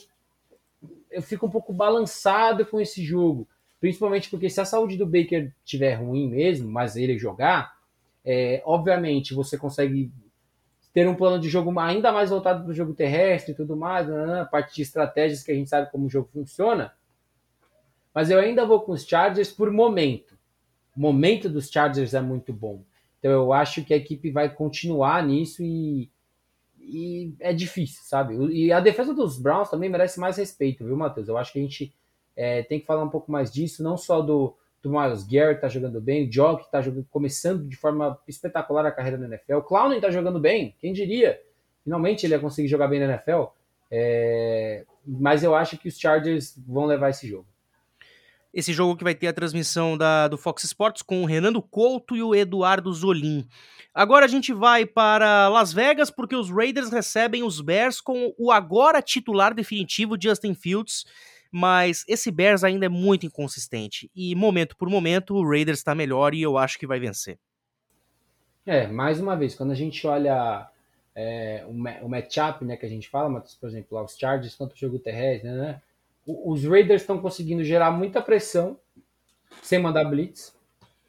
eu 1.11 1.23
fico 1.23 1.47
um 1.47 1.51
pouco 1.51 1.73
balançado 1.73 2.65
com 2.67 2.81
esse 2.81 3.03
jogo, 3.03 3.47
principalmente 3.81 4.31
porque 4.31 4.49
se 4.49 4.61
a 4.61 4.65
saúde 4.65 4.97
do 4.97 5.07
Baker 5.07 5.53
tiver 5.65 5.95
ruim 5.95 6.29
mesmo, 6.29 6.71
mas 6.71 6.97
ele 6.97 7.19
jogar, 7.19 7.75
é, 8.25 8.63
obviamente 8.65 9.35
você 9.35 9.57
consegue 9.57 10.11
ter 10.93 11.09
um 11.09 11.15
plano 11.15 11.39
de 11.39 11.49
jogo 11.49 11.79
ainda 11.79 12.13
mais 12.13 12.31
voltado 12.31 12.65
para 12.65 12.71
o 12.71 12.75
jogo 12.75 12.95
terrestre 12.95 13.53
e 13.53 13.55
tudo 13.55 13.77
mais, 13.77 14.09
né, 14.09 14.27
né, 14.27 14.41
a 14.41 14.45
parte 14.45 14.75
de 14.75 14.83
estratégias 14.83 15.43
que 15.43 15.53
a 15.53 15.55
gente 15.55 15.71
sabe 15.71 15.91
como 15.91 16.07
o 16.07 16.11
jogo 16.11 16.29
funciona. 16.33 16.93
Mas 18.13 18.29
eu 18.29 18.41
ainda 18.41 18.67
vou 18.67 18.81
com 18.81 18.93
os 18.93 19.07
Chargers 19.07 19.53
por 19.53 19.71
momento. 19.71 20.37
O 20.97 21.01
momento 21.01 21.49
dos 21.49 21.71
Chargers 21.71 22.13
é 22.13 22.21
muito 22.21 22.53
bom. 22.53 22.83
Então 23.21 23.31
eu 23.31 23.53
acho 23.53 23.85
que 23.85 23.95
a 23.95 23.97
equipe 23.97 24.31
vai 24.31 24.53
continuar 24.53 25.25
nisso 25.25 25.63
e, 25.63 26.11
e 26.81 27.33
é 27.39 27.53
difícil, 27.53 28.03
sabe? 28.03 28.35
E 28.53 28.73
a 28.73 28.81
defesa 28.81 29.15
dos 29.15 29.39
Browns 29.39 29.71
também 29.71 29.89
merece 29.89 30.19
mais 30.19 30.37
respeito, 30.37 30.85
viu, 30.85 30.97
Matheus? 30.97 31.29
Eu 31.29 31.39
acho 31.39 31.53
que 31.53 31.59
a 31.59 31.63
gente 31.63 31.95
é, 32.35 32.63
tem 32.63 32.81
que 32.81 32.87
falar 32.87 33.05
um 33.05 33.11
pouco 33.11 33.31
mais 33.31 33.53
disso, 33.53 33.83
não 33.83 33.97
só 33.97 34.23
do, 34.23 34.57
do 34.83 34.91
Miles 34.91 35.23
Garrett 35.23 35.61
tá 35.61 35.69
jogando 35.69 36.01
bem, 36.01 36.27
o 36.27 36.33
Jock 36.33 36.69
tá 36.71 36.81
jogando, 36.81 37.07
começando 37.11 37.69
de 37.69 37.77
forma 37.77 38.19
espetacular 38.27 38.87
a 38.87 38.91
carreira 38.91 39.19
na 39.19 39.27
NFL, 39.27 39.57
o 39.57 39.63
Clowney 39.63 40.01
tá 40.01 40.11
jogando 40.11 40.41
bem, 40.41 40.75
quem 40.81 40.93
diria? 40.93 41.39
Finalmente 41.85 42.25
ele 42.25 42.35
ia 42.35 42.41
conseguir 42.41 42.69
jogar 42.69 42.89
bem 42.89 43.01
na 43.01 43.07
NFL. 43.07 43.45
É, 43.91 44.85
mas 45.05 45.43
eu 45.43 45.55
acho 45.55 45.77
que 45.77 45.89
os 45.89 45.99
Chargers 45.99 46.57
vão 46.67 46.87
levar 46.87 47.11
esse 47.11 47.27
jogo. 47.27 47.47
Esse 48.53 48.73
jogo 48.73 48.97
que 48.97 49.05
vai 49.05 49.15
ter 49.15 49.29
a 49.29 49.33
transmissão 49.33 49.97
da, 49.97 50.27
do 50.27 50.37
Fox 50.37 50.65
Sports 50.65 51.03
com 51.03 51.23
o 51.23 51.27
Renando 51.27 51.63
Couto 51.63 52.17
e 52.17 52.23
o 52.23 52.35
Eduardo 52.35 52.93
Zolim. 52.93 53.47
Agora 53.95 54.25
a 54.25 54.29
gente 54.29 54.53
vai 54.53 54.85
para 54.85 55.49
Las 55.49 55.73
Vegas 55.73 56.11
porque 56.11 56.35
os 56.35 56.51
Raiders 56.51 56.91
recebem 56.91 57.43
os 57.43 57.61
Bears 57.61 58.01
com 58.01 58.35
o 58.39 58.51
agora 58.51 59.01
titular 59.01 59.55
definitivo 59.55 60.17
Justin 60.21 60.55
Fields, 60.55 61.05
mas 61.51 62.05
esse 62.09 62.31
Bears 62.31 62.65
ainda 62.65 62.87
é 62.87 62.89
muito 62.89 63.27
inconsistente 63.27 64.11
e 64.15 64.35
momento 64.35 64.77
por 64.77 64.89
momento 64.89 65.35
o 65.35 65.49
Raiders 65.49 65.79
está 65.79 65.95
melhor 65.95 66.35
e 66.35 66.43
eu 66.43 66.57
acho 66.57 66.79
que 66.79 66.87
vai 66.87 67.01
vencer. 67.01 67.39
É, 68.67 68.87
mais 68.87 69.21
uma 69.21 69.37
vez, 69.37 69.55
quando 69.55 69.73
a 69.73 69.75
gente 69.75 70.07
olha 70.07 70.69
é, 71.15 71.65
o, 71.67 72.09
matchup 72.09 72.65
né, 72.65 72.77
que 72.77 72.87
a 72.87 72.89
gente 72.89 73.09
fala, 73.09 73.43
por 73.61 73.69
exemplo, 73.69 73.97
lá, 73.97 74.05
os 74.05 74.17
Chargers 74.17 74.55
contra 74.55 74.75
o 74.75 74.79
jogo 74.79 74.99
terrestre, 74.99 75.51
né? 75.51 75.81
Os 76.45 76.65
Raiders 76.65 77.03
estão 77.03 77.21
conseguindo 77.21 77.63
gerar 77.65 77.91
muita 77.91 78.21
pressão 78.21 78.79
sem 79.63 79.79
mandar 79.79 80.05
blitz. 80.05 80.55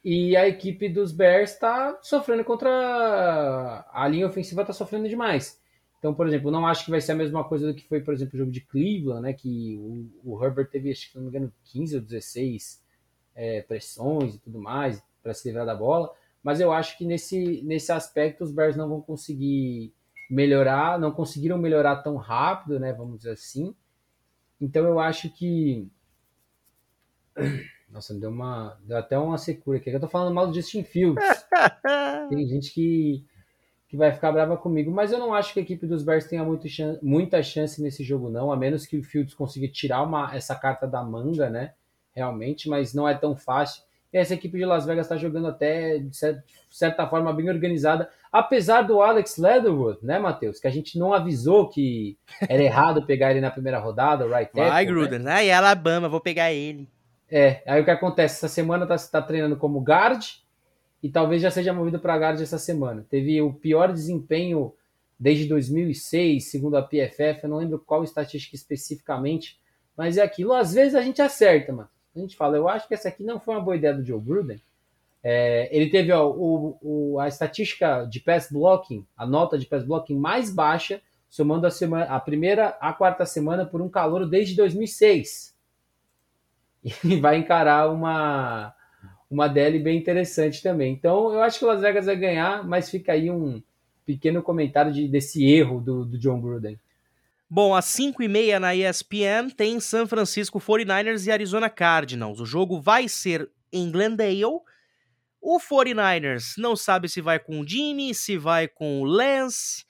E 0.04 0.36
a 0.36 0.48
equipe 0.48 0.88
dos 0.88 1.12
Bears 1.12 1.52
está 1.52 1.96
sofrendo 2.02 2.44
contra. 2.44 3.86
A 3.92 4.08
linha 4.08 4.26
ofensiva 4.26 4.62
está 4.62 4.72
sofrendo 4.72 5.08
demais. 5.08 5.60
Então, 5.98 6.12
por 6.12 6.26
exemplo, 6.26 6.50
não 6.50 6.66
acho 6.66 6.84
que 6.84 6.90
vai 6.90 7.00
ser 7.00 7.12
a 7.12 7.14
mesma 7.16 7.44
coisa 7.44 7.68
do 7.68 7.74
que 7.74 7.86
foi, 7.86 8.00
por 8.00 8.12
exemplo, 8.12 8.34
o 8.34 8.38
jogo 8.38 8.50
de 8.50 8.60
Cleveland, 8.60 9.22
né? 9.22 9.32
Que 9.32 9.78
o, 10.24 10.32
o 10.32 10.44
Herbert 10.44 10.68
teve, 10.68 10.90
acho 10.90 11.08
que 11.08 11.16
não 11.16 11.22
me 11.22 11.28
engano, 11.28 11.52
15 11.66 11.94
ou 11.94 12.02
16 12.02 12.82
é, 13.36 13.62
pressões 13.62 14.34
e 14.34 14.38
tudo 14.40 14.58
mais 14.58 15.00
para 15.22 15.32
se 15.32 15.46
livrar 15.46 15.64
da 15.64 15.74
bola. 15.74 16.12
Mas 16.42 16.60
eu 16.60 16.72
acho 16.72 16.98
que 16.98 17.04
nesse, 17.04 17.62
nesse 17.62 17.92
aspecto 17.92 18.42
os 18.42 18.50
Bears 18.50 18.74
não 18.74 18.88
vão 18.88 19.00
conseguir 19.00 19.94
melhorar, 20.28 20.98
não 20.98 21.12
conseguiram 21.12 21.56
melhorar 21.56 22.02
tão 22.02 22.16
rápido, 22.16 22.80
né? 22.80 22.92
Vamos 22.92 23.18
dizer 23.18 23.32
assim. 23.32 23.72
Então 24.62 24.86
eu 24.86 25.00
acho 25.00 25.28
que. 25.28 25.90
Nossa, 27.90 28.14
deu 28.14 28.30
uma. 28.30 28.78
Deu 28.84 28.96
até 28.96 29.18
uma 29.18 29.36
secura 29.36 29.78
aqui. 29.78 29.90
Eu 29.90 29.98
tô 29.98 30.06
falando 30.06 30.32
mal 30.32 30.46
do 30.46 30.54
Justin 30.54 30.84
Fields. 30.84 31.24
Tem 32.30 32.46
gente 32.46 32.72
que, 32.72 33.26
que 33.88 33.96
vai 33.96 34.12
ficar 34.12 34.30
brava 34.30 34.56
comigo, 34.56 34.90
mas 34.92 35.10
eu 35.10 35.18
não 35.18 35.34
acho 35.34 35.52
que 35.52 35.58
a 35.58 35.62
equipe 35.62 35.84
dos 35.84 36.04
Bears 36.04 36.26
tenha 36.26 36.44
muito 36.44 36.68
muita 37.02 37.42
chance 37.42 37.82
nesse 37.82 38.04
jogo, 38.04 38.30
não. 38.30 38.52
A 38.52 38.56
menos 38.56 38.86
que 38.86 38.96
o 38.96 39.02
Fields 39.02 39.34
consiga 39.34 39.66
tirar 39.66 40.02
uma, 40.02 40.32
essa 40.32 40.54
carta 40.54 40.86
da 40.86 41.02
manga, 41.02 41.50
né? 41.50 41.74
Realmente, 42.12 42.68
mas 42.68 42.94
não 42.94 43.08
é 43.08 43.14
tão 43.14 43.34
fácil. 43.34 43.82
E 44.12 44.18
essa 44.18 44.34
equipe 44.34 44.58
de 44.58 44.66
Las 44.66 44.84
Vegas 44.84 45.06
está 45.06 45.16
jogando 45.16 45.46
até, 45.46 45.98
de 45.98 46.14
certa 46.68 47.06
forma, 47.06 47.32
bem 47.32 47.48
organizada. 47.48 48.10
Apesar 48.30 48.82
do 48.82 49.00
Alex 49.00 49.38
Leatherwood, 49.38 50.00
né, 50.02 50.18
Matheus? 50.18 50.60
Que 50.60 50.66
a 50.66 50.70
gente 50.70 50.98
não 50.98 51.14
avisou 51.14 51.70
que 51.70 52.18
era 52.46 52.62
errado 52.62 53.06
pegar 53.06 53.30
ele 53.30 53.40
na 53.40 53.50
primeira 53.50 53.78
rodada, 53.78 54.26
right 54.26 54.52
tackle. 54.52 54.70
Vai, 54.70 54.84
né? 54.84 54.90
Gruden. 54.90 55.18
Né? 55.20 55.32
Ai, 55.32 55.50
Alabama, 55.50 56.10
vou 56.10 56.20
pegar 56.20 56.52
ele. 56.52 56.86
É, 57.30 57.62
aí 57.66 57.80
o 57.80 57.84
que 57.84 57.90
acontece? 57.90 58.36
Essa 58.36 58.48
semana 58.48 58.86
tá, 58.86 58.96
tá 58.98 59.22
treinando 59.22 59.56
como 59.56 59.80
guard 59.80 60.22
e 61.02 61.08
talvez 61.08 61.40
já 61.40 61.50
seja 61.50 61.72
movido 61.72 61.98
para 61.98 62.18
guard 62.18 62.38
essa 62.38 62.58
semana. 62.58 63.06
Teve 63.08 63.40
o 63.40 63.54
pior 63.54 63.90
desempenho 63.90 64.74
desde 65.18 65.46
2006, 65.46 66.50
segundo 66.50 66.76
a 66.76 66.82
PFF. 66.82 67.44
Eu 67.44 67.48
não 67.48 67.56
lembro 67.56 67.78
qual 67.78 68.04
estatística 68.04 68.54
especificamente, 68.54 69.58
mas 69.96 70.18
é 70.18 70.22
aquilo. 70.22 70.52
Às 70.52 70.74
vezes 70.74 70.94
a 70.94 71.00
gente 71.00 71.22
acerta, 71.22 71.72
mano 71.72 71.88
a 72.14 72.18
gente 72.18 72.36
fala, 72.36 72.56
eu 72.56 72.68
acho 72.68 72.86
que 72.86 72.94
essa 72.94 73.08
aqui 73.08 73.24
não 73.24 73.40
foi 73.40 73.54
uma 73.54 73.60
boa 73.62 73.76
ideia 73.76 73.94
do 73.94 74.04
Joe 74.04 74.20
Gruden. 74.20 74.60
É, 75.22 75.68
ele 75.74 75.88
teve 75.88 76.10
ó, 76.12 76.28
o, 76.28 76.76
o, 76.82 77.18
a 77.20 77.28
estatística 77.28 78.04
de 78.04 78.20
pass 78.20 78.50
blocking, 78.50 79.06
a 79.16 79.24
nota 79.24 79.56
de 79.56 79.66
pass 79.66 79.84
blocking 79.84 80.18
mais 80.18 80.52
baixa, 80.52 81.00
somando 81.28 81.66
a, 81.66 81.70
semana, 81.70 82.06
a 82.06 82.20
primeira 82.20 82.76
a 82.80 82.92
quarta 82.92 83.24
semana 83.24 83.64
por 83.64 83.80
um 83.80 83.88
calor 83.88 84.28
desde 84.28 84.56
2006. 84.56 85.52
E 87.04 87.20
vai 87.20 87.36
encarar 87.36 87.92
uma, 87.92 88.74
uma 89.30 89.46
DL 89.46 89.78
bem 89.78 89.96
interessante 89.96 90.60
também. 90.60 90.92
Então, 90.92 91.32
eu 91.32 91.40
acho 91.40 91.60
que 91.60 91.64
o 91.64 91.68
Las 91.68 91.80
Vegas 91.80 92.06
vai 92.06 92.16
ganhar, 92.16 92.66
mas 92.66 92.90
fica 92.90 93.12
aí 93.12 93.30
um 93.30 93.62
pequeno 94.04 94.42
comentário 94.42 94.92
de, 94.92 95.06
desse 95.06 95.44
erro 95.48 95.80
do, 95.80 96.04
do 96.04 96.18
John 96.18 96.40
Gruden. 96.40 96.76
Bom, 97.54 97.74
às 97.74 97.84
5h30 97.84 98.58
na 98.58 98.74
ESPN 98.74 99.50
tem 99.54 99.78
San 99.78 100.06
Francisco 100.06 100.58
49ers 100.58 101.26
e 101.26 101.30
Arizona 101.30 101.68
Cardinals. 101.68 102.40
O 102.40 102.46
jogo 102.46 102.80
vai 102.80 103.08
ser 103.08 103.46
em 103.70 103.90
Glendale. 103.90 104.42
O 105.38 105.58
49ers 105.60 106.54
não 106.56 106.74
sabe 106.74 107.10
se 107.10 107.20
vai 107.20 107.38
com 107.38 107.60
o 107.60 107.68
Jimmy, 107.68 108.14
se 108.14 108.38
vai 108.38 108.66
com 108.66 109.02
o 109.02 109.04
Lance. 109.04 109.84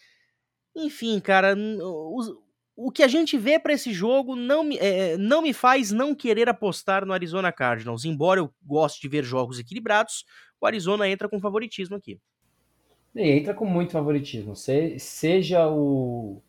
Enfim, 0.74 1.20
cara, 1.20 1.54
o, 1.56 2.42
o 2.74 2.90
que 2.90 3.04
a 3.04 3.06
gente 3.06 3.38
vê 3.38 3.60
para 3.60 3.74
esse 3.74 3.92
jogo 3.92 4.34
não 4.34 4.64
me, 4.64 4.76
é, 4.78 5.16
não 5.16 5.40
me 5.40 5.52
faz 5.52 5.92
não 5.92 6.16
querer 6.16 6.48
apostar 6.48 7.06
no 7.06 7.12
Arizona 7.12 7.52
Cardinals. 7.52 8.04
Embora 8.04 8.40
eu 8.40 8.52
goste 8.60 9.00
de 9.00 9.06
ver 9.06 9.22
jogos 9.22 9.60
equilibrados, 9.60 10.24
o 10.60 10.66
Arizona 10.66 11.08
entra 11.08 11.28
com 11.28 11.38
favoritismo 11.38 11.94
aqui. 11.94 12.18
Entra 13.14 13.54
com 13.54 13.66
muito 13.66 13.92
favoritismo. 13.92 14.56
Se, 14.56 14.98
seja 14.98 15.68
o 15.68 16.42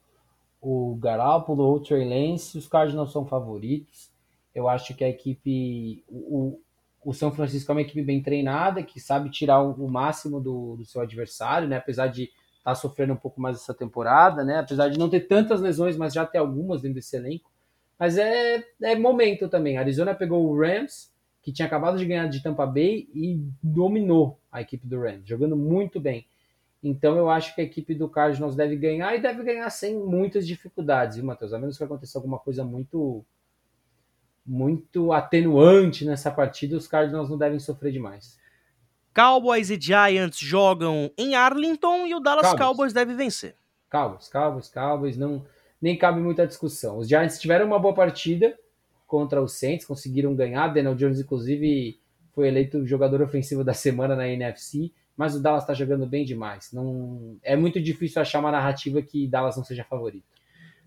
o 0.64 0.96
Garoppolo 0.96 1.62
ou 1.62 1.76
o 1.76 1.80
Trey 1.82 2.08
Lance, 2.08 2.58
os 2.58 2.68
Cardinals 2.68 3.12
são 3.12 3.26
favoritos. 3.26 4.10
Eu 4.56 4.70
acho 4.70 4.96
que 4.96 5.04
a 5.04 5.10
equipe, 5.10 6.06
o, 6.08 6.58
o 7.04 7.14
São 7.14 7.34
Francisco 7.34 7.70
é 7.70 7.76
uma 7.76 7.82
equipe 7.82 8.02
bem 8.02 8.24
treinada, 8.24 8.82
que 8.82 8.98
sabe 8.98 9.30
tirar 9.30 9.62
o, 9.62 9.90
máximo 9.90 10.40
do, 10.40 10.78
do, 10.78 10.86
seu 10.86 11.02
adversário, 11.02 11.68
né? 11.68 11.76
Apesar 11.76 12.08
de 12.08 12.24
estar 12.24 12.72
tá 12.72 12.76
sofrendo 12.76 13.12
um 13.12 13.18
pouco 13.18 13.42
mais 13.42 13.58
essa 13.58 13.74
temporada, 13.74 14.46
né? 14.46 14.60
Apesar 14.60 14.88
de 14.88 14.98
não 14.98 15.10
ter 15.10 15.28
tantas 15.28 15.60
lesões, 15.60 15.98
mas 15.98 16.14
já 16.14 16.26
ter 16.26 16.38
algumas 16.38 16.82
dentro 16.82 16.96
desse 16.96 17.18
elenco. 17.18 17.52
Mas 18.00 18.18
é, 18.18 18.64
é 18.82 18.96
momento 18.96 19.50
também. 19.50 19.78
A 19.78 19.82
Arizona 19.82 20.16
pegou 20.16 20.48
o 20.48 20.58
Rams, 20.58 21.12
que 21.42 21.52
tinha 21.52 21.66
acabado 21.66 21.98
de 21.98 22.06
ganhar 22.06 22.28
de 22.28 22.42
Tampa 22.42 22.66
Bay 22.66 23.10
e 23.14 23.44
dominou 23.62 24.40
a 24.50 24.62
equipe 24.62 24.88
do 24.88 25.02
Rams, 25.02 25.28
jogando 25.28 25.58
muito 25.58 26.00
bem. 26.00 26.26
Então 26.84 27.16
eu 27.16 27.30
acho 27.30 27.56
que 27.56 27.62
a 27.62 27.64
equipe 27.64 27.96
do 27.96 28.10
Cardinals 28.10 28.56
deve 28.56 28.76
ganhar 28.76 29.16
e 29.16 29.22
deve 29.22 29.42
ganhar 29.42 29.70
sem 29.70 29.98
muitas 29.98 30.46
dificuldades, 30.46 31.16
viu, 31.16 31.26
Matheus? 31.26 31.54
A 31.54 31.58
menos 31.58 31.78
que 31.78 31.84
aconteça 31.84 32.18
alguma 32.18 32.38
coisa 32.38 32.66
muito 32.66 33.26
muito 34.46 35.14
atenuante 35.14 36.04
nessa 36.04 36.30
partida, 36.30 36.76
os 36.76 36.86
Cardinals 36.86 37.30
não 37.30 37.38
devem 37.38 37.60
sofrer 37.60 37.94
demais. 37.94 38.38
Cowboys 39.16 39.70
e 39.70 39.80
Giants 39.80 40.38
jogam 40.38 41.10
em 41.18 41.34
Arlington 41.34 42.06
e 42.06 42.14
o 42.14 42.20
Dallas 42.20 42.48
Cowboys, 42.48 42.68
Cowboys 42.68 42.94
deve 42.94 43.14
vencer. 43.14 43.56
Cowboys, 43.90 44.28
Cowboys, 44.28 44.70
Cowboys, 44.70 45.18
não 45.18 45.46
nem 45.80 45.98
cabe 45.98 46.20
muita 46.20 46.46
discussão. 46.46 46.98
Os 46.98 47.08
Giants 47.08 47.40
tiveram 47.40 47.68
uma 47.68 47.80
boa 47.80 47.94
partida 47.94 48.58
contra 49.06 49.42
os 49.42 49.54
Saints, 49.54 49.86
conseguiram 49.86 50.36
ganhar. 50.36 50.74
Daniel 50.74 50.96
Jones, 50.96 51.20
inclusive, 51.20 52.00
foi 52.34 52.48
eleito 52.48 52.86
jogador 52.86 53.22
ofensivo 53.22 53.64
da 53.64 53.74
semana 53.74 54.16
na 54.16 54.28
NFC, 54.28 54.92
mas 55.16 55.36
o 55.36 55.42
Dallas 55.42 55.64
está 55.64 55.74
jogando 55.74 56.06
bem 56.06 56.26
demais. 56.26 56.72
Não 56.72 57.38
é 57.44 57.56
muito 57.56 57.82
difícil 57.82 58.22
achar 58.22 58.40
uma 58.40 58.52
narrativa 58.52 59.02
que 59.02 59.28
Dallas 59.28 59.56
não 59.56 59.64
seja 59.64 59.84
favorito. 59.84 60.26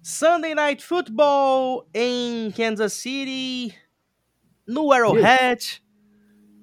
Sunday 0.03 0.55
Night 0.55 0.85
Football 0.85 1.89
em 1.95 2.51
Kansas 2.53 2.93
City, 2.93 3.74
no 4.66 4.93
Arrowhead. 4.93 5.83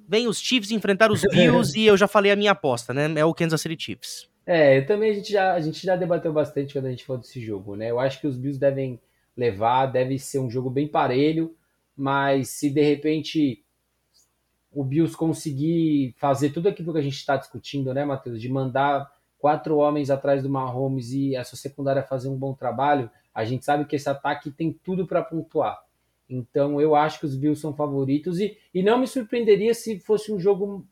Vem 0.07 0.27
os 0.27 0.39
Chiefs 0.39 0.71
enfrentar 0.71 1.11
os 1.11 1.21
Bills 1.31 1.77
e 1.77 1.85
eu 1.85 1.97
já 1.97 2.07
falei 2.07 2.31
a 2.31 2.35
minha 2.35 2.51
aposta, 2.51 2.93
né? 2.93 3.11
É 3.15 3.25
o 3.25 3.33
Kansas 3.33 3.59
City 3.61 3.81
Chiefs. 3.81 4.29
É, 4.45 4.77
eu 4.77 4.85
também 4.85 5.11
a 5.11 5.13
gente 5.13 5.31
já, 5.31 5.53
a 5.53 5.59
gente 5.61 5.85
já 5.85 5.95
debateu 5.95 6.33
bastante 6.33 6.73
quando 6.73 6.85
a 6.87 6.89
gente 6.89 7.05
falou 7.05 7.21
desse 7.21 7.39
jogo, 7.39 7.75
né? 7.75 7.89
Eu 7.89 7.99
acho 7.99 8.19
que 8.19 8.27
os 8.27 8.37
Bills 8.37 8.59
devem 8.59 8.99
levar, 9.35 9.87
deve 9.87 10.19
ser 10.19 10.39
um 10.39 10.49
jogo 10.49 10.69
bem 10.69 10.87
parelho, 10.87 11.55
mas 11.95 12.49
se 12.49 12.69
de 12.69 12.81
repente 12.81 13.62
o 14.73 14.83
Bills 14.83 15.15
conseguir 15.15 16.13
fazer 16.17 16.49
tudo 16.49 16.69
aquilo 16.69 16.93
que 16.93 16.99
a 16.99 17.03
gente 17.03 17.15
está 17.15 17.37
discutindo, 17.37 17.93
né, 17.93 18.03
Matheus, 18.03 18.41
de 18.41 18.49
mandar 18.49 19.11
quatro 19.37 19.77
homens 19.77 20.09
atrás 20.09 20.41
do 20.41 20.49
Mahomes 20.49 21.11
e 21.11 21.35
essa 21.35 21.55
secundária 21.55 22.01
fazer 22.01 22.29
um 22.29 22.37
bom 22.37 22.53
trabalho, 22.53 23.09
a 23.33 23.43
gente 23.43 23.65
sabe 23.65 23.85
que 23.85 23.95
esse 23.95 24.09
ataque 24.09 24.51
tem 24.51 24.71
tudo 24.71 25.05
para 25.05 25.21
pontuar. 25.21 25.83
Então 26.29 26.79
eu 26.79 26.95
acho 26.95 27.19
que 27.19 27.25
os 27.25 27.35
Bills 27.35 27.59
são 27.59 27.73
favoritos 27.73 28.39
e, 28.39 28.57
e 28.73 28.81
não 28.81 28.97
me 28.97 29.07
surpreenderia 29.07 29.73
se 29.73 29.99
fosse 29.99 30.31
um 30.31 30.39
jogo 30.39 30.87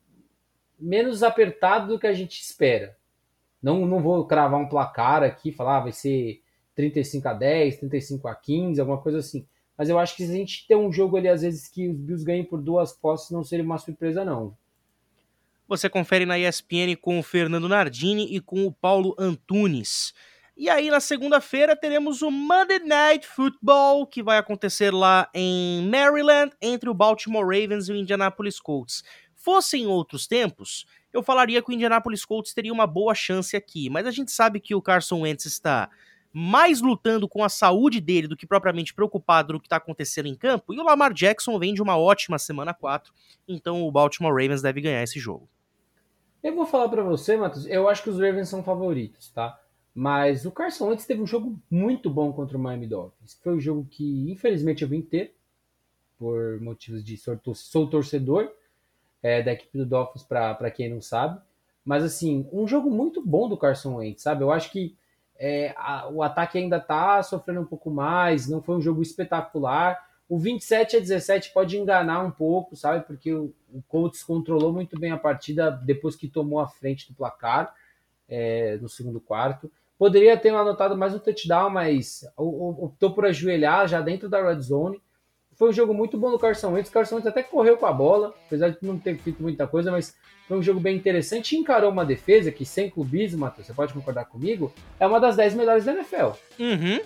menos 0.80 1.24
apertado 1.24 1.88
do 1.88 2.00
que 2.00 2.08
a 2.08 2.14
gente 2.14 2.42
espera. 2.42 2.98
Não, 3.62 3.86
não 3.86 4.02
vou 4.02 4.26
cravar 4.26 4.60
um 4.60 4.68
placar 4.68 5.24
aqui, 5.24 5.52
falar 5.52 5.78
ah, 5.78 5.82
vai 5.82 5.92
ser 5.92 6.42
35 6.76 7.28
a 7.28 7.34
10, 7.34 7.78
35 7.78 8.28
a 8.28 8.36
15, 8.36 8.80
alguma 8.82 8.98
coisa 8.98 9.20
assim. 9.20 9.46
Mas 9.82 9.90
eu 9.90 9.98
acho 9.98 10.16
que 10.16 10.24
se 10.24 10.32
a 10.32 10.36
gente 10.36 10.68
ter 10.68 10.76
um 10.76 10.94
jogo 10.94 11.18
ali, 11.18 11.28
às 11.28 11.42
vezes, 11.42 11.68
que 11.68 11.90
os 11.90 11.98
Bills 11.98 12.24
ganhem 12.24 12.46
por 12.46 12.62
duas 12.62 12.94
posses, 12.94 13.32
não 13.32 13.44
seria 13.44 13.66
uma 13.66 13.80
surpresa, 13.80 14.24
não. 14.24 14.56
Você 15.68 15.90
confere 15.90 16.24
na 16.24 16.38
ESPN 16.38 16.96
com 17.02 17.18
o 17.18 17.24
Fernando 17.24 17.68
Nardini 17.68 18.28
e 18.32 18.40
com 18.40 18.68
o 18.68 18.72
Paulo 18.72 19.16
Antunes. 19.18 20.14
E 20.56 20.70
aí, 20.70 20.92
na 20.92 21.00
segunda-feira, 21.00 21.76
teremos 21.76 22.22
o 22.22 22.30
Monday 22.30 22.78
Night 22.78 23.26
Football, 23.26 24.06
que 24.06 24.22
vai 24.22 24.38
acontecer 24.38 24.94
lá 24.94 25.28
em 25.34 25.90
Maryland, 25.90 26.56
entre 26.62 26.88
o 26.88 26.94
Baltimore 26.94 27.42
Ravens 27.44 27.90
e 27.90 27.92
o 27.92 27.96
Indianapolis 27.96 28.60
Colts. 28.60 29.04
Fossem 29.34 29.88
outros 29.88 30.28
tempos, 30.28 30.86
eu 31.12 31.24
falaria 31.24 31.60
que 31.60 31.72
o 31.72 31.74
Indianapolis 31.74 32.24
Colts 32.24 32.54
teria 32.54 32.72
uma 32.72 32.86
boa 32.86 33.16
chance 33.16 33.58
aqui, 33.58 33.90
mas 33.90 34.06
a 34.06 34.12
gente 34.12 34.32
sabe 34.32 34.60
que 34.60 34.76
o 34.76 34.82
Carson 34.82 35.22
Wentz 35.22 35.46
está 35.46 35.90
mais 36.34 36.82
lutando 36.82 37.28
com 37.28 37.44
a 37.44 37.50
saúde 37.50 38.00
dele 38.00 38.28
do 38.28 38.38
que 38.38 38.48
propriamente 38.48 38.94
preocupado 38.94 39.54
no 39.54 39.60
que 39.60 39.68
está 39.68 39.78
acontecendo 39.78 40.28
em 40.28 40.36
campo, 40.36 40.74
e 40.74 40.80
o 40.80 40.84
Lamar 40.84 41.14
Jackson 41.14 41.58
vem 41.60 41.74
de 41.74 41.82
uma 41.82 41.98
ótima 41.98 42.40
semana 42.40 42.74
4, 42.74 43.14
então 43.48 43.86
o 43.86 43.92
Baltimore 43.92 44.32
Ravens 44.32 44.62
deve 44.62 44.82
ganhar 44.82 45.04
esse 45.04 45.20
jogo. 45.20 45.48
Eu 46.42 46.56
vou 46.56 46.66
falar 46.66 46.90
para 46.90 47.04
você, 47.04 47.38
Matheus, 47.38 47.68
eu 47.68 47.88
acho 47.88 48.02
que 48.02 48.10
os 48.10 48.20
Ravens 48.20 48.50
são 48.50 48.64
favoritos, 48.64 49.30
tá? 49.30 49.60
Mas 49.94 50.46
o 50.46 50.52
Carson 50.52 50.88
Wentz 50.88 51.06
teve 51.06 51.22
um 51.22 51.28
jogo 51.28 51.60
muito 51.70 52.10
bom 52.10 52.32
contra 52.32 52.58
o 52.58 52.60
Miami 52.60 52.88
Dolphins. 52.88 53.38
Foi 53.44 53.54
um 53.56 53.60
jogo 53.60 53.86
que, 53.90 54.32
infelizmente, 54.32 54.84
eu 54.84 54.88
vim 54.88 55.02
ter, 55.02 55.36
por 56.18 56.60
motivos 56.62 57.04
de 57.04 57.18
sou 57.18 57.88
torcedor, 57.88 58.50
é, 59.22 59.44
da 59.44 59.52
equipe 59.52 59.78
do 59.78 59.86
Dolphins, 59.86 60.24
para 60.24 60.72
quem 60.72 60.90
não 60.90 61.02
sabe. 61.02 61.40
Mas, 61.84 62.04
assim, 62.04 62.48
um 62.52 62.68
jogo 62.68 62.90
muito 62.90 63.22
bom 63.24 63.50
do 63.50 63.58
Carson 63.58 63.96
Wentz, 63.96 64.24
sabe? 64.24 64.44
Eu 64.44 64.52
acho 64.52 64.72
que 64.72 64.96
é, 65.44 65.74
a, 65.76 66.08
o 66.08 66.22
ataque 66.22 66.60
ainda 66.60 66.78
está 66.78 67.24
sofrendo 67.24 67.62
um 67.62 67.66
pouco 67.66 67.90
mais, 67.90 68.48
não 68.48 68.62
foi 68.62 68.76
um 68.76 68.82
jogo 68.82 69.02
espetacular. 69.02 70.00
O 70.30 70.38
27 70.38 70.98
a 70.98 71.00
17 71.00 71.52
pode 71.52 71.80
enganar 71.80 72.24
um 72.24 72.30
pouco, 72.30 72.76
sabe? 72.76 73.04
Porque 73.08 73.34
o, 73.34 73.52
o 73.74 73.82
Colts 73.88 74.24
controlou 74.24 74.72
muito 74.72 75.00
bem 75.00 75.12
a 75.12 75.18
partida 75.18 75.72
depois 75.72 76.16
que 76.16 76.28
tomou 76.28 76.60
a 76.60 76.68
frente 76.68 77.08
do 77.10 77.16
placar 77.16 77.74
é, 78.30 78.78
no 78.78 78.88
segundo 78.88 79.20
quarto. 79.20 79.72
Poderia 79.98 80.38
ter 80.38 80.50
anotado 80.50 80.96
mais 80.96 81.16
um 81.16 81.20
touchdown, 81.20 81.72
mas 81.72 82.24
optou 82.38 83.12
por 83.12 83.26
ajoelhar 83.26 83.88
já 83.88 84.00
dentro 84.00 84.30
da 84.30 84.44
red 84.44 84.62
zone. 84.62 85.02
Foi 85.62 85.70
um 85.70 85.74
jogo 85.74 85.94
muito 85.94 86.18
bom 86.18 86.32
do 86.32 86.40
Carson 86.40 86.72
Wentz. 86.72 86.90
O 86.90 86.92
Carson 86.92 87.18
Wentz 87.18 87.28
até 87.28 87.44
correu 87.44 87.78
com 87.78 87.86
a 87.86 87.94
bola, 87.94 88.34
apesar 88.48 88.70
de 88.70 88.80
não 88.82 88.98
ter 88.98 89.16
feito 89.20 89.44
muita 89.44 89.68
coisa, 89.68 89.92
mas 89.92 90.18
foi 90.48 90.58
um 90.58 90.64
jogo 90.64 90.80
bem 90.80 90.98
interessante. 90.98 91.56
Encarou 91.56 91.92
uma 91.92 92.04
defesa 92.04 92.52
que, 92.52 92.66
sem 92.66 92.90
clubismo, 92.90 93.42
Matheus, 93.42 93.68
você 93.68 93.74
pode 93.74 93.94
concordar 93.94 94.26
comigo, 94.26 94.74
é 95.00 95.06
uma 95.06 95.20
das 95.20 95.36
10 95.36 95.54
melhores 95.54 95.86
da 95.86 95.94
NFL. 95.94 96.32
Uhum. 96.60 97.02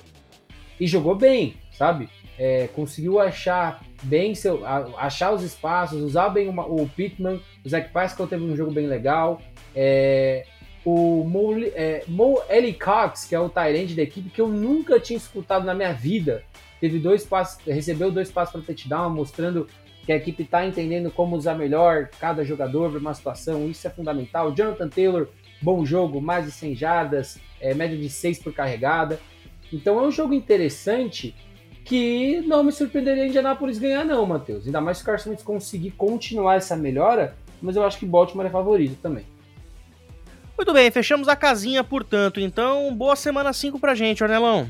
E 0.79 0.87
jogou 0.87 1.15
bem, 1.15 1.57
sabe? 1.73 2.07
É, 2.39 2.69
conseguiu 2.73 3.19
achar 3.19 3.83
bem 4.03 4.33
seu, 4.33 4.65
achar 4.65 5.33
os 5.33 5.43
espaços, 5.43 6.01
usar 6.01 6.29
bem 6.29 6.47
uma, 6.47 6.65
o 6.65 6.87
Pittman. 6.87 7.41
O 7.65 7.67
Zach 7.67 7.89
Pascal 7.89 8.25
teve 8.25 8.45
um 8.45 8.55
jogo 8.55 8.71
bem 8.71 8.87
legal. 8.87 9.41
É, 9.75 10.45
o 10.85 11.25
Mo, 11.25 11.61
é, 11.61 12.05
Mo 12.07 12.41
Ellie 12.49 12.73
Cox, 12.73 13.25
que 13.25 13.35
é 13.35 13.39
o 13.39 13.49
Tyrande 13.49 13.95
da 13.95 14.03
equipe, 14.03 14.29
que 14.29 14.39
eu 14.39 14.47
nunca 14.47 14.97
tinha 14.97 15.17
escutado 15.17 15.65
na 15.65 15.73
minha 15.73 15.91
vida 15.91 16.41
teve 16.79 16.99
dois 16.99 17.25
passos, 17.25 17.63
recebeu 17.65 18.11
dois 18.11 18.31
passos 18.31 18.53
para 18.53 18.61
touchdown, 18.61 19.09
mostrando 19.09 19.67
que 20.05 20.11
a 20.11 20.15
equipe 20.17 20.43
está 20.43 20.65
entendendo 20.65 21.09
como 21.09 21.35
usar 21.35 21.55
melhor 21.55 22.09
cada 22.19 22.43
jogador 22.43 22.91
para 22.91 22.99
uma 22.99 23.13
situação, 23.13 23.67
isso 23.67 23.87
é 23.87 23.89
fundamental. 23.89 24.53
Jonathan 24.53 24.87
Taylor, 24.87 25.27
bom 25.61 25.83
jogo, 25.83 26.21
mais 26.21 26.45
de 26.45 26.51
100 26.51 26.75
jardas, 26.75 27.39
é, 27.59 27.73
média 27.73 27.97
de 27.97 28.09
6 28.09 28.39
por 28.39 28.53
carregada. 28.53 29.19
Então 29.73 29.99
é 29.99 30.03
um 30.03 30.11
jogo 30.11 30.33
interessante 30.33 31.35
que 31.83 32.41
não 32.41 32.63
me 32.63 32.71
surpreenderia 32.71 33.27
Indianapolis 33.27 33.79
ganhar 33.79 34.05
não, 34.05 34.25
Matheus. 34.25 34.65
Ainda 34.65 34.79
mais 34.79 34.97
se 34.97 35.03
o 35.03 35.05
Carson 35.05 35.31
Wentz 35.31 35.43
conseguir 35.43 35.91
continuar 35.91 36.55
essa 36.55 36.75
melhora, 36.75 37.35
mas 37.61 37.75
eu 37.75 37.83
acho 37.83 37.97
que 37.97 38.05
Baltimore 38.05 38.45
é 38.45 38.49
favorito 38.49 38.97
também. 39.01 39.25
Muito 40.57 40.73
bem, 40.73 40.89
fechamos 40.89 41.27
a 41.27 41.35
casinha, 41.35 41.83
portanto. 41.83 42.39
Então, 42.39 42.93
boa 42.95 43.15
semana 43.15 43.51
5 43.51 43.79
pra 43.79 43.93
gente, 43.93 44.23
Ornelão. 44.23 44.69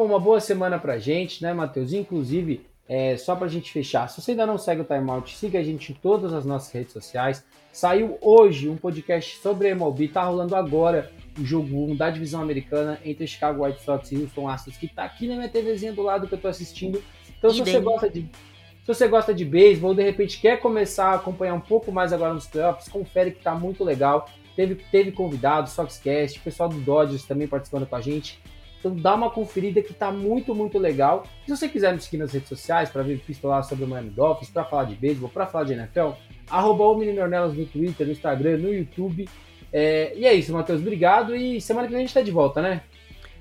Bom, 0.00 0.06
uma 0.06 0.18
boa 0.18 0.40
semana 0.40 0.78
pra 0.78 0.98
gente, 0.98 1.42
né, 1.42 1.52
Matheus? 1.52 1.92
Inclusive, 1.92 2.66
é, 2.88 3.18
só 3.18 3.36
pra 3.36 3.48
gente 3.48 3.70
fechar, 3.70 4.08
se 4.08 4.18
você 4.18 4.30
ainda 4.30 4.46
não 4.46 4.56
segue 4.56 4.80
o 4.80 4.84
Timeout, 4.84 5.36
siga 5.36 5.58
a 5.58 5.62
gente 5.62 5.92
em 5.92 5.94
todas 5.94 6.32
as 6.32 6.46
nossas 6.46 6.72
redes 6.72 6.94
sociais. 6.94 7.44
Saiu 7.70 8.16
hoje 8.22 8.66
um 8.70 8.78
podcast 8.78 9.36
sobre 9.42 9.68
a 9.68 9.72
MLB, 9.72 10.08
tá 10.08 10.24
rolando 10.24 10.56
agora 10.56 11.10
o 11.38 11.44
jogo 11.44 11.84
1 11.90 11.96
da 11.96 12.08
divisão 12.08 12.40
americana 12.40 12.98
entre 13.04 13.26
Chicago 13.26 13.62
White 13.62 13.82
Sox 13.82 14.10
e 14.10 14.16
Houston 14.16 14.48
Astros, 14.48 14.78
que 14.78 14.88
tá 14.88 15.04
aqui 15.04 15.28
na 15.28 15.34
minha 15.34 15.50
TVzinha 15.50 15.92
do 15.92 16.00
lado 16.00 16.26
que 16.26 16.32
eu 16.32 16.40
tô 16.40 16.48
assistindo. 16.48 17.02
Então, 17.36 17.50
se 17.50 17.58
você 17.58 17.78
gosta 17.78 18.08
de 18.08 18.22
se 18.22 18.86
você 18.86 19.06
gosta 19.06 19.34
de 19.34 19.44
beisebol, 19.44 19.94
de 19.94 20.02
repente 20.02 20.40
quer 20.40 20.60
começar 20.60 21.10
a 21.10 21.16
acompanhar 21.16 21.52
um 21.52 21.60
pouco 21.60 21.92
mais 21.92 22.10
agora 22.10 22.32
nos 22.32 22.46
playoffs, 22.46 22.88
confere 22.88 23.32
que 23.32 23.42
tá 23.42 23.54
muito 23.54 23.84
legal. 23.84 24.26
Teve, 24.56 24.76
teve 24.76 25.12
convidados, 25.12 25.72
Soxcast, 25.72 26.38
o 26.38 26.42
pessoal 26.42 26.70
do 26.70 26.80
Dodgers 26.80 27.26
também 27.26 27.46
participando 27.46 27.84
com 27.86 27.96
a 27.96 28.00
gente. 28.00 28.40
Então 28.80 28.96
dá 28.96 29.14
uma 29.14 29.30
conferida 29.30 29.82
que 29.82 29.92
tá 29.92 30.10
muito, 30.10 30.54
muito 30.54 30.78
legal. 30.78 31.24
Se 31.44 31.54
você 31.54 31.68
quiser 31.68 31.92
me 31.92 32.00
seguir 32.00 32.16
nas 32.16 32.32
redes 32.32 32.48
sociais 32.48 32.88
para 32.88 33.02
ver 33.02 33.18
pistolar 33.20 33.62
sobre 33.62 33.84
o 33.84 33.88
Miami 33.88 34.10
Dolphins, 34.10 34.50
para 34.50 34.64
falar 34.64 34.84
de 34.84 34.94
beisebol, 34.94 35.28
para 35.28 35.46
falar 35.46 35.64
de 35.64 35.74
NFL, 35.74 36.12
arroba 36.48 36.84
o 36.84 36.96
Menino 36.96 37.20
Ornelas 37.20 37.54
no 37.54 37.66
Twitter, 37.66 38.06
no 38.06 38.12
Instagram, 38.12 38.56
no 38.56 38.72
YouTube. 38.72 39.28
É, 39.72 40.12
e 40.16 40.26
é 40.26 40.34
isso, 40.34 40.52
Matheus. 40.52 40.80
Obrigado 40.80 41.36
e 41.36 41.60
semana 41.60 41.86
que 41.86 41.92
vem 41.92 42.02
a 42.02 42.06
gente 42.06 42.14
tá 42.14 42.22
de 42.22 42.30
volta, 42.30 42.62
né? 42.62 42.82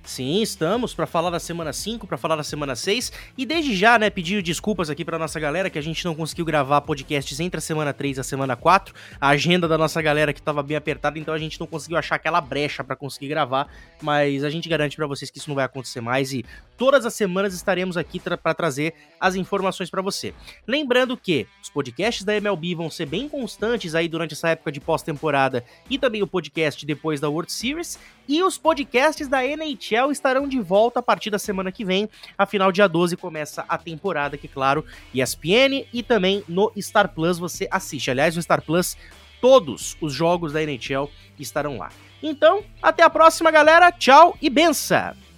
Sim, 0.04 0.42
estamos 0.42 0.94
para 0.94 1.06
falar 1.06 1.30
da 1.30 1.40
semana 1.40 1.72
5, 1.72 2.08
para 2.08 2.18
falar 2.18 2.36
da 2.36 2.44
semana 2.44 2.76
6 2.76 3.12
e 3.38 3.46
desde 3.46 3.76
já, 3.76 4.00
né, 4.00 4.10
pedir 4.10 4.42
desculpas 4.42 4.90
aqui 4.90 5.06
para 5.06 5.20
nossa 5.20 5.40
galera 5.40 5.70
que 5.70 5.78
a 5.78 5.82
gente 5.82 6.04
não 6.04 6.16
conseguiu 6.16 6.46
gravar 6.46 6.82
podcasts 6.82 7.40
entre 7.40 7.60
a 7.60 7.62
semana 7.62 7.94
3 7.94 8.18
e 8.18 8.20
a 8.20 8.24
semana 8.24 8.56
4. 8.56 8.94
A 9.20 9.30
agenda 9.30 9.68
da 9.68 9.78
nossa 9.78 10.02
galera 10.02 10.34
que 10.34 10.40
estava 10.40 10.64
bem 10.64 10.76
apertada, 10.76 11.20
então 11.20 11.34
a 11.34 11.38
gente 11.38 11.60
não 11.60 11.68
conseguiu 11.68 11.98
achar 11.98 12.16
aquela 12.16 12.42
brecha 12.42 12.84
para 12.84 12.96
conseguir 12.96 13.28
gravar, 13.28 13.68
mas 14.02 14.44
a 14.44 14.50
gente 14.50 14.68
garante 14.68 14.96
para 14.96 15.06
vocês 15.06 15.30
que 15.30 15.38
isso 15.38 15.50
não 15.50 15.56
vai 15.56 15.66
acontecer 15.66 16.02
mais 16.02 16.34
e 16.34 16.44
todas 16.78 17.06
as 17.06 17.14
semanas 17.14 17.54
estaremos 17.54 17.96
aqui 17.98 18.20
tra 18.20 18.38
para 18.38 18.54
trazer 18.54 18.94
as 19.20 19.36
informações 19.36 19.90
para 19.90 20.02
você. 20.02 20.34
Lembrando 20.66 21.16
que 21.18 21.46
os 21.62 21.70
podcasts 21.70 22.24
da 22.24 22.36
MLB 22.36 22.74
vão 22.74 22.90
ser 22.90 23.06
bem 23.06 23.30
constantes 23.30 23.94
aí 23.94 24.08
durante 24.08 24.34
essa 24.34 24.50
época 24.50 24.72
de 24.72 24.80
pós-temporada 24.80 25.64
e 25.90 26.00
também 26.00 26.24
o 26.24 26.28
podcast 26.28 26.84
depois 26.86 27.20
da 27.20 27.30
World 27.30 27.52
Series 27.52 28.00
e 28.28 28.42
os 28.42 28.58
podcasts 28.58 29.28
da 29.28 29.46
NHL 29.46 29.89
estarão 30.12 30.48
de 30.48 30.60
volta 30.60 31.00
a 31.00 31.04
partir 31.04 31.30
da 31.30 31.40
semana 31.40 31.72
que 31.72 31.86
vem. 31.86 32.10
Afinal, 32.38 32.72
dia 32.72 32.88
12 32.88 33.18
começa 33.18 33.66
a 33.68 33.78
temporada, 33.78 34.38
que, 34.38 34.48
claro, 34.48 34.86
ESPN 35.14 35.86
e 35.94 36.04
também 36.04 36.44
no 36.48 36.72
Star 36.78 37.10
Plus 37.10 37.40
você 37.40 37.68
assiste. 37.72 38.12
Aliás, 38.12 38.36
no 38.36 38.42
Star 38.42 38.62
Plus, 38.62 38.98
todos 39.42 39.98
os 40.02 40.14
jogos 40.14 40.54
da 40.54 40.62
NHL 40.62 41.10
estarão 41.40 41.78
lá. 41.78 41.90
Então, 42.22 42.64
até 42.82 43.04
a 43.04 43.10
próxima, 43.10 43.50
galera. 43.52 43.92
Tchau 43.92 44.38
e 44.42 44.50
benção! 44.50 45.29